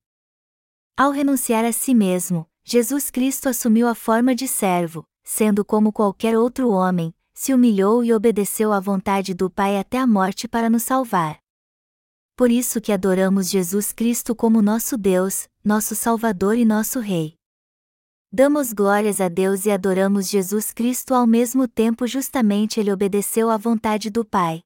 Ao 0.96 1.10
renunciar 1.10 1.64
a 1.64 1.72
si 1.72 1.94
mesmo, 1.94 2.48
Jesus 2.64 3.10
Cristo 3.10 3.50
assumiu 3.50 3.86
a 3.86 3.94
forma 3.94 4.34
de 4.34 4.48
servo, 4.48 5.04
sendo 5.22 5.64
como 5.64 5.92
qualquer 5.92 6.38
outro 6.38 6.70
homem, 6.70 7.14
se 7.34 7.52
humilhou 7.52 8.02
e 8.02 8.14
obedeceu 8.14 8.72
à 8.72 8.80
vontade 8.80 9.34
do 9.34 9.50
Pai 9.50 9.78
até 9.78 9.98
a 9.98 10.06
morte 10.06 10.48
para 10.48 10.70
nos 10.70 10.84
salvar. 10.84 11.38
Por 12.36 12.50
isso 12.50 12.82
que 12.82 12.92
adoramos 12.92 13.48
Jesus 13.48 13.92
Cristo 13.92 14.34
como 14.34 14.60
nosso 14.60 14.98
Deus, 14.98 15.48
nosso 15.64 15.94
Salvador 15.94 16.58
e 16.58 16.66
nosso 16.66 17.00
Rei. 17.00 17.34
Damos 18.30 18.74
glórias 18.74 19.22
a 19.22 19.28
Deus 19.30 19.64
e 19.64 19.70
adoramos 19.70 20.28
Jesus 20.28 20.70
Cristo 20.70 21.14
ao 21.14 21.26
mesmo 21.26 21.66
tempo, 21.66 22.06
justamente 22.06 22.78
ele 22.78 22.92
obedeceu 22.92 23.48
à 23.48 23.56
vontade 23.56 24.10
do 24.10 24.22
Pai. 24.22 24.62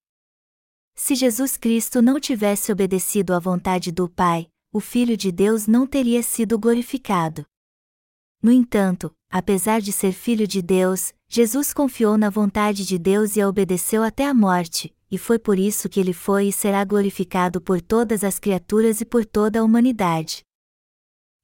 Se 0.97 1.15
Jesus 1.15 1.57
Cristo 1.57 2.03
não 2.03 2.19
tivesse 2.19 2.73
obedecido 2.73 3.33
à 3.33 3.39
vontade 3.39 3.93
do 3.93 4.09
Pai, 4.09 4.51
o 4.73 4.81
Filho 4.81 5.17
de 5.17 5.31
Deus 5.31 5.69
não 5.69 5.87
teria 5.87 6.25
sido 6.25 6.59
glorificado. 6.59 7.47
No 8.43 8.51
entanto, 8.51 9.15
apesar 9.31 9.81
de 9.81 9.93
ser 9.93 10.11
Filho 10.11 10.45
de 10.45 10.61
Deus, 10.61 11.15
Jesus 11.29 11.73
confiou 11.73 12.19
na 12.19 12.31
vontade 12.31 12.85
de 12.85 12.99
Deus 12.99 13.37
e 13.37 13.41
a 13.41 13.49
obedeceu 13.49 14.03
até 14.03 14.27
a 14.27 14.35
morte, 14.35 14.93
e 15.11 15.19
foi 15.19 15.39
por 15.39 15.59
isso 15.59 15.89
que 15.89 15.99
ele 15.99 16.13
foi 16.13 16.49
e 16.49 16.53
será 16.53 16.85
glorificado 16.85 17.61
por 17.61 17.81
todas 17.81 18.23
as 18.23 18.39
criaturas 18.39 19.01
e 19.01 19.05
por 19.05 19.25
toda 19.25 19.61
a 19.61 19.65
humanidade. 19.65 20.45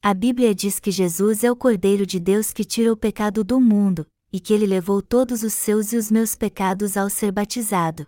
A 0.02 0.14
Bíblia 0.14 0.54
diz 0.54 0.78
que 0.78 0.90
Jesus 0.90 1.42
é 1.42 1.50
o 1.50 1.56
Cordeiro 1.56 2.06
de 2.06 2.20
Deus 2.20 2.52
que 2.52 2.64
tira 2.64 2.92
o 2.92 2.96
pecado 2.96 3.42
do 3.42 3.60
mundo, 3.60 4.06
e 4.32 4.38
que 4.38 4.52
ele 4.52 4.66
levou 4.66 5.02
todos 5.02 5.42
os 5.42 5.52
seus 5.52 5.92
e 5.92 5.96
os 5.96 6.10
meus 6.10 6.34
pecados 6.34 6.96
ao 6.96 7.10
ser 7.10 7.32
batizado. 7.32 8.06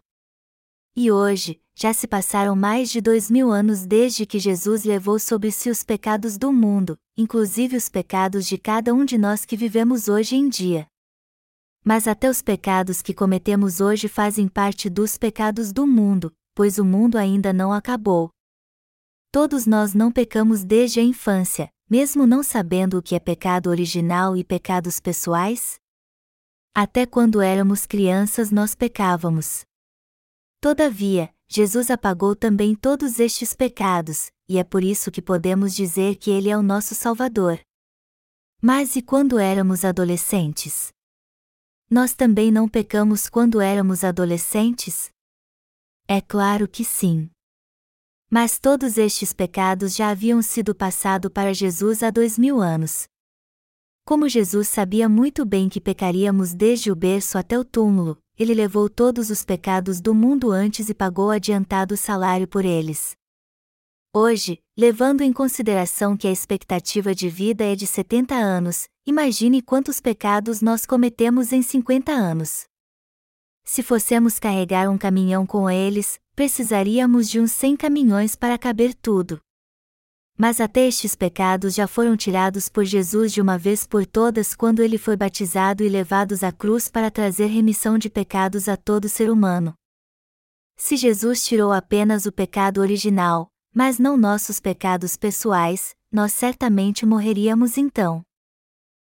E 0.94 1.10
hoje, 1.10 1.60
já 1.74 1.92
se 1.92 2.06
passaram 2.06 2.56
mais 2.56 2.90
de 2.90 3.00
dois 3.00 3.30
mil 3.30 3.50
anos 3.50 3.86
desde 3.86 4.26
que 4.26 4.38
Jesus 4.38 4.84
levou 4.84 5.18
sobre 5.18 5.50
si 5.52 5.70
os 5.70 5.84
pecados 5.84 6.36
do 6.36 6.52
mundo, 6.52 6.98
inclusive 7.16 7.76
os 7.76 7.88
pecados 7.88 8.46
de 8.46 8.58
cada 8.58 8.92
um 8.92 9.04
de 9.04 9.16
nós 9.16 9.44
que 9.44 9.56
vivemos 9.56 10.08
hoje 10.08 10.36
em 10.36 10.48
dia. 10.48 10.86
Mas 11.88 12.06
até 12.06 12.28
os 12.28 12.42
pecados 12.42 13.00
que 13.00 13.14
cometemos 13.14 13.80
hoje 13.80 14.08
fazem 14.08 14.46
parte 14.46 14.90
dos 14.90 15.16
pecados 15.16 15.72
do 15.72 15.86
mundo, 15.86 16.30
pois 16.54 16.78
o 16.78 16.84
mundo 16.84 17.16
ainda 17.16 17.50
não 17.50 17.72
acabou. 17.72 18.28
Todos 19.32 19.64
nós 19.64 19.94
não 19.94 20.12
pecamos 20.12 20.62
desde 20.62 21.00
a 21.00 21.02
infância, 21.02 21.70
mesmo 21.88 22.26
não 22.26 22.42
sabendo 22.42 22.98
o 22.98 23.02
que 23.02 23.14
é 23.14 23.18
pecado 23.18 23.70
original 23.70 24.36
e 24.36 24.44
pecados 24.44 25.00
pessoais? 25.00 25.76
Até 26.74 27.06
quando 27.06 27.40
éramos 27.40 27.86
crianças 27.86 28.50
nós 28.50 28.74
pecávamos. 28.74 29.62
Todavia, 30.60 31.34
Jesus 31.48 31.90
apagou 31.90 32.36
também 32.36 32.74
todos 32.74 33.18
estes 33.18 33.54
pecados, 33.54 34.30
e 34.46 34.58
é 34.58 34.62
por 34.62 34.84
isso 34.84 35.10
que 35.10 35.22
podemos 35.22 35.74
dizer 35.74 36.16
que 36.16 36.30
Ele 36.30 36.50
é 36.50 36.58
o 36.58 36.62
nosso 36.62 36.94
Salvador. 36.94 37.58
Mas 38.60 38.94
e 38.94 39.00
quando 39.00 39.38
éramos 39.38 39.86
adolescentes? 39.86 40.92
Nós 41.90 42.12
também 42.12 42.50
não 42.50 42.68
pecamos 42.68 43.30
quando 43.30 43.62
éramos 43.62 44.04
adolescentes? 44.04 45.10
É 46.06 46.20
claro 46.20 46.68
que 46.68 46.84
sim. 46.84 47.30
Mas 48.30 48.58
todos 48.58 48.98
estes 48.98 49.32
pecados 49.32 49.96
já 49.96 50.10
haviam 50.10 50.42
sido 50.42 50.74
passado 50.74 51.30
para 51.30 51.54
Jesus 51.54 52.02
há 52.02 52.10
dois 52.10 52.38
mil 52.38 52.60
anos. 52.60 53.06
Como 54.04 54.28
Jesus 54.28 54.68
sabia 54.68 55.08
muito 55.08 55.46
bem 55.46 55.70
que 55.70 55.80
pecaríamos 55.80 56.52
desde 56.52 56.92
o 56.92 56.94
berço 56.94 57.38
até 57.38 57.58
o 57.58 57.64
túmulo, 57.64 58.18
ele 58.38 58.52
levou 58.52 58.90
todos 58.90 59.30
os 59.30 59.42
pecados 59.42 59.98
do 59.98 60.14
mundo 60.14 60.50
antes 60.50 60.90
e 60.90 60.94
pagou 60.94 61.30
adiantado 61.30 61.94
o 61.94 61.96
salário 61.96 62.46
por 62.46 62.66
eles. 62.66 63.16
Hoje, 64.20 64.58
levando 64.76 65.20
em 65.20 65.32
consideração 65.32 66.16
que 66.16 66.26
a 66.26 66.32
expectativa 66.32 67.14
de 67.14 67.28
vida 67.28 67.62
é 67.62 67.76
de 67.76 67.86
70 67.86 68.34
anos, 68.34 68.88
imagine 69.06 69.62
quantos 69.62 70.00
pecados 70.00 70.60
nós 70.60 70.84
cometemos 70.84 71.52
em 71.52 71.62
50 71.62 72.10
anos. 72.10 72.64
Se 73.62 73.80
fossemos 73.80 74.40
carregar 74.40 74.90
um 74.90 74.98
caminhão 74.98 75.46
com 75.46 75.70
eles, 75.70 76.18
precisaríamos 76.34 77.30
de 77.30 77.38
uns 77.38 77.52
100 77.52 77.76
caminhões 77.76 78.34
para 78.34 78.58
caber 78.58 78.92
tudo. 78.92 79.40
Mas 80.36 80.60
até 80.60 80.88
estes 80.88 81.14
pecados 81.14 81.76
já 81.76 81.86
foram 81.86 82.16
tirados 82.16 82.68
por 82.68 82.84
Jesus 82.84 83.32
de 83.32 83.40
uma 83.40 83.56
vez 83.56 83.86
por 83.86 84.04
todas 84.04 84.52
quando 84.52 84.82
ele 84.82 84.98
foi 84.98 85.16
batizado 85.16 85.84
e 85.84 85.88
levados 85.88 86.42
à 86.42 86.50
cruz 86.50 86.88
para 86.88 87.08
trazer 87.08 87.46
remissão 87.46 87.96
de 87.96 88.10
pecados 88.10 88.68
a 88.68 88.76
todo 88.76 89.08
ser 89.08 89.30
humano. 89.30 89.74
Se 90.76 90.96
Jesus 90.96 91.44
tirou 91.44 91.72
apenas 91.72 92.26
o 92.26 92.32
pecado 92.32 92.80
original, 92.80 93.48
mas 93.78 93.96
não 93.96 94.16
nossos 94.16 94.58
pecados 94.58 95.16
pessoais, 95.16 95.94
nós 96.10 96.32
certamente 96.32 97.06
morreríamos 97.06 97.78
então. 97.78 98.24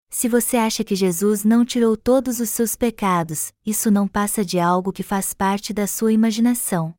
Se 0.09 0.27
você 0.27 0.57
acha 0.57 0.83
que 0.83 0.95
Jesus 0.95 1.43
não 1.43 1.63
tirou 1.63 1.95
todos 1.95 2.39
os 2.39 2.49
seus 2.49 2.75
pecados, 2.75 3.53
isso 3.63 3.91
não 3.91 4.07
passa 4.07 4.43
de 4.43 4.59
algo 4.59 4.91
que 4.91 5.03
faz 5.03 5.35
parte 5.35 5.71
da 5.71 5.85
sua 5.85 6.11
imaginação. 6.11 6.95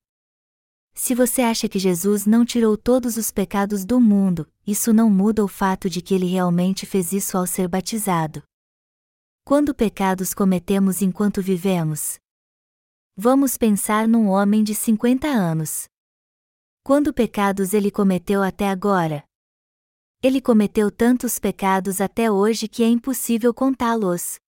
Se 0.95 1.13
você 1.13 1.43
acha 1.43 1.69
que 1.69 1.77
Jesus 1.77 2.25
não 2.25 2.45
tirou 2.45 2.77
todos 2.77 3.17
os 3.17 3.33
pecados 3.33 3.85
do 3.85 4.01
mundo, 4.01 4.49
isso 4.65 4.93
não 4.93 5.11
muda 5.11 5.45
o 5.45 5.49
fato 5.49 5.91
de 5.91 6.01
que 6.01 6.15
ele 6.15 6.27
realmente 6.27 6.87
fez 6.87 7.13
isso 7.13 7.37
ao 7.37 7.49
ser 7.49 7.67
batizado. 7.67 8.45
Quando 9.45 9.75
pecados 9.75 10.33
cometemos 10.33 11.03
enquanto 11.03 11.43
vivemos? 11.43 12.21
Vamos 13.17 13.59
pensar 13.59 14.07
num 14.07 14.29
homem 14.29 14.63
de 14.63 14.73
50 14.73 15.27
anos. 15.27 15.89
Quando 16.87 17.13
pecados 17.13 17.75
ele 17.75 17.91
cometeu 17.91 18.45
até 18.45 18.69
agora? 18.69 19.25
Ele 20.23 20.41
cometeu 20.41 20.89
tantos 20.89 21.37
pecados 21.37 22.01
até 22.01 22.31
hoje 22.31 22.69
que 22.69 22.85
é 22.85 22.87
impossível 22.87 23.53
contá-los. 23.53 24.39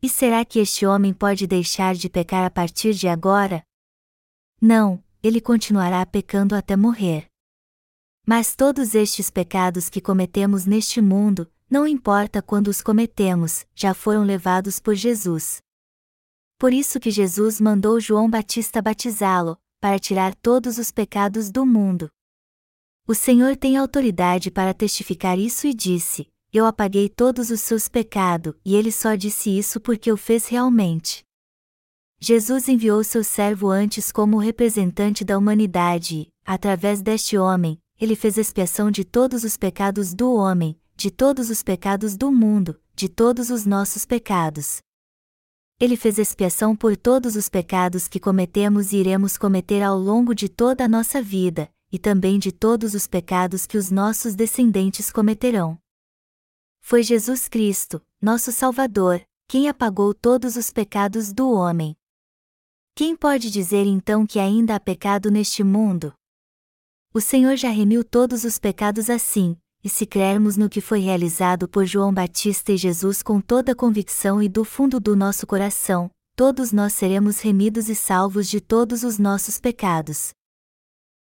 E 0.00 0.08
será 0.08 0.44
que 0.44 0.60
este 0.60 0.86
homem 0.86 1.12
pode 1.12 1.48
deixar 1.48 1.96
de 1.96 2.08
pecar 2.08 2.46
a 2.46 2.50
partir 2.52 2.94
de 2.94 3.08
agora? 3.08 3.64
Não, 4.62 5.02
ele 5.20 5.40
continuará 5.40 6.06
pecando 6.06 6.54
até 6.54 6.76
morrer. 6.76 7.26
Mas 8.24 8.54
todos 8.54 8.94
estes 8.94 9.28
pecados 9.28 9.88
que 9.88 10.00
cometemos 10.00 10.66
neste 10.66 11.00
mundo, 11.00 11.52
não 11.68 11.84
importa 11.84 12.40
quando 12.40 12.68
os 12.68 12.80
cometemos, 12.80 13.66
já 13.74 13.92
foram 13.92 14.22
levados 14.22 14.78
por 14.78 14.94
Jesus. 14.94 15.60
Por 16.56 16.72
isso 16.72 17.00
que 17.00 17.10
Jesus 17.10 17.60
mandou 17.60 17.98
João 17.98 18.30
Batista 18.30 18.80
batizá-lo, 18.80 19.58
para 19.80 19.98
tirar 19.98 20.34
todos 20.34 20.78
os 20.78 20.90
pecados 20.90 21.50
do 21.50 21.64
mundo. 21.64 22.10
O 23.08 23.14
Senhor 23.14 23.56
tem 23.56 23.76
autoridade 23.76 24.50
para 24.50 24.74
testificar 24.74 25.38
isso 25.38 25.66
e 25.66 25.74
disse: 25.74 26.28
Eu 26.52 26.66
apaguei 26.66 27.08
todos 27.08 27.50
os 27.50 27.60
seus 27.60 27.88
pecados, 27.88 28.54
e 28.64 28.76
ele 28.76 28.92
só 28.92 29.14
disse 29.14 29.50
isso 29.50 29.80
porque 29.80 30.12
o 30.12 30.16
fez 30.16 30.46
realmente. 30.46 31.24
Jesus 32.20 32.68
enviou 32.68 33.02
seu 33.02 33.24
servo 33.24 33.68
antes 33.68 34.12
como 34.12 34.36
representante 34.36 35.24
da 35.24 35.38
humanidade 35.38 36.16
e, 36.16 36.28
através 36.44 37.00
deste 37.00 37.38
homem, 37.38 37.80
ele 37.98 38.14
fez 38.14 38.36
expiação 38.36 38.90
de 38.90 39.04
todos 39.04 39.42
os 39.42 39.56
pecados 39.56 40.12
do 40.12 40.34
homem, 40.34 40.78
de 40.94 41.10
todos 41.10 41.48
os 41.48 41.62
pecados 41.62 42.16
do 42.16 42.30
mundo, 42.30 42.78
de 42.94 43.08
todos 43.08 43.48
os 43.48 43.64
nossos 43.64 44.04
pecados. 44.04 44.82
Ele 45.80 45.96
fez 45.96 46.18
expiação 46.18 46.76
por 46.76 46.94
todos 46.94 47.36
os 47.36 47.48
pecados 47.48 48.06
que 48.06 48.20
cometemos 48.20 48.92
e 48.92 48.98
iremos 48.98 49.38
cometer 49.38 49.82
ao 49.82 49.98
longo 49.98 50.34
de 50.34 50.46
toda 50.46 50.84
a 50.84 50.88
nossa 50.88 51.22
vida, 51.22 51.72
e 51.90 51.98
também 51.98 52.38
de 52.38 52.52
todos 52.52 52.92
os 52.92 53.06
pecados 53.06 53.66
que 53.66 53.78
os 53.78 53.90
nossos 53.90 54.34
descendentes 54.34 55.10
cometerão. 55.10 55.80
Foi 56.82 57.02
Jesus 57.02 57.48
Cristo, 57.48 58.04
nosso 58.20 58.52
Salvador, 58.52 59.22
quem 59.48 59.70
apagou 59.70 60.12
todos 60.12 60.54
os 60.54 60.70
pecados 60.70 61.32
do 61.32 61.50
homem. 61.50 61.96
Quem 62.94 63.16
pode 63.16 63.50
dizer 63.50 63.86
então 63.86 64.26
que 64.26 64.38
ainda 64.38 64.74
há 64.74 64.80
pecado 64.80 65.30
neste 65.30 65.64
mundo? 65.64 66.12
O 67.14 67.22
Senhor 67.22 67.56
já 67.56 67.70
remiu 67.70 68.04
todos 68.04 68.44
os 68.44 68.58
pecados 68.58 69.08
assim, 69.08 69.56
e 69.82 69.88
se 69.88 70.04
crermos 70.04 70.56
no 70.56 70.68
que 70.68 70.80
foi 70.80 71.00
realizado 71.00 71.68
por 71.68 71.86
João 71.86 72.12
Batista 72.12 72.72
e 72.72 72.76
Jesus 72.76 73.22
com 73.22 73.40
toda 73.40 73.74
convicção 73.74 74.42
e 74.42 74.48
do 74.48 74.64
fundo 74.64 75.00
do 75.00 75.16
nosso 75.16 75.46
coração, 75.46 76.10
todos 76.36 76.72
nós 76.72 76.92
seremos 76.92 77.40
remidos 77.40 77.88
e 77.88 77.94
salvos 77.94 78.48
de 78.48 78.60
todos 78.60 79.02
os 79.02 79.18
nossos 79.18 79.58
pecados. 79.58 80.30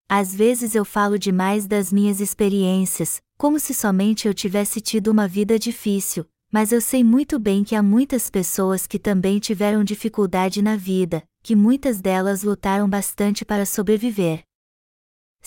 Às 0.10 0.34
vezes 0.34 0.74
eu 0.74 0.86
falo 0.86 1.20
demais 1.20 1.68
das 1.68 1.92
minhas 1.92 2.20
experiências, 2.20 3.20
como 3.38 3.60
se 3.60 3.74
somente 3.74 4.28
eu 4.28 4.34
tivesse 4.34 4.80
tido 4.80 5.10
uma 5.10 5.28
vida 5.28 5.60
difícil, 5.60 6.26
mas 6.52 6.72
eu 6.72 6.80
sei 6.80 7.04
muito 7.04 7.38
bem 7.38 7.64
que 7.64 7.76
há 7.76 7.84
muitas 7.84 8.30
pessoas 8.30 8.88
que 8.88 8.98
também 8.98 9.38
tiveram 9.38 9.84
dificuldade 9.84 10.62
na 10.62 10.76
vida, 10.78 11.24
que 11.44 11.56
muitas 11.56 12.00
delas 12.00 12.42
lutaram 12.42 12.90
bastante 12.90 13.44
para 13.44 13.66
sobreviver. 13.66 14.47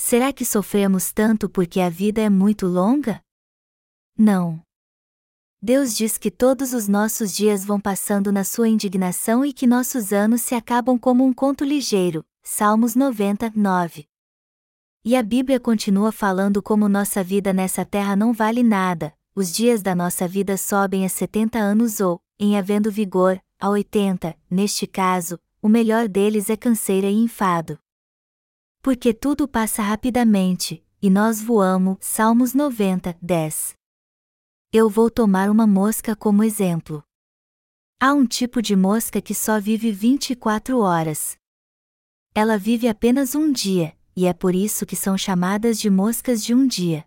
Será 0.02 0.32
que 0.32 0.47
sofremos 0.47 1.12
tanto 1.12 1.47
porque 1.47 1.78
a 1.78 1.90
vida 1.90 2.22
é 2.22 2.31
muito 2.31 2.66
longa? 2.66 3.20
Não. 4.16 4.60
Deus 5.62 5.94
diz 5.94 6.16
que 6.16 6.31
todos 6.31 6.72
os 6.72 6.89
nossos 6.89 7.31
dias 7.32 7.66
vão 7.66 7.78
passando 7.78 8.32
na 8.32 8.43
sua 8.43 8.66
indignação 8.66 9.44
e 9.44 9.52
que 9.52 9.66
nossos 9.66 10.10
anos 10.10 10.40
se 10.40 10.55
acabam 10.55 10.98
como 10.98 11.22
um 11.22 11.35
conto 11.35 11.64
ligeiro. 11.64 12.24
Salmos 12.43 12.94
99. 12.94 14.06
E 15.05 15.14
a 15.14 15.22
Bíblia 15.22 15.60
continua 15.60 16.10
falando 16.10 16.62
como 16.62 16.89
nossa 16.89 17.22
vida 17.22 17.52
nessa 17.52 17.85
terra 17.85 18.16
não 18.16 18.32
vale 18.32 18.62
nada, 18.62 19.14
os 19.35 19.52
dias 19.52 19.82
da 19.82 19.94
nossa 19.94 20.27
vida 20.27 20.56
sobem 20.56 21.05
a 21.05 21.10
70 21.10 21.59
anos 21.59 22.01
ou, 22.01 22.22
em 22.39 22.59
havendo 22.59 22.90
vigor, 22.90 23.39
a 23.60 23.68
80, 23.68 24.35
neste 24.51 24.86
caso, 24.86 25.39
o 25.60 25.68
melhor 25.68 26.09
deles 26.09 26.48
é 26.48 26.56
canseira 26.56 27.06
e 27.06 27.14
enfado. 27.14 27.78
Porque 28.82 29.12
tudo 29.12 29.47
passa 29.47 29.82
rapidamente, 29.82 30.82
e 31.02 31.11
nós 31.11 31.39
voamos. 31.39 31.98
Salmos 32.01 32.55
90, 32.55 33.15
10. 33.20 33.74
Eu 34.73 34.89
vou 34.89 35.11
tomar 35.11 35.51
uma 35.51 35.66
mosca 35.66 36.16
como 36.16 36.43
exemplo. 36.43 37.02
Há 38.01 38.15
um 38.15 38.27
tipo 38.27 38.62
de 38.62 38.74
mosca 38.74 39.20
que 39.20 39.35
só 39.35 39.61
vive 39.61 39.93
24 39.93 40.78
horas. 40.78 41.36
Ela 42.35 42.57
vive 42.57 42.89
apenas 42.89 43.35
um 43.35 43.52
dia, 43.52 43.94
e 44.16 44.27
é 44.27 44.32
por 44.32 44.55
isso 44.55 44.86
que 44.86 44.97
são 44.97 45.19
chamadas 45.19 45.78
de 45.78 45.90
moscas 45.90 46.43
de 46.43 46.55
um 46.55 46.66
dia. 46.66 47.05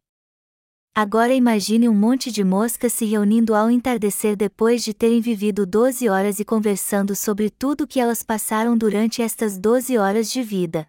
Agora 0.94 1.34
imagine 1.34 1.90
um 1.90 1.96
monte 1.96 2.32
de 2.32 2.44
moscas 2.44 2.94
se 2.94 3.04
reunindo 3.06 3.56
ao 3.56 3.72
entardecer 3.72 4.36
depois 4.36 4.84
de 4.84 4.94
terem 4.94 5.20
vivido 5.20 5.66
12 5.66 6.08
horas 6.08 6.40
e 6.40 6.46
conversando 6.46 7.16
sobre 7.16 7.50
tudo 7.50 7.86
o 7.86 7.88
que 7.88 8.00
elas 8.00 8.22
passaram 8.22 8.78
durante 8.78 9.24
estas 9.24 9.58
12 9.58 9.98
horas 9.98 10.32
de 10.32 10.44
vida. 10.44 10.86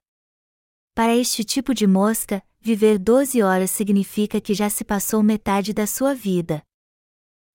Para 0.94 1.16
este 1.16 1.42
tipo 1.42 1.74
de 1.74 1.88
mosca, 1.88 2.40
viver 2.60 3.00
12 3.00 3.42
horas 3.42 3.72
significa 3.72 4.40
que 4.40 4.54
já 4.54 4.70
se 4.70 4.84
passou 4.84 5.24
metade 5.24 5.72
da 5.72 5.88
sua 5.88 6.14
vida. 6.14 6.62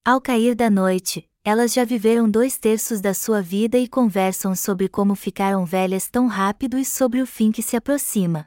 Ao 0.05 0.19
cair 0.19 0.53
da 0.55 0.69
noite, 0.69 1.25
elas 1.41 1.73
já 1.73 1.85
viveram 1.85 2.29
dois 2.29 2.57
terços 2.57 2.99
da 2.99 3.13
sua 3.13 3.41
vida 3.41 3.77
e 3.77 3.87
conversam 3.87 4.53
sobre 4.53 4.89
como 4.89 5.15
ficaram 5.15 5.65
velhas 5.65 6.09
tão 6.09 6.27
rápido 6.27 6.77
e 6.77 6.83
sobre 6.83 7.21
o 7.21 7.25
fim 7.25 7.49
que 7.49 7.61
se 7.61 7.77
aproxima. 7.77 8.45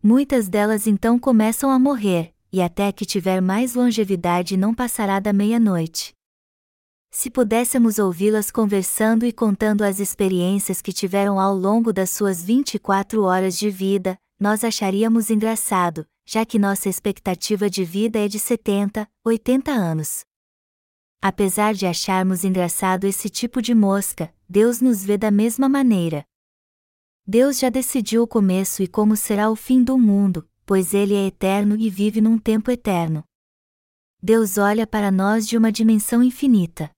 Muitas 0.00 0.48
delas 0.48 0.86
então 0.86 1.18
começam 1.18 1.68
a 1.68 1.76
morrer, 1.76 2.32
e 2.52 2.62
até 2.62 2.92
que 2.92 3.04
tiver 3.04 3.40
mais 3.42 3.74
longevidade 3.74 4.56
não 4.56 4.72
passará 4.72 5.18
da 5.18 5.32
meia-noite. 5.32 6.14
Se 7.10 7.30
pudéssemos 7.30 7.98
ouvi-las 7.98 8.50
conversando 8.50 9.24
e 9.24 9.32
contando 9.32 9.82
as 9.82 9.98
experiências 9.98 10.82
que 10.82 10.92
tiveram 10.92 11.40
ao 11.40 11.54
longo 11.54 11.92
das 11.92 12.10
suas 12.10 12.42
24 12.42 13.22
horas 13.22 13.58
de 13.58 13.70
vida, 13.70 14.18
nós 14.38 14.62
acharíamos 14.62 15.30
engraçado, 15.30 16.06
já 16.24 16.44
que 16.44 16.58
nossa 16.58 16.88
expectativa 16.88 17.68
de 17.68 17.84
vida 17.84 18.18
é 18.18 18.28
de 18.28 18.38
70, 18.38 19.08
80 19.24 19.70
anos. 19.72 20.24
Apesar 21.20 21.74
de 21.74 21.86
acharmos 21.86 22.44
engraçado 22.44 23.04
esse 23.04 23.28
tipo 23.28 23.60
de 23.60 23.74
mosca, 23.74 24.32
Deus 24.48 24.80
nos 24.80 25.02
vê 25.02 25.18
da 25.18 25.30
mesma 25.30 25.68
maneira. 25.68 26.24
Deus 27.26 27.58
já 27.58 27.68
decidiu 27.68 28.22
o 28.22 28.28
começo 28.28 28.82
e 28.82 28.86
como 28.86 29.16
será 29.16 29.50
o 29.50 29.56
fim 29.56 29.82
do 29.82 29.98
mundo, 29.98 30.48
pois 30.64 30.94
ele 30.94 31.14
é 31.14 31.26
eterno 31.26 31.76
e 31.76 31.90
vive 31.90 32.20
num 32.20 32.38
tempo 32.38 32.70
eterno. 32.70 33.24
Deus 34.22 34.58
olha 34.58 34.86
para 34.86 35.10
nós 35.10 35.48
de 35.48 35.56
uma 35.56 35.72
dimensão 35.72 36.22
infinita. 36.22 36.90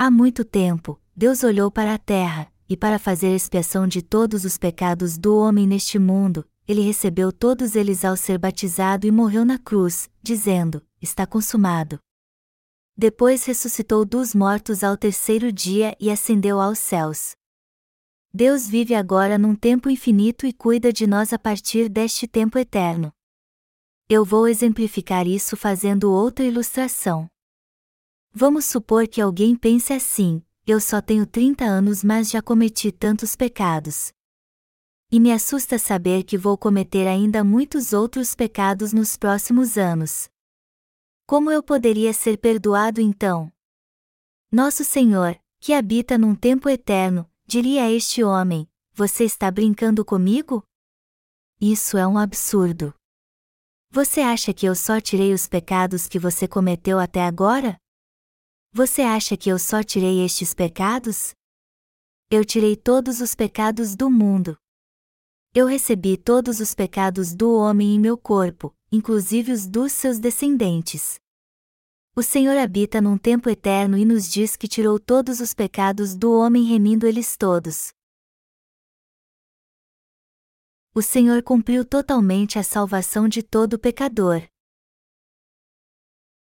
Há 0.00 0.12
muito 0.12 0.44
tempo, 0.44 0.96
Deus 1.16 1.42
olhou 1.42 1.72
para 1.72 1.92
a 1.92 1.98
terra, 1.98 2.48
e 2.68 2.76
para 2.76 3.00
fazer 3.00 3.34
expiação 3.34 3.84
de 3.84 4.00
todos 4.00 4.44
os 4.44 4.56
pecados 4.56 5.18
do 5.18 5.36
homem 5.36 5.66
neste 5.66 5.98
mundo, 5.98 6.48
ele 6.68 6.82
recebeu 6.82 7.32
todos 7.32 7.74
eles 7.74 8.04
ao 8.04 8.16
ser 8.16 8.38
batizado 8.38 9.08
e 9.08 9.10
morreu 9.10 9.44
na 9.44 9.58
cruz, 9.58 10.08
dizendo: 10.22 10.80
Está 11.02 11.26
consumado. 11.26 11.98
Depois 12.96 13.44
ressuscitou 13.44 14.04
dos 14.04 14.36
mortos 14.36 14.84
ao 14.84 14.96
terceiro 14.96 15.50
dia 15.50 15.96
e 15.98 16.12
ascendeu 16.12 16.60
aos 16.60 16.78
céus. 16.78 17.32
Deus 18.32 18.68
vive 18.68 18.94
agora 18.94 19.36
num 19.36 19.56
tempo 19.56 19.90
infinito 19.90 20.46
e 20.46 20.52
cuida 20.52 20.92
de 20.92 21.08
nós 21.08 21.32
a 21.32 21.38
partir 21.40 21.88
deste 21.88 22.28
tempo 22.28 22.56
eterno. 22.56 23.12
Eu 24.08 24.24
vou 24.24 24.46
exemplificar 24.46 25.26
isso 25.26 25.56
fazendo 25.56 26.12
outra 26.12 26.44
ilustração. 26.44 27.28
Vamos 28.32 28.64
supor 28.64 29.06
que 29.08 29.20
alguém 29.20 29.56
pense 29.56 29.92
assim: 29.92 30.42
eu 30.66 30.80
só 30.80 31.00
tenho 31.00 31.26
30 31.26 31.64
anos, 31.64 32.04
mas 32.04 32.30
já 32.30 32.42
cometi 32.42 32.92
tantos 32.92 33.34
pecados. 33.34 34.12
E 35.10 35.18
me 35.18 35.32
assusta 35.32 35.78
saber 35.78 36.24
que 36.24 36.36
vou 36.36 36.58
cometer 36.58 37.06
ainda 37.06 37.42
muitos 37.42 37.92
outros 37.92 38.34
pecados 38.34 38.92
nos 38.92 39.16
próximos 39.16 39.78
anos. 39.78 40.28
Como 41.26 41.50
eu 41.50 41.62
poderia 41.62 42.12
ser 42.12 42.38
perdoado 42.38 43.00
então? 43.00 43.50
Nosso 44.52 44.84
Senhor, 44.84 45.38
que 45.60 45.72
habita 45.72 46.18
num 46.18 46.34
tempo 46.34 46.68
eterno, 46.68 47.28
Diria 47.50 47.84
a 47.84 47.90
este 47.90 48.22
homem: 48.22 48.68
Você 48.92 49.24
está 49.24 49.50
brincando 49.50 50.04
comigo? 50.04 50.62
Isso 51.58 51.96
é 51.96 52.06
um 52.06 52.18
absurdo. 52.18 52.92
Você 53.90 54.20
acha 54.20 54.52
que 54.52 54.66
eu 54.66 54.74
só 54.74 55.00
tirei 55.00 55.32
os 55.32 55.48
pecados 55.48 56.06
que 56.06 56.18
você 56.18 56.46
cometeu 56.46 56.98
até 56.98 57.22
agora? 57.22 57.80
Você 58.72 59.00
acha 59.02 59.36
que 59.36 59.48
eu 59.48 59.58
só 59.58 59.82
tirei 59.82 60.24
estes 60.24 60.52
pecados? 60.52 61.34
Eu 62.30 62.44
tirei 62.44 62.76
todos 62.76 63.20
os 63.20 63.34
pecados 63.34 63.96
do 63.96 64.10
mundo. 64.10 64.58
Eu 65.54 65.66
recebi 65.66 66.18
todos 66.18 66.60
os 66.60 66.74
pecados 66.74 67.34
do 67.34 67.54
homem 67.54 67.94
em 67.94 67.98
meu 67.98 68.18
corpo, 68.18 68.76
inclusive 68.92 69.52
os 69.52 69.66
dos 69.66 69.92
seus 69.92 70.18
descendentes. 70.18 71.18
O 72.14 72.22
Senhor 72.22 72.58
habita 72.58 73.00
num 73.00 73.16
tempo 73.16 73.48
eterno 73.48 73.96
e 73.96 74.04
nos 74.04 74.28
diz 74.28 74.54
que 74.54 74.68
tirou 74.68 75.00
todos 75.00 75.40
os 75.40 75.54
pecados 75.54 76.14
do 76.14 76.32
homem 76.32 76.64
remindo 76.64 77.06
eles 77.06 77.36
todos. 77.36 77.92
O 80.94 81.00
Senhor 81.00 81.42
cumpriu 81.42 81.84
totalmente 81.84 82.58
a 82.58 82.62
salvação 82.62 83.28
de 83.28 83.42
todo 83.42 83.78
pecador. 83.78 84.42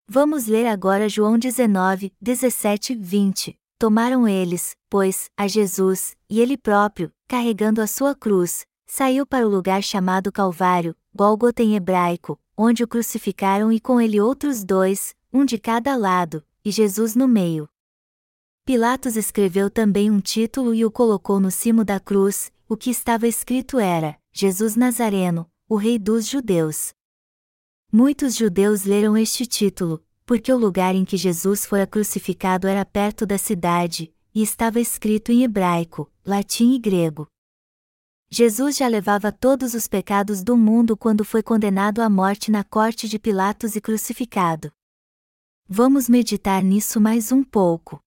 Vamos 0.07 0.45
ler 0.45 0.67
agora 0.67 1.09
João 1.09 1.37
19, 1.37 2.13
17, 2.21 2.93
20. 2.93 3.57
Tomaram 3.79 4.27
eles, 4.27 4.75
pois, 4.87 5.31
a 5.35 5.47
Jesus, 5.47 6.15
e 6.29 6.39
ele 6.39 6.55
próprio, 6.55 7.11
carregando 7.27 7.81
a 7.81 7.87
sua 7.87 8.13
cruz, 8.13 8.67
saiu 8.85 9.25
para 9.25 9.47
o 9.47 9.49
lugar 9.49 9.81
chamado 9.81 10.31
Calvário, 10.31 10.95
Gólgota 11.13 11.63
em 11.63 11.75
hebraico, 11.75 12.39
onde 12.55 12.83
o 12.83 12.87
crucificaram 12.87 13.73
e 13.73 13.79
com 13.79 13.99
ele 13.99 14.21
outros 14.21 14.63
dois, 14.63 15.15
um 15.33 15.43
de 15.43 15.57
cada 15.57 15.95
lado, 15.95 16.45
e 16.63 16.69
Jesus 16.71 17.15
no 17.15 17.27
meio. 17.27 17.67
Pilatos 18.63 19.17
escreveu 19.17 19.71
também 19.71 20.11
um 20.11 20.19
título 20.19 20.73
e 20.75 20.85
o 20.85 20.91
colocou 20.91 21.39
no 21.39 21.49
cimo 21.49 21.83
da 21.83 21.99
cruz, 21.99 22.51
o 22.69 22.77
que 22.77 22.91
estava 22.91 23.27
escrito 23.27 23.79
era: 23.79 24.17
Jesus 24.31 24.75
Nazareno, 24.75 25.49
o 25.67 25.75
Rei 25.75 25.97
dos 25.97 26.27
Judeus. 26.27 26.93
Muitos 27.97 28.35
judeus 28.35 28.83
leram 28.83 29.15
este 29.15 29.45
título, 29.45 30.03
porque 30.25 30.51
o 30.51 30.57
lugar 30.57 30.93
em 30.93 31.05
que 31.05 31.15
Jesus 31.15 31.65
fora 31.65 31.87
crucificado 31.87 32.67
era 32.67 32.83
perto 32.83 33.25
da 33.25 33.37
cidade, 33.37 34.13
e 34.33 34.41
estava 34.43 34.81
escrito 34.81 35.31
em 35.31 35.43
hebraico, 35.43 36.11
latim 36.25 36.73
e 36.73 36.77
grego. 36.77 37.25
Jesus 38.29 38.75
já 38.75 38.85
levava 38.89 39.31
todos 39.31 39.73
os 39.73 39.87
pecados 39.87 40.43
do 40.43 40.57
mundo 40.57 40.97
quando 40.97 41.23
foi 41.23 41.41
condenado 41.41 42.01
à 42.01 42.09
morte 42.09 42.51
na 42.51 42.65
corte 42.65 43.07
de 43.07 43.17
Pilatos 43.17 43.77
e 43.77 43.79
crucificado. 43.79 44.73
Vamos 45.65 46.09
meditar 46.09 46.61
nisso 46.61 46.99
mais 46.99 47.31
um 47.31 47.45
pouco. 47.45 48.03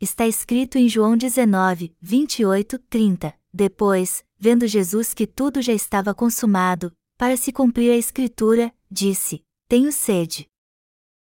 Está 0.00 0.26
escrito 0.26 0.76
em 0.76 0.88
João 0.88 1.16
19, 1.16 1.94
28, 2.00 2.76
30. 2.90 3.32
Depois, 3.54 4.24
vendo 4.36 4.66
Jesus 4.66 5.14
que 5.14 5.24
tudo 5.24 5.62
já 5.62 5.72
estava 5.72 6.12
consumado, 6.12 6.92
para 7.18 7.36
se 7.36 7.52
cumprir 7.52 7.90
a 7.90 7.96
Escritura, 7.96 8.72
disse: 8.90 9.44
Tenho 9.66 9.92
sede. 9.92 10.48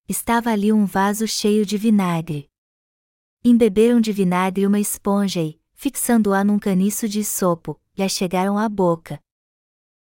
Estava 0.07 0.51
ali 0.51 0.71
um 0.71 0.85
vaso 0.85 1.27
cheio 1.27 1.65
de 1.65 1.77
vinagre. 1.77 2.49
Embeberam 3.43 3.99
de 3.99 4.13
vinagre 4.13 4.67
uma 4.67 4.79
esponja 4.79 5.41
e, 5.41 5.59
fixando-a 5.73 6.43
num 6.43 6.59
caniço 6.59 7.09
de 7.09 7.23
sopo, 7.23 7.81
lhe 7.97 8.07
chegaram 8.07 8.57
à 8.57 8.69
boca. 8.69 9.19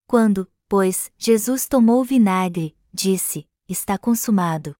Quando, 0.05 0.51
pois, 0.67 1.09
Jesus 1.17 1.67
tomou 1.67 2.01
o 2.01 2.05
vinagre, 2.05 2.77
disse: 2.93 3.47
Está 3.67 3.97
consumado 3.97 4.75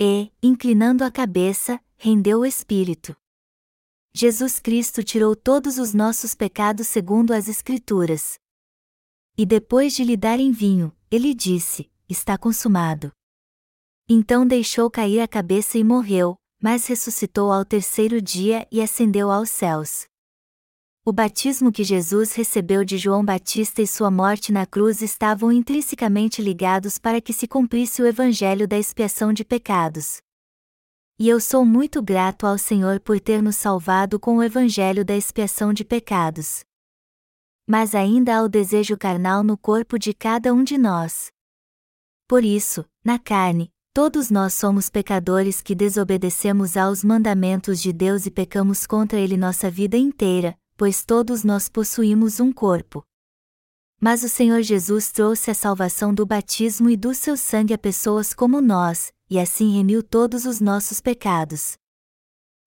e, 0.00 0.32
inclinando 0.40 1.02
a 1.02 1.10
cabeça, 1.10 1.80
rendeu 1.96 2.40
o 2.40 2.46
espírito. 2.46 3.16
Jesus 4.14 4.60
Cristo 4.60 5.02
tirou 5.02 5.34
todos 5.34 5.76
os 5.76 5.92
nossos 5.92 6.36
pecados 6.36 6.86
segundo 6.86 7.32
as 7.32 7.48
Escrituras. 7.48 8.38
E 9.40 9.46
depois 9.46 9.94
de 9.94 10.02
lhe 10.02 10.16
darem 10.16 10.50
vinho, 10.50 10.92
ele 11.08 11.32
disse: 11.32 11.88
Está 12.08 12.36
consumado. 12.36 13.12
Então 14.08 14.44
deixou 14.44 14.90
cair 14.90 15.20
a 15.20 15.28
cabeça 15.28 15.78
e 15.78 15.84
morreu, 15.84 16.34
mas 16.60 16.88
ressuscitou 16.88 17.52
ao 17.52 17.64
terceiro 17.64 18.20
dia 18.20 18.66
e 18.72 18.82
ascendeu 18.82 19.30
aos 19.30 19.48
céus. 19.48 20.06
O 21.04 21.12
batismo 21.12 21.70
que 21.70 21.84
Jesus 21.84 22.32
recebeu 22.32 22.84
de 22.84 22.98
João 22.98 23.24
Batista 23.24 23.80
e 23.80 23.86
sua 23.86 24.10
morte 24.10 24.50
na 24.50 24.66
cruz 24.66 25.02
estavam 25.02 25.52
intrinsecamente 25.52 26.42
ligados 26.42 26.98
para 26.98 27.20
que 27.20 27.32
se 27.32 27.46
cumprisse 27.46 28.02
o 28.02 28.06
evangelho 28.06 28.66
da 28.66 28.76
expiação 28.76 29.32
de 29.32 29.44
pecados. 29.44 30.18
E 31.16 31.28
eu 31.28 31.40
sou 31.40 31.64
muito 31.64 32.02
grato 32.02 32.44
ao 32.44 32.58
Senhor 32.58 32.98
por 32.98 33.20
ter 33.20 33.40
nos 33.40 33.54
salvado 33.54 34.18
com 34.18 34.38
o 34.38 34.42
evangelho 34.42 35.04
da 35.04 35.16
expiação 35.16 35.72
de 35.72 35.84
pecados. 35.84 36.64
Mas 37.68 37.94
ainda 37.94 38.38
há 38.38 38.42
o 38.42 38.48
desejo 38.48 38.96
carnal 38.96 39.44
no 39.44 39.56
corpo 39.56 39.96
de 39.96 40.12
cada 40.12 40.52
um 40.52 40.64
de 40.64 40.76
nós. 40.76 41.30
Por 42.26 42.44
isso, 42.44 42.84
na 43.04 43.18
carne, 43.18 43.70
Todos 43.98 44.30
nós 44.30 44.54
somos 44.54 44.88
pecadores 44.88 45.60
que 45.60 45.74
desobedecemos 45.74 46.76
aos 46.76 47.02
mandamentos 47.02 47.82
de 47.82 47.92
Deus 47.92 48.26
e 48.26 48.30
pecamos 48.30 48.86
contra 48.86 49.18
Ele 49.18 49.36
nossa 49.36 49.68
vida 49.68 49.96
inteira, 49.96 50.56
pois 50.76 51.04
todos 51.04 51.42
nós 51.42 51.68
possuímos 51.68 52.38
um 52.38 52.52
corpo. 52.52 53.02
Mas 54.00 54.22
o 54.22 54.28
Senhor 54.28 54.62
Jesus 54.62 55.10
trouxe 55.10 55.50
a 55.50 55.54
salvação 55.54 56.14
do 56.14 56.24
batismo 56.24 56.88
e 56.88 56.96
do 56.96 57.12
seu 57.12 57.36
sangue 57.36 57.74
a 57.74 57.78
pessoas 57.78 58.32
como 58.32 58.60
nós, 58.60 59.12
e 59.28 59.36
assim 59.36 59.76
remiu 59.76 60.00
todos 60.00 60.44
os 60.44 60.60
nossos 60.60 61.00
pecados. 61.00 61.76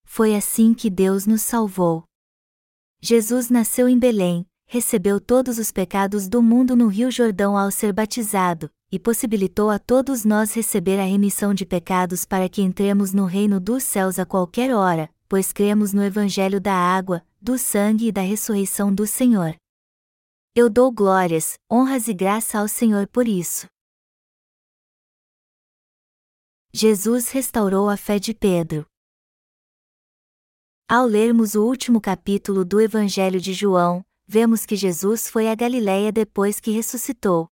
Foi 0.03 0.35
assim 0.35 0.73
que 0.73 0.89
Deus 0.89 1.25
nos 1.25 1.43
salvou. 1.43 2.03
Jesus 3.01 3.49
nasceu 3.49 3.87
em 3.87 3.97
Belém, 3.97 4.45
recebeu 4.73 5.19
todos 5.19 5.57
os 5.57 5.69
pecados 5.69 6.29
do 6.29 6.41
mundo 6.41 6.77
no 6.77 6.87
Rio 6.87 7.11
Jordão 7.11 7.57
ao 7.57 7.69
ser 7.69 7.91
batizado, 7.91 8.71
e 8.89 8.97
possibilitou 8.97 9.69
a 9.69 9.77
todos 9.77 10.23
nós 10.23 10.53
receber 10.53 10.97
a 10.97 11.03
remissão 11.03 11.53
de 11.53 11.65
pecados 11.65 12.23
para 12.23 12.47
que 12.47 12.61
entremos 12.61 13.11
no 13.11 13.25
reino 13.25 13.59
dos 13.59 13.83
céus 13.83 14.17
a 14.17 14.25
qualquer 14.25 14.73
hora, 14.73 15.13
pois 15.27 15.51
cremos 15.51 15.91
no 15.91 16.01
Evangelho 16.01 16.61
da 16.61 16.73
água, 16.73 17.21
do 17.41 17.57
sangue 17.57 18.07
e 18.07 18.11
da 18.13 18.21
ressurreição 18.21 18.95
do 18.95 19.05
Senhor. 19.05 19.57
Eu 20.55 20.69
dou 20.69 20.89
glórias, 20.89 21.55
honras 21.69 22.07
e 22.07 22.13
graça 22.13 22.57
ao 22.57 22.67
Senhor 22.69 23.09
por 23.09 23.27
isso. 23.27 23.65
Jesus 26.71 27.29
restaurou 27.29 27.89
a 27.89 27.97
fé 27.97 28.17
de 28.17 28.33
Pedro. 28.33 28.85
Ao 30.87 31.05
lermos 31.05 31.55
o 31.55 31.65
último 31.65 31.99
capítulo 31.99 32.63
do 32.63 32.79
Evangelho 32.79 33.41
de 33.41 33.51
João, 33.51 34.01
vemos 34.31 34.65
que 34.65 34.77
Jesus 34.77 35.29
foi 35.29 35.49
a 35.49 35.55
Galiléia 35.55 36.09
depois 36.09 36.57
que 36.57 36.71
ressuscitou. 36.71 37.49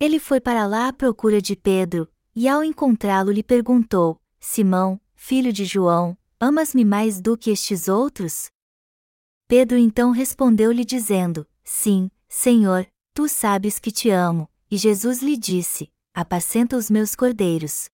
Ele 0.00 0.18
foi 0.18 0.40
para 0.40 0.66
lá 0.66 0.88
à 0.88 0.92
procura 0.92 1.40
de 1.40 1.54
Pedro, 1.54 2.08
e 2.34 2.48
ao 2.48 2.64
encontrá-lo 2.64 3.30
lhe 3.30 3.44
perguntou: 3.44 4.20
Simão, 4.40 5.00
filho 5.14 5.52
de 5.52 5.64
João, 5.64 6.18
amas-me 6.40 6.84
mais 6.84 7.20
do 7.20 7.38
que 7.38 7.52
estes 7.52 7.86
outros? 7.86 8.50
Pedro 9.46 9.78
então 9.78 10.10
respondeu-lhe 10.10 10.84
dizendo: 10.84 11.46
Sim, 11.62 12.10
Senhor, 12.28 12.84
tu 13.14 13.28
sabes 13.28 13.78
que 13.78 13.92
te 13.92 14.10
amo. 14.10 14.50
E 14.68 14.76
Jesus 14.76 15.22
lhe 15.22 15.36
disse: 15.36 15.88
Apacenta 16.12 16.76
os 16.76 16.90
meus 16.90 17.14
cordeiros. 17.14 17.88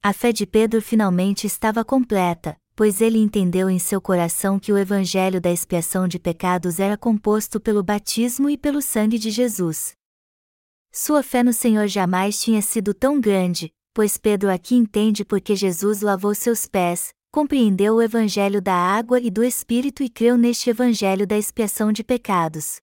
A 0.00 0.12
fé 0.12 0.30
de 0.30 0.46
Pedro 0.46 0.80
finalmente 0.80 1.48
estava 1.48 1.84
completa, 1.84 2.56
pois 2.74 3.00
ele 3.00 3.18
entendeu 3.18 3.68
em 3.68 3.78
seu 3.78 4.00
coração 4.00 4.58
que 4.58 4.72
o 4.72 4.78
evangelho 4.78 5.40
da 5.40 5.50
expiação 5.50 6.08
de 6.08 6.18
pecados 6.18 6.80
era 6.80 6.96
composto 6.96 7.60
pelo 7.60 7.82
batismo 7.82 8.48
e 8.48 8.56
pelo 8.56 8.80
sangue 8.80 9.18
de 9.18 9.30
Jesus. 9.30 9.92
Sua 10.90 11.22
fé 11.22 11.42
no 11.42 11.52
Senhor 11.52 11.86
jamais 11.86 12.40
tinha 12.40 12.60
sido 12.60 12.92
tão 12.92 13.20
grande, 13.20 13.72
pois 13.94 14.16
Pedro 14.16 14.50
aqui 14.50 14.74
entende 14.74 15.24
porque 15.24 15.56
Jesus 15.56 16.00
lavou 16.00 16.34
seus 16.34 16.66
pés, 16.66 17.14
compreendeu 17.30 17.94
o 17.94 18.02
evangelho 18.02 18.60
da 18.60 18.74
água 18.74 19.18
e 19.18 19.30
do 19.30 19.42
Espírito 19.42 20.02
e 20.02 20.08
creu 20.08 20.36
neste 20.36 20.68
evangelho 20.68 21.26
da 21.26 21.36
expiação 21.36 21.92
de 21.92 22.04
pecados. 22.04 22.76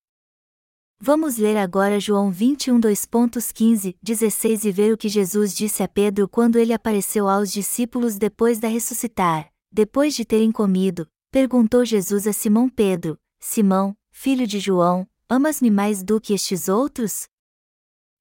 Vamos 1.02 1.38
ler 1.38 1.56
agora 1.56 2.00
João 2.00 2.30
21 2.30 2.82
2.15, 2.82 3.96
16 4.04 4.66
e 4.66 4.72
ver 4.72 4.94
o 4.94 4.98
que 4.98 5.08
Jesus 5.08 5.56
disse 5.56 5.82
a 5.82 5.88
Pedro 5.88 6.28
quando 6.28 6.58
ele 6.58 6.74
apareceu 6.74 7.30
aos 7.30 7.52
discípulos 7.52 8.18
depois 8.18 8.60
da 8.60 8.68
ressuscitar. 8.68 9.50
Depois 9.72 10.16
de 10.16 10.26
terem 10.26 10.52
comido, 10.52 11.08
perguntou 11.32 11.86
Jesus 11.86 12.26
a 12.26 12.34
Simão 12.34 12.68
Pedro: 12.68 13.20
Simão, 13.40 13.96
filho 14.12 14.48
de 14.48 14.60
João, 14.60 15.08
amas-me 15.28 15.70
mais 15.70 16.04
do 16.04 16.20
que 16.20 16.34
estes 16.34 16.68
outros? 16.68 17.28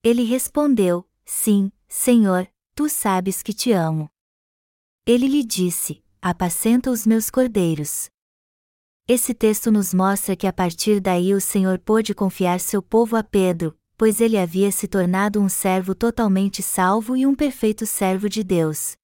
Ele 0.04 0.24
respondeu: 0.24 1.08
Sim, 1.24 1.72
Senhor, 1.88 2.46
tu 2.74 2.88
sabes 2.88 3.42
que 3.42 3.54
te 3.54 3.72
amo. 3.72 4.10
Ele 5.06 5.26
lhe 5.26 5.42
disse: 5.42 6.04
apacenta 6.20 6.90
os 6.90 7.06
meus 7.06 7.30
cordeiros. 7.30 8.10
Esse 9.06 9.32
texto 9.32 9.72
nos 9.72 9.94
mostra 9.94 10.36
que 10.36 10.46
a 10.46 10.52
partir 10.52 11.00
daí 11.00 11.32
o 11.32 11.40
Senhor 11.40 11.78
pôde 11.78 12.14
confiar 12.14 12.60
seu 12.60 12.82
povo 12.82 13.16
a 13.16 13.24
Pedro, 13.24 13.74
pois 13.96 14.20
ele 14.20 14.36
havia 14.36 14.70
se 14.70 14.86
tornado 14.86 15.40
um 15.40 15.48
servo 15.48 15.94
totalmente 15.94 16.62
salvo 16.62 17.16
e 17.16 17.24
um 17.24 17.34
perfeito 17.34 17.86
servo 17.86 18.28
de 18.28 18.44
Deus. 18.44 18.97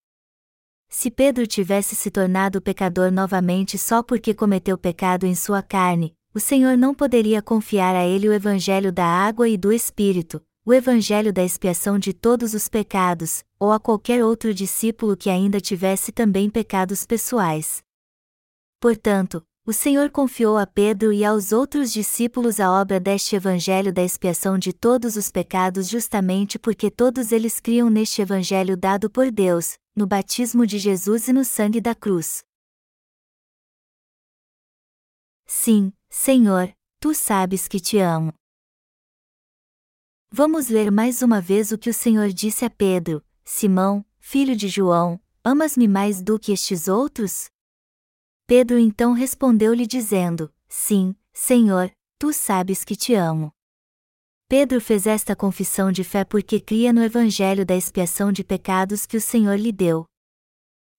Se 0.97 1.11
Pedro 1.11 1.45
tivesse 1.45 1.97
se 1.97 2.09
tornado 2.09 2.63
pecador 2.63 3.11
novamente 3.11 3.77
só 3.77 4.01
porque 4.01 4.33
cometeu 4.33 4.79
pecado 4.79 5.27
em 5.27 5.35
sua 5.35 5.61
carne, 5.61 6.15
o 6.33 6.39
Senhor 6.39 6.79
não 6.79 6.95
poderia 6.95 7.43
confiar 7.43 7.97
a 7.97 8.07
ele 8.07 8.29
o 8.29 8.33
evangelho 8.33 8.93
da 8.93 9.05
água 9.05 9.49
e 9.49 9.57
do 9.57 9.73
Espírito, 9.73 10.41
o 10.65 10.73
evangelho 10.73 11.33
da 11.33 11.43
expiação 11.43 11.99
de 11.99 12.13
todos 12.13 12.55
os 12.55 12.69
pecados, 12.69 13.45
ou 13.59 13.73
a 13.73 13.81
qualquer 13.81 14.25
outro 14.25 14.55
discípulo 14.55 15.17
que 15.17 15.29
ainda 15.29 15.61
tivesse 15.61 16.13
também 16.13 16.49
pecados 16.49 17.05
pessoais. 17.05 17.83
Portanto, 18.79 19.45
o 19.67 19.73
Senhor 19.73 20.11
confiou 20.11 20.59
a 20.59 20.67
Pedro 20.67 21.11
e 21.11 21.25
aos 21.25 21.51
outros 21.51 21.91
discípulos 21.91 22.61
a 22.61 22.71
obra 22.71 23.01
deste 23.01 23.35
evangelho 23.35 23.91
da 23.91 24.03
expiação 24.03 24.59
de 24.59 24.75
todos 24.75 25.17
os 25.17 25.31
pecados 25.31 25.89
justamente 25.89 26.59
porque 26.59 26.91
todos 26.91 27.33
eles 27.33 27.61
criam 27.61 27.89
neste 27.89 28.21
evangelho 28.21 28.77
dado 28.77 29.09
por 29.09 29.31
Deus, 29.31 29.79
no 29.97 30.07
batismo 30.07 30.67
de 30.67 30.79
Jesus 30.79 31.29
e 31.29 31.33
no 31.33 31.47
sangue 31.47 31.81
da 31.81 31.95
cruz. 31.95 32.45
Sim, 35.47 35.95
Senhor, 36.11 36.71
tu 37.01 37.15
sabes 37.15 37.67
que 37.67 37.81
te 37.81 37.99
amo. 37.99 38.35
Vamos 40.31 40.69
ler 40.69 40.91
mais 40.91 41.23
uma 41.23 41.41
vez 41.41 41.73
o 41.73 41.79
que 41.79 41.89
o 41.89 41.95
Senhor 41.95 42.29
disse 42.29 42.67
a 42.67 42.71
Pedro: 42.71 43.25
Simão, 43.43 44.05
filho 44.19 44.55
de 44.55 44.69
João, 44.69 45.19
amas-me 45.43 45.89
mais 45.89 46.21
do 46.21 46.39
que 46.39 46.53
estes 46.53 46.87
outros? 46.87 47.54
Pedro 48.47 48.79
então 48.79 49.15
respondeu-lhe 49.15 49.87
dizendo: 49.87 50.53
Sim, 50.69 51.17
Senhor, 51.33 51.91
tu 52.19 52.31
sabes 52.31 52.85
que 52.85 52.95
te 52.95 53.15
amo. 53.15 53.51
Pedro 54.47 54.83
fez 54.83 55.07
esta 55.07 55.35
confissão 55.35 55.91
de 55.91 56.05
fé 56.05 56.25
porque 56.25 56.61
cria 56.61 56.93
no 56.93 57.03
evangelho 57.03 57.65
da 57.65 57.75
expiação 57.75 58.31
de 58.31 58.45
pecados 58.45 59.07
que 59.07 59.17
o 59.17 59.21
Senhor 59.21 59.59
lhe 59.59 59.73
deu. 59.73 60.05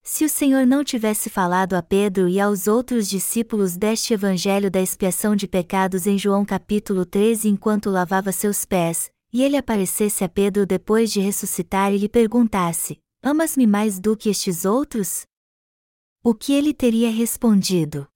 Se 0.02 0.26
o 0.26 0.30
Senhor 0.30 0.66
não 0.66 0.84
tivesse 0.84 1.30
falado 1.30 1.76
a 1.76 1.84
Pedro 1.84 2.28
e 2.28 2.40
aos 2.40 2.68
outros 2.68 3.08
discípulos 3.08 3.78
deste 3.78 4.14
evangelho 4.14 4.72
da 4.72 4.82
expiação 4.82 5.36
de 5.36 5.48
pecados 5.48 6.08
em 6.08 6.18
João 6.18 6.44
capítulo 6.44 7.06
13 7.06 7.48
enquanto 7.48 7.92
lavava 7.92 8.32
seus 8.32 8.66
pés, 8.66 9.12
e 9.32 9.44
ele 9.44 9.56
aparecesse 9.56 10.24
a 10.24 10.30
Pedro 10.30 10.66
depois 10.66 11.12
de 11.12 11.20
ressuscitar 11.20 11.94
e 11.94 12.00
lhe 12.00 12.10
perguntasse: 12.10 13.00
Amas-me 13.22 13.68
mais 13.68 14.00
do 14.00 14.18
que 14.18 14.30
estes 14.30 14.66
outros? 14.66 15.28
O 16.28 16.34
que 16.34 16.54
ele 16.54 16.74
teria 16.74 17.12
respondido? 17.12 18.08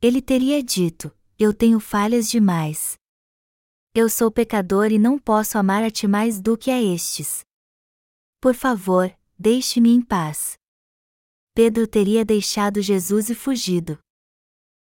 Ele 0.00 0.22
teria 0.22 0.62
dito: 0.62 1.14
Eu 1.38 1.52
tenho 1.52 1.78
falhas 1.78 2.30
demais. 2.30 2.94
Eu 3.94 4.08
sou 4.08 4.30
pecador 4.30 4.90
e 4.90 4.98
não 4.98 5.18
posso 5.18 5.58
amar 5.58 5.84
a 5.84 5.90
ti 5.90 6.08
mais 6.08 6.40
do 6.40 6.56
que 6.56 6.70
a 6.70 6.80
estes. 6.80 7.44
Por 8.40 8.54
favor, 8.54 9.14
deixe-me 9.38 9.90
em 9.90 10.00
paz. 10.00 10.54
Pedro 11.54 11.86
teria 11.86 12.24
deixado 12.24 12.80
Jesus 12.80 13.28
e 13.28 13.34
fugido. 13.34 13.98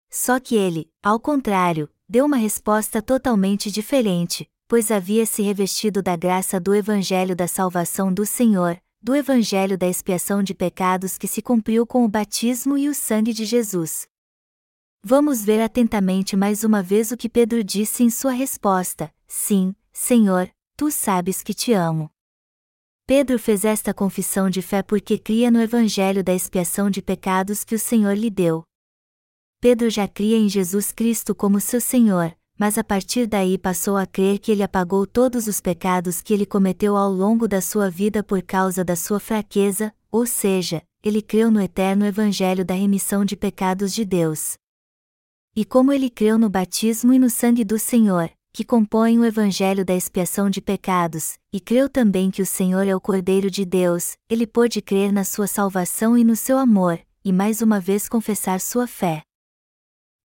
Só 0.07 0.39
que 0.39 0.56
ele, 0.56 0.88
ao 1.01 1.19
contrário, 1.19 1.89
deu 2.07 2.27
uma 2.27 2.38
resposta 2.38 3.01
totalmente 3.01 3.72
diferente, 3.72 4.47
pois 4.68 4.91
havia 4.91 5.26
se 5.26 5.41
revestido 5.41 6.03
da 6.03 6.15
graça 6.15 6.60
do 6.60 6.76
Evangelho 6.76 7.35
da 7.35 7.47
salvação 7.47 8.14
do 8.14 8.23
Senhor, 8.23 8.80
do 9.01 9.15
Evangelho 9.15 9.77
da 9.77 9.88
expiação 9.88 10.43
de 10.43 10.53
pecados 10.53 11.17
que 11.17 11.27
se 11.27 11.41
cumpriu 11.41 11.88
com 11.88 12.03
o 12.03 12.09
batismo 12.09 12.77
e 12.77 12.89
o 12.89 12.93
sangue 12.93 13.34
de 13.34 13.45
Jesus. 13.45 14.07
Vamos 15.01 15.43
ver 15.43 15.61
atentamente 15.61 16.35
mais 16.35 16.65
uma 16.65 16.84
vez 16.84 17.11
o 17.11 17.17
que 17.17 17.30
Pedro 17.30 17.63
disse 17.63 18.03
em 18.03 18.09
sua 18.09 18.31
resposta: 18.31 19.13
Sim, 19.26 19.73
Senhor, 19.93 20.51
tu 20.76 20.91
sabes 20.91 21.41
que 21.41 21.53
te 21.53 21.71
amo. 21.71 22.11
Pedro 23.07 23.39
fez 23.39 23.63
esta 23.63 23.93
confissão 23.93 24.49
de 24.49 24.61
fé 24.61 24.84
porque 24.84 25.17
cria 25.17 25.49
no 25.49 25.61
Evangelho 25.61 26.23
da 26.23 26.34
expiação 26.34 26.89
de 26.89 27.01
pecados 27.01 27.63
que 27.63 27.73
o 27.73 27.80
Senhor 27.80 28.15
lhe 28.15 28.30
deu. 28.30 28.63
Pedro 29.61 29.89
já 29.89 30.07
cria 30.07 30.38
em 30.38 30.47
Jesus 30.47 30.91
Cristo 30.91 31.34
como 31.34 31.59
seu 31.59 31.81
Senhor, 31.81 32.35
mas 32.60 32.77
a 32.77 32.84
partir 32.84 33.26
daí 33.26 33.57
passou 33.57 33.95
a 33.95 34.06
crer 34.06 34.38
que 34.38 34.52
ele 34.52 34.61
apagou 34.61 35.07
todos 35.07 35.48
os 35.48 35.61
pecados 35.61 36.22
que 36.22 36.34
ele 36.34 36.45
cometeu 36.45 36.98
ao 36.98 37.10
longo 37.10 37.48
da 37.48 37.61
sua 37.61 37.90
vida 37.90 38.22
por 38.22 38.41
causa 38.41 38.84
da 38.84 38.98
sua 38.98 39.18
fraqueza, 39.18 39.94
ou 40.11 40.26
seja, 40.26 40.84
ele 41.02 41.22
creu 41.22 41.49
no 41.49 41.61
eterno 41.61 42.06
Evangelho 42.06 42.65
da 42.65 42.73
remissão 42.73 43.23
de 43.23 43.38
pecados 43.38 43.94
de 43.94 44.03
Deus. 44.03 44.57
E 45.56 45.64
como 45.64 45.94
ele 45.94 46.10
creu 46.10 46.38
no 46.38 46.49
batismo 46.49 47.14
e 47.14 47.19
no 47.19 47.30
sangue 47.30 47.64
do 47.64 47.80
Senhor, 47.80 48.30
que 48.52 48.65
compõem 48.65 49.18
o 49.19 49.23
Evangelho 49.23 49.86
da 49.86 49.95
expiação 49.95 50.49
de 50.49 50.60
pecados, 50.60 51.38
e 51.53 51.61
creu 51.61 51.88
também 51.88 52.30
que 52.30 52.41
o 52.41 52.45
Senhor 52.45 52.86
é 52.86 52.94
o 52.94 52.99
Cordeiro 52.99 53.49
de 53.49 53.64
Deus, 53.64 54.18
ele 54.30 54.45
pôde 54.45 54.81
crer 54.81 55.14
na 55.14 55.23
sua 55.23 55.48
salvação 55.48 56.18
e 56.18 56.26
no 56.26 56.36
seu 56.36 56.57
amor, 56.57 56.99
e 57.23 57.31
mais 57.31 57.61
uma 57.61 57.80
vez 57.80 58.10
confessar 58.10 58.60
sua 58.60 58.86
fé. 58.86 59.22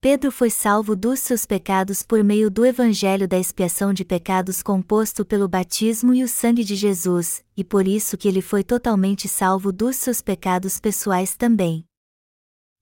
Pedro 0.05 0.31
foi 0.31 0.51
salvo 0.51 0.95
dos 0.95 1.21
seus 1.21 1.47
pecados 1.47 2.03
por 2.03 2.23
meio 2.23 2.51
do 2.51 2.67
Evangelho 2.67 3.27
da 3.27 3.39
expiação 3.39 3.91
de 3.91 4.05
pecados 4.05 4.63
composto 4.63 5.25
pelo 5.25 5.49
batismo 5.49 6.13
e 6.13 6.23
o 6.23 6.29
sangue 6.29 6.63
de 6.63 6.77
Jesus, 6.77 7.43
e 7.57 7.65
por 7.65 7.89
isso 7.89 8.19
que 8.19 8.29
ele 8.29 8.43
foi 8.43 8.63
totalmente 8.63 9.27
salvo 9.29 9.73
dos 9.73 9.97
seus 9.97 10.21
pecados 10.21 10.79
pessoais 10.79 11.37
também. 11.37 11.87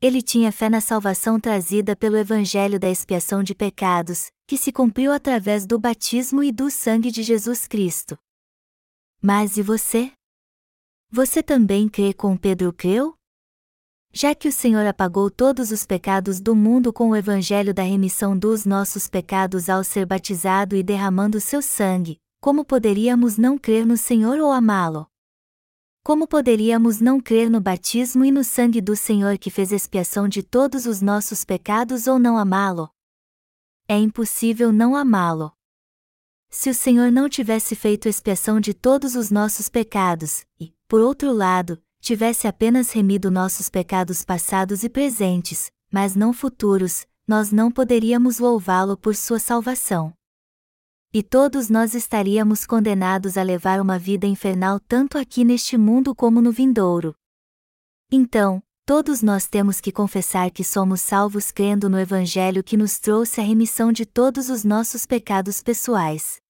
Ele 0.01 0.21
tinha 0.21 0.51
fé 0.51 0.69
na 0.69 0.81
salvação 0.81 1.39
trazida 1.39 1.95
pelo 1.95 2.17
Evangelho 2.17 2.81
da 2.81 2.91
expiação 2.91 3.41
de 3.45 3.55
pecados, 3.55 4.33
que 4.45 4.59
se 4.59 4.73
cumpriu 4.73 5.13
através 5.13 5.65
do 5.65 5.79
batismo 5.79 6.43
e 6.43 6.51
do 6.51 6.73
sangue 6.73 7.13
de 7.13 7.23
Jesus 7.23 7.69
Cristo. 7.69 8.19
Mas 9.23 9.57
e 9.57 9.63
você? 9.63 10.11
Você 11.09 11.41
também 11.41 11.89
crê 11.89 12.13
como 12.13 12.37
Pedro 12.37 12.73
creu? 12.73 13.17
Já 14.15 14.35
que 14.35 14.47
o 14.47 14.53
Senhor 14.53 14.87
apagou 14.87 15.31
todos 15.31 15.71
os 15.71 15.87
pecados 15.87 16.39
do 16.39 16.55
mundo 16.55 16.93
com 16.93 17.09
o 17.09 17.17
evangelho 17.17 17.73
da 17.73 17.83
remissão 17.83 18.37
dos 18.37 18.67
nossos 18.67 19.09
pecados 19.09 19.71
ao 19.71 19.83
ser 19.83 20.05
batizado 20.05 20.77
e 20.77 20.83
derramando 20.83 21.41
seu 21.41 21.63
sangue, 21.63 22.21
como 22.39 22.63
poderíamos 22.63 23.39
não 23.39 23.57
crer 23.57 23.87
no 23.87 23.97
Senhor 23.97 24.39
ou 24.39 24.53
amá-lo? 24.53 25.07
Como 26.05 26.29
poderíamos 26.29 27.01
não 27.01 27.19
crer 27.19 27.49
no 27.49 27.59
batismo 27.59 28.23
e 28.23 28.31
no 28.31 28.45
sangue 28.45 28.83
do 28.83 28.95
Senhor 28.95 29.39
que 29.39 29.51
fez 29.51 29.73
expiação 29.73 30.29
de 30.29 30.43
todos 30.43 30.85
os 30.85 31.01
nossos 31.01 31.43
pecados 31.43 32.07
ou 32.07 32.19
não 32.19 32.37
amá-lo? 32.37 32.91
É 33.89 33.97
impossível 33.97 34.73
não 34.73 34.95
amá-lo. 34.95 35.53
Se 36.51 36.69
o 36.69 36.75
Senhor 36.75 37.11
não 37.11 37.31
tivesse 37.31 37.75
feito 37.75 38.11
expiação 38.11 38.61
de 38.61 38.75
todos 38.75 39.15
os 39.15 39.31
nossos 39.31 39.71
pecados, 39.71 40.45
e, 40.61 40.75
por 40.87 41.01
outro 41.01 41.33
lado, 41.33 41.81
tivesse 42.03 42.49
apenas 42.49 42.91
remido 42.91 43.31
nossos 43.31 43.71
pecados 43.71 44.25
passados 44.25 44.83
e 44.83 44.89
presentes, 44.89 45.71
mas 45.89 46.17
não 46.17 46.33
futuros, 46.33 47.07
nós 47.27 47.53
não 47.53 47.71
poderíamos 47.71 48.41
louvá-lo 48.41 48.97
por 48.97 49.15
sua 49.15 49.39
salvação. 49.39 50.13
E 51.15 51.23
todos 51.23 51.71
nós 51.71 51.95
estaríamos 51.95 52.67
condenados 52.67 53.37
a 53.37 53.43
levar 53.45 53.81
uma 53.81 54.01
vida 54.01 54.27
infernal 54.27 54.81
tanto 54.81 55.17
aqui 55.17 55.45
neste 55.45 55.79
mundo 55.79 56.13
como 56.13 56.41
no 56.41 56.51
vindouro. 56.51 57.15
Então, 58.11 58.61
todos 58.85 59.23
nós 59.23 59.47
temos 59.47 59.81
que 59.81 59.93
confessar 59.93 60.51
que 60.51 60.65
somos 60.65 61.01
salvos 61.01 61.53
crendo 61.53 61.89
no 61.89 62.01
Evangelho 62.01 62.65
que 62.65 62.77
nos 62.77 62.99
trouxe 62.99 63.41
a 63.41 63.45
remissão 63.45 63.93
de 63.93 64.05
todos 64.05 64.49
os 64.49 64.65
nossos 64.65 65.07
pecados 65.07 65.63
pessoais. 65.63 66.41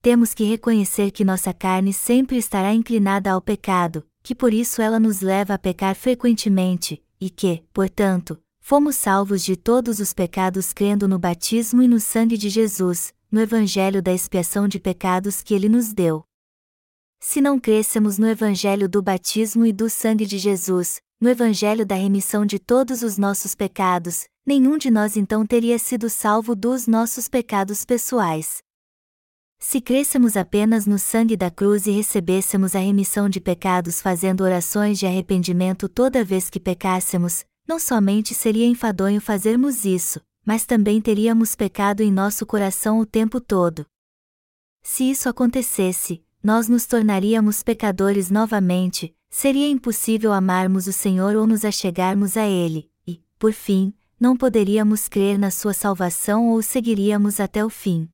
Temos 0.00 0.32
que 0.32 0.44
reconhecer 0.44 1.10
que 1.10 1.24
nossa 1.24 1.52
carne 1.52 1.92
sempre 1.92 2.36
estará 2.36 2.72
inclinada 2.72 3.32
ao 3.32 3.40
pecado, 3.40 4.06
que 4.22 4.34
por 4.34 4.54
isso 4.54 4.80
ela 4.80 5.00
nos 5.00 5.20
leva 5.20 5.54
a 5.54 5.58
pecar 5.58 5.94
frequentemente, 5.94 7.02
e 7.20 7.28
que, 7.28 7.64
portanto, 7.72 8.38
fomos 8.60 8.96
salvos 8.96 9.42
de 9.42 9.56
todos 9.56 9.98
os 9.98 10.12
pecados 10.12 10.72
crendo 10.72 11.08
no 11.08 11.18
batismo 11.18 11.82
e 11.82 11.88
no 11.88 11.98
sangue 11.98 12.36
de 12.36 12.48
Jesus, 12.48 13.12
no 13.30 13.40
Evangelho 13.40 14.02
da 14.02 14.12
expiação 14.12 14.68
de 14.68 14.78
pecados 14.78 15.42
que 15.42 15.54
ele 15.54 15.68
nos 15.68 15.92
deu. 15.92 16.24
Se 17.18 17.40
não 17.40 17.58
crêssemos 17.58 18.18
no 18.18 18.28
Evangelho 18.28 18.88
do 18.88 19.02
batismo 19.02 19.64
e 19.64 19.72
do 19.72 19.88
sangue 19.88 20.26
de 20.26 20.38
Jesus, 20.38 21.00
no 21.20 21.28
Evangelho 21.28 21.86
da 21.86 21.94
remissão 21.94 22.44
de 22.44 22.58
todos 22.58 23.02
os 23.02 23.16
nossos 23.16 23.54
pecados, 23.54 24.24
nenhum 24.44 24.76
de 24.76 24.90
nós 24.90 25.16
então 25.16 25.46
teria 25.46 25.78
sido 25.78 26.10
salvo 26.10 26.56
dos 26.56 26.86
nossos 26.86 27.28
pecados 27.28 27.84
pessoais. 27.84 28.60
Se 29.64 29.80
crêssemos 29.80 30.36
apenas 30.36 30.86
no 30.86 30.98
sangue 30.98 31.36
da 31.36 31.48
cruz 31.48 31.86
e 31.86 31.92
recebêssemos 31.92 32.74
a 32.74 32.80
remissão 32.80 33.28
de 33.28 33.40
pecados 33.40 34.02
fazendo 34.02 34.42
orações 34.42 34.98
de 34.98 35.06
arrependimento 35.06 35.88
toda 35.88 36.24
vez 36.24 36.50
que 36.50 36.58
pecássemos, 36.58 37.44
não 37.66 37.78
somente 37.78 38.34
seria 38.34 38.66
enfadonho 38.66 39.20
fazermos 39.20 39.84
isso, 39.84 40.20
mas 40.44 40.66
também 40.66 41.00
teríamos 41.00 41.54
pecado 41.54 42.02
em 42.02 42.10
nosso 42.10 42.44
coração 42.44 42.98
o 42.98 43.06
tempo 43.06 43.40
todo. 43.40 43.86
Se 44.82 45.08
isso 45.08 45.28
acontecesse, 45.28 46.24
nós 46.42 46.68
nos 46.68 46.84
tornaríamos 46.84 47.62
pecadores 47.62 48.32
novamente, 48.32 49.14
seria 49.30 49.68
impossível 49.68 50.32
amarmos 50.32 50.88
o 50.88 50.92
Senhor 50.92 51.36
ou 51.36 51.46
nos 51.46 51.64
achegarmos 51.64 52.36
a 52.36 52.46
Ele, 52.46 52.90
e, 53.06 53.22
por 53.38 53.52
fim, 53.52 53.94
não 54.18 54.36
poderíamos 54.36 55.08
crer 55.08 55.38
na 55.38 55.52
Sua 55.52 55.72
salvação 55.72 56.48
ou 56.48 56.60
seguiríamos 56.62 57.38
até 57.38 57.64
o 57.64 57.70
fim. 57.70 58.11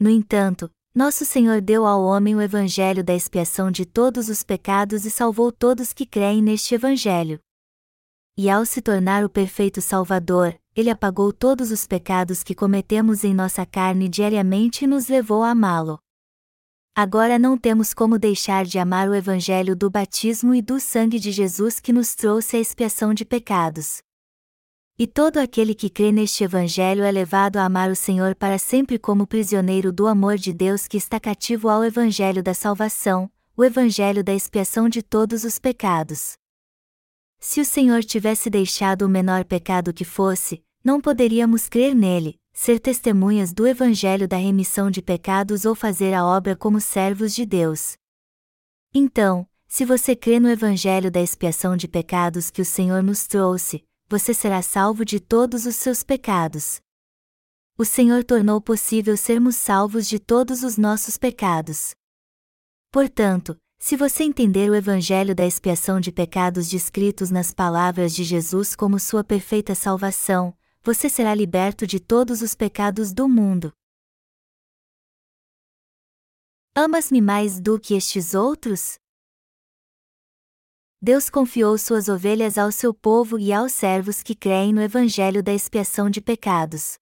No 0.00 0.08
entanto, 0.08 0.70
nosso 0.94 1.24
Senhor 1.24 1.60
deu 1.60 1.84
ao 1.84 2.02
homem 2.04 2.36
o 2.36 2.40
evangelho 2.40 3.02
da 3.02 3.14
expiação 3.14 3.70
de 3.70 3.84
todos 3.84 4.28
os 4.28 4.44
pecados 4.44 5.04
e 5.04 5.10
salvou 5.10 5.50
todos 5.50 5.92
que 5.92 6.06
creem 6.06 6.40
neste 6.40 6.74
evangelho. 6.74 7.40
E 8.36 8.48
ao 8.48 8.64
se 8.64 8.80
tornar 8.80 9.24
o 9.24 9.28
perfeito 9.28 9.80
Salvador, 9.80 10.56
ele 10.76 10.88
apagou 10.88 11.32
todos 11.32 11.72
os 11.72 11.88
pecados 11.88 12.44
que 12.44 12.54
cometemos 12.54 13.24
em 13.24 13.34
nossa 13.34 13.66
carne 13.66 14.08
diariamente 14.08 14.84
e 14.84 14.86
nos 14.86 15.08
levou 15.08 15.42
a 15.42 15.50
amá-lo. 15.50 15.98
Agora 16.94 17.36
não 17.36 17.58
temos 17.58 17.92
como 17.92 18.18
deixar 18.18 18.64
de 18.64 18.78
amar 18.78 19.08
o 19.08 19.14
evangelho 19.14 19.74
do 19.74 19.90
batismo 19.90 20.54
e 20.54 20.62
do 20.62 20.78
sangue 20.78 21.18
de 21.18 21.32
Jesus 21.32 21.80
que 21.80 21.92
nos 21.92 22.14
trouxe 22.14 22.56
a 22.56 22.60
expiação 22.60 23.12
de 23.12 23.24
pecados. 23.24 24.00
E 25.00 25.06
todo 25.06 25.36
aquele 25.36 25.76
que 25.76 25.88
crê 25.88 26.10
neste 26.10 26.42
Evangelho 26.42 27.04
é 27.04 27.12
levado 27.12 27.58
a 27.58 27.64
amar 27.64 27.88
o 27.88 27.94
Senhor 27.94 28.34
para 28.34 28.58
sempre 28.58 28.98
como 28.98 29.28
prisioneiro 29.28 29.92
do 29.92 30.08
amor 30.08 30.36
de 30.36 30.52
Deus 30.52 30.88
que 30.88 30.96
está 30.96 31.20
cativo 31.20 31.68
ao 31.68 31.84
Evangelho 31.84 32.42
da 32.42 32.52
salvação, 32.52 33.30
o 33.56 33.64
Evangelho 33.64 34.24
da 34.24 34.34
expiação 34.34 34.88
de 34.88 35.00
todos 35.00 35.44
os 35.44 35.56
pecados. 35.56 36.32
Se 37.38 37.60
o 37.60 37.64
Senhor 37.64 38.02
tivesse 38.02 38.50
deixado 38.50 39.02
o 39.02 39.08
menor 39.08 39.44
pecado 39.44 39.92
que 39.92 40.04
fosse, 40.04 40.64
não 40.82 41.00
poderíamos 41.00 41.68
crer 41.68 41.94
nele, 41.94 42.36
ser 42.52 42.80
testemunhas 42.80 43.52
do 43.52 43.68
Evangelho 43.68 44.26
da 44.26 44.36
remissão 44.36 44.90
de 44.90 45.00
pecados 45.00 45.64
ou 45.64 45.76
fazer 45.76 46.12
a 46.12 46.26
obra 46.26 46.56
como 46.56 46.80
servos 46.80 47.32
de 47.32 47.46
Deus. 47.46 47.96
Então, 48.92 49.46
se 49.68 49.84
você 49.84 50.16
crê 50.16 50.40
no 50.40 50.50
Evangelho 50.50 51.08
da 51.08 51.20
expiação 51.20 51.76
de 51.76 51.86
pecados 51.86 52.50
que 52.50 52.60
o 52.60 52.64
Senhor 52.64 53.00
nos 53.00 53.28
trouxe, 53.28 53.84
você 54.08 54.32
será 54.32 54.62
salvo 54.62 55.04
de 55.04 55.20
todos 55.20 55.66
os 55.66 55.76
seus 55.76 56.02
pecados. 56.02 56.80
O 57.76 57.84
Senhor 57.84 58.24
tornou 58.24 58.60
possível 58.60 59.16
sermos 59.16 59.56
salvos 59.56 60.08
de 60.08 60.18
todos 60.18 60.62
os 60.62 60.78
nossos 60.78 61.18
pecados. 61.18 61.94
Portanto, 62.90 63.56
se 63.78 63.96
você 63.96 64.24
entender 64.24 64.70
o 64.70 64.74
Evangelho 64.74 65.34
da 65.34 65.46
expiação 65.46 66.00
de 66.00 66.10
pecados 66.10 66.68
descritos 66.68 67.30
nas 67.30 67.52
palavras 67.52 68.14
de 68.14 68.24
Jesus 68.24 68.74
como 68.74 68.98
sua 68.98 69.22
perfeita 69.22 69.74
salvação, 69.74 70.56
você 70.82 71.08
será 71.08 71.34
liberto 71.34 71.86
de 71.86 72.00
todos 72.00 72.40
os 72.40 72.54
pecados 72.54 73.12
do 73.12 73.28
mundo. 73.28 73.72
Amas-me 76.74 77.20
mais 77.20 77.60
do 77.60 77.78
que 77.78 77.94
estes 77.94 78.34
outros? 78.34 78.98
Deus 81.00 81.30
confiou 81.30 81.78
suas 81.78 82.08
ovelhas 82.08 82.58
ao 82.58 82.72
seu 82.72 82.92
povo 82.92 83.38
e 83.38 83.52
aos 83.52 83.72
servos 83.72 84.20
que 84.20 84.34
creem 84.34 84.72
no 84.72 84.82
Evangelho 84.82 85.44
da 85.44 85.54
expiação 85.54 86.10
de 86.10 86.20
pecados. 86.20 86.98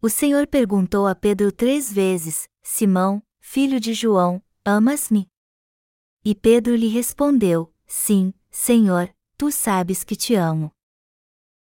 O 0.00 0.08
Senhor 0.08 0.46
perguntou 0.46 1.06
a 1.06 1.14
Pedro 1.14 1.52
três 1.52 1.92
vezes: 1.92 2.48
Simão, 2.62 3.22
filho 3.40 3.78
de 3.78 3.92
João, 3.92 4.42
amas-me? 4.64 5.28
E 6.24 6.34
Pedro 6.34 6.74
lhe 6.74 6.88
respondeu: 6.88 7.70
Sim, 7.86 8.32
Senhor, 8.50 9.14
tu 9.36 9.50
sabes 9.52 10.02
que 10.02 10.16
te 10.16 10.34
amo. 10.34 10.70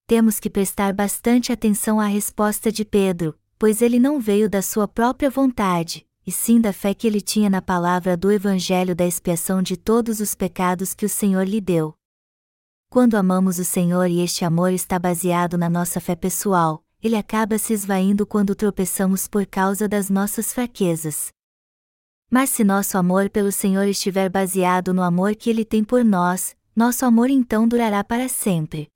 Temos 0.08 0.40
que 0.40 0.50
prestar 0.50 0.94
bastante 0.94 1.52
atenção 1.52 2.00
à 2.00 2.06
resposta 2.06 2.72
de 2.72 2.86
Pedro, 2.86 3.38
pois 3.60 3.82
ele 3.82 4.00
não 4.00 4.18
veio 4.18 4.50
da 4.50 4.62
sua 4.62 4.88
própria 4.88 5.30
vontade, 5.30 6.08
e 6.26 6.32
sim 6.32 6.62
da 6.62 6.72
fé 6.72 6.94
que 6.94 7.06
ele 7.06 7.22
tinha 7.22 7.50
na 7.50 7.62
palavra 7.62 8.16
do 8.16 8.32
Evangelho 8.32 8.96
da 8.96 9.06
expiação 9.06 9.62
de 9.62 9.76
todos 9.76 10.20
os 10.20 10.34
pecados 10.34 10.94
que 10.94 11.06
o 11.06 11.10
Senhor 11.10 11.44
lhe 11.48 11.60
deu. 11.60 11.94
Quando 12.90 13.16
amamos 13.16 13.60
o 13.60 13.66
Senhor 13.66 14.10
e 14.10 14.22
este 14.22 14.46
amor 14.46 14.72
está 14.72 15.00
baseado 15.00 15.58
na 15.58 15.70
nossa 15.70 16.00
fé 16.00 16.16
pessoal, 16.16 16.84
ele 17.02 17.18
acaba 17.18 17.58
se 17.58 17.74
esvaindo 17.74 18.26
quando 18.26 18.56
tropeçamos 18.56 19.28
por 19.28 19.46
causa 19.46 19.88
das 19.88 20.10
nossas 20.10 20.54
fraquezas. 20.54 21.30
Mas 22.30 22.50
se 22.50 22.64
nosso 22.64 22.98
amor 22.98 23.30
pelo 23.30 23.52
Senhor 23.52 23.84
estiver 23.88 24.30
baseado 24.30 24.94
no 24.94 25.02
amor 25.02 25.36
que 25.36 25.50
ele 25.50 25.66
tem 25.66 25.84
por 25.84 26.06
nós, 26.06 26.56
nosso 26.76 27.06
amor 27.06 27.30
então 27.30 27.68
durará 27.68 28.04
para 28.04 28.30
sempre. 28.30 28.88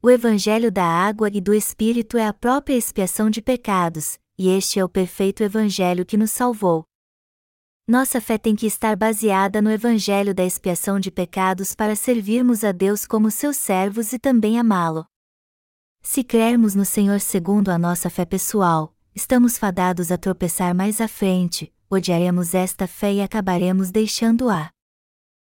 O 0.00 0.08
Evangelho 0.08 0.70
da 0.70 0.84
água 0.84 1.28
e 1.32 1.40
do 1.40 1.52
Espírito 1.52 2.16
é 2.16 2.26
a 2.26 2.32
própria 2.32 2.76
expiação 2.76 3.28
de 3.28 3.42
pecados, 3.42 4.16
e 4.38 4.48
este 4.48 4.78
é 4.78 4.84
o 4.84 4.88
perfeito 4.88 5.42
Evangelho 5.42 6.06
que 6.06 6.16
nos 6.16 6.30
salvou. 6.30 6.84
Nossa 7.88 8.20
fé 8.20 8.38
tem 8.38 8.54
que 8.54 8.66
estar 8.66 8.94
baseada 8.94 9.60
no 9.60 9.70
Evangelho 9.70 10.34
da 10.34 10.44
expiação 10.44 11.00
de 11.00 11.10
pecados 11.10 11.74
para 11.74 11.96
servirmos 11.96 12.62
a 12.62 12.70
Deus 12.70 13.04
como 13.04 13.30
seus 13.30 13.56
servos 13.56 14.12
e 14.12 14.18
também 14.18 14.58
amá-lo. 14.58 15.06
Se 16.02 16.22
crermos 16.22 16.74
no 16.74 16.84
Senhor 16.84 17.18
segundo 17.18 17.70
a 17.70 17.78
nossa 17.78 18.08
fé 18.08 18.24
pessoal, 18.24 18.94
estamos 19.14 19.58
fadados 19.58 20.12
a 20.12 20.18
tropeçar 20.18 20.74
mais 20.74 21.00
à 21.00 21.08
frente, 21.08 21.74
odiaremos 21.90 22.54
esta 22.54 22.86
fé 22.86 23.14
e 23.14 23.20
acabaremos 23.20 23.90
deixando-a. 23.90 24.70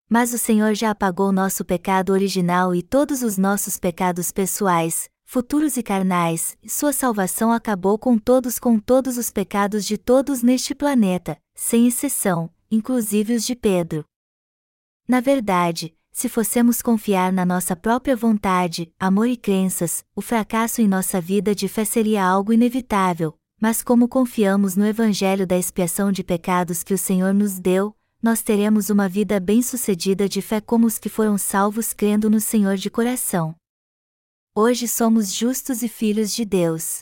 Mas 0.07 0.33
o 0.33 0.37
Senhor 0.37 0.73
já 0.73 0.91
apagou 0.91 1.31
nosso 1.31 1.65
pecado 1.65 2.13
original 2.13 2.73
e 2.73 2.81
todos 2.81 3.21
os 3.23 3.37
nossos 3.37 3.77
pecados 3.77 4.31
pessoais, 4.31 5.09
futuros 5.31 5.77
e 5.77 5.83
carnais, 5.83 6.57
sua 6.67 6.91
salvação 6.91 7.51
acabou 7.51 7.99
com 7.99 8.17
todos 8.17 8.57
com 8.57 8.79
todos 8.79 9.15
os 9.15 9.29
pecados 9.29 9.85
de 9.85 9.95
todos 9.95 10.41
neste 10.41 10.73
planeta, 10.73 11.37
sem 11.53 11.85
exceção, 11.85 12.49
inclusive 12.71 13.35
os 13.35 13.45
de 13.45 13.53
Pedro. 13.53 14.03
Na 15.07 15.19
verdade, 15.19 15.95
se 16.11 16.27
fossemos 16.27 16.81
confiar 16.81 17.31
na 17.31 17.45
nossa 17.45 17.75
própria 17.75 18.15
vontade, 18.15 18.91
amor 18.99 19.27
e 19.27 19.37
crenças, 19.37 20.03
o 20.15 20.21
fracasso 20.21 20.81
em 20.81 20.87
nossa 20.87 21.21
vida 21.21 21.53
de 21.53 21.67
fé 21.67 21.85
seria 21.85 22.25
algo 22.25 22.51
inevitável, 22.51 23.35
mas 23.61 23.83
como 23.83 24.07
confiamos 24.07 24.75
no 24.75 24.83
Evangelho 24.83 25.45
da 25.45 25.59
expiação 25.59 26.11
de 26.11 26.23
pecados 26.23 26.81
que 26.81 26.95
o 26.95 26.97
Senhor 26.97 27.35
nos 27.35 27.59
deu, 27.59 27.95
nós 28.19 28.41
teremos 28.41 28.89
uma 28.89 29.07
vida 29.07 29.39
bem-sucedida 29.39 30.27
de 30.27 30.41
fé 30.41 30.59
como 30.59 30.87
os 30.87 30.97
que 30.97 31.07
foram 31.07 31.37
salvos 31.37 31.93
crendo 31.93 32.31
no 32.31 32.39
Senhor 32.39 32.77
de 32.77 32.89
coração. 32.89 33.58
Hoje 34.55 34.87
somos 34.87 35.31
justos 35.33 35.83
e 35.83 35.87
filhos 35.87 36.33
de 36.33 36.43
Deus. 36.43 36.99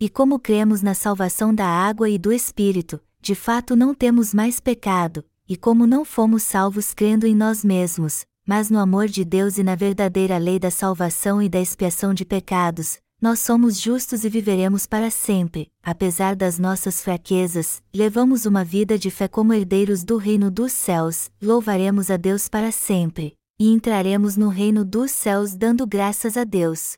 E 0.00 0.08
como 0.08 0.40
cremos 0.40 0.80
na 0.80 0.94
salvação 0.94 1.54
da 1.54 1.66
água 1.66 2.08
e 2.08 2.18
do 2.18 2.32
Espírito, 2.32 3.00
de 3.20 3.34
fato 3.34 3.76
não 3.76 3.94
temos 3.94 4.32
mais 4.32 4.58
pecado, 4.58 5.24
e 5.46 5.56
como 5.56 5.86
não 5.86 6.04
fomos 6.04 6.42
salvos 6.42 6.94
crendo 6.94 7.26
em 7.26 7.34
nós 7.34 7.62
mesmos, 7.62 8.24
mas 8.46 8.70
no 8.70 8.78
amor 8.78 9.08
de 9.08 9.24
Deus 9.24 9.58
e 9.58 9.62
na 9.62 9.74
verdadeira 9.74 10.38
lei 10.38 10.58
da 10.58 10.70
salvação 10.70 11.42
e 11.42 11.48
da 11.50 11.60
expiação 11.60 12.14
de 12.14 12.24
pecados, 12.24 12.98
nós 13.20 13.40
somos 13.40 13.78
justos 13.78 14.24
e 14.24 14.28
viveremos 14.28 14.86
para 14.86 15.10
sempre, 15.10 15.70
apesar 15.82 16.34
das 16.34 16.58
nossas 16.58 17.02
fraquezas, 17.02 17.82
levamos 17.94 18.46
uma 18.46 18.64
vida 18.64 18.98
de 18.98 19.10
fé 19.10 19.28
como 19.28 19.52
herdeiros 19.52 20.02
do 20.02 20.16
reino 20.16 20.50
dos 20.50 20.72
céus, 20.72 21.30
louvaremos 21.42 22.10
a 22.10 22.16
Deus 22.16 22.48
para 22.48 22.72
sempre, 22.72 23.37
e 23.58 23.68
entraremos 23.68 24.36
no 24.36 24.48
reino 24.48 24.84
dos 24.84 25.10
céus 25.10 25.56
dando 25.56 25.86
graças 25.86 26.36
a 26.36 26.44
Deus. 26.44 26.96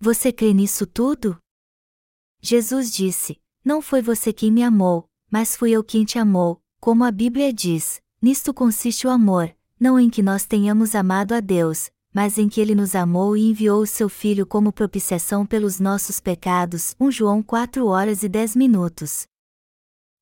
Você 0.00 0.32
crê 0.32 0.52
nisso 0.52 0.86
tudo? 0.86 1.38
Jesus 2.40 2.92
disse: 2.92 3.40
Não 3.64 3.80
foi 3.80 4.02
você 4.02 4.32
quem 4.32 4.50
me 4.50 4.62
amou, 4.62 5.08
mas 5.30 5.56
fui 5.56 5.70
eu 5.70 5.84
quem 5.84 6.04
te 6.04 6.18
amou, 6.18 6.60
como 6.80 7.04
a 7.04 7.12
Bíblia 7.12 7.52
diz, 7.52 8.02
nisto 8.20 8.52
consiste 8.52 9.06
o 9.06 9.10
amor, 9.10 9.54
não 9.78 9.98
em 9.98 10.10
que 10.10 10.22
nós 10.22 10.44
tenhamos 10.44 10.94
amado 10.96 11.32
a 11.32 11.40
Deus, 11.40 11.90
mas 12.12 12.36
em 12.36 12.48
que 12.48 12.60
ele 12.60 12.74
nos 12.74 12.94
amou 12.94 13.36
e 13.36 13.48
enviou 13.48 13.80
o 13.80 13.86
seu 13.86 14.08
Filho 14.08 14.44
como 14.44 14.72
propiciação 14.72 15.46
pelos 15.46 15.78
nossos 15.78 16.20
pecados. 16.20 16.94
1 17.00 17.10
João 17.12 17.42
4 17.42 17.86
horas 17.86 18.22
e 18.22 18.28
10 18.28 18.56
minutos. 18.56 19.26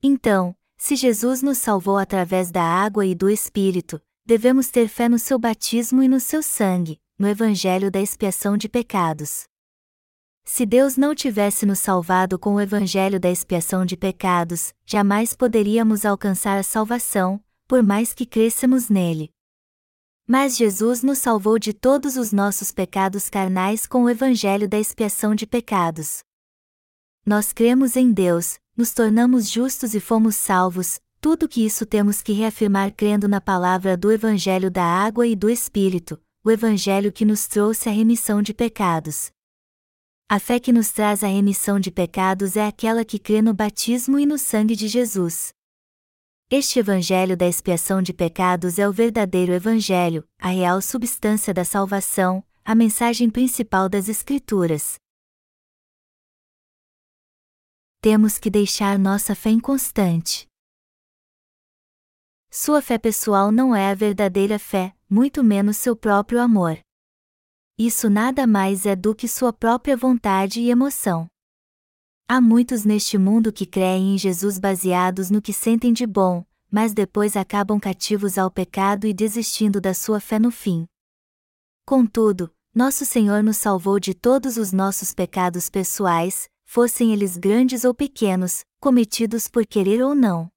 Então, 0.03 0.55
se 0.77 0.95
Jesus 0.95 1.43
nos 1.43 1.59
salvou 1.59 1.97
através 1.97 2.51
da 2.51 2.63
água 2.63 3.05
e 3.05 3.15
do 3.15 3.29
Espírito, 3.29 4.01
devemos 4.31 4.71
ter 4.71 4.87
fé 4.87 5.09
no 5.09 5.19
seu 5.19 5.41
batismo 5.41 6.05
e 6.05 6.07
no 6.07 6.21
seu 6.21 6.41
sangue, 6.41 7.01
no 7.19 7.27
Evangelho 7.27 7.91
da 7.91 8.01
expiação 8.01 8.57
de 8.57 8.69
pecados. 8.69 9.43
Se 10.45 10.65
Deus 10.65 10.97
não 10.97 11.17
tivesse 11.17 11.67
nos 11.67 11.81
salvado 11.81 12.39
com 12.39 12.55
o 12.55 12.61
evangelho 12.61 13.19
da 13.19 13.29
expiação 13.29 13.85
de 13.85 13.97
pecados, 13.97 14.73
jamais 14.87 15.33
poderíamos 15.33 16.05
alcançar 16.05 16.57
a 16.57 16.63
salvação, 16.63 17.43
por 17.67 17.83
mais 17.83 18.15
que 18.15 18.25
crescemos 18.25 18.89
nele. 18.89 19.33
Mas 20.29 20.57
Jesus 20.57 21.03
nos 21.03 21.19
salvou 21.19 21.59
de 21.59 21.73
todos 21.73 22.17
os 22.17 22.33
nossos 22.33 22.71
pecados 22.71 23.29
carnais 23.29 23.85
com 23.85 24.05
o 24.05 24.11
evangelho 24.11 24.69
da 24.69 24.79
expiação 24.79 25.35
de 25.35 25.45
pecados. 25.45 26.21
Nós 27.27 27.53
cremos 27.53 27.97
em 27.97 28.13
Deus, 28.13 28.61
nos 28.77 28.93
tornamos 28.95 29.51
justos 29.51 29.93
e 29.93 29.99
fomos 29.99 30.37
salvos, 30.37 31.01
tudo 31.21 31.47
que 31.47 31.65
isso 31.65 31.85
temos 31.85 32.23
que 32.23 32.33
reafirmar 32.33 32.95
crendo 32.95 33.29
na 33.29 33.41
palavra 33.41 33.95
do 33.95 34.11
Evangelho 34.11 34.71
da 34.71 34.85
Água 34.85 35.27
e 35.27 35.37
do 35.37 35.51
Espírito, 35.51 36.19
o 36.43 36.51
Evangelho 36.51 37.13
que 37.13 37.27
nos 37.27 37.47
trouxe 37.47 37.91
a 37.91 37.93
remissão 37.93 38.41
de 38.41 38.55
pecados. 38.55 39.31
A 40.27 40.39
fé 40.39 40.59
que 40.59 40.73
nos 40.73 40.91
traz 40.91 41.23
a 41.23 41.27
remissão 41.27 41.79
de 41.79 41.91
pecados 41.91 42.57
é 42.57 42.67
aquela 42.67 43.05
que 43.05 43.19
crê 43.19 43.43
no 43.43 43.53
batismo 43.53 44.19
e 44.19 44.25
no 44.25 44.39
sangue 44.39 44.75
de 44.75 44.89
Jesus. 44.89 45.53
Este 46.49 46.79
Evangelho 46.79 47.37
da 47.37 47.47
expiação 47.47 48.01
de 48.01 48.15
pecados 48.15 48.79
é 48.79 48.89
o 48.89 48.93
verdadeiro 48.93 49.53
Evangelho, 49.53 50.27
a 50.39 50.49
real 50.49 50.81
substância 50.81 51.53
da 51.53 51.67
salvação, 51.67 52.43
a 52.65 52.75
mensagem 52.75 53.29
principal 53.29 53.91
das 53.91 54.09
Escrituras. 54.09 54.95
Temos 58.01 58.39
que 58.39 58.49
deixar 58.49 58.99
nossa 58.99 59.35
fé 59.35 59.51
inconstante. 59.51 60.50
Sua 62.51 62.83
fé 62.83 62.99
pessoal 62.99 63.51
não 63.51 63.75
é 63.75 63.91
a 63.91 63.95
verdadeira 63.95 64.59
fé, 64.59 64.95
muito 65.09 65.43
menos 65.43 65.77
seu 65.77 65.97
próprio 65.97 66.41
amor 66.41 66.79
isso 67.83 68.11
nada 68.11 68.47
mais 68.47 68.85
é 68.85 68.95
do 68.95 69.15
que 69.15 69.27
sua 69.27 69.55
própria 69.55 69.97
vontade 69.97 70.61
e 70.61 70.69
emoção. 70.69 71.27
Há 72.29 72.39
muitos 72.39 72.85
neste 72.85 73.17
mundo 73.17 73.51
que 73.51 73.65
creem 73.65 74.15
em 74.15 74.19
Jesus 74.19 74.59
baseados 74.59 75.31
no 75.31 75.41
que 75.41 75.51
sentem 75.51 75.91
de 75.91 76.07
bom, 76.07 76.45
mas 76.71 76.93
depois 76.93 77.39
acabam 77.39 77.81
cativos 77.81 78.37
ao 78.37 78.51
pecado 78.51 79.07
e 79.07 79.15
desistindo 79.15 79.81
da 79.81 79.95
sua 79.95 80.21
fé 80.21 80.39
no 80.39 80.51
fim. 80.51 80.85
Contudo, 81.87 82.53
nosso 82.75 83.07
Senhor 83.07 83.43
nos 83.43 83.57
salvou 83.57 83.99
de 83.99 84.13
todos 84.13 84.59
os 84.59 84.73
nossos 84.73 85.15
pecados 85.15 85.71
pessoais, 85.71 86.51
fossem 86.67 87.15
eles 87.15 87.39
grandes 87.39 87.83
ou 87.83 87.95
pequenos, 87.95 88.63
cometidos 88.79 89.49
por 89.49 89.65
querer 89.65 90.03
ou 90.03 90.15
não. 90.15 90.51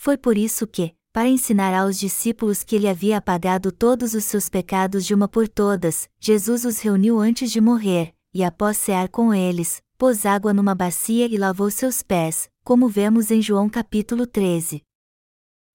Foi 0.00 0.16
por 0.16 0.38
isso 0.38 0.64
que, 0.64 0.94
para 1.12 1.28
ensinar 1.28 1.74
aos 1.74 1.98
discípulos 1.98 2.62
que 2.62 2.76
ele 2.76 2.86
havia 2.86 3.16
apagado 3.16 3.72
todos 3.72 4.14
os 4.14 4.22
seus 4.22 4.48
pecados 4.48 5.04
de 5.04 5.12
uma 5.12 5.26
por 5.26 5.48
todas, 5.48 6.08
Jesus 6.20 6.64
os 6.64 6.78
reuniu 6.78 7.18
antes 7.18 7.50
de 7.50 7.60
morrer, 7.60 8.14
e 8.32 8.44
após 8.44 8.76
cear 8.76 9.08
com 9.08 9.34
eles, 9.34 9.82
pôs 9.98 10.24
água 10.24 10.54
numa 10.54 10.72
bacia 10.72 11.26
e 11.26 11.36
lavou 11.36 11.68
seus 11.68 12.00
pés, 12.00 12.48
como 12.62 12.88
vemos 12.88 13.32
em 13.32 13.42
João 13.42 13.68
capítulo 13.68 14.24
13. 14.24 14.84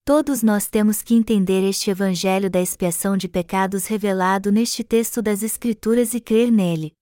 Todos 0.05 0.41
nós 0.41 0.67
temos 0.67 1.01
que 1.01 1.13
entender 1.13 1.61
este 1.61 1.89
evangelho 1.89 2.49
da 2.49 2.61
expiação 2.61 3.17
de 3.17 3.27
pecados 3.27 3.87
revelado 3.87 4.53
neste 4.53 4.85
texto 4.85 5.21
das 5.21 5.43
Escrituras 5.43 6.13
e 6.13 6.21
crer 6.21 6.49
nele. 6.49 6.93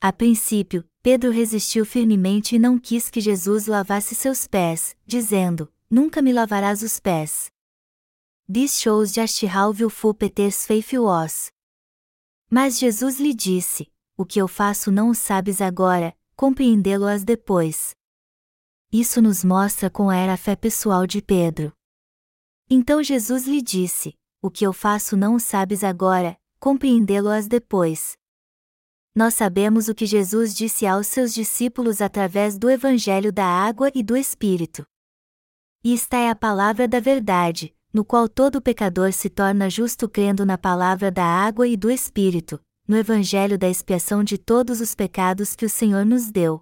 A 0.00 0.12
princípio, 0.12 0.84
Pedro 1.02 1.32
resistiu 1.32 1.84
firmemente 1.84 2.54
e 2.54 2.58
não 2.60 2.78
quis 2.78 3.10
que 3.10 3.20
Jesus 3.20 3.66
lavasse 3.66 4.14
seus 4.14 4.46
pés, 4.46 4.94
dizendo: 5.04 5.68
nunca 5.90 6.22
me 6.22 6.32
lavarás 6.32 6.82
os 6.82 7.00
pés. 7.00 7.50
Dies 8.48 8.80
shows 8.80 9.12
how 9.42 9.72
willful 9.72 10.14
peters 10.14 10.66
was. 10.92 11.50
Mas 12.48 12.78
Jesus 12.78 13.18
lhe 13.18 13.34
disse: 13.34 13.92
O 14.16 14.24
que 14.24 14.40
eu 14.40 14.48
faço 14.48 14.90
não 14.90 15.10
o 15.10 15.14
sabes 15.14 15.60
agora, 15.60 16.16
compreendê-lo-as 16.36 17.24
depois. 17.24 17.94
Isso 18.92 19.20
nos 19.20 19.44
mostra 19.44 19.88
como 19.90 20.10
era 20.10 20.32
a 20.32 20.36
fé 20.36 20.56
pessoal 20.56 21.06
de 21.06 21.22
Pedro. 21.22 21.72
Então 22.68 23.02
Jesus 23.02 23.46
lhe 23.46 23.62
disse: 23.62 24.16
O 24.42 24.50
que 24.50 24.66
eu 24.66 24.72
faço 24.72 25.16
não 25.16 25.34
o 25.34 25.40
sabes 25.40 25.84
agora, 25.84 26.36
compreendê-lo-as 26.58 27.46
depois. 27.46 28.16
Nós 29.14 29.34
sabemos 29.34 29.88
o 29.88 29.94
que 29.94 30.06
Jesus 30.06 30.54
disse 30.54 30.86
aos 30.86 31.08
seus 31.08 31.34
discípulos 31.34 32.00
através 32.00 32.56
do 32.56 32.70
Evangelho 32.70 33.32
da 33.32 33.44
Água 33.44 33.90
e 33.94 34.02
do 34.02 34.16
Espírito. 34.16 34.84
E 35.82 35.94
esta 35.94 36.18
é 36.18 36.28
a 36.28 36.34
palavra 36.34 36.86
da 36.86 37.00
verdade, 37.00 37.74
no 37.90 38.04
qual 38.04 38.28
todo 38.28 38.60
pecador 38.60 39.14
se 39.14 39.30
torna 39.30 39.70
justo 39.70 40.08
crendo 40.08 40.44
na 40.44 40.58
palavra 40.58 41.10
da 41.10 41.24
água 41.24 41.66
e 41.66 41.74
do 41.74 41.90
Espírito, 41.90 42.60
no 42.86 42.96
Evangelho 42.96 43.56
da 43.56 43.66
expiação 43.66 44.22
de 44.22 44.36
todos 44.36 44.82
os 44.82 44.94
pecados 44.94 45.56
que 45.56 45.64
o 45.64 45.70
Senhor 45.70 46.04
nos 46.04 46.30
deu. 46.30 46.60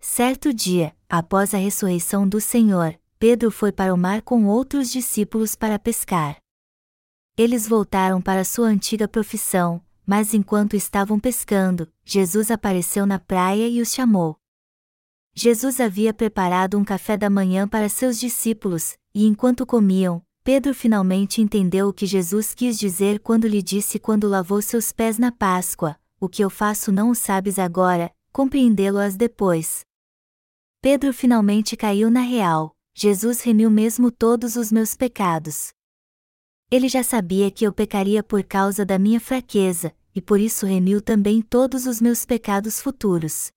Certo 0.00 0.54
dia, 0.54 0.96
após 1.08 1.52
a 1.52 1.58
ressurreição 1.58 2.26
do 2.26 2.40
Senhor, 2.40 2.98
Pedro 3.18 3.50
foi 3.50 3.70
para 3.70 3.92
o 3.92 3.98
mar 3.98 4.22
com 4.22 4.46
outros 4.46 4.90
discípulos 4.90 5.54
para 5.54 5.78
pescar. 5.78 6.38
Eles 7.36 7.68
voltaram 7.68 8.22
para 8.22 8.44
sua 8.44 8.68
antiga 8.68 9.06
profissão, 9.06 9.82
mas 10.06 10.32
enquanto 10.32 10.74
estavam 10.74 11.20
pescando, 11.20 11.86
Jesus 12.02 12.50
apareceu 12.50 13.04
na 13.04 13.18
praia 13.18 13.68
e 13.68 13.82
os 13.82 13.92
chamou. 13.92 14.38
Jesus 15.38 15.80
havia 15.80 16.14
preparado 16.14 16.78
um 16.78 16.84
café 16.84 17.14
da 17.14 17.28
manhã 17.28 17.68
para 17.68 17.90
seus 17.90 18.18
discípulos, 18.18 18.96
e 19.14 19.26
enquanto 19.26 19.66
comiam, 19.66 20.24
Pedro 20.42 20.72
finalmente 20.72 21.42
entendeu 21.42 21.88
o 21.88 21.92
que 21.92 22.06
Jesus 22.06 22.54
quis 22.54 22.78
dizer 22.78 23.20
quando 23.20 23.46
lhe 23.46 23.60
disse 23.60 23.98
quando 23.98 24.28
lavou 24.28 24.62
seus 24.62 24.92
pés 24.92 25.18
na 25.18 25.30
Páscoa: 25.30 25.94
O 26.18 26.26
que 26.26 26.42
eu 26.42 26.48
faço 26.48 26.90
não 26.90 27.10
o 27.10 27.14
sabes 27.14 27.58
agora, 27.58 28.10
compreendê-lo-as 28.32 29.14
depois. 29.14 29.84
Pedro 30.80 31.12
finalmente 31.12 31.76
caiu 31.76 32.10
na 32.10 32.22
real: 32.22 32.74
Jesus 32.94 33.42
remiu 33.42 33.70
mesmo 33.70 34.10
todos 34.10 34.56
os 34.56 34.72
meus 34.72 34.94
pecados. 34.94 35.68
Ele 36.70 36.88
já 36.88 37.02
sabia 37.02 37.50
que 37.50 37.66
eu 37.66 37.74
pecaria 37.74 38.22
por 38.22 38.42
causa 38.42 38.86
da 38.86 38.98
minha 38.98 39.20
fraqueza, 39.20 39.94
e 40.14 40.22
por 40.22 40.40
isso 40.40 40.64
remiu 40.64 41.02
também 41.02 41.42
todos 41.42 41.84
os 41.84 42.00
meus 42.00 42.24
pecados 42.24 42.80
futuros. 42.80 43.50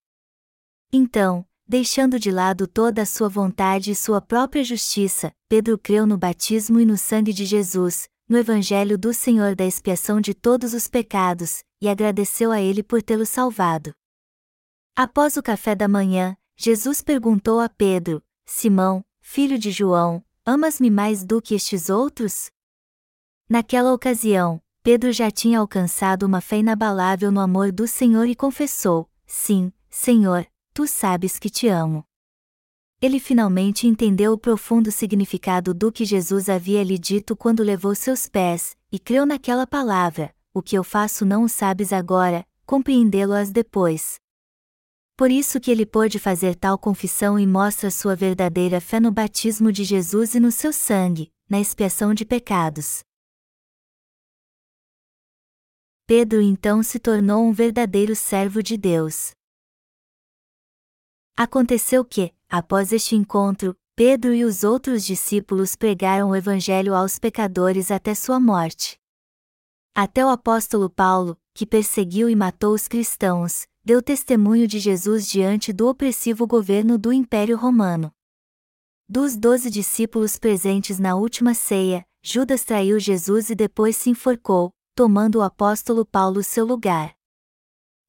Então, 0.91 1.45
Deixando 1.69 2.17
de 2.19 2.31
lado 2.31 2.65
toda 2.65 3.03
a 3.03 3.05
sua 3.05 3.29
vontade 3.29 3.91
e 3.91 3.95
sua 3.95 4.19
própria 4.19 4.63
justiça, 4.63 5.31
Pedro 5.47 5.77
creu 5.77 6.07
no 6.07 6.17
batismo 6.17 6.79
e 6.79 6.85
no 6.85 6.97
sangue 6.97 7.31
de 7.31 7.45
Jesus, 7.45 8.09
no 8.27 8.39
Evangelho 8.39 8.97
do 8.97 9.13
Senhor 9.13 9.55
da 9.55 9.63
expiação 9.63 10.19
de 10.19 10.33
todos 10.33 10.73
os 10.73 10.87
pecados, 10.87 11.63
e 11.79 11.87
agradeceu 11.87 12.51
a 12.51 12.59
ele 12.59 12.81
por 12.81 13.03
tê-lo 13.03 13.23
salvado. 13.23 13.93
Após 14.95 15.37
o 15.37 15.43
café 15.43 15.75
da 15.75 15.87
manhã, 15.87 16.35
Jesus 16.57 17.03
perguntou 17.03 17.59
a 17.59 17.69
Pedro: 17.69 18.23
Simão, 18.47 19.05
filho 19.21 19.59
de 19.59 19.69
João, 19.69 20.25
amas-me 20.43 20.89
mais 20.89 21.23
do 21.23 21.39
que 21.39 21.53
estes 21.53 21.87
outros? 21.87 22.49
Naquela 23.47 23.93
ocasião, 23.93 24.59
Pedro 24.81 25.11
já 25.11 25.29
tinha 25.29 25.59
alcançado 25.59 26.23
uma 26.23 26.41
fé 26.41 26.57
inabalável 26.57 27.31
no 27.31 27.39
amor 27.39 27.71
do 27.71 27.87
Senhor 27.87 28.25
e 28.25 28.33
confessou: 28.33 29.07
Sim, 29.27 29.71
Senhor, 29.87 30.47
tu 30.79 30.87
sabes 30.87 31.37
que 31.37 31.49
te 31.49 31.67
amo. 31.67 32.05
Ele 33.01 33.19
finalmente 33.19 33.85
entendeu 33.85 34.31
o 34.31 34.37
profundo 34.37 34.89
significado 34.93 35.73
do 35.73 35.91
que 35.91 36.05
Jesus 36.05 36.47
havia 36.47 36.81
lhe 36.85 36.97
dito 36.97 37.35
quando 37.35 37.61
levou 37.61 37.93
seus 37.93 38.29
pés, 38.29 38.77
e 38.89 38.97
creu 38.97 39.25
naquela 39.25 39.67
palavra: 39.67 40.33
O 40.53 40.61
que 40.61 40.77
eu 40.77 40.83
faço 40.85 41.25
não 41.25 41.43
o 41.43 41.49
sabes 41.49 41.91
agora, 41.91 42.47
compreendê-lo-as 42.65 43.51
depois. 43.51 44.21
Por 45.17 45.29
isso 45.29 45.59
que 45.59 45.69
ele 45.69 45.85
pôde 45.85 46.17
fazer 46.17 46.55
tal 46.55 46.77
confissão 46.77 47.37
e 47.37 47.45
mostra 47.45 47.91
sua 47.91 48.15
verdadeira 48.15 48.79
fé 48.79 49.01
no 49.01 49.11
batismo 49.11 49.73
de 49.73 49.83
Jesus 49.83 50.33
e 50.33 50.39
no 50.39 50.49
seu 50.49 50.71
sangue, 50.71 51.29
na 51.49 51.59
expiação 51.59 52.13
de 52.13 52.23
pecados. 52.23 53.01
Pedro 56.07 56.41
então 56.41 56.81
se 56.81 56.99
tornou 56.99 57.43
um 57.43 57.51
verdadeiro 57.51 58.15
servo 58.15 58.63
de 58.63 58.77
Deus. 58.77 59.37
Aconteceu 61.41 62.03
que, 62.03 62.33
após 62.49 62.91
este 62.91 63.15
encontro, 63.15 63.73
Pedro 63.95 64.33
e 64.33 64.43
os 64.43 64.65
outros 64.65 65.05
discípulos 65.05 65.73
pregaram 65.73 66.31
o 66.31 66.35
Evangelho 66.35 66.93
aos 66.93 67.17
pecadores 67.17 67.91
até 67.91 68.13
sua 68.13 68.41
morte. 68.41 68.99
Até 69.95 70.25
o 70.25 70.27
apóstolo 70.27 70.89
Paulo, 70.89 71.37
que 71.53 71.65
perseguiu 71.65 72.29
e 72.29 72.35
matou 72.35 72.73
os 72.73 72.89
cristãos, 72.89 73.65
deu 73.85 74.01
testemunho 74.01 74.67
de 74.67 74.79
Jesus 74.79 75.29
diante 75.29 75.71
do 75.71 75.87
opressivo 75.87 76.45
governo 76.45 76.97
do 76.97 77.13
Império 77.13 77.55
Romano. 77.55 78.11
Dos 79.07 79.37
doze 79.37 79.69
discípulos 79.69 80.37
presentes 80.37 80.99
na 80.99 81.15
última 81.15 81.53
ceia, 81.53 82.05
Judas 82.21 82.65
traiu 82.65 82.99
Jesus 82.99 83.49
e 83.49 83.55
depois 83.55 83.95
se 83.95 84.09
enforcou, 84.09 84.73
tomando 84.93 85.37
o 85.37 85.41
apóstolo 85.41 86.05
Paulo 86.05 86.43
seu 86.43 86.65
lugar. 86.65 87.17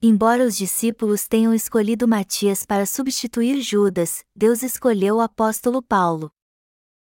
Embora 0.02 0.44
os 0.44 0.56
discípulos 0.56 1.28
tenham 1.28 1.52
escolhido 1.52 2.08
Matias 2.08 2.64
para 2.64 2.86
substituir 2.86 3.60
Judas, 3.60 4.24
Deus 4.34 4.62
escolheu 4.62 5.16
o 5.16 5.20
apóstolo 5.20 5.82
Paulo. 5.82 6.32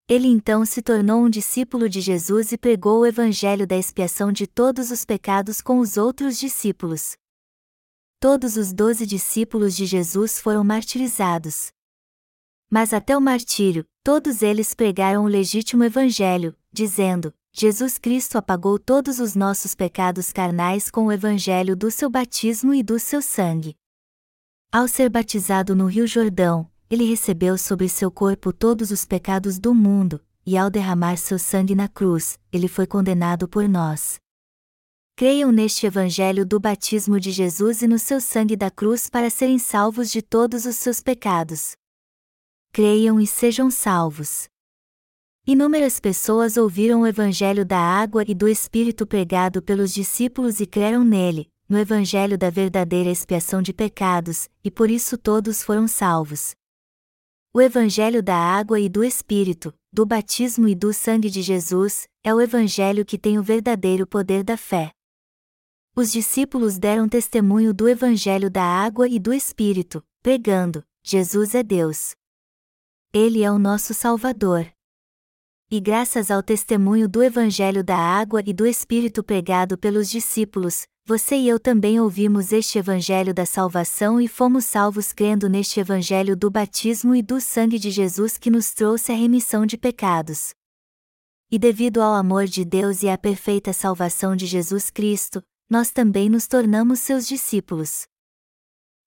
Ele 0.07 0.27
então 0.27 0.65
se 0.65 0.81
tornou 0.81 1.23
um 1.23 1.29
discípulo 1.29 1.87
de 1.87 2.01
Jesus 2.01 2.51
e 2.51 2.57
pregou 2.57 3.01
o 3.01 3.05
evangelho 3.05 3.67
da 3.67 3.77
expiação 3.77 4.31
de 4.31 4.47
todos 4.47 4.89
os 4.89 5.05
pecados 5.05 5.61
com 5.61 5.79
os 5.79 5.95
outros 5.95 6.39
discípulos, 6.39 7.15
todos 8.21 8.55
os 8.55 8.71
doze 8.71 9.03
discípulos 9.05 9.75
de 9.75 9.87
Jesus 9.87 10.39
foram 10.39 10.63
martirizados. 10.63 11.71
Mas 12.69 12.93
até 12.93 13.17
o 13.17 13.21
martírio, 13.21 13.83
todos 14.03 14.43
eles 14.43 14.75
pregaram 14.75 15.25
o 15.25 15.27
legítimo 15.27 15.83
Evangelho, 15.83 16.55
dizendo: 16.71 17.33
Jesus 17.53 17.97
Cristo 17.97 18.37
apagou 18.37 18.79
todos 18.79 19.19
os 19.19 19.35
nossos 19.35 19.75
pecados 19.75 20.31
carnais 20.31 20.89
com 20.89 21.07
o 21.07 21.11
Evangelho 21.11 21.75
do 21.75 21.91
seu 21.91 22.09
batismo 22.09 22.73
e 22.73 22.81
do 22.81 22.97
seu 22.97 23.21
sangue. 23.21 23.75
Ao 24.71 24.87
ser 24.87 25.09
batizado 25.09 25.75
no 25.75 25.85
Rio 25.85 26.07
Jordão, 26.07 26.71
ele 26.89 27.03
recebeu 27.03 27.57
sobre 27.57 27.89
seu 27.89 28.09
corpo 28.09 28.53
todos 28.53 28.89
os 28.89 29.03
pecados 29.03 29.59
do 29.59 29.75
mundo, 29.75 30.23
e 30.45 30.57
ao 30.57 30.69
derramar 30.69 31.17
seu 31.17 31.37
sangue 31.37 31.75
na 31.75 31.89
cruz, 31.89 32.39
ele 32.53 32.69
foi 32.69 32.87
condenado 32.87 33.49
por 33.49 33.67
nós. 33.67 34.17
Creiam 35.17 35.51
neste 35.51 35.85
Evangelho 35.85 36.45
do 36.45 36.57
batismo 36.59 37.19
de 37.19 37.31
Jesus 37.31 37.81
e 37.81 37.87
no 37.87 37.99
seu 37.99 38.21
sangue 38.21 38.55
da 38.55 38.71
cruz 38.71 39.09
para 39.09 39.29
serem 39.29 39.59
salvos 39.59 40.09
de 40.09 40.21
todos 40.21 40.65
os 40.65 40.77
seus 40.77 41.01
pecados. 41.01 41.73
Creiam 42.71 43.19
e 43.19 43.27
sejam 43.27 43.69
salvos. 43.69 44.47
Inúmeras 45.53 45.99
pessoas 45.99 46.55
ouviram 46.55 47.01
o 47.01 47.05
Evangelho 47.05 47.65
da 47.65 47.77
água 47.77 48.23
e 48.25 48.33
do 48.33 48.47
Espírito 48.47 49.05
pregado 49.05 49.61
pelos 49.61 49.93
discípulos 49.93 50.61
e 50.61 50.65
creram 50.65 51.03
nele, 51.03 51.51
no 51.67 51.77
Evangelho 51.77 52.37
da 52.37 52.49
verdadeira 52.49 53.09
expiação 53.09 53.61
de 53.61 53.73
pecados, 53.73 54.47
e 54.63 54.71
por 54.71 54.89
isso 54.89 55.17
todos 55.17 55.61
foram 55.61 55.89
salvos. 55.89 56.55
O 57.53 57.59
Evangelho 57.59 58.23
da 58.23 58.33
água 58.33 58.79
e 58.79 58.87
do 58.87 59.03
Espírito, 59.03 59.73
do 59.91 60.05
batismo 60.05 60.69
e 60.69 60.73
do 60.73 60.93
sangue 60.93 61.29
de 61.29 61.41
Jesus, 61.41 62.07
é 62.23 62.33
o 62.33 62.39
Evangelho 62.39 63.03
que 63.03 63.17
tem 63.17 63.37
o 63.37 63.43
verdadeiro 63.43 64.07
poder 64.07 64.45
da 64.45 64.55
fé. 64.55 64.93
Os 65.93 66.13
discípulos 66.13 66.79
deram 66.79 67.09
testemunho 67.09 67.73
do 67.73 67.89
Evangelho 67.89 68.49
da 68.49 68.63
água 68.63 69.05
e 69.05 69.19
do 69.19 69.33
Espírito, 69.33 70.01
pregando: 70.23 70.81
Jesus 71.03 71.53
é 71.53 71.61
Deus. 71.61 72.15
Ele 73.11 73.43
é 73.43 73.51
o 73.51 73.59
nosso 73.59 73.93
Salvador. 73.93 74.65
E 75.73 75.79
graças 75.79 76.29
ao 76.29 76.43
testemunho 76.43 77.07
do 77.07 77.23
Evangelho 77.23 77.81
da 77.81 77.95
água 77.95 78.43
e 78.45 78.51
do 78.51 78.67
Espírito 78.67 79.23
pregado 79.23 79.77
pelos 79.77 80.09
discípulos, 80.09 80.85
você 81.05 81.37
e 81.37 81.47
eu 81.47 81.57
também 81.57 81.97
ouvimos 81.97 82.51
este 82.51 82.77
Evangelho 82.77 83.33
da 83.33 83.45
salvação 83.45 84.19
e 84.19 84.27
fomos 84.27 84.65
salvos 84.65 85.13
crendo 85.13 85.47
neste 85.47 85.79
Evangelho 85.79 86.35
do 86.35 86.51
batismo 86.51 87.15
e 87.15 87.21
do 87.21 87.39
sangue 87.39 87.79
de 87.79 87.89
Jesus 87.89 88.37
que 88.37 88.49
nos 88.49 88.73
trouxe 88.73 89.13
a 89.13 89.15
remissão 89.15 89.65
de 89.65 89.77
pecados. 89.77 90.49
E 91.49 91.57
devido 91.57 92.01
ao 92.01 92.15
amor 92.15 92.47
de 92.47 92.65
Deus 92.65 93.01
e 93.01 93.07
à 93.07 93.17
perfeita 93.17 93.71
salvação 93.71 94.35
de 94.35 94.45
Jesus 94.45 94.89
Cristo, 94.89 95.41
nós 95.69 95.89
também 95.89 96.29
nos 96.29 96.47
tornamos 96.47 96.99
seus 96.99 97.25
discípulos. 97.25 98.05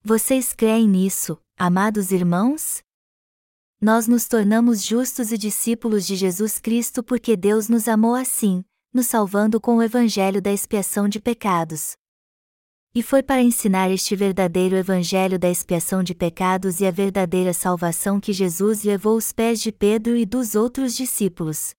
Vocês 0.03 0.55
creem 0.55 0.89
nisso, 0.89 1.39
amados 1.59 2.11
irmãos? 2.11 2.83
Nós 3.85 4.09
nos 4.09 4.27
tornamos 4.27 4.83
justos 4.83 5.31
e 5.31 5.37
discípulos 5.37 6.07
de 6.07 6.17
Jesus 6.17 6.59
Cristo 6.59 7.03
porque 7.03 7.37
Deus 7.37 7.69
nos 7.69 7.87
amou 7.87 8.15
assim, 8.15 8.65
nos 8.91 9.09
salvando 9.09 9.61
com 9.61 9.77
o 9.77 9.83
Evangelho 9.83 10.41
da 10.41 10.51
expiação 10.51 11.07
de 11.07 11.21
pecados. 11.21 11.93
E 12.95 13.03
foi 13.03 13.23
para 13.23 13.43
ensinar 13.43 13.91
este 13.91 14.17
verdadeiro 14.17 14.75
Evangelho 14.75 15.39
da 15.39 15.51
expiação 15.51 16.03
de 16.03 16.15
pecados 16.15 16.81
e 16.81 16.87
a 16.87 16.91
verdadeira 16.91 17.53
salvação 17.53 18.19
que 18.19 18.33
Jesus 18.33 18.85
levou 18.85 19.19
os 19.19 19.33
pés 19.33 19.61
de 19.61 19.71
Pedro 19.71 20.17
e 20.17 20.25
dos 20.25 20.55
outros 20.55 20.97
discípulos 20.97 21.75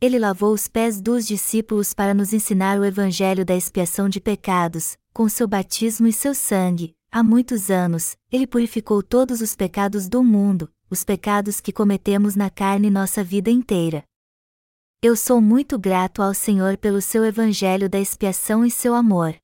ele 0.00 0.18
lavou 0.18 0.52
os 0.52 0.66
pés 0.66 1.00
dos 1.00 1.24
discípulos 1.24 1.94
para 1.94 2.12
nos 2.12 2.32
ensinar 2.32 2.76
o 2.76 2.84
evangelho 2.84 3.44
da 3.44 3.54
expiação 3.54 4.08
de 4.08 4.20
pecados, 4.20 4.96
com 5.14 5.28
seu 5.28 5.46
batismo 5.46 6.08
e 6.08 6.12
seu 6.12 6.34
sangue. 6.34 6.96
Há 7.12 7.22
muitos 7.22 7.70
anos, 7.70 8.16
ele 8.30 8.46
purificou 8.46 9.02
todos 9.02 9.40
os 9.40 9.54
pecados 9.54 10.08
do 10.08 10.24
mundo, 10.24 10.72
os 10.90 11.04
pecados 11.04 11.60
que 11.60 11.70
cometemos 11.70 12.34
na 12.34 12.48
carne 12.48 12.90
nossa 12.90 13.22
vida 13.22 13.50
inteira. 13.50 14.02
Eu 15.02 15.14
sou 15.14 15.40
muito 15.40 15.78
grato 15.78 16.22
ao 16.22 16.32
Senhor 16.32 16.76
pelo 16.78 17.02
seu 17.02 17.24
evangelho 17.24 17.88
da 17.88 18.00
expiação 18.00 18.64
e 18.64 18.70
seu 18.70 18.94
amor. 18.94 19.36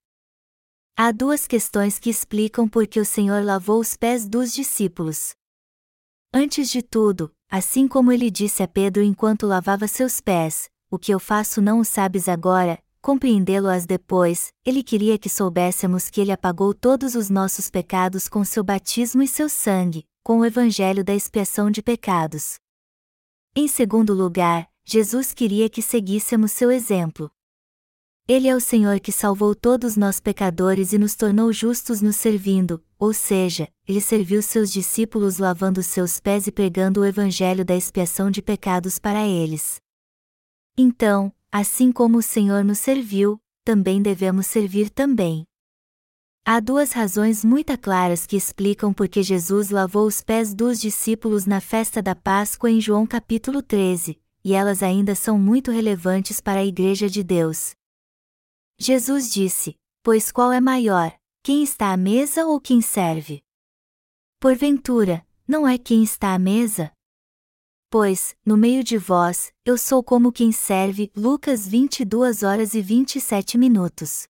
Há 0.97 1.13
duas 1.13 1.47
questões 1.47 1.99
que 1.99 2.11
explicam 2.11 2.67
por 2.67 2.87
que 2.87 2.99
o 2.99 3.05
Senhor 3.05 3.45
lavou 3.45 3.79
os 3.79 3.97
pés 3.97 4.27
dos 4.27 4.53
discípulos. 4.53 5.35
Antes 6.33 6.71
de 6.71 6.83
tudo, 6.83 7.31
Assim 7.51 7.89
como 7.89 8.13
ele 8.13 8.31
disse 8.31 8.63
a 8.63 8.69
Pedro 8.69 9.03
enquanto 9.03 9.47
lavava 9.47 9.89
seus 9.89 10.21
pés: 10.21 10.69
O 10.91 10.99
que 10.99 11.13
eu 11.13 11.19
faço 11.19 11.63
não 11.63 11.81
o 11.81 11.85
sabes 11.85 12.29
agora, 12.29 12.79
compreendê-lo-as 13.09 13.87
depois, 13.87 14.53
ele 14.67 14.83
queria 14.83 15.17
que 15.17 15.31
soubéssemos 15.31 16.11
que 16.11 16.21
ele 16.21 16.31
apagou 16.31 16.75
todos 16.75 17.15
os 17.15 17.31
nossos 17.31 17.71
pecados 17.71 18.29
com 18.29 18.45
seu 18.45 18.63
batismo 18.63 19.23
e 19.23 19.27
seu 19.27 19.49
sangue, 19.49 20.05
com 20.23 20.41
o 20.41 20.45
evangelho 20.45 21.03
da 21.03 21.15
expiação 21.15 21.71
de 21.71 21.81
pecados. 21.81 22.57
Em 23.57 23.67
segundo 23.67 24.13
lugar, 24.13 24.69
Jesus 24.85 25.33
queria 25.33 25.71
que 25.71 25.81
seguíssemos 25.81 26.53
seu 26.53 26.71
exemplo. 26.71 27.31
Ele 28.29 28.47
é 28.47 28.55
o 28.55 28.61
Senhor 28.61 29.01
que 29.01 29.11
salvou 29.11 29.55
todos 29.55 29.97
nós 29.97 30.21
pecadores 30.21 30.93
e 30.93 30.99
nos 30.99 31.15
tornou 31.15 31.51
justos 31.51 32.03
nos 32.03 32.17
servindo, 32.17 32.85
ou 32.99 33.15
seja, 33.15 33.73
ele 33.87 34.03
serviu 34.03 34.43
seus 34.43 34.71
discípulos 34.71 35.39
lavando 35.39 35.83
seus 35.83 36.21
pés 36.21 36.47
e 36.47 36.53
pregando 36.53 37.01
o 37.01 37.07
evangelho 37.07 37.65
da 37.65 37.75
expiação 37.75 38.31
de 38.31 38.43
pecados 38.43 38.99
para 38.99 39.27
eles. 39.27 39.81
Então, 40.77 41.33
assim 41.51 41.91
como 41.91 42.19
o 42.19 42.23
Senhor 42.23 42.65
nos 42.65 42.79
serviu, 42.79 43.41
também 43.65 44.01
devemos 44.01 44.47
servir 44.47 44.91
também. 44.91 45.45
Há 46.45 46.61
duas 46.61 46.93
razões 46.93 47.45
muito 47.45 47.77
claras 47.77 48.27
que 48.27 48.37
explicam 48.37 48.93
por 48.93 49.09
que 49.09 49.23
Jesus 49.23 49.69
lavou 49.69 50.07
os 50.07 50.23
pés 50.23 50.55
dos 50.55 50.81
discípulos 50.81 51.45
na 51.45 51.61
festa 51.61 52.01
da 52.01 52.15
Páscoa 52.15 52.71
em 52.71 52.81
João 52.81 53.07
capítulo 53.07 53.61
13, 53.61 54.19
e 54.43 54.55
elas 54.55 54.83
ainda 54.83 55.15
são 55.15 55.39
muito 55.39 55.71
relevantes 55.71 56.41
para 56.41 56.61
a 56.61 56.65
Igreja 56.65 57.09
de 57.09 57.23
Deus. 57.23 57.75
Jesus 58.79 59.31
disse: 59.31 59.77
Pois 60.03 60.33
qual 60.33 60.51
é 60.51 60.61
maior, 60.61 61.15
quem 61.43 61.63
está 61.63 61.93
à 61.93 61.97
mesa 61.97 62.47
ou 62.47 62.59
quem 62.59 62.81
serve? 62.81 63.43
Porventura, 64.41 65.27
não 65.47 65.69
é 65.69 65.77
quem 65.77 66.03
está 66.03 66.33
à 66.33 66.39
mesa? 66.39 66.91
Pois, 67.91 68.37
no 68.45 68.55
meio 68.55 68.85
de 68.85 68.99
vós, 68.99 69.51
eu 69.65 69.79
sou 69.79 70.03
como 70.03 70.31
quem 70.31 70.53
serve. 70.53 71.11
Lucas 71.17 71.67
22 71.67 72.43
horas 72.43 72.75
e 72.75 72.83
27 72.83 73.57
minutos. 73.57 74.27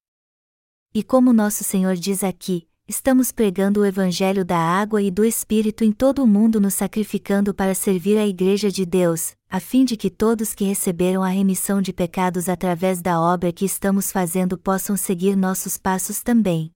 E 0.95 1.03
como 1.03 1.33
nosso 1.33 1.65
Senhor 1.65 1.97
diz 1.97 2.23
aqui, 2.23 2.69
estamos 2.87 3.33
pregando 3.33 3.81
o 3.81 3.85
Evangelho 3.85 4.45
da 4.45 4.57
água 4.57 5.03
e 5.03 5.11
do 5.11 5.25
Espírito 5.25 5.83
em 5.83 5.91
todo 5.91 6.23
o 6.23 6.27
mundo, 6.27 6.61
nos 6.61 6.75
sacrificando 6.75 7.53
para 7.53 7.75
servir 7.75 8.17
a 8.17 8.25
Igreja 8.25 8.71
de 8.71 8.87
Deus, 8.87 9.35
a 9.51 9.59
fim 9.59 9.85
de 9.85 9.97
que 9.97 10.09
todos 10.09 10.55
que 10.55 10.63
receberam 10.63 11.25
a 11.25 11.29
remissão 11.29 11.83
de 11.83 11.93
pecados 11.93 12.49
através 12.49 13.03
da 13.03 13.21
obra 13.21 13.53
que 13.53 13.65
estamos 13.65 14.13
fazendo 14.13 14.57
possam 14.57 14.97
seguir 14.97 15.35
nossos 15.35 15.77
passos 15.77 16.23
também. 16.23 16.71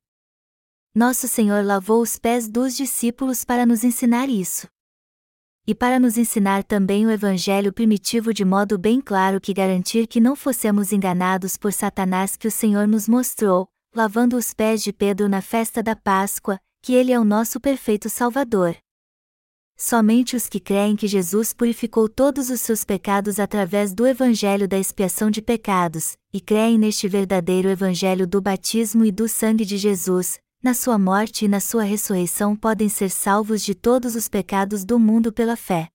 Nosso 0.92 1.28
Senhor 1.28 1.64
lavou 1.64 2.02
os 2.02 2.18
pés 2.18 2.48
dos 2.48 2.76
discípulos 2.76 3.44
para 3.44 3.64
nos 3.64 3.84
ensinar 3.84 4.28
isso 4.28 4.66
e 5.66 5.74
para 5.74 6.00
nos 6.00 6.18
ensinar 6.18 6.64
também 6.64 7.06
o 7.06 7.10
Evangelho 7.10 7.72
primitivo 7.72 8.34
de 8.34 8.44
modo 8.44 8.76
bem 8.76 9.00
claro 9.00 9.40
que 9.40 9.54
garantir 9.54 10.06
que 10.06 10.20
não 10.20 10.34
fossemos 10.34 10.92
enganados 10.92 11.56
por 11.56 11.72
Satanás 11.72 12.36
que 12.36 12.48
o 12.48 12.50
Senhor 12.50 12.88
nos 12.88 13.06
mostrou, 13.08 13.68
lavando 13.94 14.36
os 14.36 14.52
pés 14.52 14.82
de 14.82 14.92
Pedro 14.92 15.28
na 15.28 15.40
festa 15.40 15.82
da 15.82 15.94
Páscoa, 15.94 16.58
que 16.82 16.94
ele 16.94 17.12
é 17.12 17.20
o 17.20 17.24
nosso 17.24 17.60
perfeito 17.60 18.10
Salvador. 18.10 18.76
Somente 19.76 20.36
os 20.36 20.48
que 20.48 20.60
creem 20.60 20.96
que 20.96 21.06
Jesus 21.06 21.52
purificou 21.52 22.08
todos 22.08 22.50
os 22.50 22.60
seus 22.60 22.84
pecados 22.84 23.38
através 23.38 23.94
do 23.94 24.06
Evangelho 24.06 24.68
da 24.68 24.78
expiação 24.78 25.30
de 25.30 25.40
pecados, 25.40 26.16
e 26.32 26.40
creem 26.40 26.78
neste 26.78 27.08
verdadeiro 27.08 27.68
Evangelho 27.68 28.26
do 28.26 28.40
batismo 28.40 29.04
e 29.04 29.12
do 29.12 29.28
sangue 29.28 29.64
de 29.64 29.76
Jesus, 29.76 30.38
na 30.62 30.74
sua 30.74 30.96
morte 30.96 31.44
e 31.44 31.48
na 31.48 31.58
sua 31.58 31.82
ressurreição 31.82 32.54
podem 32.54 32.88
ser 32.88 33.10
salvos 33.10 33.62
de 33.62 33.74
todos 33.74 34.14
os 34.14 34.28
pecados 34.28 34.84
do 34.84 34.96
mundo 34.96 35.32
pela 35.32 35.56
fé. 35.56 35.88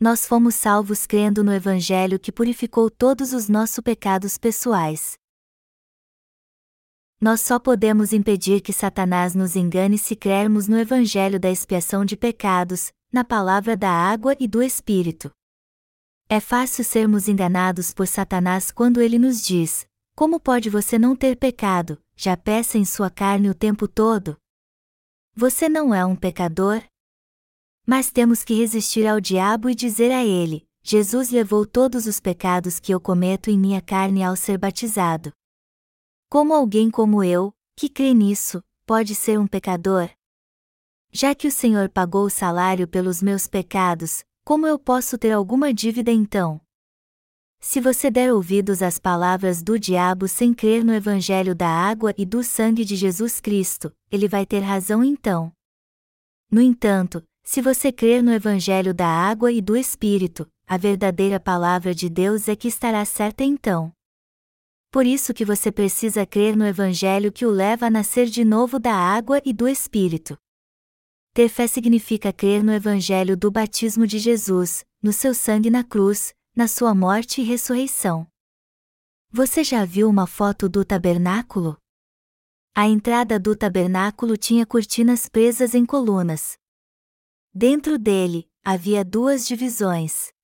Nós 0.00 0.26
fomos 0.26 0.56
salvos 0.56 1.06
crendo 1.06 1.44
no 1.44 1.52
Evangelho 1.52 2.18
que 2.18 2.32
purificou 2.32 2.90
todos 2.90 3.32
os 3.32 3.48
nossos 3.48 3.78
pecados 3.84 4.36
pessoais. 4.36 5.16
Nós 7.20 7.40
só 7.42 7.60
podemos 7.60 8.12
impedir 8.12 8.62
que 8.62 8.72
Satanás 8.72 9.34
nos 9.34 9.54
engane 9.54 9.96
se 9.98 10.16
crermos 10.16 10.66
no 10.66 10.76
Evangelho 10.76 11.38
da 11.38 11.50
expiação 11.50 12.04
de 12.04 12.16
pecados, 12.16 12.90
na 13.12 13.22
palavra 13.22 13.76
da 13.76 13.90
água 13.90 14.34
e 14.40 14.48
do 14.48 14.62
Espírito. 14.62 15.30
É 16.28 16.40
fácil 16.40 16.82
sermos 16.82 17.28
enganados 17.28 17.92
por 17.92 18.08
Satanás 18.08 18.72
quando 18.72 19.02
ele 19.02 19.18
nos 19.18 19.44
diz: 19.44 19.86
como 20.20 20.38
pode 20.38 20.68
você 20.68 20.98
não 20.98 21.16
ter 21.16 21.34
pecado, 21.34 21.98
já 22.14 22.36
peça 22.36 22.76
em 22.76 22.84
sua 22.84 23.08
carne 23.08 23.48
o 23.48 23.54
tempo 23.54 23.88
todo? 23.88 24.36
Você 25.34 25.66
não 25.66 25.94
é 25.94 26.04
um 26.04 26.14
pecador? 26.14 26.84
Mas 27.86 28.12
temos 28.12 28.44
que 28.44 28.52
resistir 28.52 29.06
ao 29.06 29.18
diabo 29.18 29.70
e 29.70 29.74
dizer 29.74 30.12
a 30.12 30.22
ele: 30.22 30.68
Jesus 30.82 31.30
levou 31.30 31.64
todos 31.64 32.04
os 32.04 32.20
pecados 32.20 32.78
que 32.78 32.92
eu 32.92 33.00
cometo 33.00 33.48
em 33.48 33.58
minha 33.58 33.80
carne 33.80 34.22
ao 34.22 34.36
ser 34.36 34.58
batizado. 34.58 35.32
Como 36.28 36.52
alguém 36.52 36.90
como 36.90 37.24
eu, 37.24 37.54
que 37.74 37.88
crê 37.88 38.12
nisso, 38.12 38.62
pode 38.84 39.14
ser 39.14 39.40
um 39.40 39.46
pecador? 39.46 40.10
Já 41.10 41.34
que 41.34 41.48
o 41.48 41.50
Senhor 41.50 41.88
pagou 41.88 42.26
o 42.26 42.30
salário 42.30 42.86
pelos 42.86 43.22
meus 43.22 43.46
pecados, 43.46 44.22
como 44.44 44.66
eu 44.66 44.78
posso 44.78 45.16
ter 45.16 45.32
alguma 45.32 45.72
dívida 45.72 46.12
então? 46.12 46.60
Se 47.62 47.78
você 47.78 48.10
der 48.10 48.32
ouvidos 48.32 48.80
às 48.80 48.98
palavras 48.98 49.62
do 49.62 49.78
diabo 49.78 50.26
sem 50.26 50.54
crer 50.54 50.82
no 50.82 50.94
Evangelho 50.94 51.54
da 51.54 51.68
água 51.68 52.14
e 52.16 52.24
do 52.24 52.42
sangue 52.42 52.86
de 52.86 52.96
Jesus 52.96 53.38
Cristo, 53.38 53.92
ele 54.10 54.26
vai 54.26 54.46
ter 54.46 54.60
razão 54.60 55.04
então. 55.04 55.52
No 56.50 56.62
entanto, 56.62 57.22
se 57.44 57.60
você 57.60 57.92
crer 57.92 58.22
no 58.22 58.32
Evangelho 58.32 58.94
da 58.94 59.06
água 59.06 59.52
e 59.52 59.60
do 59.60 59.76
Espírito, 59.76 60.48
a 60.66 60.78
verdadeira 60.78 61.38
palavra 61.38 61.94
de 61.94 62.08
Deus 62.08 62.48
é 62.48 62.56
que 62.56 62.66
estará 62.66 63.04
certa 63.04 63.44
então. 63.44 63.92
Por 64.90 65.04
isso 65.04 65.34
que 65.34 65.44
você 65.44 65.70
precisa 65.70 66.24
crer 66.24 66.56
no 66.56 66.66
Evangelho 66.66 67.30
que 67.30 67.44
o 67.44 67.50
leva 67.50 67.86
a 67.86 67.90
nascer 67.90 68.26
de 68.26 68.42
novo 68.42 68.78
da 68.78 68.94
água 68.94 69.40
e 69.44 69.52
do 69.52 69.68
Espírito. 69.68 70.36
Ter 71.34 71.48
fé 71.48 71.66
significa 71.66 72.32
crer 72.32 72.64
no 72.64 72.72
Evangelho 72.72 73.36
do 73.36 73.50
batismo 73.50 74.06
de 74.06 74.18
Jesus, 74.18 74.84
no 75.02 75.12
seu 75.12 75.34
sangue 75.34 75.70
na 75.70 75.84
cruz, 75.84 76.34
na 76.60 76.68
sua 76.68 76.94
morte 76.94 77.40
e 77.40 77.44
ressurreição. 77.44 78.26
Você 79.30 79.64
já 79.64 79.82
viu 79.86 80.10
uma 80.10 80.26
foto 80.26 80.68
do 80.68 80.84
tabernáculo? 80.84 81.78
A 82.74 82.86
entrada 82.86 83.40
do 83.40 83.56
tabernáculo 83.56 84.36
tinha 84.36 84.66
cortinas 84.66 85.26
presas 85.26 85.74
em 85.74 85.86
colunas. 85.86 86.58
Dentro 87.54 87.98
dele, 87.98 88.46
havia 88.62 89.02
duas 89.02 89.46
divisões. 89.46 90.34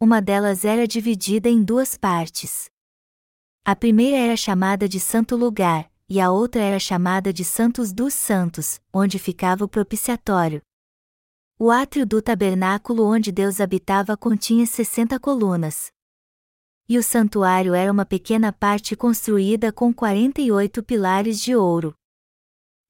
Uma 0.00 0.20
delas 0.20 0.64
era 0.64 0.84
dividida 0.84 1.48
em 1.48 1.62
duas 1.62 1.96
partes. 1.96 2.68
A 3.64 3.76
primeira 3.76 4.16
era 4.16 4.36
chamada 4.36 4.88
de 4.88 4.98
Santo 4.98 5.36
Lugar, 5.36 5.88
e 6.08 6.20
a 6.20 6.32
outra 6.32 6.60
era 6.60 6.80
chamada 6.80 7.32
de 7.32 7.44
Santos 7.44 7.92
dos 7.92 8.14
Santos, 8.14 8.80
onde 8.92 9.16
ficava 9.16 9.64
o 9.64 9.68
propiciatório, 9.68 10.60
o 11.62 11.70
átrio 11.70 12.06
do 12.06 12.22
tabernáculo 12.22 13.04
onde 13.04 13.30
Deus 13.30 13.60
habitava 13.60 14.16
continha 14.16 14.64
60 14.64 15.20
colunas. 15.20 15.92
E 16.88 16.96
o 16.96 17.02
santuário 17.02 17.74
era 17.74 17.92
uma 17.92 18.06
pequena 18.06 18.50
parte 18.50 18.96
construída 18.96 19.70
com 19.70 19.92
48 19.92 20.82
pilares 20.82 21.38
de 21.38 21.54
ouro. 21.54 21.94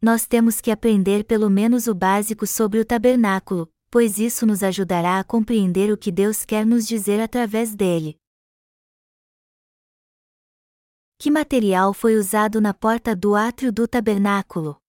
Nós 0.01 0.24
temos 0.24 0.60
que 0.60 0.70
aprender 0.70 1.24
pelo 1.24 1.51
menos 1.51 1.88
o 1.88 1.94
básico 1.97 2.47
sobre 2.47 2.78
o 2.78 2.84
tabernáculo, 2.84 3.68
pois 3.90 4.20
isso 4.20 4.47
nos 4.47 4.62
ajudará 4.62 5.18
a 5.18 5.24
compreender 5.24 5.92
o 5.92 5.98
que 5.98 6.12
Deus 6.12 6.44
quer 6.44 6.64
nos 6.64 6.86
dizer 6.86 7.20
através 7.20 7.74
dele. 7.74 8.16
Que 11.18 11.28
material 11.28 11.92
foi 11.92 12.14
usado 12.14 12.60
na 12.60 12.72
porta 12.72 13.16
do 13.16 13.34
átrio 13.34 13.72
do 13.72 13.88
tabernáculo? 13.88 14.80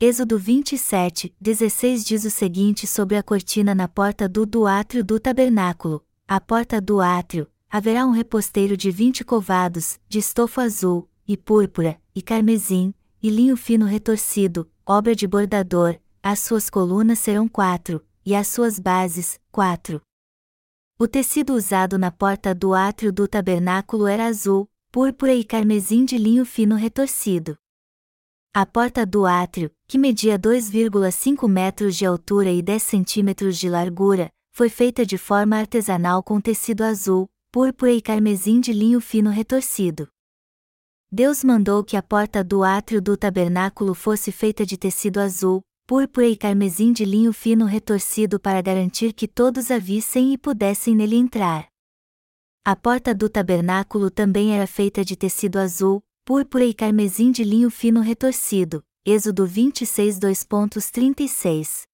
Êxodo 0.00 0.38
27, 0.38 1.34
16 1.40 2.04
diz 2.04 2.24
o 2.24 2.30
seguinte 2.30 2.86
sobre 2.86 3.16
a 3.16 3.22
cortina 3.22 3.74
na 3.74 3.88
porta 3.88 4.28
do, 4.28 4.46
do 4.46 4.64
átrio 4.64 5.04
do 5.04 5.18
tabernáculo: 5.18 6.06
A 6.28 6.40
porta 6.40 6.80
do 6.80 7.00
átrio, 7.00 7.50
haverá 7.68 8.06
um 8.06 8.12
reposteiro 8.12 8.76
de 8.76 8.92
vinte 8.92 9.24
covados, 9.24 9.98
de 10.08 10.20
estofo 10.20 10.60
azul, 10.60 11.10
e 11.26 11.36
púrpura, 11.36 12.00
e 12.14 12.22
carmesim, 12.22 12.94
e 13.20 13.28
linho 13.28 13.56
fino 13.56 13.86
retorcido, 13.86 14.70
obra 14.86 15.16
de 15.16 15.26
bordador, 15.26 15.98
as 16.22 16.38
suas 16.38 16.70
colunas 16.70 17.18
serão 17.18 17.48
quatro, 17.48 18.00
e 18.24 18.36
as 18.36 18.46
suas 18.46 18.78
bases, 18.78 19.40
quatro. 19.50 20.00
O 20.96 21.08
tecido 21.08 21.54
usado 21.54 21.98
na 21.98 22.12
porta 22.12 22.54
do 22.54 22.72
átrio 22.72 23.12
do 23.12 23.26
tabernáculo 23.26 24.06
era 24.06 24.26
azul, 24.26 24.70
púrpura 24.92 25.34
e 25.34 25.42
carmesim 25.42 26.04
de 26.04 26.16
linho 26.16 26.44
fino 26.44 26.76
retorcido. 26.76 27.58
A 28.54 28.64
porta 28.64 29.04
do 29.04 29.26
átrio, 29.26 29.70
que 29.90 29.96
media 29.96 30.38
2,5 30.38 31.48
metros 31.48 31.96
de 31.96 32.04
altura 32.04 32.52
e 32.52 32.60
10 32.60 32.82
centímetros 32.82 33.56
de 33.56 33.70
largura, 33.70 34.30
foi 34.52 34.68
feita 34.68 35.06
de 35.06 35.16
forma 35.16 35.56
artesanal 35.56 36.22
com 36.22 36.38
tecido 36.42 36.82
azul, 36.82 37.26
púrpura 37.50 37.90
e 37.92 38.02
carmesim 38.02 38.60
de 38.60 38.70
linho 38.70 39.00
fino 39.00 39.30
retorcido. 39.30 40.06
Deus 41.10 41.42
mandou 41.42 41.82
que 41.82 41.96
a 41.96 42.02
porta 42.02 42.44
do 42.44 42.62
átrio 42.62 43.00
do 43.00 43.16
tabernáculo 43.16 43.94
fosse 43.94 44.30
feita 44.30 44.66
de 44.66 44.76
tecido 44.76 45.20
azul, 45.20 45.62
púrpura 45.86 46.26
e 46.26 46.36
carmesim 46.36 46.92
de 46.92 47.06
linho 47.06 47.32
fino 47.32 47.64
retorcido 47.64 48.38
para 48.38 48.60
garantir 48.60 49.14
que 49.14 49.26
todos 49.26 49.70
a 49.70 49.78
vissem 49.78 50.34
e 50.34 50.36
pudessem 50.36 50.94
nele 50.94 51.16
entrar. 51.16 51.66
A 52.62 52.76
porta 52.76 53.14
do 53.14 53.26
tabernáculo 53.26 54.10
também 54.10 54.54
era 54.54 54.66
feita 54.66 55.02
de 55.02 55.16
tecido 55.16 55.58
azul, 55.58 56.02
púrpura 56.26 56.66
e 56.66 56.74
carmesim 56.74 57.32
de 57.32 57.42
linho 57.42 57.70
fino 57.70 58.02
retorcido. 58.02 58.84
Êxodo 59.10 59.46
26 59.46 60.18
2.36. 60.18 61.84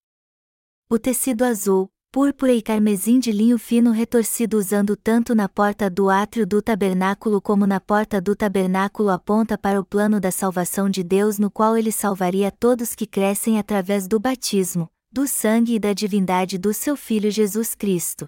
O 0.91 0.99
tecido 0.99 1.45
azul, 1.45 1.89
púrpura 2.11 2.53
e 2.53 2.61
carmesim 2.61 3.21
de 3.21 3.31
linho 3.31 3.57
fino 3.57 3.93
retorcido 3.93 4.59
usando 4.59 4.97
tanto 4.97 5.33
na 5.33 5.49
porta 5.49 5.89
do 5.89 6.11
átrio 6.11 6.45
do 6.45 6.61
tabernáculo 6.61 7.41
como 7.41 7.69
na 7.69 7.79
porta 7.79 8.21
do 8.21 8.35
tabernáculo 8.35 9.11
aponta 9.11 9.57
para 9.57 9.79
o 9.79 9.85
plano 9.85 10.19
da 10.19 10.33
salvação 10.33 10.91
de 10.91 11.05
Deus 11.05 11.39
no 11.39 11.53
qual 11.53 11.77
ele 11.77 11.93
salvaria 11.93 12.51
todos 12.51 12.97
que 12.97 13.07
crescem 13.07 13.61
através 13.61 14.09
do 14.09 14.19
batismo, 14.19 14.91
do 15.13 15.29
sangue 15.29 15.77
e 15.77 15.79
da 15.79 15.93
divindade 15.93 16.59
do 16.59 16.75
seu 16.75 16.97
Filho 16.97 17.31
Jesus 17.31 17.77
Cristo. 17.77 18.27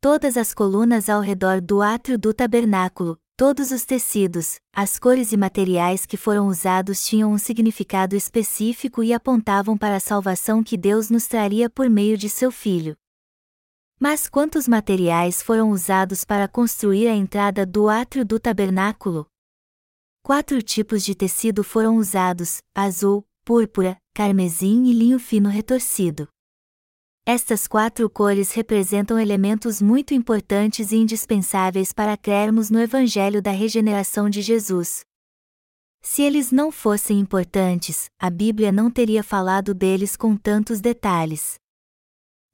Todas 0.00 0.36
as 0.36 0.54
colunas 0.54 1.08
ao 1.08 1.20
redor 1.20 1.60
do 1.60 1.82
átrio 1.82 2.16
do 2.16 2.32
tabernáculo, 2.32 3.18
Todos 3.40 3.70
os 3.70 3.86
tecidos, 3.86 4.60
as 4.70 4.98
cores 4.98 5.32
e 5.32 5.36
materiais 5.38 6.04
que 6.04 6.18
foram 6.18 6.46
usados 6.46 7.02
tinham 7.02 7.32
um 7.32 7.38
significado 7.38 8.14
específico 8.14 9.02
e 9.02 9.14
apontavam 9.14 9.78
para 9.78 9.96
a 9.96 9.98
salvação 9.98 10.62
que 10.62 10.76
Deus 10.76 11.08
nos 11.08 11.26
traria 11.26 11.70
por 11.70 11.88
meio 11.88 12.18
de 12.18 12.28
seu 12.28 12.52
Filho. 12.52 12.94
Mas 13.98 14.28
quantos 14.28 14.68
materiais 14.68 15.42
foram 15.42 15.70
usados 15.70 16.22
para 16.22 16.46
construir 16.46 17.08
a 17.08 17.14
entrada 17.14 17.64
do 17.64 17.88
átrio 17.88 18.26
do 18.26 18.38
tabernáculo? 18.38 19.26
Quatro 20.22 20.60
tipos 20.60 21.02
de 21.02 21.14
tecido 21.14 21.64
foram 21.64 21.96
usados: 21.96 22.58
azul, 22.74 23.26
púrpura, 23.42 23.96
carmesim 24.12 24.84
e 24.84 24.92
linho 24.92 25.18
fino 25.18 25.48
retorcido. 25.48 26.28
Estas 27.26 27.68
quatro 27.68 28.08
cores 28.08 28.52
representam 28.52 29.18
elementos 29.18 29.80
muito 29.80 30.14
importantes 30.14 30.90
e 30.90 30.96
indispensáveis 30.96 31.92
para 31.92 32.16
crermos 32.16 32.70
no 32.70 32.80
Evangelho 32.80 33.42
da 33.42 33.50
regeneração 33.50 34.28
de 34.28 34.40
Jesus. 34.40 35.04
Se 36.02 36.22
eles 36.22 36.50
não 36.50 36.72
fossem 36.72 37.20
importantes, 37.20 38.10
a 38.18 38.30
Bíblia 38.30 38.72
não 38.72 38.90
teria 38.90 39.22
falado 39.22 39.74
deles 39.74 40.16
com 40.16 40.34
tantos 40.34 40.80
detalhes. 40.80 41.56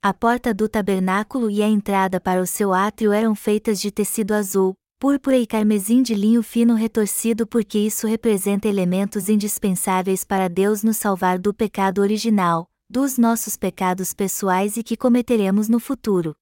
A 0.03 0.13
porta 0.13 0.53
do 0.53 0.67
tabernáculo 0.67 1.49
e 1.49 1.63
a 1.63 1.67
entrada 1.67 2.19
para 2.19 2.41
o 2.41 2.45
seu 2.45 2.73
átrio 2.73 3.11
eram 3.13 3.33
feitas 3.33 3.79
de 3.79 3.89
tecido 3.89 4.33
azul, 4.33 4.75
púrpura 4.99 5.37
e 5.37 5.47
carmesim 5.47 6.01
de 6.03 6.13
linho 6.13 6.43
fino 6.43 6.75
retorcido 6.75 7.47
porque 7.47 7.79
isso 7.79 8.05
representa 8.05 8.67
elementos 8.67 9.29
indispensáveis 9.29 10.23
para 10.23 10.49
Deus 10.49 10.83
nos 10.83 10.97
salvar 10.97 11.39
do 11.39 11.53
pecado 11.53 12.01
original, 12.01 12.67
dos 12.89 13.17
nossos 13.17 13.57
pecados 13.57 14.13
pessoais 14.13 14.77
e 14.77 14.83
que 14.83 14.95
cometeremos 14.95 15.67
no 15.67 15.79
futuro. 15.79 16.35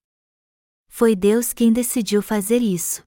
Foi 0.87 1.15
Deus 1.15 1.53
quem 1.53 1.73
decidiu 1.73 2.21
fazer 2.21 2.61
isso. 2.61 3.03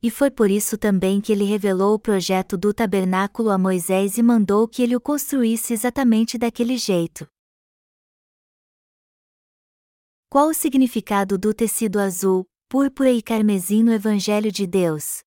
E 0.00 0.10
foi 0.10 0.30
por 0.30 0.50
isso 0.50 0.78
também 0.78 1.20
que 1.20 1.32
ele 1.32 1.44
revelou 1.44 1.94
o 1.94 1.98
projeto 1.98 2.56
do 2.56 2.72
tabernáculo 2.72 3.50
a 3.50 3.58
Moisés 3.58 4.16
e 4.18 4.22
mandou 4.22 4.68
que 4.68 4.82
ele 4.82 4.94
o 4.94 5.00
construísse 5.00 5.72
exatamente 5.72 6.38
daquele 6.38 6.78
jeito. 6.78 7.26
Qual 10.28 10.48
o 10.48 10.54
significado 10.54 11.36
do 11.36 11.52
tecido 11.52 11.98
azul, 11.98 12.46
púrpura 12.68 13.10
e 13.10 13.22
carmesim 13.22 13.82
no 13.82 13.92
Evangelho 13.92 14.52
de 14.52 14.66
Deus? 14.66 15.25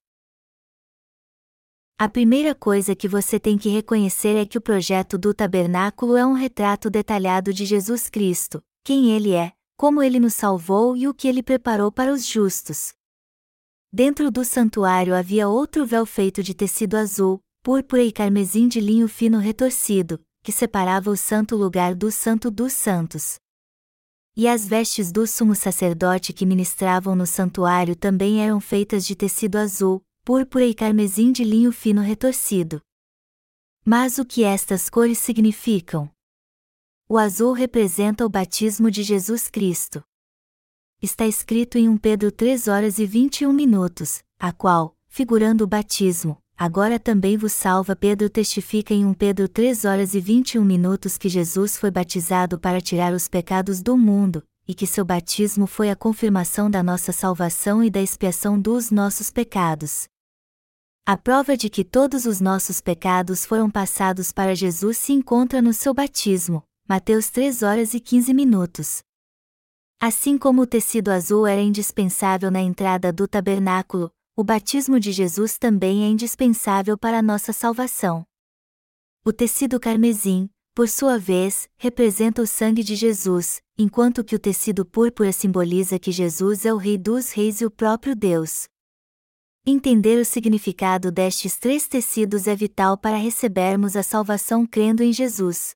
A 2.01 2.07
primeira 2.07 2.55
coisa 2.55 2.95
que 2.95 3.09
você 3.09 3.37
tem 3.37 3.57
que 3.57 3.67
reconhecer 3.67 4.37
é 4.37 4.45
que 4.45 4.57
o 4.57 4.61
projeto 4.61 5.17
do 5.17 5.33
tabernáculo 5.33 6.15
é 6.15 6.25
um 6.25 6.31
retrato 6.31 6.89
detalhado 6.89 7.53
de 7.53 7.65
Jesus 7.65 8.09
Cristo, 8.09 8.63
quem 8.85 9.11
ele 9.11 9.33
é, 9.33 9.51
como 9.75 10.01
ele 10.01 10.17
nos 10.17 10.33
salvou 10.33 10.95
e 10.95 11.09
o 11.09 11.13
que 11.13 11.27
ele 11.27 11.43
preparou 11.43 11.91
para 11.91 12.13
os 12.13 12.25
justos. 12.25 12.93
Dentro 13.91 14.31
do 14.31 14.45
santuário 14.45 15.13
havia 15.13 15.49
outro 15.49 15.85
véu 15.85 16.05
feito 16.05 16.41
de 16.41 16.53
tecido 16.53 16.95
azul, 16.95 17.41
púrpura 17.61 18.01
e 18.01 18.13
carmesim 18.13 18.69
de 18.69 18.79
linho 18.79 19.09
fino 19.09 19.37
retorcido, 19.37 20.21
que 20.41 20.53
separava 20.53 21.09
o 21.09 21.17
santo 21.17 21.57
lugar 21.57 21.93
do 21.93 22.09
santo 22.09 22.49
dos 22.49 22.71
santos. 22.71 23.35
E 24.37 24.47
as 24.47 24.65
vestes 24.65 25.11
do 25.11 25.27
sumo 25.27 25.53
sacerdote 25.53 26.31
que 26.31 26.45
ministravam 26.45 27.13
no 27.13 27.27
santuário 27.27 27.93
também 27.93 28.41
eram 28.41 28.61
feitas 28.61 29.05
de 29.05 29.17
tecido 29.17 29.57
azul, 29.57 30.01
púrpura 30.29 30.63
e 30.63 30.75
carmesim 30.75 31.31
de 31.31 31.43
linho 31.43 31.71
fino 31.71 32.03
retorcido. 32.03 32.79
Mas 33.83 34.19
o 34.19 34.23
que 34.23 34.43
estas 34.43 34.87
cores 34.87 35.17
significam? 35.17 36.07
O 37.09 37.17
azul 37.17 37.51
representa 37.51 38.23
o 38.23 38.29
batismo 38.29 38.91
de 38.91 39.01
Jesus 39.01 39.49
Cristo. 39.49 40.03
Está 41.01 41.25
escrito 41.25 41.79
em 41.79 41.89
1 41.89 41.97
Pedro 41.97 42.31
3 42.31 42.67
horas 42.67 42.99
e 42.99 43.07
21 43.07 43.51
minutos, 43.51 44.21
a 44.37 44.51
qual, 44.53 44.95
figurando 45.07 45.63
o 45.63 45.67
batismo, 45.67 46.37
agora 46.55 46.99
também 46.99 47.35
vos 47.35 47.53
salva. 47.53 47.95
Pedro 47.95 48.29
testifica 48.29 48.93
em 48.93 49.07
1 49.07 49.15
Pedro 49.15 49.49
3 49.49 49.83
horas 49.83 50.13
e 50.13 50.19
21 50.19 50.63
minutos 50.63 51.17
que 51.17 51.27
Jesus 51.27 51.75
foi 51.75 51.89
batizado 51.89 52.59
para 52.59 52.79
tirar 52.79 53.13
os 53.13 53.27
pecados 53.27 53.81
do 53.81 53.97
mundo, 53.97 54.43
e 54.67 54.75
que 54.75 54.85
seu 54.85 55.03
batismo 55.03 55.65
foi 55.65 55.89
a 55.89 55.95
confirmação 55.95 56.69
da 56.69 56.83
nossa 56.83 57.11
salvação 57.11 57.83
e 57.83 57.89
da 57.89 57.99
expiação 57.99 58.61
dos 58.61 58.91
nossos 58.91 59.31
pecados. 59.31 60.07
A 61.05 61.17
prova 61.17 61.57
de 61.57 61.69
que 61.69 61.83
todos 61.83 62.25
os 62.25 62.39
nossos 62.39 62.81
pecados 62.81 63.45
foram 63.45 63.69
passados 63.69 64.31
para 64.31 64.55
Jesus 64.55 64.97
se 64.97 65.11
encontra 65.11 65.61
no 65.61 65.73
seu 65.73 65.93
batismo, 65.93 66.63
Mateus 66.87 67.29
3 67.29 67.63
horas 67.63 67.93
e 67.93 67.99
15 67.99 68.33
minutos. 68.33 68.99
Assim 69.99 70.37
como 70.37 70.61
o 70.61 70.67
tecido 70.67 71.09
azul 71.09 71.45
era 71.45 71.61
indispensável 71.61 72.49
na 72.49 72.61
entrada 72.61 73.11
do 73.11 73.27
tabernáculo, 73.27 74.11
o 74.35 74.43
batismo 74.43 74.99
de 74.99 75.11
Jesus 75.11 75.57
também 75.57 76.03
é 76.03 76.07
indispensável 76.07 76.97
para 76.97 77.19
a 77.19 77.21
nossa 77.21 77.51
salvação. 77.51 78.25
O 79.25 79.33
tecido 79.33 79.79
carmesim, 79.79 80.49
por 80.73 80.87
sua 80.87 81.19
vez, 81.19 81.67
representa 81.75 82.41
o 82.41 82.47
sangue 82.47 82.81
de 82.81 82.95
Jesus, 82.95 83.61
enquanto 83.77 84.23
que 84.23 84.33
o 84.33 84.39
tecido 84.39 84.85
púrpura 84.85 85.33
simboliza 85.33 85.99
que 85.99 86.11
Jesus 86.11 86.65
é 86.65 86.73
o 86.73 86.77
Rei 86.77 86.97
dos 86.97 87.31
Reis 87.31 87.59
e 87.59 87.65
o 87.65 87.69
próprio 87.69 88.15
Deus. 88.15 88.69
Entender 89.65 90.19
o 90.19 90.25
significado 90.25 91.11
destes 91.11 91.57
três 91.57 91.87
tecidos 91.87 92.47
é 92.47 92.55
vital 92.55 92.97
para 92.97 93.17
recebermos 93.17 93.95
a 93.95 94.03
salvação 94.03 94.65
crendo 94.65 95.03
em 95.03 95.13
Jesus. 95.13 95.75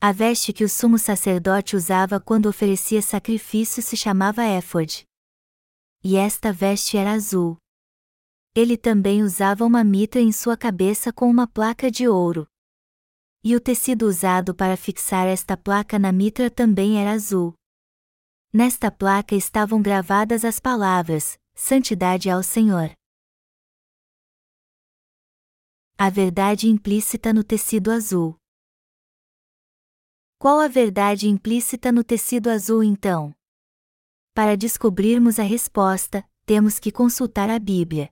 A 0.00 0.10
veste 0.10 0.52
que 0.52 0.64
o 0.64 0.68
sumo 0.68 0.98
sacerdote 0.98 1.76
usava 1.76 2.18
quando 2.18 2.46
oferecia 2.46 3.00
sacrifício 3.00 3.82
se 3.82 3.96
chamava 3.96 4.42
éfode. 4.42 5.04
E 6.02 6.16
esta 6.16 6.52
veste 6.52 6.96
era 6.96 7.12
azul. 7.12 7.56
Ele 8.54 8.76
também 8.76 9.22
usava 9.22 9.64
uma 9.64 9.84
mitra 9.84 10.20
em 10.20 10.32
sua 10.32 10.56
cabeça 10.56 11.12
com 11.12 11.30
uma 11.30 11.46
placa 11.46 11.90
de 11.90 12.08
ouro. 12.08 12.46
E 13.44 13.54
o 13.54 13.60
tecido 13.60 14.06
usado 14.06 14.54
para 14.54 14.76
fixar 14.76 15.26
esta 15.26 15.56
placa 15.56 15.98
na 15.98 16.12
mitra 16.12 16.50
também 16.50 17.00
era 17.00 17.12
azul. 17.12 17.54
Nesta 18.52 18.90
placa 18.90 19.34
estavam 19.34 19.80
gravadas 19.80 20.44
as 20.44 20.60
palavras: 20.60 21.38
Santidade 21.64 22.28
ao 22.28 22.42
Senhor. 22.42 22.90
A 25.96 26.10
verdade 26.10 26.66
implícita 26.66 27.32
no 27.32 27.44
tecido 27.44 27.92
azul. 27.92 28.36
Qual 30.40 30.58
a 30.58 30.66
verdade 30.66 31.28
implícita 31.28 31.92
no 31.92 32.02
tecido 32.02 32.50
azul 32.50 32.82
então? 32.82 33.32
Para 34.34 34.56
descobrirmos 34.56 35.38
a 35.38 35.44
resposta, 35.44 36.28
temos 36.44 36.80
que 36.80 36.90
consultar 36.90 37.48
a 37.48 37.60
Bíblia. 37.60 38.10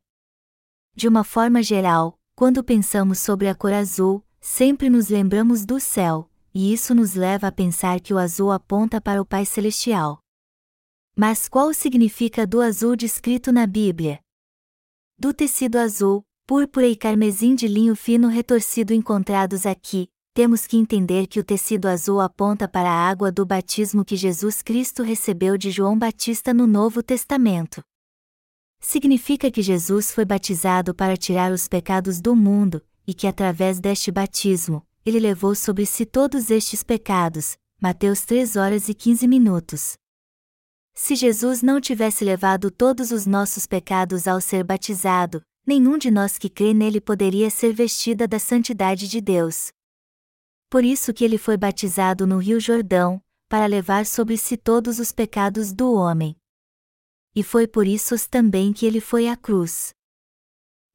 De 0.94 1.08
uma 1.08 1.24
forma 1.24 1.60
geral, 1.60 2.16
quando 2.36 2.62
pensamos 2.62 3.18
sobre 3.18 3.48
a 3.48 3.54
cor 3.56 3.72
azul, 3.72 4.24
sempre 4.40 4.88
nos 4.88 5.08
lembramos 5.08 5.66
do 5.66 5.80
céu, 5.80 6.30
e 6.54 6.72
isso 6.72 6.94
nos 6.94 7.14
leva 7.14 7.48
a 7.48 7.52
pensar 7.52 7.98
que 8.00 8.14
o 8.14 8.18
azul 8.18 8.52
aponta 8.52 9.00
para 9.00 9.20
o 9.20 9.26
Pai 9.26 9.44
Celestial. 9.44 10.20
Mas 11.22 11.50
qual 11.50 11.74
significa 11.74 12.46
do 12.46 12.62
azul 12.62 12.96
descrito 12.96 13.52
na 13.52 13.66
Bíblia? 13.66 14.20
Do 15.18 15.34
tecido 15.34 15.76
azul, 15.76 16.24
púrpura 16.46 16.88
e 16.88 16.96
carmesim 16.96 17.54
de 17.54 17.68
linho 17.68 17.94
fino 17.94 18.26
retorcido 18.26 18.94
encontrados 18.94 19.66
aqui, 19.66 20.08
temos 20.32 20.66
que 20.66 20.78
entender 20.78 21.26
que 21.26 21.38
o 21.38 21.44
tecido 21.44 21.88
azul 21.88 22.22
aponta 22.22 22.66
para 22.66 22.88
a 22.88 23.06
água 23.06 23.30
do 23.30 23.44
batismo 23.44 24.02
que 24.02 24.16
Jesus 24.16 24.62
Cristo 24.62 25.02
recebeu 25.02 25.58
de 25.58 25.70
João 25.70 25.98
Batista 25.98 26.54
no 26.54 26.66
Novo 26.66 27.02
Testamento. 27.02 27.82
Significa 28.80 29.50
que 29.50 29.60
Jesus 29.60 30.12
foi 30.12 30.24
batizado 30.24 30.94
para 30.94 31.18
tirar 31.18 31.52
os 31.52 31.68
pecados 31.68 32.18
do 32.18 32.34
mundo, 32.34 32.82
e 33.06 33.12
que 33.12 33.26
através 33.26 33.78
deste 33.78 34.10
batismo, 34.10 34.82
ele 35.04 35.20
levou 35.20 35.54
sobre 35.54 35.84
si 35.84 36.06
todos 36.06 36.50
estes 36.50 36.82
pecados. 36.82 37.58
Mateus 37.78 38.22
3 38.22 38.56
horas 38.56 38.88
e 38.88 38.94
15 38.94 39.28
minutos. 39.28 40.00
Se 41.02 41.16
Jesus 41.16 41.62
não 41.62 41.80
tivesse 41.80 42.26
levado 42.26 42.70
todos 42.70 43.10
os 43.10 43.24
nossos 43.24 43.66
pecados 43.66 44.28
ao 44.28 44.38
ser 44.38 44.62
batizado, 44.62 45.42
nenhum 45.66 45.96
de 45.96 46.10
nós 46.10 46.36
que 46.36 46.50
crê 46.50 46.74
nele 46.74 47.00
poderia 47.00 47.48
ser 47.48 47.72
vestida 47.72 48.28
da 48.28 48.38
santidade 48.38 49.08
de 49.08 49.18
Deus. 49.18 49.72
Por 50.68 50.84
isso 50.84 51.14
que 51.14 51.24
ele 51.24 51.38
foi 51.38 51.56
batizado 51.56 52.26
no 52.26 52.36
Rio 52.36 52.60
Jordão, 52.60 53.18
para 53.48 53.64
levar 53.64 54.04
sobre 54.04 54.36
si 54.36 54.58
todos 54.58 54.98
os 54.98 55.10
pecados 55.10 55.72
do 55.72 55.94
homem. 55.94 56.36
E 57.34 57.42
foi 57.42 57.66
por 57.66 57.86
isso 57.86 58.14
também 58.28 58.70
que 58.70 58.84
ele 58.84 59.00
foi 59.00 59.26
à 59.26 59.38
cruz. 59.38 59.94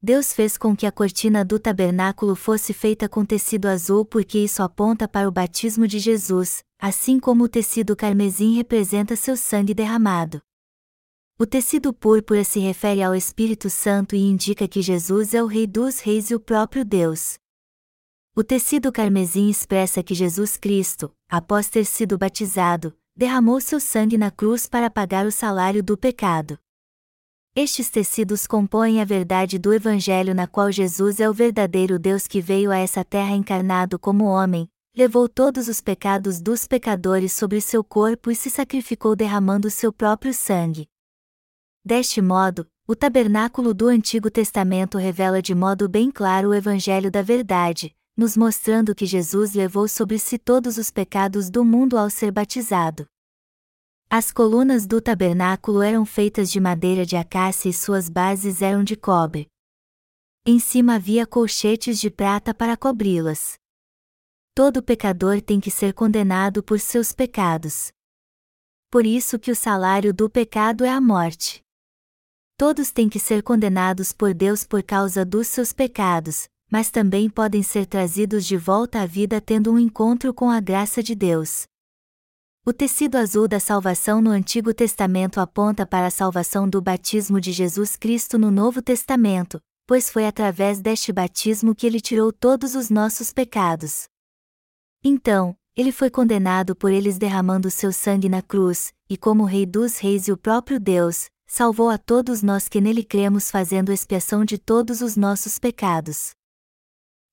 Deus 0.00 0.32
fez 0.32 0.56
com 0.56 0.76
que 0.76 0.86
a 0.86 0.92
cortina 0.92 1.44
do 1.44 1.58
tabernáculo 1.58 2.36
fosse 2.36 2.72
feita 2.72 3.08
com 3.08 3.24
tecido 3.24 3.66
azul 3.66 4.04
porque 4.04 4.38
isso 4.38 4.62
aponta 4.62 5.08
para 5.08 5.28
o 5.28 5.32
batismo 5.32 5.84
de 5.88 5.98
Jesus, 5.98 6.62
assim 6.78 7.18
como 7.18 7.44
o 7.44 7.48
tecido 7.48 7.96
carmesim 7.96 8.54
representa 8.54 9.16
seu 9.16 9.36
sangue 9.36 9.74
derramado. 9.74 10.40
O 11.38 11.44
tecido 11.44 11.92
púrpura 11.92 12.44
se 12.44 12.58
refere 12.58 13.02
ao 13.02 13.14
Espírito 13.14 13.68
Santo 13.68 14.16
e 14.16 14.20
indica 14.20 14.66
que 14.66 14.80
Jesus 14.80 15.34
é 15.34 15.42
o 15.42 15.46
Rei 15.46 15.66
dos 15.66 16.00
Reis 16.00 16.30
e 16.30 16.34
o 16.34 16.40
próprio 16.40 16.84
Deus. 16.84 17.38
O 18.34 18.44
tecido 18.44 18.90
carmesim 18.90 19.48
expressa 19.48 20.02
que 20.02 20.14
Jesus 20.14 20.56
Cristo, 20.56 21.12
após 21.28 21.68
ter 21.68 21.84
sido 21.84 22.18
batizado, 22.18 22.96
derramou 23.16 23.60
seu 23.60 23.80
sangue 23.80 24.18
na 24.18 24.30
cruz 24.30 24.66
para 24.66 24.90
pagar 24.90 25.26
o 25.26 25.32
salário 25.32 25.82
do 25.82 25.96
pecado. 25.96 26.58
Estes 27.54 27.88
tecidos 27.88 28.46
compõem 28.46 29.00
a 29.00 29.04
verdade 29.06 29.58
do 29.58 29.72
Evangelho 29.72 30.34
na 30.34 30.46
qual 30.46 30.70
Jesus 30.70 31.18
é 31.20 31.28
o 31.28 31.32
verdadeiro 31.32 31.98
Deus 31.98 32.26
que 32.26 32.38
veio 32.38 32.70
a 32.70 32.76
essa 32.76 33.02
terra 33.02 33.34
encarnado 33.34 33.98
como 33.98 34.24
homem, 34.24 34.68
levou 34.96 35.28
todos 35.28 35.68
os 35.68 35.82
pecados 35.82 36.40
dos 36.40 36.66
pecadores 36.66 37.30
sobre 37.34 37.60
seu 37.60 37.84
corpo 37.84 38.30
e 38.30 38.34
se 38.34 38.48
sacrificou 38.48 39.14
derramando 39.14 39.70
seu 39.70 39.92
próprio 39.92 40.32
sangue. 40.32 40.88
Deste 41.84 42.22
modo, 42.22 42.66
o 42.88 42.96
tabernáculo 42.96 43.74
do 43.74 43.88
Antigo 43.88 44.30
Testamento 44.30 44.96
revela 44.96 45.42
de 45.42 45.54
modo 45.54 45.86
bem 45.86 46.10
claro 46.10 46.48
o 46.48 46.54
Evangelho 46.54 47.10
da 47.10 47.20
verdade, 47.20 47.94
nos 48.16 48.38
mostrando 48.38 48.94
que 48.94 49.04
Jesus 49.04 49.52
levou 49.52 49.86
sobre 49.86 50.18
si 50.18 50.38
todos 50.38 50.78
os 50.78 50.90
pecados 50.90 51.50
do 51.50 51.62
mundo 51.62 51.98
ao 51.98 52.08
ser 52.08 52.32
batizado. 52.32 53.06
As 54.08 54.32
colunas 54.32 54.86
do 54.86 54.98
tabernáculo 54.98 55.82
eram 55.82 56.06
feitas 56.06 56.50
de 56.50 56.58
madeira 56.58 57.04
de 57.04 57.16
acácia 57.16 57.68
e 57.68 57.72
suas 57.72 58.08
bases 58.08 58.62
eram 58.62 58.82
de 58.82 58.96
cobre. 58.96 59.46
Em 60.46 60.58
cima 60.58 60.94
havia 60.94 61.26
colchetes 61.26 62.00
de 62.00 62.08
prata 62.08 62.54
para 62.54 62.78
cobri-las. 62.78 63.58
Todo 64.56 64.82
pecador 64.82 65.42
tem 65.42 65.60
que 65.60 65.70
ser 65.70 65.92
condenado 65.92 66.62
por 66.62 66.80
seus 66.80 67.12
pecados. 67.12 67.92
Por 68.90 69.04
isso 69.04 69.38
que 69.38 69.50
o 69.50 69.54
salário 69.54 70.14
do 70.14 70.30
pecado 70.30 70.82
é 70.82 70.88
a 70.88 70.98
morte. 70.98 71.60
Todos 72.56 72.90
têm 72.90 73.06
que 73.06 73.18
ser 73.18 73.42
condenados 73.42 74.12
por 74.12 74.32
Deus 74.32 74.64
por 74.64 74.82
causa 74.82 75.26
dos 75.26 75.46
seus 75.46 75.74
pecados, 75.74 76.48
mas 76.70 76.90
também 76.90 77.28
podem 77.28 77.62
ser 77.62 77.84
trazidos 77.84 78.46
de 78.46 78.56
volta 78.56 79.02
à 79.02 79.04
vida 79.04 79.42
tendo 79.42 79.70
um 79.70 79.78
encontro 79.78 80.32
com 80.32 80.48
a 80.48 80.58
graça 80.58 81.02
de 81.02 81.14
Deus. 81.14 81.66
O 82.64 82.72
tecido 82.72 83.16
azul 83.16 83.46
da 83.46 83.60
salvação 83.60 84.22
no 84.22 84.30
Antigo 84.30 84.72
Testamento 84.72 85.38
aponta 85.38 85.84
para 85.84 86.06
a 86.06 86.10
salvação 86.10 86.66
do 86.66 86.80
batismo 86.80 87.38
de 87.42 87.52
Jesus 87.52 87.94
Cristo 87.94 88.38
no 88.38 88.50
Novo 88.50 88.80
Testamento, 88.80 89.60
pois 89.86 90.08
foi 90.08 90.24
através 90.24 90.80
deste 90.80 91.12
batismo 91.12 91.74
que 91.74 91.86
ele 91.86 92.00
tirou 92.00 92.32
todos 92.32 92.74
os 92.74 92.88
nossos 92.88 93.34
pecados. 93.34 94.08
Então, 95.08 95.56
ele 95.76 95.92
foi 95.92 96.10
condenado 96.10 96.74
por 96.74 96.90
eles 96.90 97.16
derramando 97.16 97.70
seu 97.70 97.92
sangue 97.92 98.28
na 98.28 98.42
cruz, 98.42 98.92
e 99.08 99.16
como 99.16 99.44
Rei 99.44 99.64
dos 99.64 99.98
Reis 99.98 100.26
e 100.26 100.32
o 100.32 100.36
próprio 100.36 100.80
Deus, 100.80 101.30
salvou 101.46 101.88
a 101.88 101.96
todos 101.96 102.42
nós 102.42 102.68
que 102.68 102.80
nele 102.80 103.04
cremos 103.04 103.48
fazendo 103.48 103.92
expiação 103.92 104.44
de 104.44 104.58
todos 104.58 105.02
os 105.02 105.16
nossos 105.16 105.60
pecados. 105.60 106.32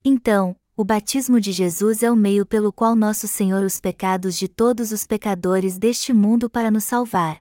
Então, 0.04 0.54
o 0.76 0.84
batismo 0.84 1.40
de 1.40 1.50
Jesus 1.50 2.04
é 2.04 2.12
o 2.12 2.14
meio 2.14 2.46
pelo 2.46 2.72
qual 2.72 2.94
nosso 2.94 3.26
Senhor 3.26 3.64
os 3.64 3.80
pecados 3.80 4.36
de 4.36 4.46
todos 4.46 4.92
os 4.92 5.04
pecadores 5.04 5.76
deste 5.76 6.12
mundo 6.12 6.48
para 6.48 6.70
nos 6.70 6.84
salvar. 6.84 7.38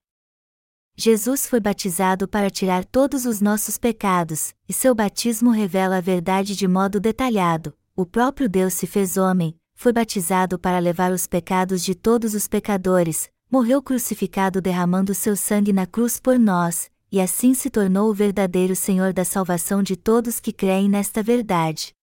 Jesus 0.97 1.45
foi 1.45 1.59
batizado 1.59 2.27
para 2.27 2.49
tirar 2.49 2.85
todos 2.85 3.27
os 3.27 3.39
nossos 3.39 3.77
pecados, 3.77 4.51
e 4.67 4.73
seu 4.73 4.95
batismo 4.95 5.51
revela 5.51 5.97
a 5.97 6.01
verdade 6.01 6.55
de 6.55 6.67
modo 6.67 6.99
detalhado. 6.99 7.71
O 7.95 8.03
próprio 8.03 8.49
Deus 8.49 8.73
se 8.73 8.87
fez 8.87 9.15
homem, 9.15 9.55
foi 9.83 9.91
batizado 9.91 10.57
para 10.57 10.79
levar 10.79 11.11
os 11.11 11.27
pecados 11.27 11.83
de 11.83 11.93
todos 11.93 12.33
os 12.33 12.47
pecadores, 12.47 13.29
morreu 13.51 13.81
crucificado 13.81 14.61
derramando 14.61 15.13
seu 15.13 15.35
sangue 15.35 15.73
na 15.73 15.85
cruz 15.85 16.21
por 16.21 16.39
nós, 16.39 16.89
e 17.11 17.19
assim 17.19 17.53
se 17.53 17.69
tornou 17.69 18.09
o 18.09 18.13
verdadeiro 18.13 18.77
Senhor 18.77 19.11
da 19.11 19.25
salvação 19.25 19.83
de 19.83 19.97
todos 19.97 20.39
que 20.39 20.53
creem 20.53 20.87
nesta 20.87 21.21
verdade. 21.21 21.93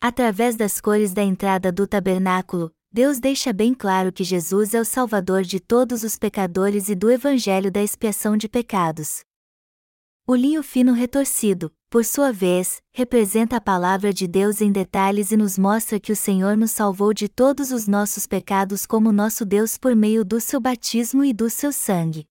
Através 0.00 0.54
das 0.54 0.80
cores 0.80 1.12
da 1.12 1.24
entrada 1.24 1.72
do 1.72 1.84
tabernáculo, 1.84 2.70
Deus 2.92 3.18
deixa 3.18 3.52
bem 3.52 3.74
claro 3.74 4.12
que 4.12 4.22
Jesus 4.22 4.72
é 4.72 4.80
o 4.80 4.84
Salvador 4.84 5.42
de 5.42 5.58
todos 5.58 6.04
os 6.04 6.16
pecadores 6.16 6.88
e 6.88 6.94
do 6.94 7.10
Evangelho 7.10 7.72
da 7.72 7.82
expiação 7.82 8.36
de 8.36 8.48
pecados. 8.48 9.24
O 10.26 10.34
linho 10.34 10.62
fino 10.62 10.94
retorcido, 10.94 11.70
por 11.90 12.02
sua 12.02 12.32
vez, 12.32 12.80
representa 12.94 13.56
a 13.56 13.60
palavra 13.60 14.10
de 14.10 14.26
Deus 14.26 14.62
em 14.62 14.72
detalhes 14.72 15.30
e 15.32 15.36
nos 15.36 15.58
mostra 15.58 16.00
que 16.00 16.10
o 16.10 16.16
Senhor 16.16 16.56
nos 16.56 16.70
salvou 16.70 17.12
de 17.12 17.28
todos 17.28 17.70
os 17.70 17.86
nossos 17.86 18.26
pecados 18.26 18.86
como 18.86 19.12
nosso 19.12 19.44
Deus 19.44 19.76
por 19.76 19.94
meio 19.94 20.24
do 20.24 20.40
seu 20.40 20.58
batismo 20.58 21.22
e 21.22 21.34
do 21.34 21.50
seu 21.50 21.70
sangue. 21.70 22.26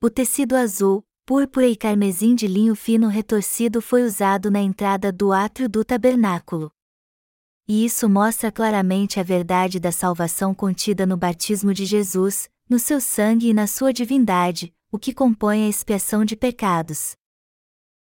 O 0.00 0.08
tecido 0.08 0.54
azul, 0.54 1.04
púrpura 1.26 1.66
e 1.66 1.74
carmesim 1.74 2.36
de 2.36 2.46
linho 2.46 2.76
fino 2.76 3.08
retorcido 3.08 3.82
foi 3.82 4.04
usado 4.04 4.48
na 4.48 4.60
entrada 4.60 5.10
do 5.10 5.32
átrio 5.32 5.68
do 5.68 5.84
tabernáculo. 5.84 6.70
E 7.66 7.84
isso 7.84 8.08
mostra 8.08 8.52
claramente 8.52 9.18
a 9.18 9.24
verdade 9.24 9.80
da 9.80 9.90
salvação 9.90 10.54
contida 10.54 11.04
no 11.04 11.16
batismo 11.16 11.74
de 11.74 11.84
Jesus, 11.84 12.48
no 12.70 12.78
seu 12.78 13.00
sangue 13.00 13.48
e 13.48 13.52
na 13.52 13.66
sua 13.66 13.92
divindade, 13.92 14.72
o 14.92 14.98
que 14.98 15.14
compõe 15.14 15.64
a 15.64 15.68
expiação 15.70 16.22
de 16.22 16.36
pecados. 16.36 17.16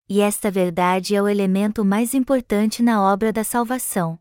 E 0.10 0.22
esta 0.22 0.50
verdade 0.50 1.14
é 1.14 1.22
o 1.22 1.28
elemento 1.28 1.86
mais 1.86 2.16
importante 2.16 2.82
na 2.82 3.00
obra 3.00 3.32
da 3.32 3.44
salvação. 3.44 4.18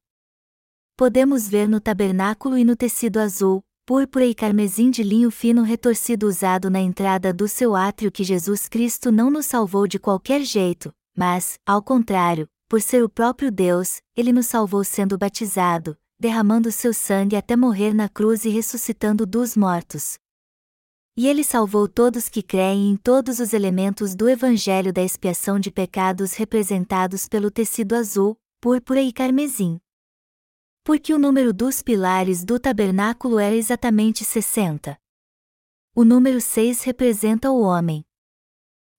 Podemos 0.95 1.49
ver 1.49 1.67
no 1.67 1.81
tabernáculo 1.81 2.59
e 2.59 2.65
no 2.65 2.77
tecido 2.77 3.21
azul, 3.21 3.65
púrpura 3.87 4.27
e 4.27 4.35
carmesim 4.35 4.91
de 4.91 5.03
linho 5.03 5.31
fino 5.31 5.63
retorcido 5.63 6.29
usado 6.29 6.69
na 6.69 6.79
entrada 6.79 7.33
do 7.33 7.49
seu 7.49 7.75
átrio 7.75 8.13
que 8.13 8.23
Jesus 8.23 8.69
Cristo 8.69 9.11
não 9.11 9.31
nos 9.31 9.47
salvou 9.47 9.89
de 9.89 9.99
qualquer 9.99 10.43
jeito, 10.43 10.93
mas, 11.17 11.59
ao 11.65 11.83
contrário, 11.83 12.47
por 12.69 12.83
ser 12.83 13.03
o 13.03 13.09
próprio 13.09 13.51
Deus, 13.51 14.03
ele 14.15 14.31
nos 14.31 14.45
salvou 14.45 14.85
sendo 14.85 15.17
batizado, 15.17 15.97
derramando 16.21 16.71
seu 16.71 16.93
sangue 16.93 17.35
até 17.35 17.57
morrer 17.57 17.95
na 17.95 18.11
cruz 18.11 18.45
e 18.45 18.51
ressuscitando 18.51 19.25
dos 19.25 19.57
mortos. 19.57 20.19
E 21.19 21.27
ele 21.27 21.43
salvou 21.43 21.89
todos 21.89 22.29
que 22.29 22.43
creem 22.43 22.93
em 22.93 22.97
todos 22.97 23.41
os 23.41 23.53
elementos 23.53 24.15
do 24.15 24.29
evangelho 24.29 24.93
da 24.93 25.03
expiação 25.03 25.59
de 25.59 25.71
pecados 25.71 26.33
representados 26.35 27.29
pelo 27.29 27.51
tecido 27.51 27.95
azul, 27.95 28.39
púrpura 28.61 29.03
e 29.03 29.13
carmesim 29.13 29.81
porque 30.89 31.13
o 31.13 31.19
número 31.19 31.53
dos 31.53 31.83
pilares 31.83 32.43
do 32.43 32.59
tabernáculo 32.59 33.39
era 33.39 33.55
exatamente 33.55 34.25
60. 34.25 34.99
O 35.95 36.03
número 36.03 36.41
6 36.41 36.83
representa 36.83 37.51
o 37.51 37.61
homem. 37.61 38.07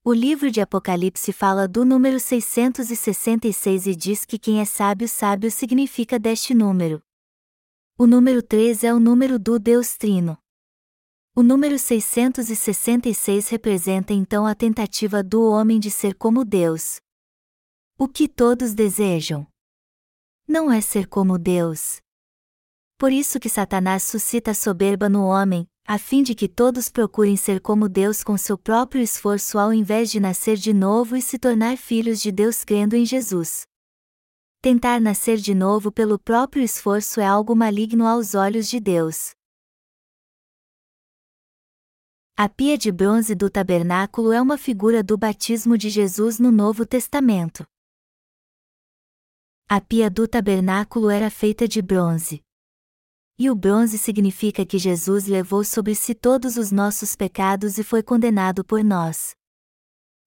O 0.04 0.14
livro 0.14 0.52
de 0.52 0.62
Apocalipse 0.62 1.34
fala 1.34 1.68
do 1.68 1.84
número 1.84 2.20
666 2.20 3.88
e 3.88 3.96
diz 3.96 4.24
que 4.24 4.38
quem 4.38 4.62
é 4.62 4.66
sábio, 4.66 5.08
sábio 5.08 5.50
significa 5.50 6.20
deste 6.20 6.54
número. 6.54 7.02
O 7.98 8.06
número 8.06 8.44
3 8.44 8.84
é 8.84 8.94
o 8.94 9.00
número 9.00 9.40
do 9.40 9.58
Deus 9.58 9.98
Trino. 9.98 10.38
O 11.40 11.42
número 11.42 11.80
666 11.80 13.48
representa 13.48 14.12
então 14.12 14.46
a 14.46 14.54
tentativa 14.54 15.24
do 15.24 15.42
homem 15.42 15.80
de 15.80 15.90
ser 15.90 16.14
como 16.14 16.44
Deus. 16.44 17.00
O 17.98 18.10
que 18.10 18.28
todos 18.28 18.74
desejam 18.74 19.48
não 20.46 20.70
é 20.70 20.82
ser 20.82 21.08
como 21.08 21.38
Deus. 21.38 22.02
Por 22.98 23.14
isso 23.14 23.40
que 23.40 23.48
Satanás 23.48 24.04
suscita 24.04 24.54
soberba 24.54 25.08
no 25.08 25.24
homem, 25.24 25.66
a 25.88 25.98
fim 25.98 26.24
de 26.24 26.36
que 26.36 26.50
todos 26.50 26.90
procurem 26.90 27.38
ser 27.38 27.62
como 27.62 27.88
Deus 27.88 28.22
com 28.22 28.38
seu 28.38 28.58
próprio 28.58 29.02
esforço 29.02 29.58
ao 29.58 29.74
invés 29.74 30.12
de 30.12 30.20
nascer 30.20 30.58
de 30.58 30.74
novo 30.74 31.16
e 31.16 31.22
se 31.22 31.40
tornar 31.40 31.78
filhos 31.78 32.20
de 32.20 32.34
Deus 32.34 32.66
crendo 32.66 32.98
em 32.98 33.06
Jesus. 33.06 33.62
Tentar 34.62 35.00
nascer 35.00 35.38
de 35.38 35.56
novo 35.56 35.90
pelo 35.90 36.20
próprio 36.20 36.62
esforço 36.62 37.22
é 37.22 37.26
algo 37.26 37.56
maligno 37.56 38.06
aos 38.06 38.36
olhos 38.36 38.68
de 38.68 38.82
Deus. 38.82 39.39
A 42.42 42.48
pia 42.48 42.78
de 42.78 42.90
bronze 42.90 43.36
do 43.36 43.50
tabernáculo 43.50 44.32
é 44.32 44.42
uma 44.42 44.58
figura 44.58 45.04
do 45.04 45.18
batismo 45.18 45.78
de 45.78 45.90
Jesus 45.90 46.40
no 46.40 46.54
Novo 46.54 46.86
Testamento. 46.86 47.68
A 49.68 49.82
pia 49.82 50.10
do 50.10 50.26
tabernáculo 50.26 51.10
era 51.10 51.30
feita 51.30 51.68
de 51.68 51.82
bronze. 51.82 52.42
E 53.38 53.50
o 53.50 53.56
bronze 53.56 53.98
significa 53.98 54.66
que 54.66 54.78
Jesus 54.78 55.28
levou 55.28 55.66
sobre 55.66 55.94
si 55.94 56.16
todos 56.16 56.56
os 56.56 56.72
nossos 56.72 57.14
pecados 57.14 57.78
e 57.78 57.84
foi 57.84 58.02
condenado 58.02 58.64
por 58.64 58.86
nós. 58.86 59.36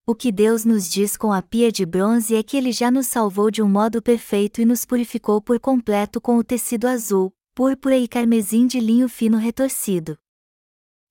O 0.06 0.14
que 0.14 0.30
Deus 0.30 0.66
nos 0.66 0.90
diz 0.90 1.16
com 1.16 1.32
a 1.32 1.40
pia 1.40 1.72
de 1.72 1.86
bronze 1.86 2.36
é 2.36 2.43
que 2.43 2.59
Ele 2.59 2.72
já 2.72 2.90
nos 2.90 3.06
salvou 3.06 3.51
de 3.51 3.62
um 3.62 3.68
modo 3.70 4.02
perfeito 4.02 4.60
e 4.60 4.66
nos 4.66 4.84
purificou 4.84 5.40
por 5.40 5.59
completo 5.59 6.20
com 6.20 6.36
o 6.36 6.44
tecido 6.44 6.86
azul, 6.86 7.32
púrpura 7.55 7.97
e 7.97 8.06
carmesim 8.06 8.66
de 8.66 8.78
linho 8.80 9.09
fino 9.09 9.39
retorcido. 9.39 10.18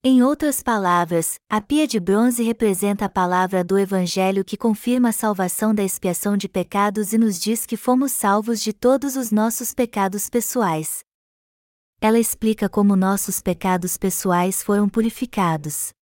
Em 0.04 0.24
outras 0.24 0.64
palavras, 0.64 1.36
a 1.48 1.62
pia 1.62 1.86
de 1.86 2.00
bronze 2.00 2.42
representa 2.42 3.06
a 3.06 3.10
palavra 3.10 3.64
do 3.64 3.78
Evangelho 3.78 4.44
que 4.44 4.58
confirma 4.58 5.10
a 5.10 5.12
salvação 5.12 5.76
da 5.76 5.84
expiação 5.84 6.36
de 6.36 6.50
pecados 6.50 7.14
e 7.14 7.20
nos 7.20 7.40
diz 7.40 7.68
que 7.68 7.78
fomos 7.78 8.12
salvos 8.12 8.62
de 8.62 8.74
todos 8.74 9.16
os 9.16 9.30
nossos 9.30 9.76
pecados 9.76 10.28
pessoais. 10.28 11.04
Ela 12.02 12.18
explica 12.18 12.68
como 12.68 12.96
nossos 12.96 13.44
pecados 13.44 13.96
pessoais 13.96 14.64
foram 14.64 14.90
purificados. 14.90 15.94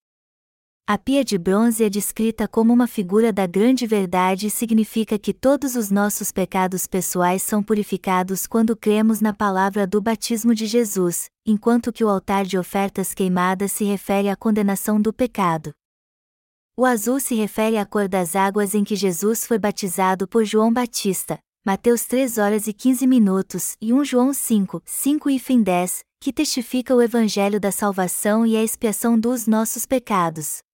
A 0.92 0.98
pia 0.98 1.24
de 1.24 1.38
bronze 1.38 1.84
é 1.84 1.88
descrita 1.88 2.48
como 2.48 2.74
uma 2.74 2.88
figura 2.88 3.32
da 3.32 3.46
grande 3.46 3.86
verdade 3.86 4.48
e 4.48 4.50
significa 4.50 5.20
que 5.20 5.32
todos 5.32 5.76
os 5.76 5.92
nossos 5.92 6.32
pecados 6.32 6.88
pessoais 6.88 7.44
são 7.44 7.62
purificados 7.62 8.48
quando 8.48 8.76
cremos 8.76 9.22
na 9.22 9.32
palavra 9.32 9.86
do 9.86 10.02
batismo 10.02 10.56
de 10.56 10.66
Jesus, 10.66 11.30
enquanto 11.46 11.94
que 11.94 12.04
o 12.04 12.10
altar 12.10 12.44
de 12.44 12.58
ofertas 12.58 13.14
queimadas 13.14 13.72
se 13.72 13.84
refere 13.84 14.30
à 14.30 14.36
condenação 14.36 15.00
do 15.00 15.14
pecado. 15.14 15.72
O 16.76 16.84
azul 16.84 17.20
se 17.20 17.36
refere 17.36 17.78
à 17.78 17.86
cor 17.86 18.08
das 18.08 18.36
águas 18.36 18.74
em 18.74 18.84
que 18.84 18.96
Jesus 18.96 19.46
foi 19.46 19.60
batizado 19.60 20.28
por 20.28 20.44
João 20.44 20.74
Batista, 20.74 21.38
Mateus 21.64 22.06
3 22.06 22.40
horas 22.40 22.66
e 22.66 22.74
15 22.74 23.06
minutos 23.06 23.76
e 23.80 23.94
1 23.94 24.06
João 24.06 24.34
5, 24.34 24.82
5 24.84 25.30
e 25.30 25.38
fim 25.38 25.62
10, 25.62 26.00
que 26.20 26.34
testifica 26.34 26.96
o 26.96 27.02
evangelho 27.04 27.60
da 27.60 27.72
salvação 27.72 28.44
e 28.44 28.58
a 28.58 28.64
expiação 28.64 29.20
dos 29.20 29.46
nossos 29.46 29.86
pecados. 29.86 30.68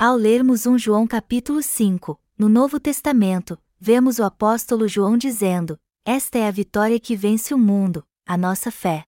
Ao 0.00 0.14
lermos 0.14 0.64
1 0.64 0.78
João 0.78 1.08
capítulo 1.08 1.60
5, 1.60 2.20
no 2.38 2.48
Novo 2.48 2.78
Testamento, 2.78 3.58
vemos 3.80 4.20
o 4.20 4.22
apóstolo 4.22 4.86
João 4.86 5.18
dizendo: 5.18 5.76
esta 6.04 6.38
é 6.38 6.46
a 6.46 6.52
vitória 6.52 7.00
que 7.00 7.16
vence 7.16 7.52
o 7.52 7.58
mundo, 7.58 8.06
a 8.24 8.36
nossa 8.36 8.70
fé. 8.70 9.02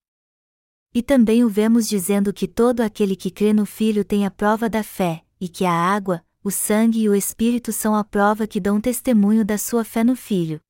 E 0.92 1.00
também 1.00 1.44
o 1.44 1.48
vemos 1.48 1.88
dizendo 1.88 2.32
que 2.32 2.48
todo 2.48 2.80
aquele 2.80 3.14
que 3.14 3.30
crê 3.30 3.52
no 3.52 3.64
Filho 3.64 4.04
tem 4.04 4.26
a 4.26 4.32
prova 4.32 4.68
da 4.68 4.82
fé, 4.82 5.22
e 5.40 5.48
que 5.48 5.64
a 5.64 5.72
água, 5.72 6.24
o 6.42 6.50
sangue 6.50 7.02
e 7.02 7.08
o 7.08 7.14
Espírito 7.14 7.72
são 7.72 7.94
a 7.94 8.02
prova 8.02 8.44
que 8.44 8.58
dão 8.58 8.80
testemunho 8.80 9.44
da 9.44 9.56
sua 9.56 9.84
fé 9.84 10.02
no 10.02 10.16
Filho. 10.16 10.60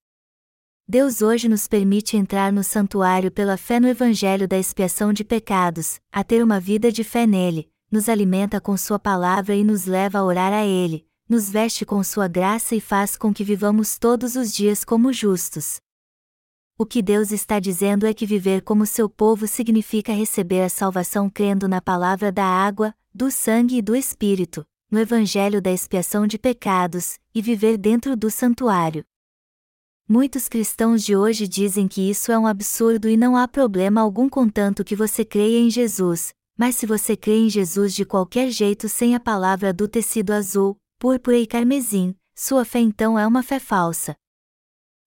Deus 0.87 1.23
hoje 1.23 1.49
nos 1.49 1.67
permite 1.67 2.19
entrar 2.19 2.53
no 2.53 2.63
santuário 2.63 3.31
pela 3.31 3.57
fé 3.57 3.81
no 3.81 3.89
Evangelho 3.89 4.47
da 4.47 4.59
expiação 4.59 5.15
de 5.15 5.25
pecados, 5.25 5.99
a 6.13 6.23
ter 6.23 6.45
uma 6.45 6.61
vida 6.61 6.93
de 6.93 7.03
fé 7.03 7.27
nele, 7.27 7.71
nos 7.91 8.09
alimenta 8.09 8.61
com 8.61 8.77
Sua 8.77 8.99
palavra 8.99 9.55
e 9.55 9.65
nos 9.65 9.85
leva 9.85 10.19
a 10.19 10.25
orar 10.25 10.53
a 10.53 10.65
Ele, 10.65 11.07
nos 11.29 11.51
veste 11.51 11.85
com 11.85 12.03
Sua 12.05 12.29
graça 12.29 12.75
e 12.77 12.81
faz 12.81 13.17
com 13.17 13.35
que 13.35 13.43
vivamos 13.43 13.99
todos 13.99 14.37
os 14.37 14.53
dias 14.53 14.85
como 14.85 15.13
justos. 15.13 15.81
O 16.79 16.87
que 16.87 17.03
Deus 17.03 17.31
está 17.31 17.61
dizendo 17.61 18.07
é 18.07 18.15
que 18.15 18.25
viver 18.25 18.63
como 18.63 18.87
seu 18.87 19.09
povo 19.09 19.47
significa 19.47 20.13
receber 20.13 20.63
a 20.63 20.69
salvação 20.69 21.29
crendo 21.29 21.69
na 21.69 21.81
palavra 21.81 22.33
da 22.33 22.45
água, 22.45 22.95
do 23.13 23.31
sangue 23.31 23.77
e 23.77 23.83
do 23.83 23.95
Espírito, 23.95 24.65
no 24.91 24.99
Evangelho 24.99 25.61
da 25.61 25.71
expiação 25.71 26.27
de 26.27 26.39
pecados, 26.39 27.19
e 27.35 27.43
viver 27.43 27.77
dentro 27.77 28.17
do 28.17 28.31
santuário. 28.31 29.05
Muitos 30.09 30.49
cristãos 30.49 31.05
de 31.05 31.15
hoje 31.15 31.47
dizem 31.47 31.87
que 31.87 32.09
isso 32.09 32.33
é 32.33 32.39
um 32.39 32.47
absurdo 32.47 33.09
e 33.09 33.17
não 33.17 33.37
há 33.37 33.47
problema 33.47 34.01
algum 34.01 34.29
contanto 34.29 34.83
que 34.83 34.97
você 34.97 35.25
creia 35.25 35.59
em 35.59 35.71
Jesus, 35.71 36.35
mas 36.61 36.77
se 36.77 36.85
você 36.85 37.17
crê 37.17 37.39
em 37.39 37.49
Jesus 37.49 37.95
de 37.95 38.05
qualquer 38.05 38.51
jeito 38.51 38.87
sem 38.87 39.15
a 39.15 39.19
palavra 39.19 39.73
do 39.73 39.89
tecido 39.89 40.31
azul, 40.31 40.77
púrpura 40.99 41.39
e 41.39 41.47
carmesim, 41.47 42.15
sua 42.35 42.67
fé 42.67 42.81
então 42.81 43.19
é 43.19 43.27
uma 43.27 43.43
fé 43.43 43.59
falsa. 43.59 44.15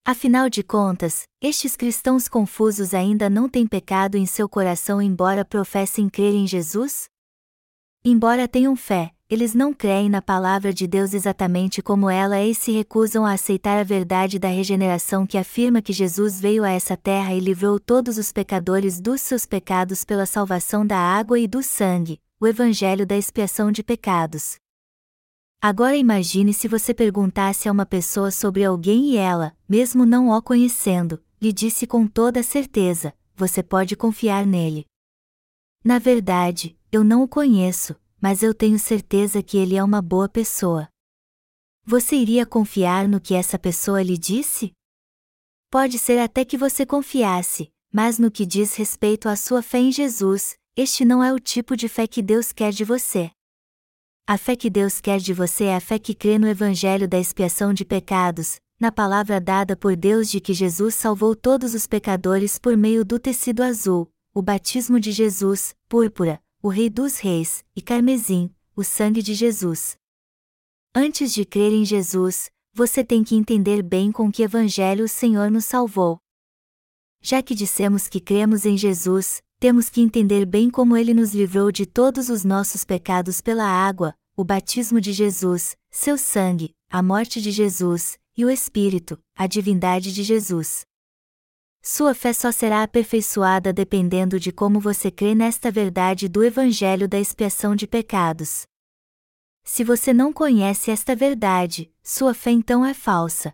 Afinal 0.04 0.50
de 0.50 0.64
contas, 0.64 1.28
estes 1.40 1.76
cristãos 1.76 2.28
confusos 2.28 2.92
ainda 2.92 3.30
não 3.30 3.48
têm 3.48 3.68
pecado 3.68 4.18
em 4.18 4.26
seu 4.26 4.50
coração 4.50 5.00
embora 5.00 5.46
professem 5.46 6.10
crer 6.10 6.34
em 6.34 6.48
Jesus? 6.48 7.06
Embora 8.04 8.48
tenham 8.48 8.76
fé, 8.76 9.12
eles 9.34 9.56
não 9.56 9.74
creem 9.74 10.10
na 10.10 10.22
palavra 10.22 10.72
de 10.72 10.86
Deus 10.86 11.12
exatamente 11.12 11.82
como 11.82 12.08
ela 12.08 12.38
é 12.38 12.48
e 12.48 12.54
se 12.54 12.72
recusam 12.72 13.26
a 13.26 13.34
aceitar 13.34 13.80
a 13.80 13.84
verdade 13.84 14.38
da 14.38 14.48
regeneração 14.48 15.26
que 15.26 15.40
afirma 15.40 15.82
que 15.82 15.92
Jesus 15.92 16.40
veio 16.40 16.64
a 16.64 16.70
essa 16.70 16.96
terra 16.96 17.34
e 17.34 17.40
livrou 17.40 17.80
todos 17.80 18.20
os 18.20 18.32
pecadores 18.32 19.02
dos 19.02 19.22
seus 19.22 19.44
pecados 19.44 20.06
pela 20.06 20.28
salvação 20.28 20.86
da 20.86 21.00
água 21.00 21.40
e 21.40 21.48
do 21.48 21.64
sangue, 21.64 22.22
o 22.40 22.46
evangelho 22.46 23.08
da 23.08 23.18
expiação 23.18 23.72
de 23.72 23.82
pecados. 23.82 24.58
Agora 25.60 25.98
imagine 25.98 26.54
se 26.54 26.68
você 26.68 26.94
perguntasse 26.94 27.68
a 27.68 27.72
uma 27.72 27.88
pessoa 27.88 28.30
sobre 28.30 28.64
alguém 28.64 29.14
e 29.14 29.18
ela, 29.18 29.52
mesmo 29.68 30.06
não 30.06 30.30
o 30.30 30.42
conhecendo, 30.44 31.20
lhe 31.42 31.52
disse 31.52 31.88
com 31.88 32.06
toda 32.06 32.44
certeza: 32.44 33.12
você 33.36 33.64
pode 33.64 33.96
confiar 33.96 34.46
nele. 34.46 34.86
Na 35.84 35.98
verdade, 35.98 36.78
eu 36.92 37.04
não 37.04 37.24
o 37.24 37.28
conheço, 37.28 37.96
mas 38.24 38.41
eu 38.41 38.54
tenho 38.54 38.80
certeza 38.80 39.44
que 39.44 39.58
ele 39.58 39.76
é 39.76 39.84
uma 39.84 40.02
boa 40.02 40.30
pessoa. 40.30 40.88
Você 41.84 42.16
iria 42.16 42.45
confiar 42.45 43.06
no 43.06 43.20
que 43.20 43.34
essa 43.34 43.60
pessoa 43.60 44.02
lhe 44.02 44.18
disse? 44.18 44.72
Pode 45.70 46.00
ser 46.00 46.20
até 46.20 46.45
que 46.45 46.58
você 46.58 46.86
confiasse, 46.86 47.70
mas 47.91 48.18
no 48.18 48.32
que 48.32 48.45
diz 48.45 48.76
respeito 48.76 49.28
à 49.28 49.36
sua 49.36 49.62
fé 49.62 49.80
em 49.80 49.91
Jesus, 49.91 50.56
este 50.74 51.04
não 51.04 51.22
é 51.22 51.34
o 51.34 51.40
tipo 51.40 51.76
de 51.76 51.90
fé 51.90 52.08
que 52.08 52.22
Deus 52.22 52.54
quer 52.54 52.72
de 52.72 52.86
você. 52.86 53.30
A 54.26 54.38
fé 54.38 54.56
que 54.56 54.70
Deus 54.70 55.02
quer 55.02 55.20
de 55.20 55.34
você 55.34 55.66
é 55.66 55.76
a 55.76 55.82
fé 55.82 56.00
que 56.00 56.16
crê 56.16 56.40
no 56.40 56.48
Evangelho 56.48 57.10
da 57.10 57.20
expiação 57.20 57.74
de 57.74 57.84
pecados, 57.84 58.56
na 58.80 58.90
palavra 58.90 59.41
dada 59.41 59.76
por 59.76 59.98
Deus 59.98 60.32
de 60.32 60.40
que 60.40 60.54
Jesus 60.54 60.95
salvou 60.95 61.36
todos 61.36 61.74
os 61.74 61.86
pecadores 61.86 62.58
por 62.58 62.78
meio 62.78 63.04
do 63.04 63.20
tecido 63.20 63.62
azul, 63.62 64.10
o 64.34 64.41
batismo 64.41 64.98
de 64.98 65.12
Jesus, 65.12 65.76
púrpura, 65.90 66.41
o 66.65 66.69
Rei 66.69 66.90
dos 66.90 67.19
Reis, 67.19 67.61
e 67.76 67.81
carmesim, 67.81 68.49
o 68.73 68.85
sangue 68.85 69.22
de 69.22 69.34
Jesus. 69.34 69.98
Antes 70.95 71.34
de 71.34 71.44
crer 71.44 71.73
em 71.73 71.84
Jesus, 71.84 72.49
você 72.73 73.03
tem 73.03 73.22
que 73.22 73.35
entender 73.35 73.84
bem 73.84 74.14
com 74.14 74.31
que 74.31 74.44
evangelho 74.44 75.03
o 75.03 75.10
Senhor 75.10 75.52
nos 75.52 75.65
salvou. 75.65 76.19
Já 77.22 77.44
que 77.44 77.53
dissemos 77.53 78.07
que 78.07 78.22
cremos 78.22 78.65
em 78.65 78.77
Jesus, 78.77 79.44
temos 79.60 79.90
que 79.90 79.99
entender 79.99 80.45
bem 80.45 80.69
como 80.69 80.95
ele 80.95 81.14
nos 81.14 81.35
livrou 81.35 81.69
de 81.69 81.85
todos 81.85 82.30
os 82.30 82.45
nossos 82.45 82.85
pecados 82.85 83.41
pela 83.41 83.65
água, 83.65 84.15
o 84.34 84.45
batismo 84.45 85.02
de 85.02 85.11
Jesus, 85.11 85.76
seu 85.91 86.18
sangue, 86.18 86.72
a 86.90 87.03
morte 87.03 87.41
de 87.41 87.52
Jesus, 87.52 88.18
e 88.38 88.45
o 88.45 88.49
Espírito, 88.49 89.19
a 89.35 89.48
divindade 89.48 90.14
de 90.14 90.23
Jesus. 90.23 90.85
Sua 91.86 92.16
fé 92.16 92.32
só 92.32 92.50
será 92.50 92.82
aperfeiçoada 92.82 93.74
dependendo 93.74 94.40
de 94.40 94.54
como 94.54 94.80
você 94.80 95.12
crê 95.12 95.36
nesta 95.36 95.70
verdade 95.70 96.30
do 96.30 96.42
Evangelho 96.42 97.10
da 97.10 97.20
expiação 97.20 97.76
de 97.76 97.86
pecados. 97.86 98.66
Se 99.66 99.84
você 99.84 100.14
não 100.14 100.32
conhece 100.32 100.92
esta 100.92 101.14
verdade, 101.14 101.92
sua 102.02 102.34
fé 102.34 102.52
então 102.52 102.86
é 102.86 102.94
falsa. 102.94 103.54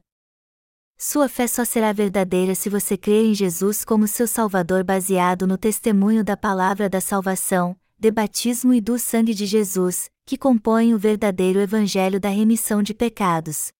Sua 0.95 1.27
fé 1.27 1.47
só 1.47 1.65
será 1.65 1.91
verdadeira 1.91 2.53
se 2.53 2.69
você 2.69 2.95
crer 2.95 3.25
em 3.25 3.33
Jesus 3.33 3.83
como 3.83 4.07
seu 4.07 4.27
Salvador 4.27 4.83
baseado 4.83 5.47
no 5.47 5.57
testemunho 5.57 6.23
da 6.23 6.37
palavra 6.37 6.87
da 6.87 7.01
salvação, 7.01 7.75
de 7.97 8.11
batismo 8.11 8.75
e 8.75 8.79
do 8.79 8.99
sangue 8.99 9.33
de 9.33 9.47
Jesus, 9.47 10.07
que 10.23 10.37
compõem 10.37 10.93
o 10.93 10.99
verdadeiro 10.99 11.59
Evangelho 11.59 12.19
da 12.19 12.29
remissão 12.29 12.83
de 12.83 12.93
pecados. 12.93 13.71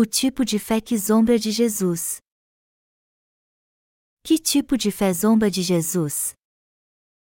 O 0.00 0.06
tipo 0.06 0.44
de 0.44 0.60
fé 0.60 0.80
que 0.80 0.96
zomba 0.96 1.36
de 1.36 1.50
Jesus. 1.50 2.18
Que 4.22 4.38
tipo 4.38 4.78
de 4.78 4.92
fé 4.92 5.12
zomba 5.12 5.50
de 5.50 5.60
Jesus? 5.60 6.34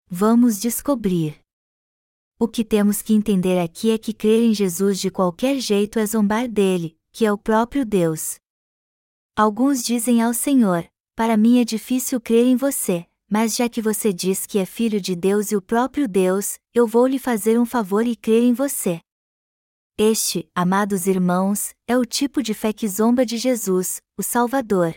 Vamos 0.07 0.59
descobrir. 0.59 1.39
O 2.39 2.47
que 2.47 2.63
temos 2.63 3.01
que 3.01 3.15
entender 3.15 3.57
aqui 3.57 3.89
é 3.89 3.97
que 3.97 4.13
crer 4.13 4.43
em 4.43 4.53
Jesus 4.53 4.99
de 4.99 5.09
qualquer 5.09 5.59
jeito 5.59 5.97
é 5.97 6.05
zombar 6.05 6.47
dele, 6.47 6.95
que 7.11 7.25
é 7.25 7.33
o 7.33 7.37
próprio 7.39 7.83
Deus. 7.83 8.35
Alguns 9.35 9.83
dizem 9.83 10.21
ao 10.21 10.31
Senhor: 10.31 10.87
Para 11.15 11.35
mim 11.35 11.59
é 11.59 11.65
difícil 11.65 12.21
crer 12.21 12.45
em 12.45 12.55
você, 12.55 13.07
mas 13.27 13.55
já 13.55 13.67
que 13.67 13.81
você 13.81 14.13
diz 14.13 14.45
que 14.45 14.59
é 14.59 14.67
filho 14.67 15.01
de 15.01 15.15
Deus 15.15 15.51
e 15.51 15.55
o 15.55 15.63
próprio 15.63 16.07
Deus, 16.07 16.59
eu 16.75 16.85
vou 16.85 17.07
lhe 17.07 17.17
fazer 17.17 17.59
um 17.59 17.65
favor 17.65 18.05
e 18.05 18.15
crer 18.15 18.43
em 18.43 18.53
você. 18.53 19.01
Este, 19.99 20.47
amados 20.53 21.07
irmãos, 21.07 21.73
é 21.87 21.97
o 21.97 22.05
tipo 22.05 22.43
de 22.43 22.53
fé 22.53 22.71
que 22.71 22.87
zomba 22.87 23.25
de 23.25 23.35
Jesus, 23.35 23.99
o 24.15 24.21
Salvador. 24.21 24.95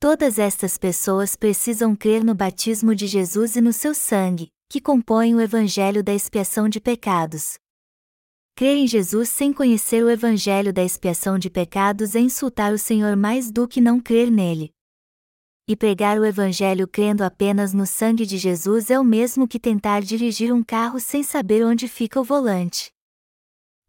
Todas 0.00 0.38
estas 0.38 0.78
pessoas 0.78 1.36
precisam 1.36 1.94
crer 1.94 2.24
no 2.24 2.34
batismo 2.34 2.94
de 2.94 3.06
Jesus 3.06 3.56
e 3.56 3.60
no 3.60 3.74
seu 3.74 3.92
sangue, 3.92 4.48
que 4.70 4.80
compõem 4.80 5.34
o 5.34 5.40
evangelho 5.40 6.02
da 6.02 6.14
expiação 6.14 6.66
de 6.66 6.80
pecados. 6.80 7.58
Crer 8.56 8.78
em 8.78 8.86
Jesus 8.86 9.28
sem 9.28 9.52
conhecer 9.52 10.02
o 10.02 10.08
evangelho 10.08 10.72
da 10.72 10.82
expiação 10.82 11.38
de 11.38 11.50
pecados 11.50 12.14
é 12.14 12.20
insultar 12.20 12.72
o 12.72 12.78
Senhor 12.78 13.14
mais 13.16 13.50
do 13.50 13.68
que 13.68 13.82
não 13.82 14.00
crer 14.00 14.30
nele. 14.30 14.72
E 15.68 15.76
pregar 15.76 16.18
o 16.18 16.24
evangelho 16.24 16.88
crendo 16.88 17.22
apenas 17.22 17.74
no 17.74 17.84
sangue 17.84 18.24
de 18.24 18.38
Jesus 18.38 18.88
é 18.88 18.98
o 18.98 19.04
mesmo 19.04 19.46
que 19.46 19.60
tentar 19.60 20.00
dirigir 20.00 20.54
um 20.54 20.62
carro 20.62 20.98
sem 20.98 21.22
saber 21.22 21.66
onde 21.66 21.86
fica 21.86 22.18
o 22.18 22.24
volante. 22.24 22.90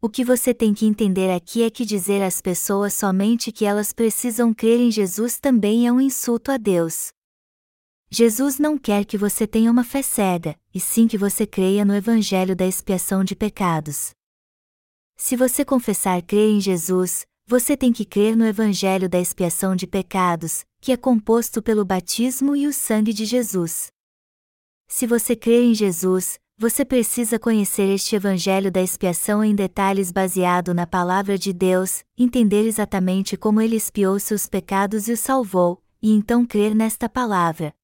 O 0.04 0.08
que 0.08 0.24
você 0.24 0.52
tem 0.52 0.74
que 0.74 0.84
entender 0.84 1.30
aqui 1.30 1.62
é 1.62 1.70
que 1.70 1.84
dizer 1.84 2.22
às 2.22 2.40
pessoas 2.40 2.92
somente 2.92 3.52
que 3.52 3.64
elas 3.64 3.92
precisam 3.92 4.52
crer 4.52 4.80
em 4.80 4.90
Jesus 4.90 5.38
também 5.38 5.86
é 5.86 5.92
um 5.92 6.00
insulto 6.00 6.50
a 6.50 6.56
Deus. 6.56 7.12
Jesus 8.10 8.58
não 8.58 8.76
quer 8.76 9.04
que 9.04 9.16
você 9.16 9.46
tenha 9.46 9.70
uma 9.70 9.84
fé 9.84 10.02
cega, 10.02 10.58
e 10.74 10.80
sim 10.80 11.06
que 11.06 11.16
você 11.16 11.46
creia 11.46 11.84
no 11.84 11.94
Evangelho 11.94 12.56
da 12.56 12.66
expiação 12.66 13.22
de 13.22 13.36
pecados. 13.36 14.10
Se 15.16 15.36
você 15.36 15.64
confessar 15.64 16.20
crer 16.22 16.50
em 16.50 16.60
Jesus, 16.60 17.24
você 17.46 17.76
tem 17.76 17.92
que 17.92 18.04
crer 18.04 18.36
no 18.36 18.44
Evangelho 18.44 19.08
da 19.08 19.20
expiação 19.20 19.76
de 19.76 19.86
pecados, 19.86 20.64
que 20.80 20.90
é 20.90 20.96
composto 20.96 21.62
pelo 21.62 21.84
batismo 21.84 22.56
e 22.56 22.66
o 22.66 22.72
sangue 22.72 23.12
de 23.12 23.24
Jesus. 23.24 23.92
Se 24.88 25.06
você 25.06 25.36
crer 25.36 25.62
em 25.62 25.74
Jesus, 25.74 26.40
você 26.62 26.84
precisa 26.84 27.38
conhecer 27.38 27.88
este 27.88 28.14
Evangelho 28.14 28.70
da 28.70 28.80
expiação 28.80 29.42
em 29.42 29.54
detalhes 29.54 30.12
baseado 30.12 30.72
na 30.72 30.86
palavra 30.86 31.36
de 31.36 31.52
Deus, 31.52 32.04
entender 32.16 32.66
exatamente 32.66 33.36
como 33.36 33.60
ele 33.60 33.74
expiou 33.74 34.18
seus 34.20 34.46
pecados 34.46 35.08
e 35.08 35.12
o 35.12 35.16
salvou, 35.16 35.82
e 36.00 36.12
então 36.12 36.46
crer 36.46 36.74
nesta 36.74 37.08
palavra. 37.08 37.74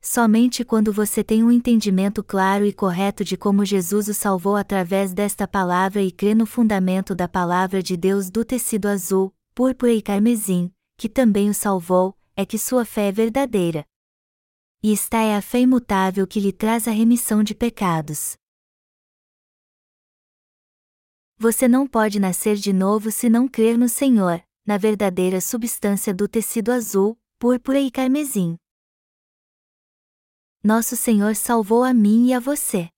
Somente 0.00 0.64
quando 0.64 0.92
você 0.92 1.22
tem 1.22 1.44
um 1.44 1.50
entendimento 1.50 2.24
claro 2.24 2.64
e 2.64 2.72
correto 2.72 3.22
de 3.24 3.36
como 3.36 3.64
Jesus 3.64 4.08
o 4.08 4.14
salvou 4.14 4.56
através 4.56 5.12
desta 5.12 5.46
palavra 5.46 6.02
e 6.02 6.10
crê 6.10 6.34
no 6.34 6.46
fundamento 6.46 7.14
da 7.14 7.28
palavra 7.28 7.82
de 7.82 7.96
Deus 7.96 8.30
do 8.30 8.44
tecido 8.44 8.86
azul, 8.86 9.32
púrpura 9.54 9.92
e 9.92 10.00
carmesim, 10.00 10.72
que 10.96 11.08
também 11.08 11.50
o 11.50 11.54
salvou, 11.54 12.16
é 12.34 12.44
que 12.46 12.58
sua 12.58 12.84
fé 12.84 13.08
é 13.08 13.12
verdadeira 13.12 13.84
e 14.82 14.92
esta 14.92 15.18
é 15.18 15.36
a 15.36 15.40
fé 15.40 15.60
imutável 15.60 16.26
que 16.26 16.40
lhe 16.40 16.52
traz 16.52 16.88
a 16.88 16.90
remissão 16.90 17.44
de 17.44 17.54
pecados. 17.54 18.36
Você 21.38 21.68
não 21.68 21.86
pode 21.86 22.18
nascer 22.18 22.56
de 22.56 22.72
novo 22.72 23.10
se 23.10 23.28
não 23.28 23.46
crer 23.46 23.78
no 23.78 23.88
Senhor, 23.88 24.42
na 24.66 24.76
verdadeira 24.76 25.40
substância 25.40 26.12
do 26.12 26.26
tecido 26.26 26.72
azul, 26.72 27.16
púrpura 27.38 27.80
e 27.80 27.90
carmesim. 27.90 28.56
Nosso 30.64 30.96
Senhor 30.96 31.34
salvou 31.36 31.84
a 31.84 31.92
mim 31.92 32.28
e 32.28 32.34
a 32.34 32.40
você. 32.40 32.88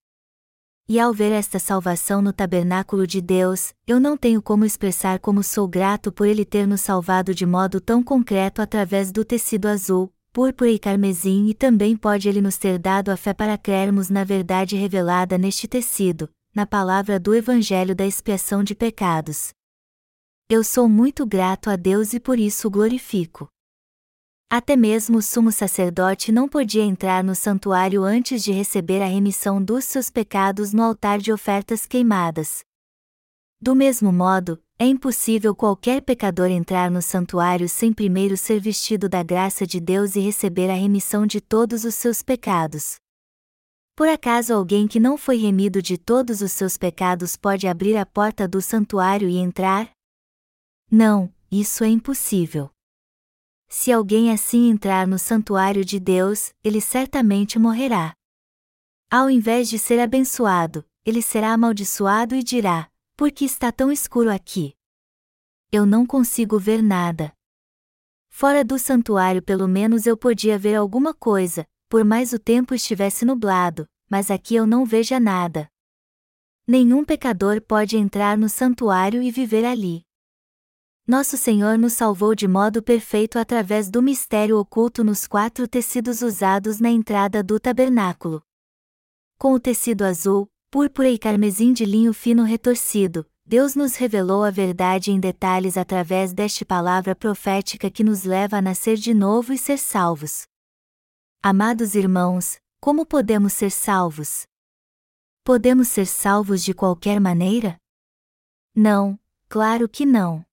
E 0.87 1.01
ao 1.01 1.15
ver 1.15 1.33
esta 1.33 1.59
salvação 1.59 2.21
no 2.21 2.31
tabernáculo 2.31 3.07
de 3.07 3.23
Deus, 3.23 3.75
eu 3.87 3.99
não 3.99 4.19
tenho 4.19 4.43
como 4.43 4.67
expressar 4.67 5.19
como 5.19 5.43
sou 5.43 5.67
grato 5.67 6.13
por 6.13 6.27
Ele 6.27 6.45
ter 6.45 6.67
nos 6.67 6.83
salvado 6.83 7.35
de 7.35 7.47
modo 7.47 7.81
tão 7.81 8.03
concreto 8.03 8.61
através 8.61 9.11
do 9.11 9.25
tecido 9.25 9.67
azul, 9.67 10.14
púrpura 10.35 10.69
e 10.69 10.81
carmesim, 10.81 11.47
e 11.47 11.55
também 11.55 11.97
pode 11.97 12.29
Ele 12.29 12.41
nos 12.41 12.59
ter 12.59 12.77
dado 12.77 13.11
a 13.11 13.17
fé 13.17 13.33
para 13.33 13.57
crermos 13.57 14.11
na 14.11 14.25
verdade 14.25 14.75
revelada 14.75 15.39
neste 15.39 15.69
tecido, 15.69 16.29
na 16.53 16.67
palavra 16.67 17.21
do 17.21 17.33
Evangelho 17.33 17.95
da 17.95 18.05
expiação 18.05 18.65
de 18.65 18.75
pecados. 18.75 19.53
Eu 20.51 20.65
sou 20.65 20.89
muito 20.89 21.25
grato 21.25 21.71
a 21.71 21.77
Deus 21.77 22.13
e 22.15 22.19
por 22.19 22.37
isso 22.37 22.67
o 22.67 22.71
glorifico. 22.71 23.47
Até 24.51 24.75
mesmo 24.75 25.19
o 25.19 25.23
sumo 25.23 25.53
sacerdote 25.53 26.33
não 26.33 26.49
podia 26.49 26.83
entrar 26.83 27.23
no 27.23 27.37
santuário 27.37 28.03
antes 28.03 28.43
de 28.43 28.51
receber 28.51 29.01
a 29.03 29.07
remissão 29.07 29.63
dos 29.63 29.85
seus 29.85 30.11
pecados 30.11 30.73
no 30.73 30.83
altar 30.83 31.21
de 31.21 31.33
ofertas 31.33 31.87
queimadas. 31.87 32.65
Do 33.61 33.73
mesmo 33.77 34.13
modo, 34.13 34.61
é 34.79 34.87
impossível 34.87 35.55
qualquer 35.55 36.03
pecador 36.03 36.49
entrar 36.49 36.91
no 36.91 37.01
santuário 37.01 37.69
sem 37.69 37.93
primeiro 37.93 38.37
ser 38.37 38.61
vestido 38.61 39.09
da 39.09 39.23
graça 39.23 39.67
de 39.67 39.79
Deus 39.79 40.17
e 40.17 40.21
receber 40.21 40.69
a 40.69 40.75
remissão 40.75 41.27
de 41.27 41.41
todos 41.41 41.85
os 41.85 41.95
seus 41.95 42.23
pecados. 42.23 42.97
Por 43.95 44.09
acaso 44.09 44.53
alguém 44.53 44.89
que 44.89 44.99
não 44.99 45.17
foi 45.17 45.37
remido 45.37 45.81
de 45.81 45.97
todos 45.97 46.41
os 46.41 46.51
seus 46.51 46.77
pecados 46.77 47.37
pode 47.37 47.69
abrir 47.69 47.97
a 47.97 48.05
porta 48.05 48.49
do 48.49 48.61
santuário 48.61 49.29
e 49.29 49.37
entrar? 49.37 49.89
Não, 50.91 51.33
isso 51.51 51.85
é 51.85 51.89
impossível. 51.89 52.69
Se 53.69 53.93
alguém 53.93 54.33
assim 54.33 54.69
entrar 54.69 55.07
no 55.07 55.19
santuário 55.19 55.85
de 55.85 56.01
Deus, 56.01 56.53
ele 56.65 56.81
certamente 56.81 57.59
morrerá. 57.59 58.13
Ao 59.09 59.31
invés 59.31 59.69
de 59.69 59.79
ser 59.79 60.01
abençoado, 60.01 60.85
ele 61.05 61.23
será 61.23 61.53
amaldiçoado 61.53 62.35
e 62.35 62.43
dirá: 62.43 62.91
Por 63.17 63.31
que 63.31 63.45
está 63.45 63.71
tão 63.71 63.93
escuro 63.93 64.29
aqui? 64.29 64.75
Eu 65.71 65.87
não 65.87 66.05
consigo 66.05 66.59
ver 66.59 66.83
nada. 66.83 67.33
Fora 68.29 68.65
do 68.65 68.77
santuário, 68.77 69.41
pelo 69.41 69.69
menos 69.69 70.05
eu 70.05 70.17
podia 70.17 70.59
ver 70.59 70.75
alguma 70.75 71.15
coisa, 71.15 71.65
por 71.89 72.05
mais 72.05 72.33
o 72.33 72.41
tempo 72.41 72.75
estivesse 72.75 73.25
nublado, 73.25 73.89
mas 74.11 74.33
aqui 74.33 74.57
eu 74.57 74.67
não 74.67 74.85
veja 74.85 75.21
nada. 75.21 75.71
Nenhum 76.67 77.05
pecador 77.05 77.63
pode 77.63 77.97
entrar 77.97 78.37
no 78.37 78.49
santuário 78.49 79.23
e 79.23 79.31
viver 79.31 79.65
ali. 79.65 80.03
Nosso 81.07 81.37
Senhor 81.37 81.79
nos 81.79 81.93
salvou 81.93 82.35
de 82.35 82.49
modo 82.49 82.83
perfeito 82.83 83.39
através 83.39 83.89
do 83.89 84.03
mistério 84.03 84.59
oculto 84.59 85.05
nos 85.05 85.25
quatro 85.25 85.69
tecidos 85.69 86.21
usados 86.21 86.81
na 86.81 86.91
entrada 86.91 87.45
do 87.45 87.61
tabernáculo. 87.61 88.43
Com 89.39 89.53
o 89.53 89.61
tecido 89.61 90.03
azul, 90.03 90.51
púrpura 90.75 91.09
e 91.09 91.17
carmesim 91.17 91.73
de 91.73 91.85
linho 91.85 92.13
fino 92.13 92.43
retorcido, 92.43 93.25
Deus 93.47 93.77
nos 93.77 93.95
revelou 93.95 94.43
a 94.43 94.51
verdade 94.51 95.13
em 95.13 95.21
detalhes 95.21 95.77
através 95.77 96.33
desta 96.33 96.65
palavra 96.65 97.15
profética 97.15 97.89
que 97.89 98.03
nos 98.03 98.25
leva 98.25 98.57
a 98.57 98.61
nascer 98.61 98.97
de 98.97 99.15
novo 99.15 99.53
e 99.53 99.57
ser 99.57 99.79
salvos. 99.79 100.49
Amados 101.41 101.95
irmãos, 101.95 102.59
como 102.81 103.07
podemos 103.07 103.53
ser 103.53 103.71
salvos? 103.71 104.49
Podemos 105.45 105.87
ser 105.87 106.07
salvos 106.07 106.65
de 106.65 106.75
qualquer 106.75 107.21
maneira? 107.21 107.77
Não, 108.75 109.17
claro 109.49 109.89
que 109.89 110.05
não. 110.05 110.45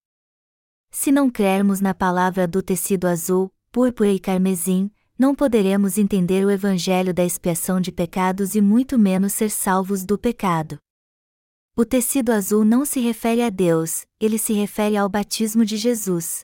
Se 0.91 1.11
não 1.11 1.31
crermos 1.31 1.81
na 1.81 1.95
palavra 1.95 2.47
do 2.47 2.61
tecido 2.61 3.07
azul, 3.07 3.51
púrpura 3.71 4.11
e 4.11 4.19
carmesim, 4.19 4.91
não 5.21 5.35
poderemos 5.35 5.99
entender 5.99 6.43
o 6.43 6.49
evangelho 6.49 7.13
da 7.13 7.23
expiação 7.23 7.79
de 7.79 7.91
pecados 7.91 8.55
e 8.55 8.59
muito 8.59 8.97
menos 8.97 9.33
ser 9.33 9.51
salvos 9.51 10.03
do 10.03 10.17
pecado. 10.17 10.79
O 11.77 11.85
tecido 11.85 12.31
azul 12.31 12.65
não 12.65 12.83
se 12.83 12.99
refere 12.99 13.43
a 13.43 13.51
Deus, 13.51 14.03
ele 14.19 14.39
se 14.39 14.51
refere 14.51 14.97
ao 14.97 15.07
batismo 15.07 15.63
de 15.63 15.77
Jesus. 15.77 16.41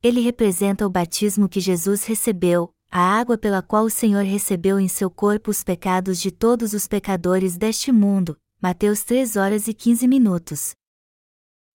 Ele 0.00 0.20
representa 0.20 0.86
o 0.86 0.88
batismo 0.88 1.48
que 1.48 1.58
Jesus 1.58 2.04
recebeu, 2.04 2.72
a 2.88 3.00
água 3.00 3.36
pela 3.36 3.60
qual 3.60 3.86
o 3.86 3.90
Senhor 3.90 4.22
recebeu 4.22 4.78
em 4.78 4.86
seu 4.86 5.10
corpo 5.10 5.50
os 5.50 5.64
pecados 5.64 6.20
de 6.20 6.30
todos 6.30 6.74
os 6.74 6.86
pecadores 6.86 7.56
deste 7.56 7.90
mundo. 7.90 8.38
Mateus 8.60 9.02
3 9.02 9.34
horas 9.34 9.66
e 9.66 9.74
15 9.74 10.06
minutos. 10.06 10.70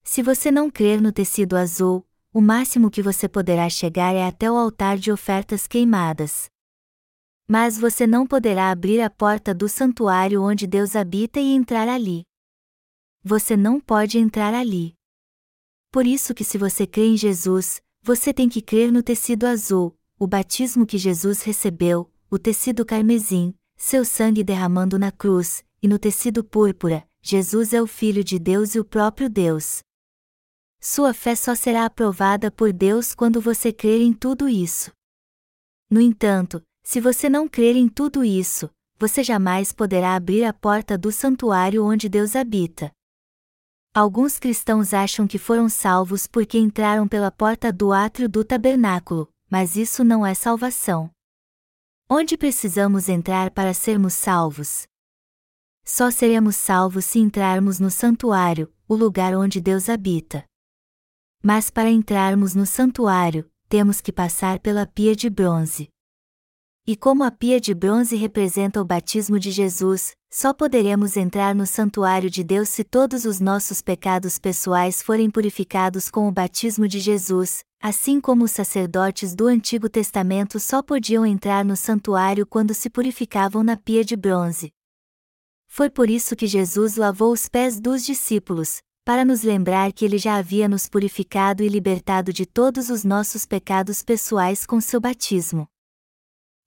Se 0.05 0.23
você 0.23 0.49
não 0.51 0.71
crer 0.71 1.01
no 1.01 1.11
tecido 1.11 1.57
azul, 1.57 2.06
o 2.33 2.41
máximo 2.41 2.91
que 2.91 3.01
você 3.01 3.27
poderá 3.27 3.69
chegar 3.69 4.13
é 4.13 4.25
até 4.25 4.51
o 4.51 4.55
altar 4.55 4.97
de 4.97 5.11
ofertas 5.11 5.67
queimadas. 5.67 6.49
Mas 7.47 7.77
você 7.77 8.05
não 8.05 8.27
poderá 8.27 8.69
abrir 8.69 9.01
a 9.01 9.09
porta 9.09 9.53
do 9.53 9.69
santuário 9.69 10.43
onde 10.43 10.67
Deus 10.67 10.95
habita 10.95 11.39
e 11.39 11.53
entrar 11.53 11.87
ali. 11.87 12.23
Você 13.23 13.55
não 13.55 13.79
pode 13.79 14.17
entrar 14.17 14.53
ali. 14.53 14.93
Por 15.91 16.05
isso 16.05 16.33
que 16.33 16.43
se 16.43 16.57
você 16.57 16.85
crê 16.85 17.07
em 17.07 17.17
Jesus, 17.17 17.81
você 18.01 18.33
tem 18.33 18.49
que 18.49 18.61
crer 18.61 18.91
no 18.91 19.01
tecido 19.01 19.45
azul, 19.45 19.97
o 20.19 20.27
batismo 20.27 20.85
que 20.85 20.97
Jesus 20.97 21.41
recebeu, 21.41 22.11
o 22.29 22.37
tecido 22.37 22.85
carmesim, 22.85 23.53
seu 23.75 24.03
sangue 24.03 24.43
derramando 24.43 24.99
na 24.99 25.11
cruz, 25.11 25.63
e 25.81 25.87
no 25.87 25.97
tecido 25.97 26.43
púrpura, 26.43 27.07
Jesus 27.21 27.73
é 27.73 27.81
o 27.81 27.87
Filho 27.87 28.23
de 28.23 28.37
Deus 28.39 28.75
e 28.75 28.79
o 28.79 28.85
próprio 28.85 29.29
Deus. 29.29 29.81
Sua 30.89 31.13
fé 31.13 31.35
só 31.35 31.53
será 31.53 31.83
aprovada 31.83 32.49
por 32.49 32.71
Deus 32.71 33.13
quando 33.13 33.41
você 33.41 33.73
crer 33.73 33.99
em 33.99 34.13
tudo 34.13 34.47
isso. 34.47 34.89
No 35.91 35.99
entanto, 35.99 36.63
se 36.81 37.01
você 37.01 37.27
não 37.27 37.45
crer 37.45 37.75
em 37.75 37.89
tudo 37.89 38.23
isso, 38.23 38.69
você 38.97 39.21
jamais 39.21 39.73
poderá 39.73 40.15
abrir 40.15 40.45
a 40.45 40.53
porta 40.53 40.97
do 40.97 41.11
santuário 41.11 41.83
onde 41.83 42.07
Deus 42.07 42.37
habita. 42.37 42.89
Alguns 43.93 44.39
cristãos 44.39 44.93
acham 44.93 45.27
que 45.27 45.37
foram 45.37 45.67
salvos 45.67 46.25
porque 46.25 46.57
entraram 46.57 47.05
pela 47.05 47.31
porta 47.31 47.69
do 47.69 47.91
átrio 47.91 48.29
do 48.29 48.45
tabernáculo, 48.45 49.29
mas 49.49 49.75
isso 49.75 50.05
não 50.05 50.25
é 50.25 50.33
salvação. 50.33 51.11
Onde 52.09 52.37
precisamos 52.37 53.09
entrar 53.09 53.51
para 53.51 53.73
sermos 53.73 54.13
salvos? 54.13 54.87
Só 55.83 56.09
seremos 56.09 56.55
salvos 56.55 57.03
se 57.03 57.19
entrarmos 57.19 57.77
no 57.77 57.91
santuário, 57.91 58.73
o 58.87 58.95
lugar 58.95 59.35
onde 59.35 59.59
Deus 59.59 59.89
habita. 59.89 60.47
Mas 61.43 61.69
para 61.69 61.89
entrarmos 61.89 62.55
no 62.55 62.65
santuário, 62.65 63.49
temos 63.69 64.01
que 64.01 64.11
passar 64.11 64.59
pela 64.59 64.85
pia 64.85 65.15
de 65.15 65.29
bronze. 65.29 65.89
E 66.85 66.95
como 66.95 67.23
a 67.23 67.29
pia 67.29 67.59
de 67.59 67.73
bronze 67.73 68.15
representa 68.15 68.81
o 68.81 68.85
batismo 68.85 69.37
de 69.37 69.51
Jesus, 69.51 70.13
só 70.31 70.53
poderemos 70.53 71.17
entrar 71.17 71.53
no 71.53 71.65
santuário 71.65 72.29
de 72.29 72.45
Deus 72.45 72.69
se 72.69 72.83
todos 72.83 73.25
os 73.25 73.41
nossos 73.41 73.81
pecados 73.81 74.39
pessoais 74.39 75.01
forem 75.01 75.29
purificados 75.29 76.09
com 76.09 76.29
o 76.29 76.31
batismo 76.31 76.87
de 76.87 76.99
Jesus, 76.99 77.59
assim 77.81 78.21
como 78.21 78.45
os 78.45 78.51
sacerdotes 78.51 79.35
do 79.35 79.47
Antigo 79.47 79.89
Testamento 79.89 80.61
só 80.61 80.81
podiam 80.81 81.25
entrar 81.25 81.65
no 81.65 81.75
santuário 81.75 82.47
quando 82.47 82.73
se 82.73 82.89
purificavam 82.89 83.63
na 83.63 83.75
pia 83.75 84.03
de 84.03 84.15
bronze. 84.15 84.71
Foi 85.67 85.89
por 85.89 86.09
isso 86.09 86.35
que 86.35 86.47
Jesus 86.47 86.95
lavou 86.95 87.33
os 87.33 87.49
pés 87.49 87.79
dos 87.81 88.05
discípulos, 88.05 88.81
para 89.07 89.23
nos 89.23 89.41
lembrar 89.41 89.93
que 89.93 90.03
ele 90.03 90.17
já 90.17 90.35
havia 90.35 90.67
nos 90.67 90.89
purificado 90.89 91.63
e 91.63 91.69
libertado 91.69 92.33
de 92.33 92.45
todos 92.45 92.89
os 92.89 93.05
nossos 93.05 93.45
pecados 93.45 94.03
pessoais 94.03 94.65
com 94.65 94.81
seu 94.81 94.99
batismo. 94.99 95.65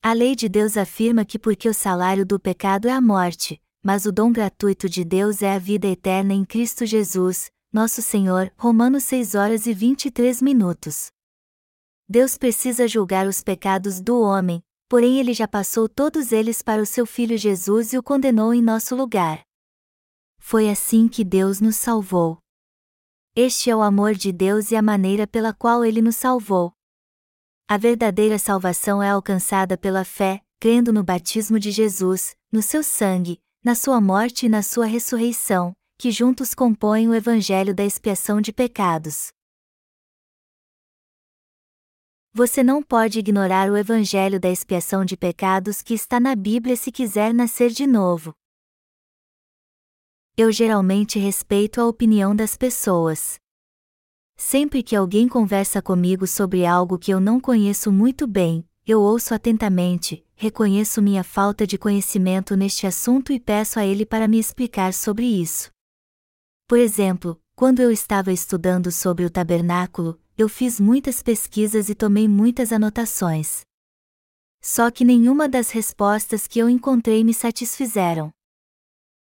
A 0.03 0.15
lei 0.15 0.35
de 0.35 0.49
Deus 0.49 0.79
afirma 0.79 1.23
que 1.23 1.39
porque 1.39 1.69
o 1.69 1.75
salário 1.75 2.25
do 2.25 2.41
pecado 2.41 2.89
é 2.89 2.93
a 2.93 3.01
morte, 3.01 3.61
mas 3.85 4.07
o 4.07 4.11
dom 4.11 4.33
gratuito 4.33 4.89
de 4.89 5.05
Deus 5.05 5.43
é 5.43 5.53
a 5.55 5.59
vida 5.59 5.87
eterna 5.87 6.33
em 6.33 6.43
Cristo 6.43 6.87
Jesus, 6.87 7.51
nosso 7.71 8.01
Senhor. 8.01 8.51
Romanos 8.57 9.05
6 9.05 9.35
horas 9.35 9.67
e 9.67 9.75
23 9.75 10.41
minutos. 10.41 11.09
Deus 12.09 12.39
precisa 12.39 12.89
julgar 12.89 13.27
os 13.27 13.43
pecados 13.43 14.01
do 14.01 14.19
homem, 14.19 14.63
porém 14.89 15.21
ele 15.21 15.35
já 15.35 15.47
passou 15.47 15.87
todos 15.91 16.33
eles 16.33 16.63
para 16.63 16.81
o 16.81 16.87
seu 16.87 17.05
filho 17.05 17.37
Jesus 17.37 17.93
e 17.93 17.99
o 17.99 18.03
condenou 18.03 18.55
em 18.55 18.63
nosso 18.63 18.97
lugar. 18.97 19.43
Foi 20.41 20.69
assim 20.69 21.07
que 21.07 21.23
Deus 21.23 21.61
nos 21.61 21.77
salvou. 21.77 22.39
Este 23.37 23.71
é 23.71 23.77
o 23.77 23.83
amor 23.83 24.15
de 24.15 24.33
Deus 24.33 24.73
e 24.73 24.77
a 24.77 24.83
maneira 24.83 25.25
pela 25.25 25.55
qual 25.55 25.85
ele 25.85 26.03
nos 26.03 26.17
salvou. 26.17 26.73
A 27.69 27.77
verdadeira 27.77 28.37
salvação 28.37 29.01
é 29.01 29.11
alcançada 29.11 29.79
pela 29.79 30.05
fé, 30.05 30.43
crendo 30.59 30.93
no 30.93 31.05
batismo 31.05 31.61
de 31.61 31.71
Jesus, 31.71 32.35
no 32.51 32.61
seu 32.61 32.83
sangue, 32.83 33.39
na 33.63 33.77
sua 33.77 34.01
morte 34.01 34.47
e 34.47 34.49
na 34.49 34.61
sua 34.61 34.87
ressurreição, 34.87 35.73
que 35.97 36.11
juntos 36.11 36.53
compõem 36.53 37.09
o 37.09 37.15
evangelho 37.15 37.73
da 37.73 37.85
expiação 37.85 38.41
de 38.41 38.53
pecados. 38.53 39.29
Você 42.33 42.63
não 42.63 42.83
pode 42.83 43.19
ignorar 43.21 43.71
o 43.71 43.77
evangelho 43.77 44.41
da 44.41 44.51
expiação 44.51 45.05
de 45.05 45.17
pecados 45.17 45.83
que 45.83 45.95
está 45.95 46.19
na 46.19 46.35
Bíblia 46.35 46.75
se 46.75 46.91
quiser 46.91 47.33
nascer 47.33 47.71
de 47.71 47.87
novo. 47.87 48.35
Eu 50.43 50.51
geralmente 50.51 51.19
respeito 51.19 51.83
a 51.83 51.87
opinião 51.87 52.35
das 52.35 52.57
pessoas. 52.57 53.39
Sempre 54.39 54.83
que 54.83 54.97
alguém 54.97 55.29
conversa 55.29 55.83
comigo 55.83 56.27
sobre 56.27 56.65
algo 56.65 56.99
que 56.99 57.11
eu 57.11 57.21
não 57.21 57.39
conheço 57.39 57.93
muito 57.93 58.27
bem, 58.27 58.67
eu 58.87 59.03
ouço 59.03 59.35
atentamente, 59.35 60.25
reconheço 60.35 61.03
minha 61.03 61.23
falta 61.23 61.67
de 61.67 61.77
conhecimento 61.77 62.57
neste 62.57 62.87
assunto 62.87 63.35
e 63.35 63.39
peço 63.39 63.79
a 63.79 63.85
ele 63.85 64.07
para 64.07 64.27
me 64.27 64.39
explicar 64.39 64.95
sobre 64.95 65.27
isso. 65.27 65.71
Por 66.67 66.79
exemplo, 66.79 67.39
quando 67.55 67.81
eu 67.81 67.91
estava 67.91 68.33
estudando 68.33 68.91
sobre 68.91 69.27
o 69.27 69.31
tabernáculo, 69.31 70.19
eu 70.39 70.49
fiz 70.49 70.81
muitas 70.81 71.23
pesquisas 71.23 71.91
e 71.91 71.95
tomei 71.95 72.27
muitas 72.27 72.73
anotações. 72.73 73.61
Só 74.63 74.91
que 74.91 75.05
nenhuma 75.05 75.47
das 75.47 75.69
respostas 75.69 76.47
que 76.47 76.59
eu 76.59 76.67
encontrei 76.67 77.23
me 77.23 77.35
satisfizeram. 77.35 78.33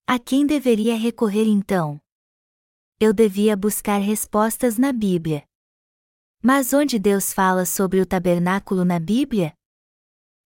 A 0.10 0.18
quem 0.18 0.46
deveria 0.48 0.96
recorrer 0.96 1.50
então? 1.50 2.00
Eu 2.98 3.12
devia 3.12 3.58
buscar 3.58 3.98
respostas 3.98 4.78
na 4.78 4.94
Bíblia. 4.94 5.44
Mas 6.42 6.72
onde 6.72 6.98
Deus 6.98 7.34
fala 7.34 7.66
sobre 7.66 8.00
o 8.00 8.06
tabernáculo 8.06 8.86
na 8.86 9.02
Bíblia? 9.02 9.52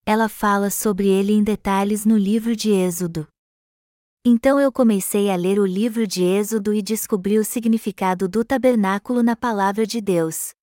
Ela 0.03 0.27
fala 0.27 0.71
sobre 0.71 1.07
ele 1.07 1.33
em 1.33 1.43
detalhes 1.43 2.05
no 2.07 2.17
livro 2.17 2.55
de 2.55 2.71
Êxodo. 2.71 3.27
Então 4.25 4.59
eu 4.59 4.71
comecei 4.71 5.29
a 5.29 5.35
ler 5.35 5.59
o 5.59 5.65
livro 5.67 6.07
de 6.07 6.23
Êxodo 6.23 6.73
e 6.73 6.81
descobri 6.81 7.37
o 7.37 7.45
significado 7.45 8.27
do 8.27 8.43
tabernáculo 8.43 9.21
na 9.21 9.35
palavra 9.35 9.85
de 9.85 10.01
Deus. 10.01 10.55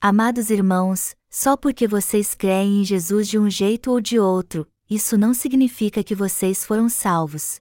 Amados 0.00 0.48
irmãos, 0.48 1.16
só 1.28 1.56
porque 1.56 1.88
vocês 1.88 2.36
creem 2.36 2.82
em 2.82 2.84
Jesus 2.84 3.26
de 3.26 3.36
um 3.36 3.50
jeito 3.50 3.90
ou 3.90 4.00
de 4.00 4.16
outro, 4.16 4.64
isso 4.88 5.18
não 5.18 5.34
significa 5.34 6.04
que 6.04 6.14
vocês 6.14 6.64
foram 6.64 6.88
salvos. 6.88 7.58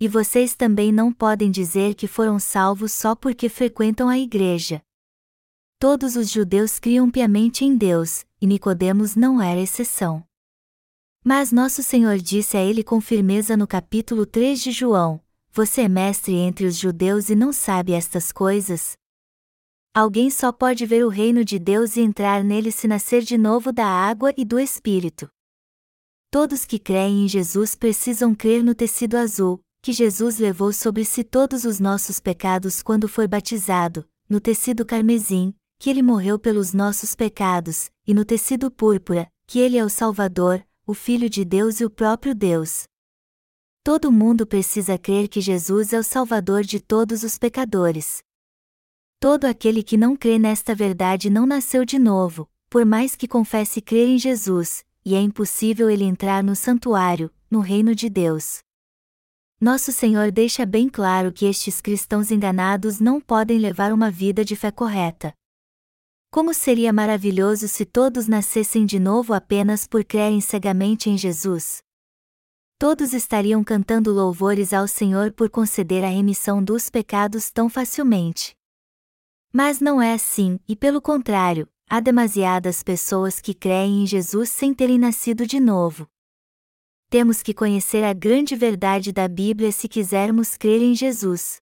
E 0.00 0.06
vocês 0.06 0.54
também 0.54 0.92
não 0.92 1.12
podem 1.12 1.50
dizer 1.50 1.94
que 1.94 2.06
foram 2.06 2.38
salvos 2.38 2.92
só 2.92 3.16
porque 3.16 3.48
frequentam 3.48 4.08
a 4.08 4.18
igreja. 4.18 4.80
Todos 5.80 6.14
os 6.16 6.30
judeus 6.30 6.78
criam 6.78 7.10
piamente 7.10 7.64
em 7.64 7.76
Deus, 7.76 8.24
e 8.40 8.46
Nicodemos 8.46 9.16
não 9.16 9.40
era 9.40 9.60
exceção. 9.60 10.24
Mas 11.24 11.50
nosso 11.50 11.82
Senhor 11.82 12.18
disse 12.18 12.56
a 12.56 12.60
ele 12.60 12.84
com 12.84 13.00
firmeza 13.00 13.56
no 13.56 13.66
capítulo 13.66 14.24
3 14.24 14.62
de 14.62 14.70
João: 14.70 15.20
Você 15.52 15.82
é 15.82 15.88
mestre 15.88 16.34
entre 16.34 16.66
os 16.66 16.76
judeus 16.76 17.28
e 17.28 17.34
não 17.34 17.52
sabe 17.52 17.92
estas 17.92 18.30
coisas? 18.30 18.96
Alguém 19.94 20.30
só 20.30 20.52
pode 20.52 20.86
ver 20.86 21.04
o 21.04 21.08
reino 21.08 21.44
de 21.44 21.58
Deus 21.58 21.96
e 21.96 22.00
entrar 22.00 22.44
nele 22.44 22.70
se 22.70 22.86
nascer 22.86 23.22
de 23.22 23.36
novo 23.36 23.72
da 23.72 23.86
água 23.86 24.32
e 24.36 24.44
do 24.44 24.58
Espírito. 24.58 25.28
Todos 26.30 26.64
que 26.64 26.78
creem 26.78 27.24
em 27.24 27.28
Jesus 27.28 27.74
precisam 27.74 28.34
crer 28.34 28.62
no 28.62 28.74
tecido 28.74 29.16
azul, 29.16 29.60
que 29.88 29.92
Jesus 29.94 30.38
levou 30.38 30.70
sobre 30.70 31.02
si 31.02 31.24
todos 31.24 31.64
os 31.64 31.80
nossos 31.80 32.20
pecados 32.20 32.82
quando 32.82 33.08
foi 33.08 33.26
batizado, 33.26 34.06
no 34.28 34.38
tecido 34.38 34.84
carmesim, 34.84 35.54
que 35.78 35.88
ele 35.88 36.02
morreu 36.02 36.38
pelos 36.38 36.74
nossos 36.74 37.14
pecados, 37.14 37.90
e 38.06 38.12
no 38.12 38.22
tecido 38.22 38.70
púrpura, 38.70 39.32
que 39.46 39.58
ele 39.58 39.78
é 39.78 39.82
o 39.82 39.88
Salvador, 39.88 40.62
o 40.86 40.92
Filho 40.92 41.30
de 41.30 41.42
Deus 41.42 41.80
e 41.80 41.86
o 41.86 41.88
próprio 41.88 42.34
Deus. 42.34 42.84
Todo 43.82 44.12
mundo 44.12 44.46
precisa 44.46 44.98
crer 44.98 45.26
que 45.26 45.40
Jesus 45.40 45.94
é 45.94 45.98
o 45.98 46.04
Salvador 46.04 46.64
de 46.64 46.80
todos 46.80 47.22
os 47.22 47.38
pecadores. 47.38 48.18
Todo 49.18 49.46
aquele 49.46 49.82
que 49.82 49.96
não 49.96 50.14
crê 50.14 50.38
nesta 50.38 50.74
verdade 50.74 51.30
não 51.30 51.46
nasceu 51.46 51.82
de 51.86 51.98
novo, 51.98 52.46
por 52.68 52.84
mais 52.84 53.16
que 53.16 53.26
confesse 53.26 53.80
crer 53.80 54.06
em 54.06 54.18
Jesus, 54.18 54.84
e 55.02 55.14
é 55.14 55.20
impossível 55.22 55.88
ele 55.88 56.04
entrar 56.04 56.44
no 56.44 56.54
santuário, 56.54 57.30
no 57.50 57.60
reino 57.60 57.94
de 57.94 58.10
Deus. 58.10 58.60
Nosso 59.60 59.90
Senhor 59.90 60.30
deixa 60.30 60.64
bem 60.64 60.88
claro 60.88 61.32
que 61.32 61.44
estes 61.44 61.80
cristãos 61.80 62.30
enganados 62.30 63.00
não 63.00 63.20
podem 63.20 63.58
levar 63.58 63.92
uma 63.92 64.08
vida 64.08 64.44
de 64.44 64.54
fé 64.54 64.70
correta. 64.70 65.34
Como 66.30 66.54
seria 66.54 66.92
maravilhoso 66.92 67.66
se 67.66 67.84
todos 67.84 68.28
nascessem 68.28 68.86
de 68.86 69.00
novo 69.00 69.34
apenas 69.34 69.84
por 69.84 70.04
crerem 70.04 70.40
cegamente 70.40 71.10
em 71.10 71.18
Jesus? 71.18 71.82
Todos 72.78 73.12
estariam 73.12 73.64
cantando 73.64 74.12
louvores 74.12 74.72
ao 74.72 74.86
Senhor 74.86 75.32
por 75.32 75.50
conceder 75.50 76.04
a 76.04 76.08
remissão 76.08 76.62
dos 76.62 76.88
pecados 76.88 77.50
tão 77.50 77.68
facilmente. 77.68 78.54
Mas 79.52 79.80
não 79.80 80.00
é 80.00 80.12
assim, 80.12 80.60
e 80.68 80.76
pelo 80.76 81.02
contrário, 81.02 81.68
há 81.90 81.98
demasiadas 81.98 82.84
pessoas 82.84 83.40
que 83.40 83.52
creem 83.52 84.04
em 84.04 84.06
Jesus 84.06 84.50
sem 84.50 84.72
terem 84.72 85.00
nascido 85.00 85.44
de 85.44 85.58
novo. 85.58 86.06
Temos 87.10 87.42
que 87.42 87.54
conhecer 87.54 88.04
a 88.04 88.12
grande 88.12 88.54
verdade 88.54 89.12
da 89.12 89.26
Bíblia 89.26 89.72
se 89.72 89.88
quisermos 89.88 90.58
crer 90.58 90.82
em 90.82 90.94
Jesus. 90.94 91.56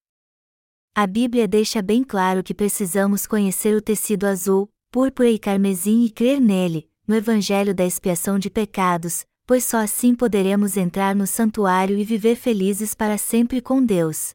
A 0.92 1.06
Bíblia 1.06 1.46
deixa 1.46 1.80
bem 1.80 2.02
claro 2.02 2.42
que 2.42 2.52
precisamos 2.52 3.28
conhecer 3.28 3.76
o 3.76 3.80
tecido 3.80 4.26
azul, 4.26 4.68
púrpura 4.90 5.30
e 5.30 5.38
carmesim 5.38 6.04
e 6.04 6.10
crer 6.10 6.40
nele, 6.40 6.90
no 7.06 7.14
Evangelho 7.14 7.72
da 7.72 7.84
expiação 7.84 8.40
de 8.40 8.50
pecados, 8.50 9.24
pois 9.46 9.62
só 9.62 9.76
assim 9.76 10.16
poderemos 10.16 10.76
entrar 10.76 11.14
no 11.14 11.28
santuário 11.28 11.96
e 11.96 12.02
viver 12.02 12.34
felizes 12.34 12.92
para 12.92 13.16
sempre 13.16 13.60
com 13.60 13.84
Deus. 13.84 14.34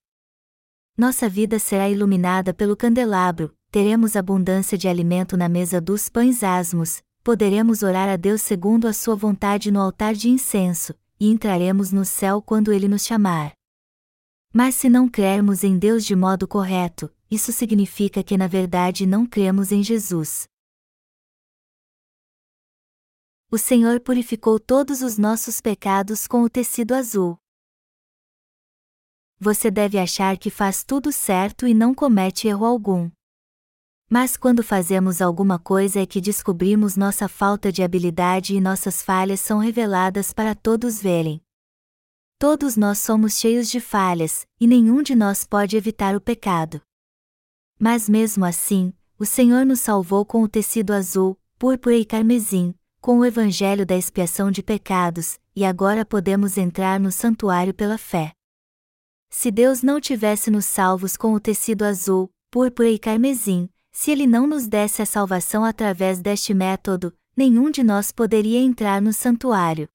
Nossa 0.97 1.27
vida 1.27 1.59
será 1.59 1.89
iluminada 1.89 2.53
pelo 2.53 2.77
candelabro, 2.77 3.53
teremos 3.69 4.15
abundância 4.15 4.77
de 4.77 4.87
alimento 4.87 5.35
na 5.35 5.49
mesa 5.49 5.81
dos 5.81 6.07
pães 6.07 6.41
asmos, 6.41 7.03
poderemos 7.23 7.83
orar 7.83 8.09
a 8.09 8.15
Deus 8.15 8.41
segundo 8.41 8.87
a 8.87 8.93
sua 8.93 9.15
vontade 9.15 9.71
no 9.71 9.79
altar 9.79 10.13
de 10.13 10.29
incenso, 10.29 10.93
e 11.19 11.29
entraremos 11.29 11.91
no 11.91 12.03
céu 12.03 12.41
quando 12.41 12.73
ele 12.73 12.87
nos 12.87 13.05
chamar. 13.05 13.53
Mas 14.53 14.75
se 14.75 14.89
não 14.89 15.07
crermos 15.07 15.63
em 15.63 15.77
Deus 15.77 16.03
de 16.03 16.15
modo 16.15 16.47
correto, 16.47 17.13
isso 17.29 17.51
significa 17.51 18.23
que 18.23 18.37
na 18.37 18.47
verdade 18.47 19.05
não 19.05 19.25
cremos 19.25 19.71
em 19.71 19.81
Jesus. 19.81 20.47
O 23.49 23.57
Senhor 23.57 23.99
purificou 23.99 24.59
todos 24.59 25.01
os 25.01 25.17
nossos 25.17 25.61
pecados 25.61 26.27
com 26.27 26.41
o 26.41 26.49
tecido 26.49 26.93
azul. 26.93 27.37
Você 29.39 29.69
deve 29.69 29.97
achar 29.97 30.37
que 30.37 30.49
faz 30.49 30.83
tudo 30.83 31.11
certo 31.11 31.67
e 31.67 31.73
não 31.73 31.93
comete 31.93 32.47
erro 32.47 32.65
algum. 32.65 33.09
Mas 34.13 34.35
quando 34.35 34.61
fazemos 34.61 35.21
alguma 35.21 35.57
coisa 35.57 36.01
é 36.01 36.05
que 36.05 36.19
descobrimos 36.19 36.97
nossa 36.97 37.29
falta 37.29 37.71
de 37.71 37.81
habilidade 37.81 38.53
e 38.53 38.59
nossas 38.59 39.01
falhas 39.01 39.39
são 39.39 39.57
reveladas 39.57 40.33
para 40.33 40.53
todos 40.53 41.01
verem. 41.01 41.41
Todos 42.37 42.75
nós 42.75 42.97
somos 42.97 43.39
cheios 43.39 43.69
de 43.69 43.79
falhas, 43.79 44.45
e 44.59 44.67
nenhum 44.67 45.01
de 45.01 45.15
nós 45.15 45.45
pode 45.45 45.77
evitar 45.77 46.13
o 46.13 46.19
pecado. 46.19 46.81
Mas 47.79 48.09
mesmo 48.09 48.43
assim, 48.43 48.93
o 49.17 49.25
Senhor 49.25 49.65
nos 49.65 49.79
salvou 49.79 50.25
com 50.25 50.43
o 50.43 50.47
tecido 50.49 50.91
azul, 50.91 51.39
púrpura 51.57 51.95
e 51.95 52.03
carmesim, 52.03 52.75
com 52.99 53.19
o 53.19 53.25
evangelho 53.25 53.85
da 53.85 53.95
expiação 53.95 54.51
de 54.51 54.61
pecados, 54.61 55.39
e 55.55 55.63
agora 55.63 56.03
podemos 56.03 56.57
entrar 56.57 56.99
no 56.99 57.13
santuário 57.13 57.73
pela 57.73 57.97
fé. 57.97 58.33
Se 59.29 59.49
Deus 59.49 59.81
não 59.81 60.01
tivesse 60.01 60.51
nos 60.51 60.65
salvos 60.65 61.15
com 61.15 61.33
o 61.33 61.39
tecido 61.39 61.85
azul, 61.85 62.29
púrpura 62.51 62.89
e 62.89 62.99
carmesim, 62.99 63.69
se 63.91 64.11
ele 64.11 64.25
não 64.25 64.47
nos 64.47 64.67
desse 64.67 65.01
a 65.01 65.05
salvação 65.05 65.65
através 65.65 66.21
deste 66.21 66.53
método, 66.53 67.15
nenhum 67.35 67.69
de 67.69 67.83
nós 67.83 68.11
poderia 68.11 68.59
entrar 68.59 69.01
no 69.01 69.11
santuário. 69.11 69.89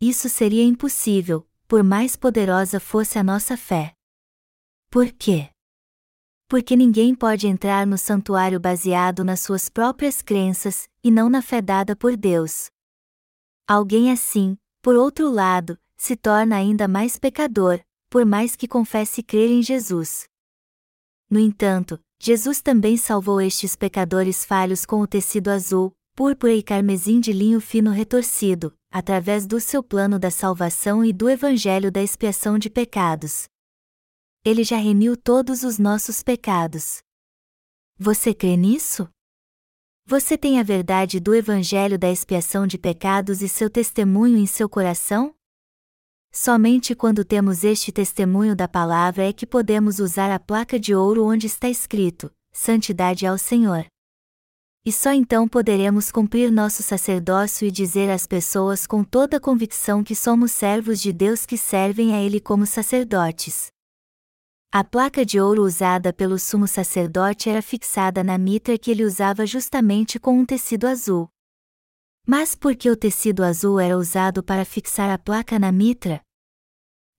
Isso 0.00 0.28
seria 0.28 0.64
impossível, 0.64 1.48
por 1.66 1.82
mais 1.82 2.16
poderosa 2.16 2.78
fosse 2.78 3.18
a 3.18 3.24
nossa 3.24 3.56
fé. 3.56 3.94
Por 4.90 5.10
quê? 5.12 5.50
Porque 6.48 6.76
ninguém 6.76 7.14
pode 7.14 7.46
entrar 7.46 7.86
no 7.86 7.98
santuário 7.98 8.60
baseado 8.60 9.24
nas 9.24 9.40
suas 9.40 9.68
próprias 9.68 10.22
crenças, 10.22 10.88
e 11.02 11.10
não 11.10 11.28
na 11.28 11.42
fé 11.42 11.60
dada 11.60 11.96
por 11.96 12.16
Deus. 12.16 12.70
Alguém 13.66 14.12
assim, 14.12 14.56
por 14.80 14.94
outro 14.94 15.28
lado, 15.28 15.78
se 15.96 16.14
torna 16.14 16.56
ainda 16.56 16.86
mais 16.86 17.18
pecador, 17.18 17.80
por 18.08 18.24
mais 18.24 18.54
que 18.54 18.68
confesse 18.68 19.22
crer 19.22 19.50
em 19.50 19.62
Jesus. 19.62 20.28
No 21.28 21.40
entanto, 21.40 22.00
Jesus 22.18 22.62
também 22.62 22.96
salvou 22.96 23.40
estes 23.40 23.76
pecadores 23.76 24.44
falhos 24.44 24.86
com 24.86 25.00
o 25.00 25.06
tecido 25.06 25.48
azul, 25.48 25.92
púrpura 26.14 26.54
e 26.54 26.62
carmesim 26.62 27.20
de 27.20 27.32
linho 27.32 27.60
fino 27.60 27.90
retorcido, 27.90 28.74
através 28.90 29.46
do 29.46 29.60
seu 29.60 29.82
plano 29.82 30.18
da 30.18 30.30
salvação 30.30 31.04
e 31.04 31.12
do 31.12 31.28
evangelho 31.28 31.92
da 31.92 32.02
expiação 32.02 32.58
de 32.58 32.70
pecados. 32.70 33.44
Ele 34.42 34.64
já 34.64 34.78
remiu 34.78 35.16
todos 35.16 35.62
os 35.62 35.78
nossos 35.78 36.22
pecados. 36.22 37.00
Você 37.98 38.32
crê 38.32 38.56
nisso? 38.56 39.08
Você 40.06 40.38
tem 40.38 40.58
a 40.58 40.62
verdade 40.62 41.20
do 41.20 41.34
evangelho 41.34 41.98
da 41.98 42.10
expiação 42.10 42.66
de 42.66 42.78
pecados 42.78 43.42
e 43.42 43.48
seu 43.48 43.68
testemunho 43.68 44.38
em 44.38 44.46
seu 44.46 44.68
coração? 44.68 45.35
Somente 46.38 46.94
quando 46.94 47.24
temos 47.24 47.64
este 47.64 47.90
testemunho 47.90 48.54
da 48.54 48.68
palavra 48.68 49.26
é 49.26 49.32
que 49.32 49.46
podemos 49.46 49.98
usar 49.98 50.30
a 50.30 50.38
placa 50.38 50.78
de 50.78 50.94
ouro 50.94 51.24
onde 51.24 51.46
está 51.46 51.66
escrito: 51.66 52.30
Santidade 52.52 53.26
ao 53.26 53.38
Senhor 53.38 53.86
e 54.84 54.92
só 54.92 55.12
então 55.12 55.48
poderemos 55.48 56.12
cumprir 56.12 56.52
nosso 56.52 56.80
sacerdócio 56.80 57.66
e 57.66 57.72
dizer 57.72 58.08
às 58.08 58.24
pessoas 58.24 58.86
com 58.86 59.02
toda 59.02 59.40
convicção 59.40 60.04
que 60.04 60.14
somos 60.14 60.52
servos 60.52 61.00
de 61.00 61.12
Deus 61.12 61.44
que 61.46 61.56
servem 61.56 62.14
a 62.14 62.22
Ele 62.22 62.38
como 62.38 62.66
sacerdotes. 62.66 63.66
A 64.70 64.84
placa 64.84 65.24
de 65.24 65.40
ouro 65.40 65.62
usada 65.62 66.12
pelo 66.12 66.38
sumo 66.38 66.68
sacerdote 66.68 67.48
era 67.48 67.62
fixada 67.62 68.22
na 68.22 68.36
mitra 68.38 68.78
que 68.78 68.90
ele 68.90 69.04
usava 69.04 69.44
justamente 69.46 70.20
com 70.20 70.38
um 70.38 70.44
tecido 70.44 70.86
azul. 70.86 71.28
Mas 72.24 72.54
por 72.54 72.76
que 72.76 72.90
o 72.90 72.96
tecido 72.96 73.42
azul 73.42 73.80
era 73.80 73.96
usado 73.96 74.42
para 74.42 74.64
fixar 74.64 75.10
a 75.10 75.18
placa 75.18 75.58
na 75.58 75.72
mitra? 75.72 76.25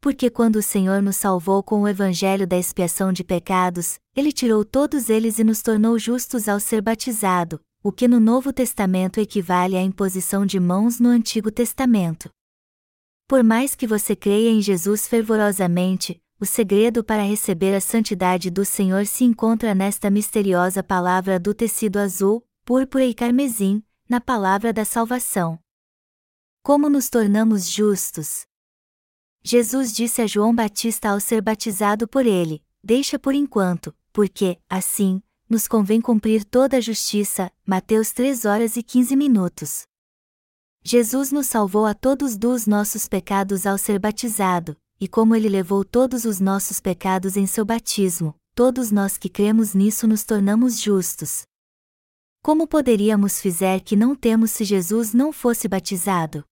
Porque 0.08 0.30
quando 0.30 0.56
o 0.56 0.64
Senhor 0.64 1.02
nos 1.02 1.18
salvou 1.18 1.62
com 1.62 1.82
o 1.82 1.88
evangelho 1.88 2.48
da 2.48 2.58
expiação 2.58 3.12
de 3.12 3.26
pecados, 3.26 4.00
ele 4.16 4.32
tirou 4.32 4.64
todos 4.64 5.10
eles 5.10 5.38
e 5.38 5.44
nos 5.44 5.62
tornou 5.62 6.00
justos 6.00 6.48
ao 6.48 6.62
ser 6.62 6.82
batizado, 6.82 7.60
o 7.84 7.92
que 7.92 8.08
no 8.08 8.18
Novo 8.18 8.54
Testamento 8.54 9.20
equivale 9.20 9.76
à 9.76 9.82
imposição 9.82 10.46
de 10.46 10.62
mãos 10.62 10.98
no 10.98 11.10
Antigo 11.10 11.52
Testamento. 11.52 12.30
Por 13.28 13.44
mais 13.44 13.76
que 13.76 13.86
você 13.86 14.16
creia 14.16 14.50
em 14.50 14.62
Jesus 14.62 15.06
fervorosamente, 15.06 16.18
o 16.40 16.46
segredo 16.46 17.04
para 17.04 17.24
receber 17.24 17.76
a 17.76 17.82
santidade 17.82 18.50
do 18.50 18.64
Senhor 18.64 19.06
se 19.06 19.26
encontra 19.26 19.76
nesta 19.76 20.10
misteriosa 20.10 20.82
palavra 20.82 21.38
do 21.38 21.54
tecido 21.54 22.00
azul, 22.00 22.42
púrpura 22.64 23.04
e 23.04 23.14
carmesim, 23.14 23.84
na 24.10 24.22
palavra 24.22 24.72
da 24.72 24.86
salvação. 24.86 25.60
Como 26.64 26.90
nos 26.90 27.10
tornamos 27.10 27.70
justos? 27.70 28.48
Jesus 29.50 29.94
disse 29.94 30.22
a 30.22 30.28
João 30.28 30.54
Batista 30.54 31.08
ao 31.08 31.22
ser 31.22 31.42
batizado 31.42 32.06
por 32.06 32.26
ele: 32.26 32.62
Deixa 32.84 33.18
por 33.18 33.34
enquanto, 33.34 33.96
porque, 34.12 34.60
assim, 34.70 35.24
nos 35.50 35.70
convém 35.70 36.02
cumprir 36.02 36.44
toda 36.44 36.76
a 36.76 36.82
justiça. 36.82 37.50
Mateus 37.66 38.12
3 38.12 38.44
horas 38.44 38.76
e 38.76 38.84
15 38.84 39.16
minutos. 39.16 39.84
Jesus 40.84 41.32
nos 41.32 41.48
salvou 41.48 41.86
a 41.86 41.94
todos 41.94 42.36
dos 42.36 42.68
nossos 42.68 43.08
pecados 43.08 43.66
ao 43.66 43.78
ser 43.78 44.00
batizado, 44.00 44.76
e 45.00 45.08
como 45.08 45.34
ele 45.34 45.48
levou 45.48 45.86
todos 45.86 46.26
os 46.26 46.42
nossos 46.42 46.82
pecados 46.82 47.38
em 47.38 47.48
seu 47.48 47.64
batismo, 47.64 48.36
todos 48.54 48.92
nós 48.92 49.18
que 49.18 49.30
cremos 49.30 49.74
nisso 49.74 50.06
nos 50.10 50.26
tornamos 50.26 50.78
justos. 50.78 51.44
Como 52.44 52.68
poderíamos 52.68 53.40
fizer 53.40 53.80
que 53.80 53.96
não 53.96 54.14
temos 54.14 54.52
se 54.52 54.66
Jesus 54.66 55.14
não 55.14 55.32
fosse 55.32 55.70
batizado? 55.70 56.44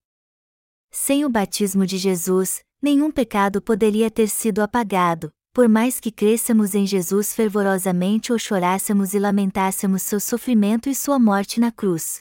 Sem 0.90 1.26
o 1.26 1.30
batismo 1.30 1.86
de 1.86 1.98
Jesus, 1.98 2.64
nenhum 2.86 3.10
pecado 3.10 3.60
poderia 3.64 4.12
ter 4.12 4.30
sido 4.30 4.62
apagado, 4.62 5.32
por 5.52 5.68
mais 5.68 6.00
que 6.00 6.12
cresçamos 6.12 6.76
em 6.76 6.86
Jesus 6.86 7.34
fervorosamente 7.34 8.32
ou 8.32 8.38
chorássemos 8.38 9.16
e 9.16 9.18
lamentássemos 9.18 10.04
seu 10.04 10.20
sofrimento 10.20 10.88
e 10.88 10.94
sua 10.94 11.18
morte 11.18 11.60
na 11.60 11.72
cruz. 11.72 12.20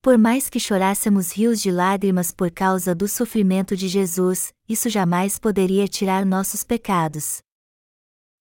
Por 0.00 0.16
mais 0.16 0.48
que 0.48 0.58
chorássemos 0.58 1.32
rios 1.32 1.60
de 1.60 1.70
lágrimas 1.70 2.32
por 2.32 2.50
causa 2.50 2.94
do 2.94 3.06
sofrimento 3.06 3.76
de 3.76 3.88
Jesus, 3.88 4.54
isso 4.66 4.88
jamais 4.88 5.38
poderia 5.38 5.86
tirar 5.86 6.24
nossos 6.24 6.64
pecados. 6.64 7.42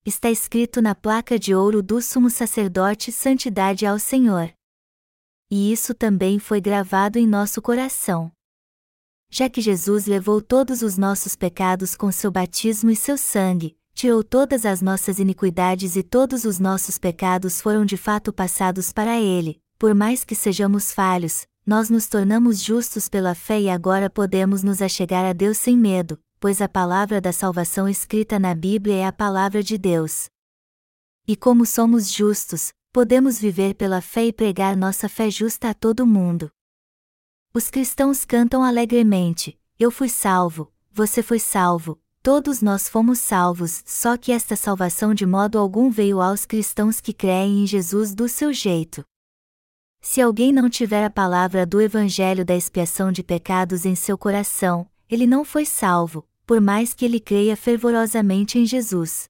Está 0.05 0.31
escrito 0.31 0.81
na 0.81 0.95
placa 0.95 1.37
de 1.37 1.53
ouro 1.53 1.83
do 1.83 2.01
sumo 2.01 2.29
sacerdote 2.29 3.11
Santidade 3.11 3.85
ao 3.85 3.99
Senhor. 3.99 4.49
E 5.51 5.73
isso 5.73 5.93
também 5.93 6.39
foi 6.39 6.61
gravado 6.61 7.19
em 7.19 7.27
nosso 7.27 7.61
coração 7.61 8.31
já 9.29 9.49
que 9.49 9.61
Jesus 9.61 10.05
levou 10.05 10.41
todos 10.41 10.81
os 10.81 10.97
nossos 10.97 11.35
pecados 11.35 11.95
com 11.95 12.11
seu 12.11 12.31
batismo 12.31 12.89
e 12.89 12.95
seu 12.95 13.17
sangue, 13.17 13.75
tirou 13.93 14.23
todas 14.23 14.65
as 14.65 14.81
nossas 14.81 15.19
iniquidades 15.19 15.95
e 15.95 16.03
todos 16.03 16.45
os 16.45 16.59
nossos 16.59 16.97
pecados 16.97 17.59
foram 17.59 17.85
de 17.85 17.97
fato 17.97 18.31
passados 18.31 18.93
para 18.93 19.19
Ele, 19.19 19.61
por 19.77 19.93
mais 19.93 20.23
que 20.23 20.35
sejamos 20.35 20.91
falhos, 20.91 21.45
nós 21.65 21.89
nos 21.89 22.07
tornamos 22.07 22.63
justos 22.63 23.09
pela 23.09 23.35
fé 23.35 23.59
e 23.59 23.69
agora 23.69 24.09
podemos 24.09 24.63
nos 24.63 24.81
achegar 24.81 25.25
a 25.25 25.33
Deus 25.33 25.57
sem 25.57 25.77
medo, 25.77 26.17
pois 26.39 26.61
a 26.61 26.69
palavra 26.69 27.19
da 27.19 27.33
salvação 27.33 27.89
escrita 27.89 28.39
na 28.39 28.55
Bíblia 28.55 28.95
é 28.95 29.05
a 29.05 29.11
palavra 29.11 29.61
de 29.61 29.77
Deus. 29.77 30.29
E 31.27 31.35
como 31.35 31.65
somos 31.65 32.09
justos, 32.09 32.71
podemos 32.93 33.37
viver 33.37 33.73
pela 33.73 33.99
fé 33.99 34.27
e 34.27 34.33
pregar 34.33 34.77
nossa 34.77 35.09
fé 35.09 35.29
justa 35.29 35.69
a 35.69 35.73
todo 35.73 36.07
mundo. 36.07 36.49
Os 37.57 37.71
cristãos 37.71 38.23
cantam 38.23 38.61
alegremente: 38.61 39.59
Eu 39.79 39.89
fui 39.89 40.09
salvo, 40.09 40.71
você 40.91 41.23
foi 41.23 41.39
salvo, 41.39 41.99
todos 42.21 42.61
nós 42.61 42.87
fomos 42.87 43.17
salvos, 43.17 43.81
só 43.83 44.15
que 44.15 44.31
esta 44.31 44.55
salvação 44.55 45.11
de 45.11 45.25
modo 45.25 45.57
algum 45.57 45.89
veio 45.89 46.21
aos 46.21 46.45
cristãos 46.45 47.01
que 47.01 47.11
creem 47.11 47.63
em 47.63 47.65
Jesus 47.65 48.13
do 48.13 48.29
seu 48.29 48.53
jeito. 48.53 49.03
Se 49.99 50.21
alguém 50.21 50.53
não 50.53 50.69
tiver 50.69 51.03
a 51.03 51.09
palavra 51.09 51.65
do 51.65 51.81
Evangelho 51.81 52.45
da 52.45 52.55
expiação 52.55 53.11
de 53.11 53.23
pecados 53.23 53.87
em 53.87 53.95
seu 53.95 54.19
coração, 54.19 54.87
ele 55.09 55.25
não 55.25 55.43
foi 55.43 55.65
salvo, 55.65 56.27
por 56.45 56.61
mais 56.61 56.93
que 56.93 57.05
ele 57.05 57.19
creia 57.19 57.57
fervorosamente 57.57 58.59
em 58.59 58.67
Jesus. 58.67 59.27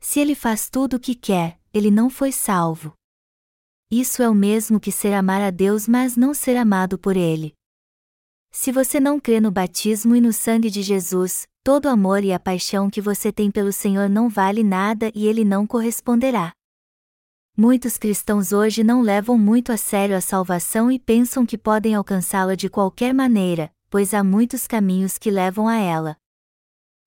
Se 0.00 0.20
ele 0.20 0.34
faz 0.34 0.68
tudo 0.68 0.96
o 0.96 1.00
que 1.00 1.14
quer, 1.14 1.58
ele 1.72 1.90
não 1.90 2.10
foi 2.10 2.30
salvo. 2.30 2.92
Isso 3.94 4.22
é 4.22 4.28
o 4.30 4.34
mesmo 4.34 4.80
que 4.80 4.90
ser 4.90 5.12
amar 5.12 5.42
a 5.42 5.50
Deus, 5.50 5.86
mas 5.86 6.16
não 6.16 6.32
ser 6.32 6.56
amado 6.56 6.98
por 6.98 7.14
Ele. 7.14 7.52
Se 8.50 8.72
você 8.72 8.98
não 8.98 9.20
crê 9.20 9.38
no 9.38 9.50
batismo 9.50 10.16
e 10.16 10.20
no 10.20 10.32
sangue 10.32 10.70
de 10.70 10.80
Jesus, 10.80 11.46
todo 11.62 11.90
amor 11.90 12.24
e 12.24 12.32
a 12.32 12.40
paixão 12.40 12.88
que 12.88 13.02
você 13.02 13.30
tem 13.30 13.50
pelo 13.50 13.70
Senhor 13.70 14.08
não 14.08 14.30
vale 14.30 14.62
nada 14.62 15.12
e 15.14 15.28
ele 15.28 15.44
não 15.44 15.66
corresponderá. 15.66 16.54
Muitos 17.54 17.98
cristãos 17.98 18.50
hoje 18.50 18.82
não 18.82 19.02
levam 19.02 19.36
muito 19.36 19.70
a 19.70 19.76
sério 19.76 20.16
a 20.16 20.22
salvação 20.22 20.90
e 20.90 20.98
pensam 20.98 21.44
que 21.44 21.58
podem 21.58 21.94
alcançá-la 21.94 22.54
de 22.54 22.70
qualquer 22.70 23.12
maneira, 23.12 23.70
pois 23.90 24.14
há 24.14 24.24
muitos 24.24 24.66
caminhos 24.66 25.18
que 25.18 25.30
levam 25.30 25.68
a 25.68 25.76
ela. 25.76 26.16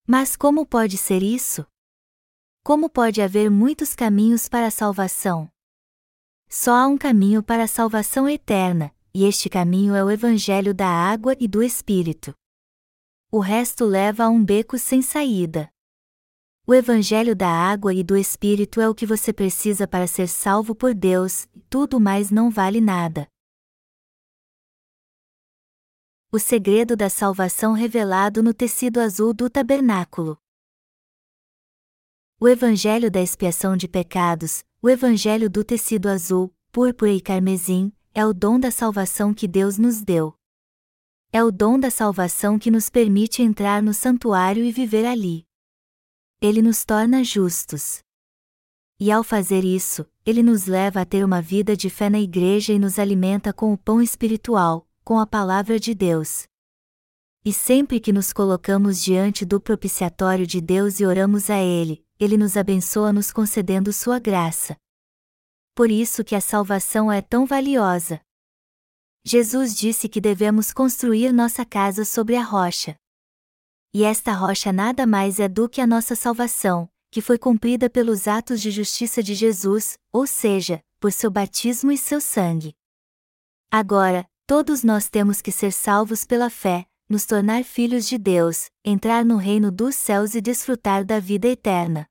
Mas 0.05 0.35
como 0.35 0.67
pode 0.67 0.99
ser 0.99 1.23
isso? 1.23 1.65
Como 2.63 2.91
pode 2.91 3.23
haver 3.23 3.49
muitos 3.49 3.95
caminhos 3.95 4.47
para 4.47 4.67
a 4.67 4.71
salvação? 4.71 5.49
Só 6.57 6.73
há 6.73 6.87
um 6.87 6.97
caminho 6.97 7.43
para 7.43 7.63
a 7.63 7.67
salvação 7.67 8.29
eterna, 8.29 8.89
e 9.13 9.25
este 9.25 9.49
caminho 9.49 9.93
é 9.93 10.01
o 10.01 10.09
Evangelho 10.09 10.73
da 10.73 10.87
água 10.87 11.35
e 11.37 11.49
do 11.49 11.61
Espírito. 11.61 12.33
O 13.29 13.39
resto 13.39 13.83
leva 13.83 14.23
a 14.23 14.29
um 14.29 14.41
beco 14.41 14.77
sem 14.77 15.01
saída. 15.01 15.69
O 16.65 16.73
Evangelho 16.73 17.35
da 17.35 17.49
água 17.49 17.93
e 17.93 18.05
do 18.05 18.15
Espírito 18.15 18.79
é 18.79 18.87
o 18.87 18.95
que 18.95 19.05
você 19.05 19.33
precisa 19.33 19.85
para 19.85 20.07
ser 20.07 20.29
salvo 20.29 20.73
por 20.73 20.93
Deus, 20.93 21.45
tudo 21.69 21.99
mais 21.99 22.31
não 22.31 22.49
vale 22.49 22.79
nada. 22.79 23.27
O 26.31 26.39
segredo 26.39 26.95
da 26.95 27.09
salvação 27.09 27.73
revelado 27.73 28.41
no 28.41 28.53
tecido 28.53 29.01
azul 29.01 29.33
do 29.33 29.49
tabernáculo. 29.49 30.37
O 32.39 32.47
Evangelho 32.47 33.11
da 33.11 33.21
expiação 33.21 33.75
de 33.75 33.89
pecados, 33.89 34.63
o 34.85 34.89
Evangelho 34.89 35.49
do 35.49 35.63
tecido 35.63 36.07
azul, 36.07 36.53
púrpura 36.71 37.11
e 37.11 37.19
carmesim, 37.19 37.91
é 38.13 38.23
o 38.23 38.31
dom 38.31 38.59
da 38.59 38.69
salvação 38.69 39.33
que 39.33 39.47
Deus 39.47 39.79
nos 39.79 40.03
deu. 40.03 40.37
É 41.33 41.43
o 41.43 41.51
dom 41.51 41.79
da 41.79 41.89
salvação 41.89 42.59
que 42.59 42.69
nos 42.69 42.87
permite 42.87 43.41
entrar 43.41 43.81
no 43.81 43.95
santuário 43.95 44.63
e 44.63 44.71
viver 44.71 45.03
ali. 45.03 45.43
Ele 46.39 46.61
nos 46.61 46.85
torna 46.85 47.23
justos. 47.23 48.03
E 48.99 49.11
ao 49.11 49.23
fazer 49.23 49.63
isso, 49.63 50.05
ele 50.23 50.43
nos 50.43 50.67
leva 50.67 51.01
a 51.01 51.05
ter 51.05 51.25
uma 51.25 51.41
vida 51.41 51.75
de 51.75 51.89
fé 51.89 52.07
na 52.07 52.19
igreja 52.19 52.71
e 52.71 52.77
nos 52.77 52.99
alimenta 52.99 53.51
com 53.51 53.73
o 53.73 53.77
pão 53.79 53.99
espiritual, 53.99 54.87
com 55.03 55.17
a 55.17 55.25
palavra 55.25 55.79
de 55.79 55.95
Deus. 55.95 56.47
E 57.43 57.51
sempre 57.51 57.99
que 57.99 58.13
nos 58.13 58.31
colocamos 58.31 59.01
diante 59.01 59.45
do 59.45 59.59
propiciatório 59.59 60.45
de 60.45 60.61
Deus 60.61 60.99
e 60.99 61.07
oramos 61.07 61.49
a 61.49 61.57
Ele, 61.57 62.04
ele 62.19 62.37
nos 62.37 62.55
abençoa 62.55 63.11
nos 63.11 63.31
concedendo 63.31 63.91
sua 63.91 64.19
graça. 64.19 64.77
Por 65.73 65.91
isso 65.91 66.23
que 66.23 66.35
a 66.35 66.41
salvação 66.41 67.11
é 67.11 67.21
tão 67.21 67.45
valiosa. 67.45 68.21
Jesus 69.23 69.75
disse 69.75 70.07
que 70.07 70.21
devemos 70.21 70.71
construir 70.71 71.33
nossa 71.33 71.65
casa 71.65 72.05
sobre 72.05 72.35
a 72.35 72.43
rocha. 72.43 72.95
E 73.93 74.03
esta 74.03 74.33
rocha 74.33 74.71
nada 74.71 75.05
mais 75.07 75.39
é 75.39 75.47
do 75.47 75.67
que 75.67 75.81
a 75.81 75.87
nossa 75.87 76.15
salvação, 76.15 76.89
que 77.09 77.21
foi 77.21 77.37
cumprida 77.37 77.89
pelos 77.89 78.27
atos 78.27 78.61
de 78.61 78.69
justiça 78.71 79.23
de 79.23 79.33
Jesus, 79.33 79.97
ou 80.11 80.27
seja, 80.27 80.83
por 80.99 81.11
seu 81.11 81.31
batismo 81.31 81.91
e 81.91 81.97
seu 81.97 82.21
sangue. 82.21 82.75
Agora, 83.71 84.29
todos 84.45 84.83
nós 84.83 85.09
temos 85.09 85.41
que 85.41 85.51
ser 85.51 85.71
salvos 85.71 86.23
pela 86.23 86.49
fé, 86.49 86.85
nos 87.07 87.25
tornar 87.25 87.63
filhos 87.63 88.07
de 88.07 88.17
Deus, 88.17 88.69
entrar 88.83 89.23
no 89.23 89.37
reino 89.37 89.71
dos 89.71 89.95
céus 89.95 90.33
e 90.33 90.41
desfrutar 90.41 91.05
da 91.05 91.19
vida 91.19 91.47
eterna. 91.47 92.07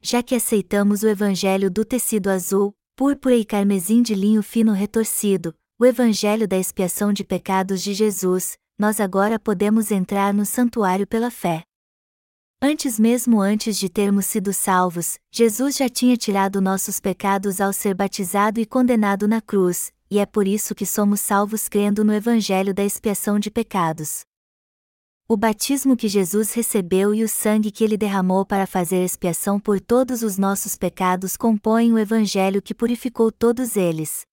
Já 0.00 0.22
que 0.22 0.34
aceitamos 0.34 1.02
o 1.02 1.08
evangelho 1.08 1.70
do 1.70 1.84
tecido 1.84 2.28
azul, 2.28 2.74
púrpura 2.96 3.36
e 3.36 3.44
carmesim 3.44 4.02
de 4.02 4.14
linho 4.14 4.42
fino 4.42 4.72
retorcido, 4.72 5.54
o 5.78 5.86
evangelho 5.86 6.48
da 6.48 6.58
expiação 6.58 7.12
de 7.12 7.24
pecados 7.24 7.82
de 7.82 7.94
Jesus, 7.94 8.58
nós 8.78 8.98
agora 8.98 9.38
podemos 9.38 9.92
entrar 9.92 10.34
no 10.34 10.44
santuário 10.44 11.06
pela 11.06 11.30
fé. 11.30 11.62
Antes 12.60 12.98
mesmo 12.98 13.40
antes 13.40 13.76
de 13.76 13.88
termos 13.88 14.26
sido 14.26 14.52
salvos, 14.52 15.18
Jesus 15.30 15.76
já 15.76 15.88
tinha 15.88 16.16
tirado 16.16 16.60
nossos 16.60 17.00
pecados 17.00 17.60
ao 17.60 17.72
ser 17.72 17.94
batizado 17.94 18.60
e 18.60 18.66
condenado 18.66 19.26
na 19.26 19.40
cruz, 19.40 19.92
e 20.12 20.18
é 20.18 20.26
por 20.26 20.46
isso 20.46 20.74
que 20.74 20.84
somos 20.84 21.22
salvos 21.22 21.70
crendo 21.70 22.04
no 22.04 22.12
Evangelho 22.12 22.74
da 22.74 22.84
expiação 22.84 23.38
de 23.38 23.50
pecados. 23.50 24.26
O 25.26 25.38
batismo 25.38 25.96
que 25.96 26.06
Jesus 26.06 26.52
recebeu 26.52 27.14
e 27.14 27.24
o 27.24 27.28
sangue 27.30 27.70
que 27.70 27.82
ele 27.82 27.96
derramou 27.96 28.44
para 28.44 28.66
fazer 28.66 29.02
expiação 29.02 29.58
por 29.58 29.80
todos 29.80 30.22
os 30.22 30.36
nossos 30.36 30.76
pecados 30.76 31.34
compõem 31.34 31.94
o 31.94 31.98
Evangelho 31.98 32.60
que 32.60 32.74
purificou 32.74 33.32
todos 33.32 33.74
eles. 33.74 34.26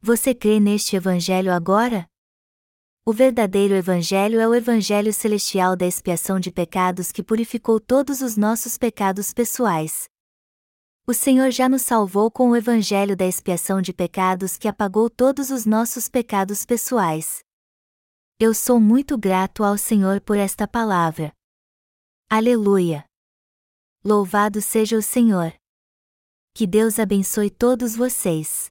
Você 0.00 0.34
crê 0.34 0.58
neste 0.58 0.96
Evangelho 0.96 1.52
agora? 1.52 2.04
O 3.06 3.12
verdadeiro 3.12 3.74
Evangelho 3.74 4.40
é 4.40 4.48
o 4.48 4.52
Evangelho 4.56 5.12
celestial 5.12 5.76
da 5.76 5.86
expiação 5.86 6.40
de 6.40 6.50
pecados 6.50 7.12
que 7.12 7.22
purificou 7.22 7.78
todos 7.78 8.20
os 8.22 8.36
nossos 8.36 8.76
pecados 8.76 9.32
pessoais. 9.32 10.08
O 11.10 11.12
Senhor 11.12 11.50
já 11.50 11.68
nos 11.68 11.82
salvou 11.82 12.30
com 12.30 12.50
o 12.50 12.56
Evangelho 12.56 13.16
da 13.16 13.26
expiação 13.26 13.82
de 13.82 13.92
pecados 13.92 14.56
que 14.56 14.68
apagou 14.68 15.10
todos 15.10 15.50
os 15.50 15.66
nossos 15.66 16.08
pecados 16.08 16.64
pessoais. 16.64 17.40
Eu 18.38 18.54
sou 18.54 18.78
muito 18.78 19.18
grato 19.18 19.64
ao 19.64 19.76
Senhor 19.76 20.20
por 20.20 20.36
esta 20.36 20.68
palavra. 20.68 21.32
Aleluia! 22.30 23.04
Louvado 24.04 24.62
seja 24.62 24.96
o 24.96 25.02
Senhor! 25.02 25.52
Que 26.54 26.64
Deus 26.64 27.00
abençoe 27.00 27.50
todos 27.50 27.96
vocês. 27.96 28.70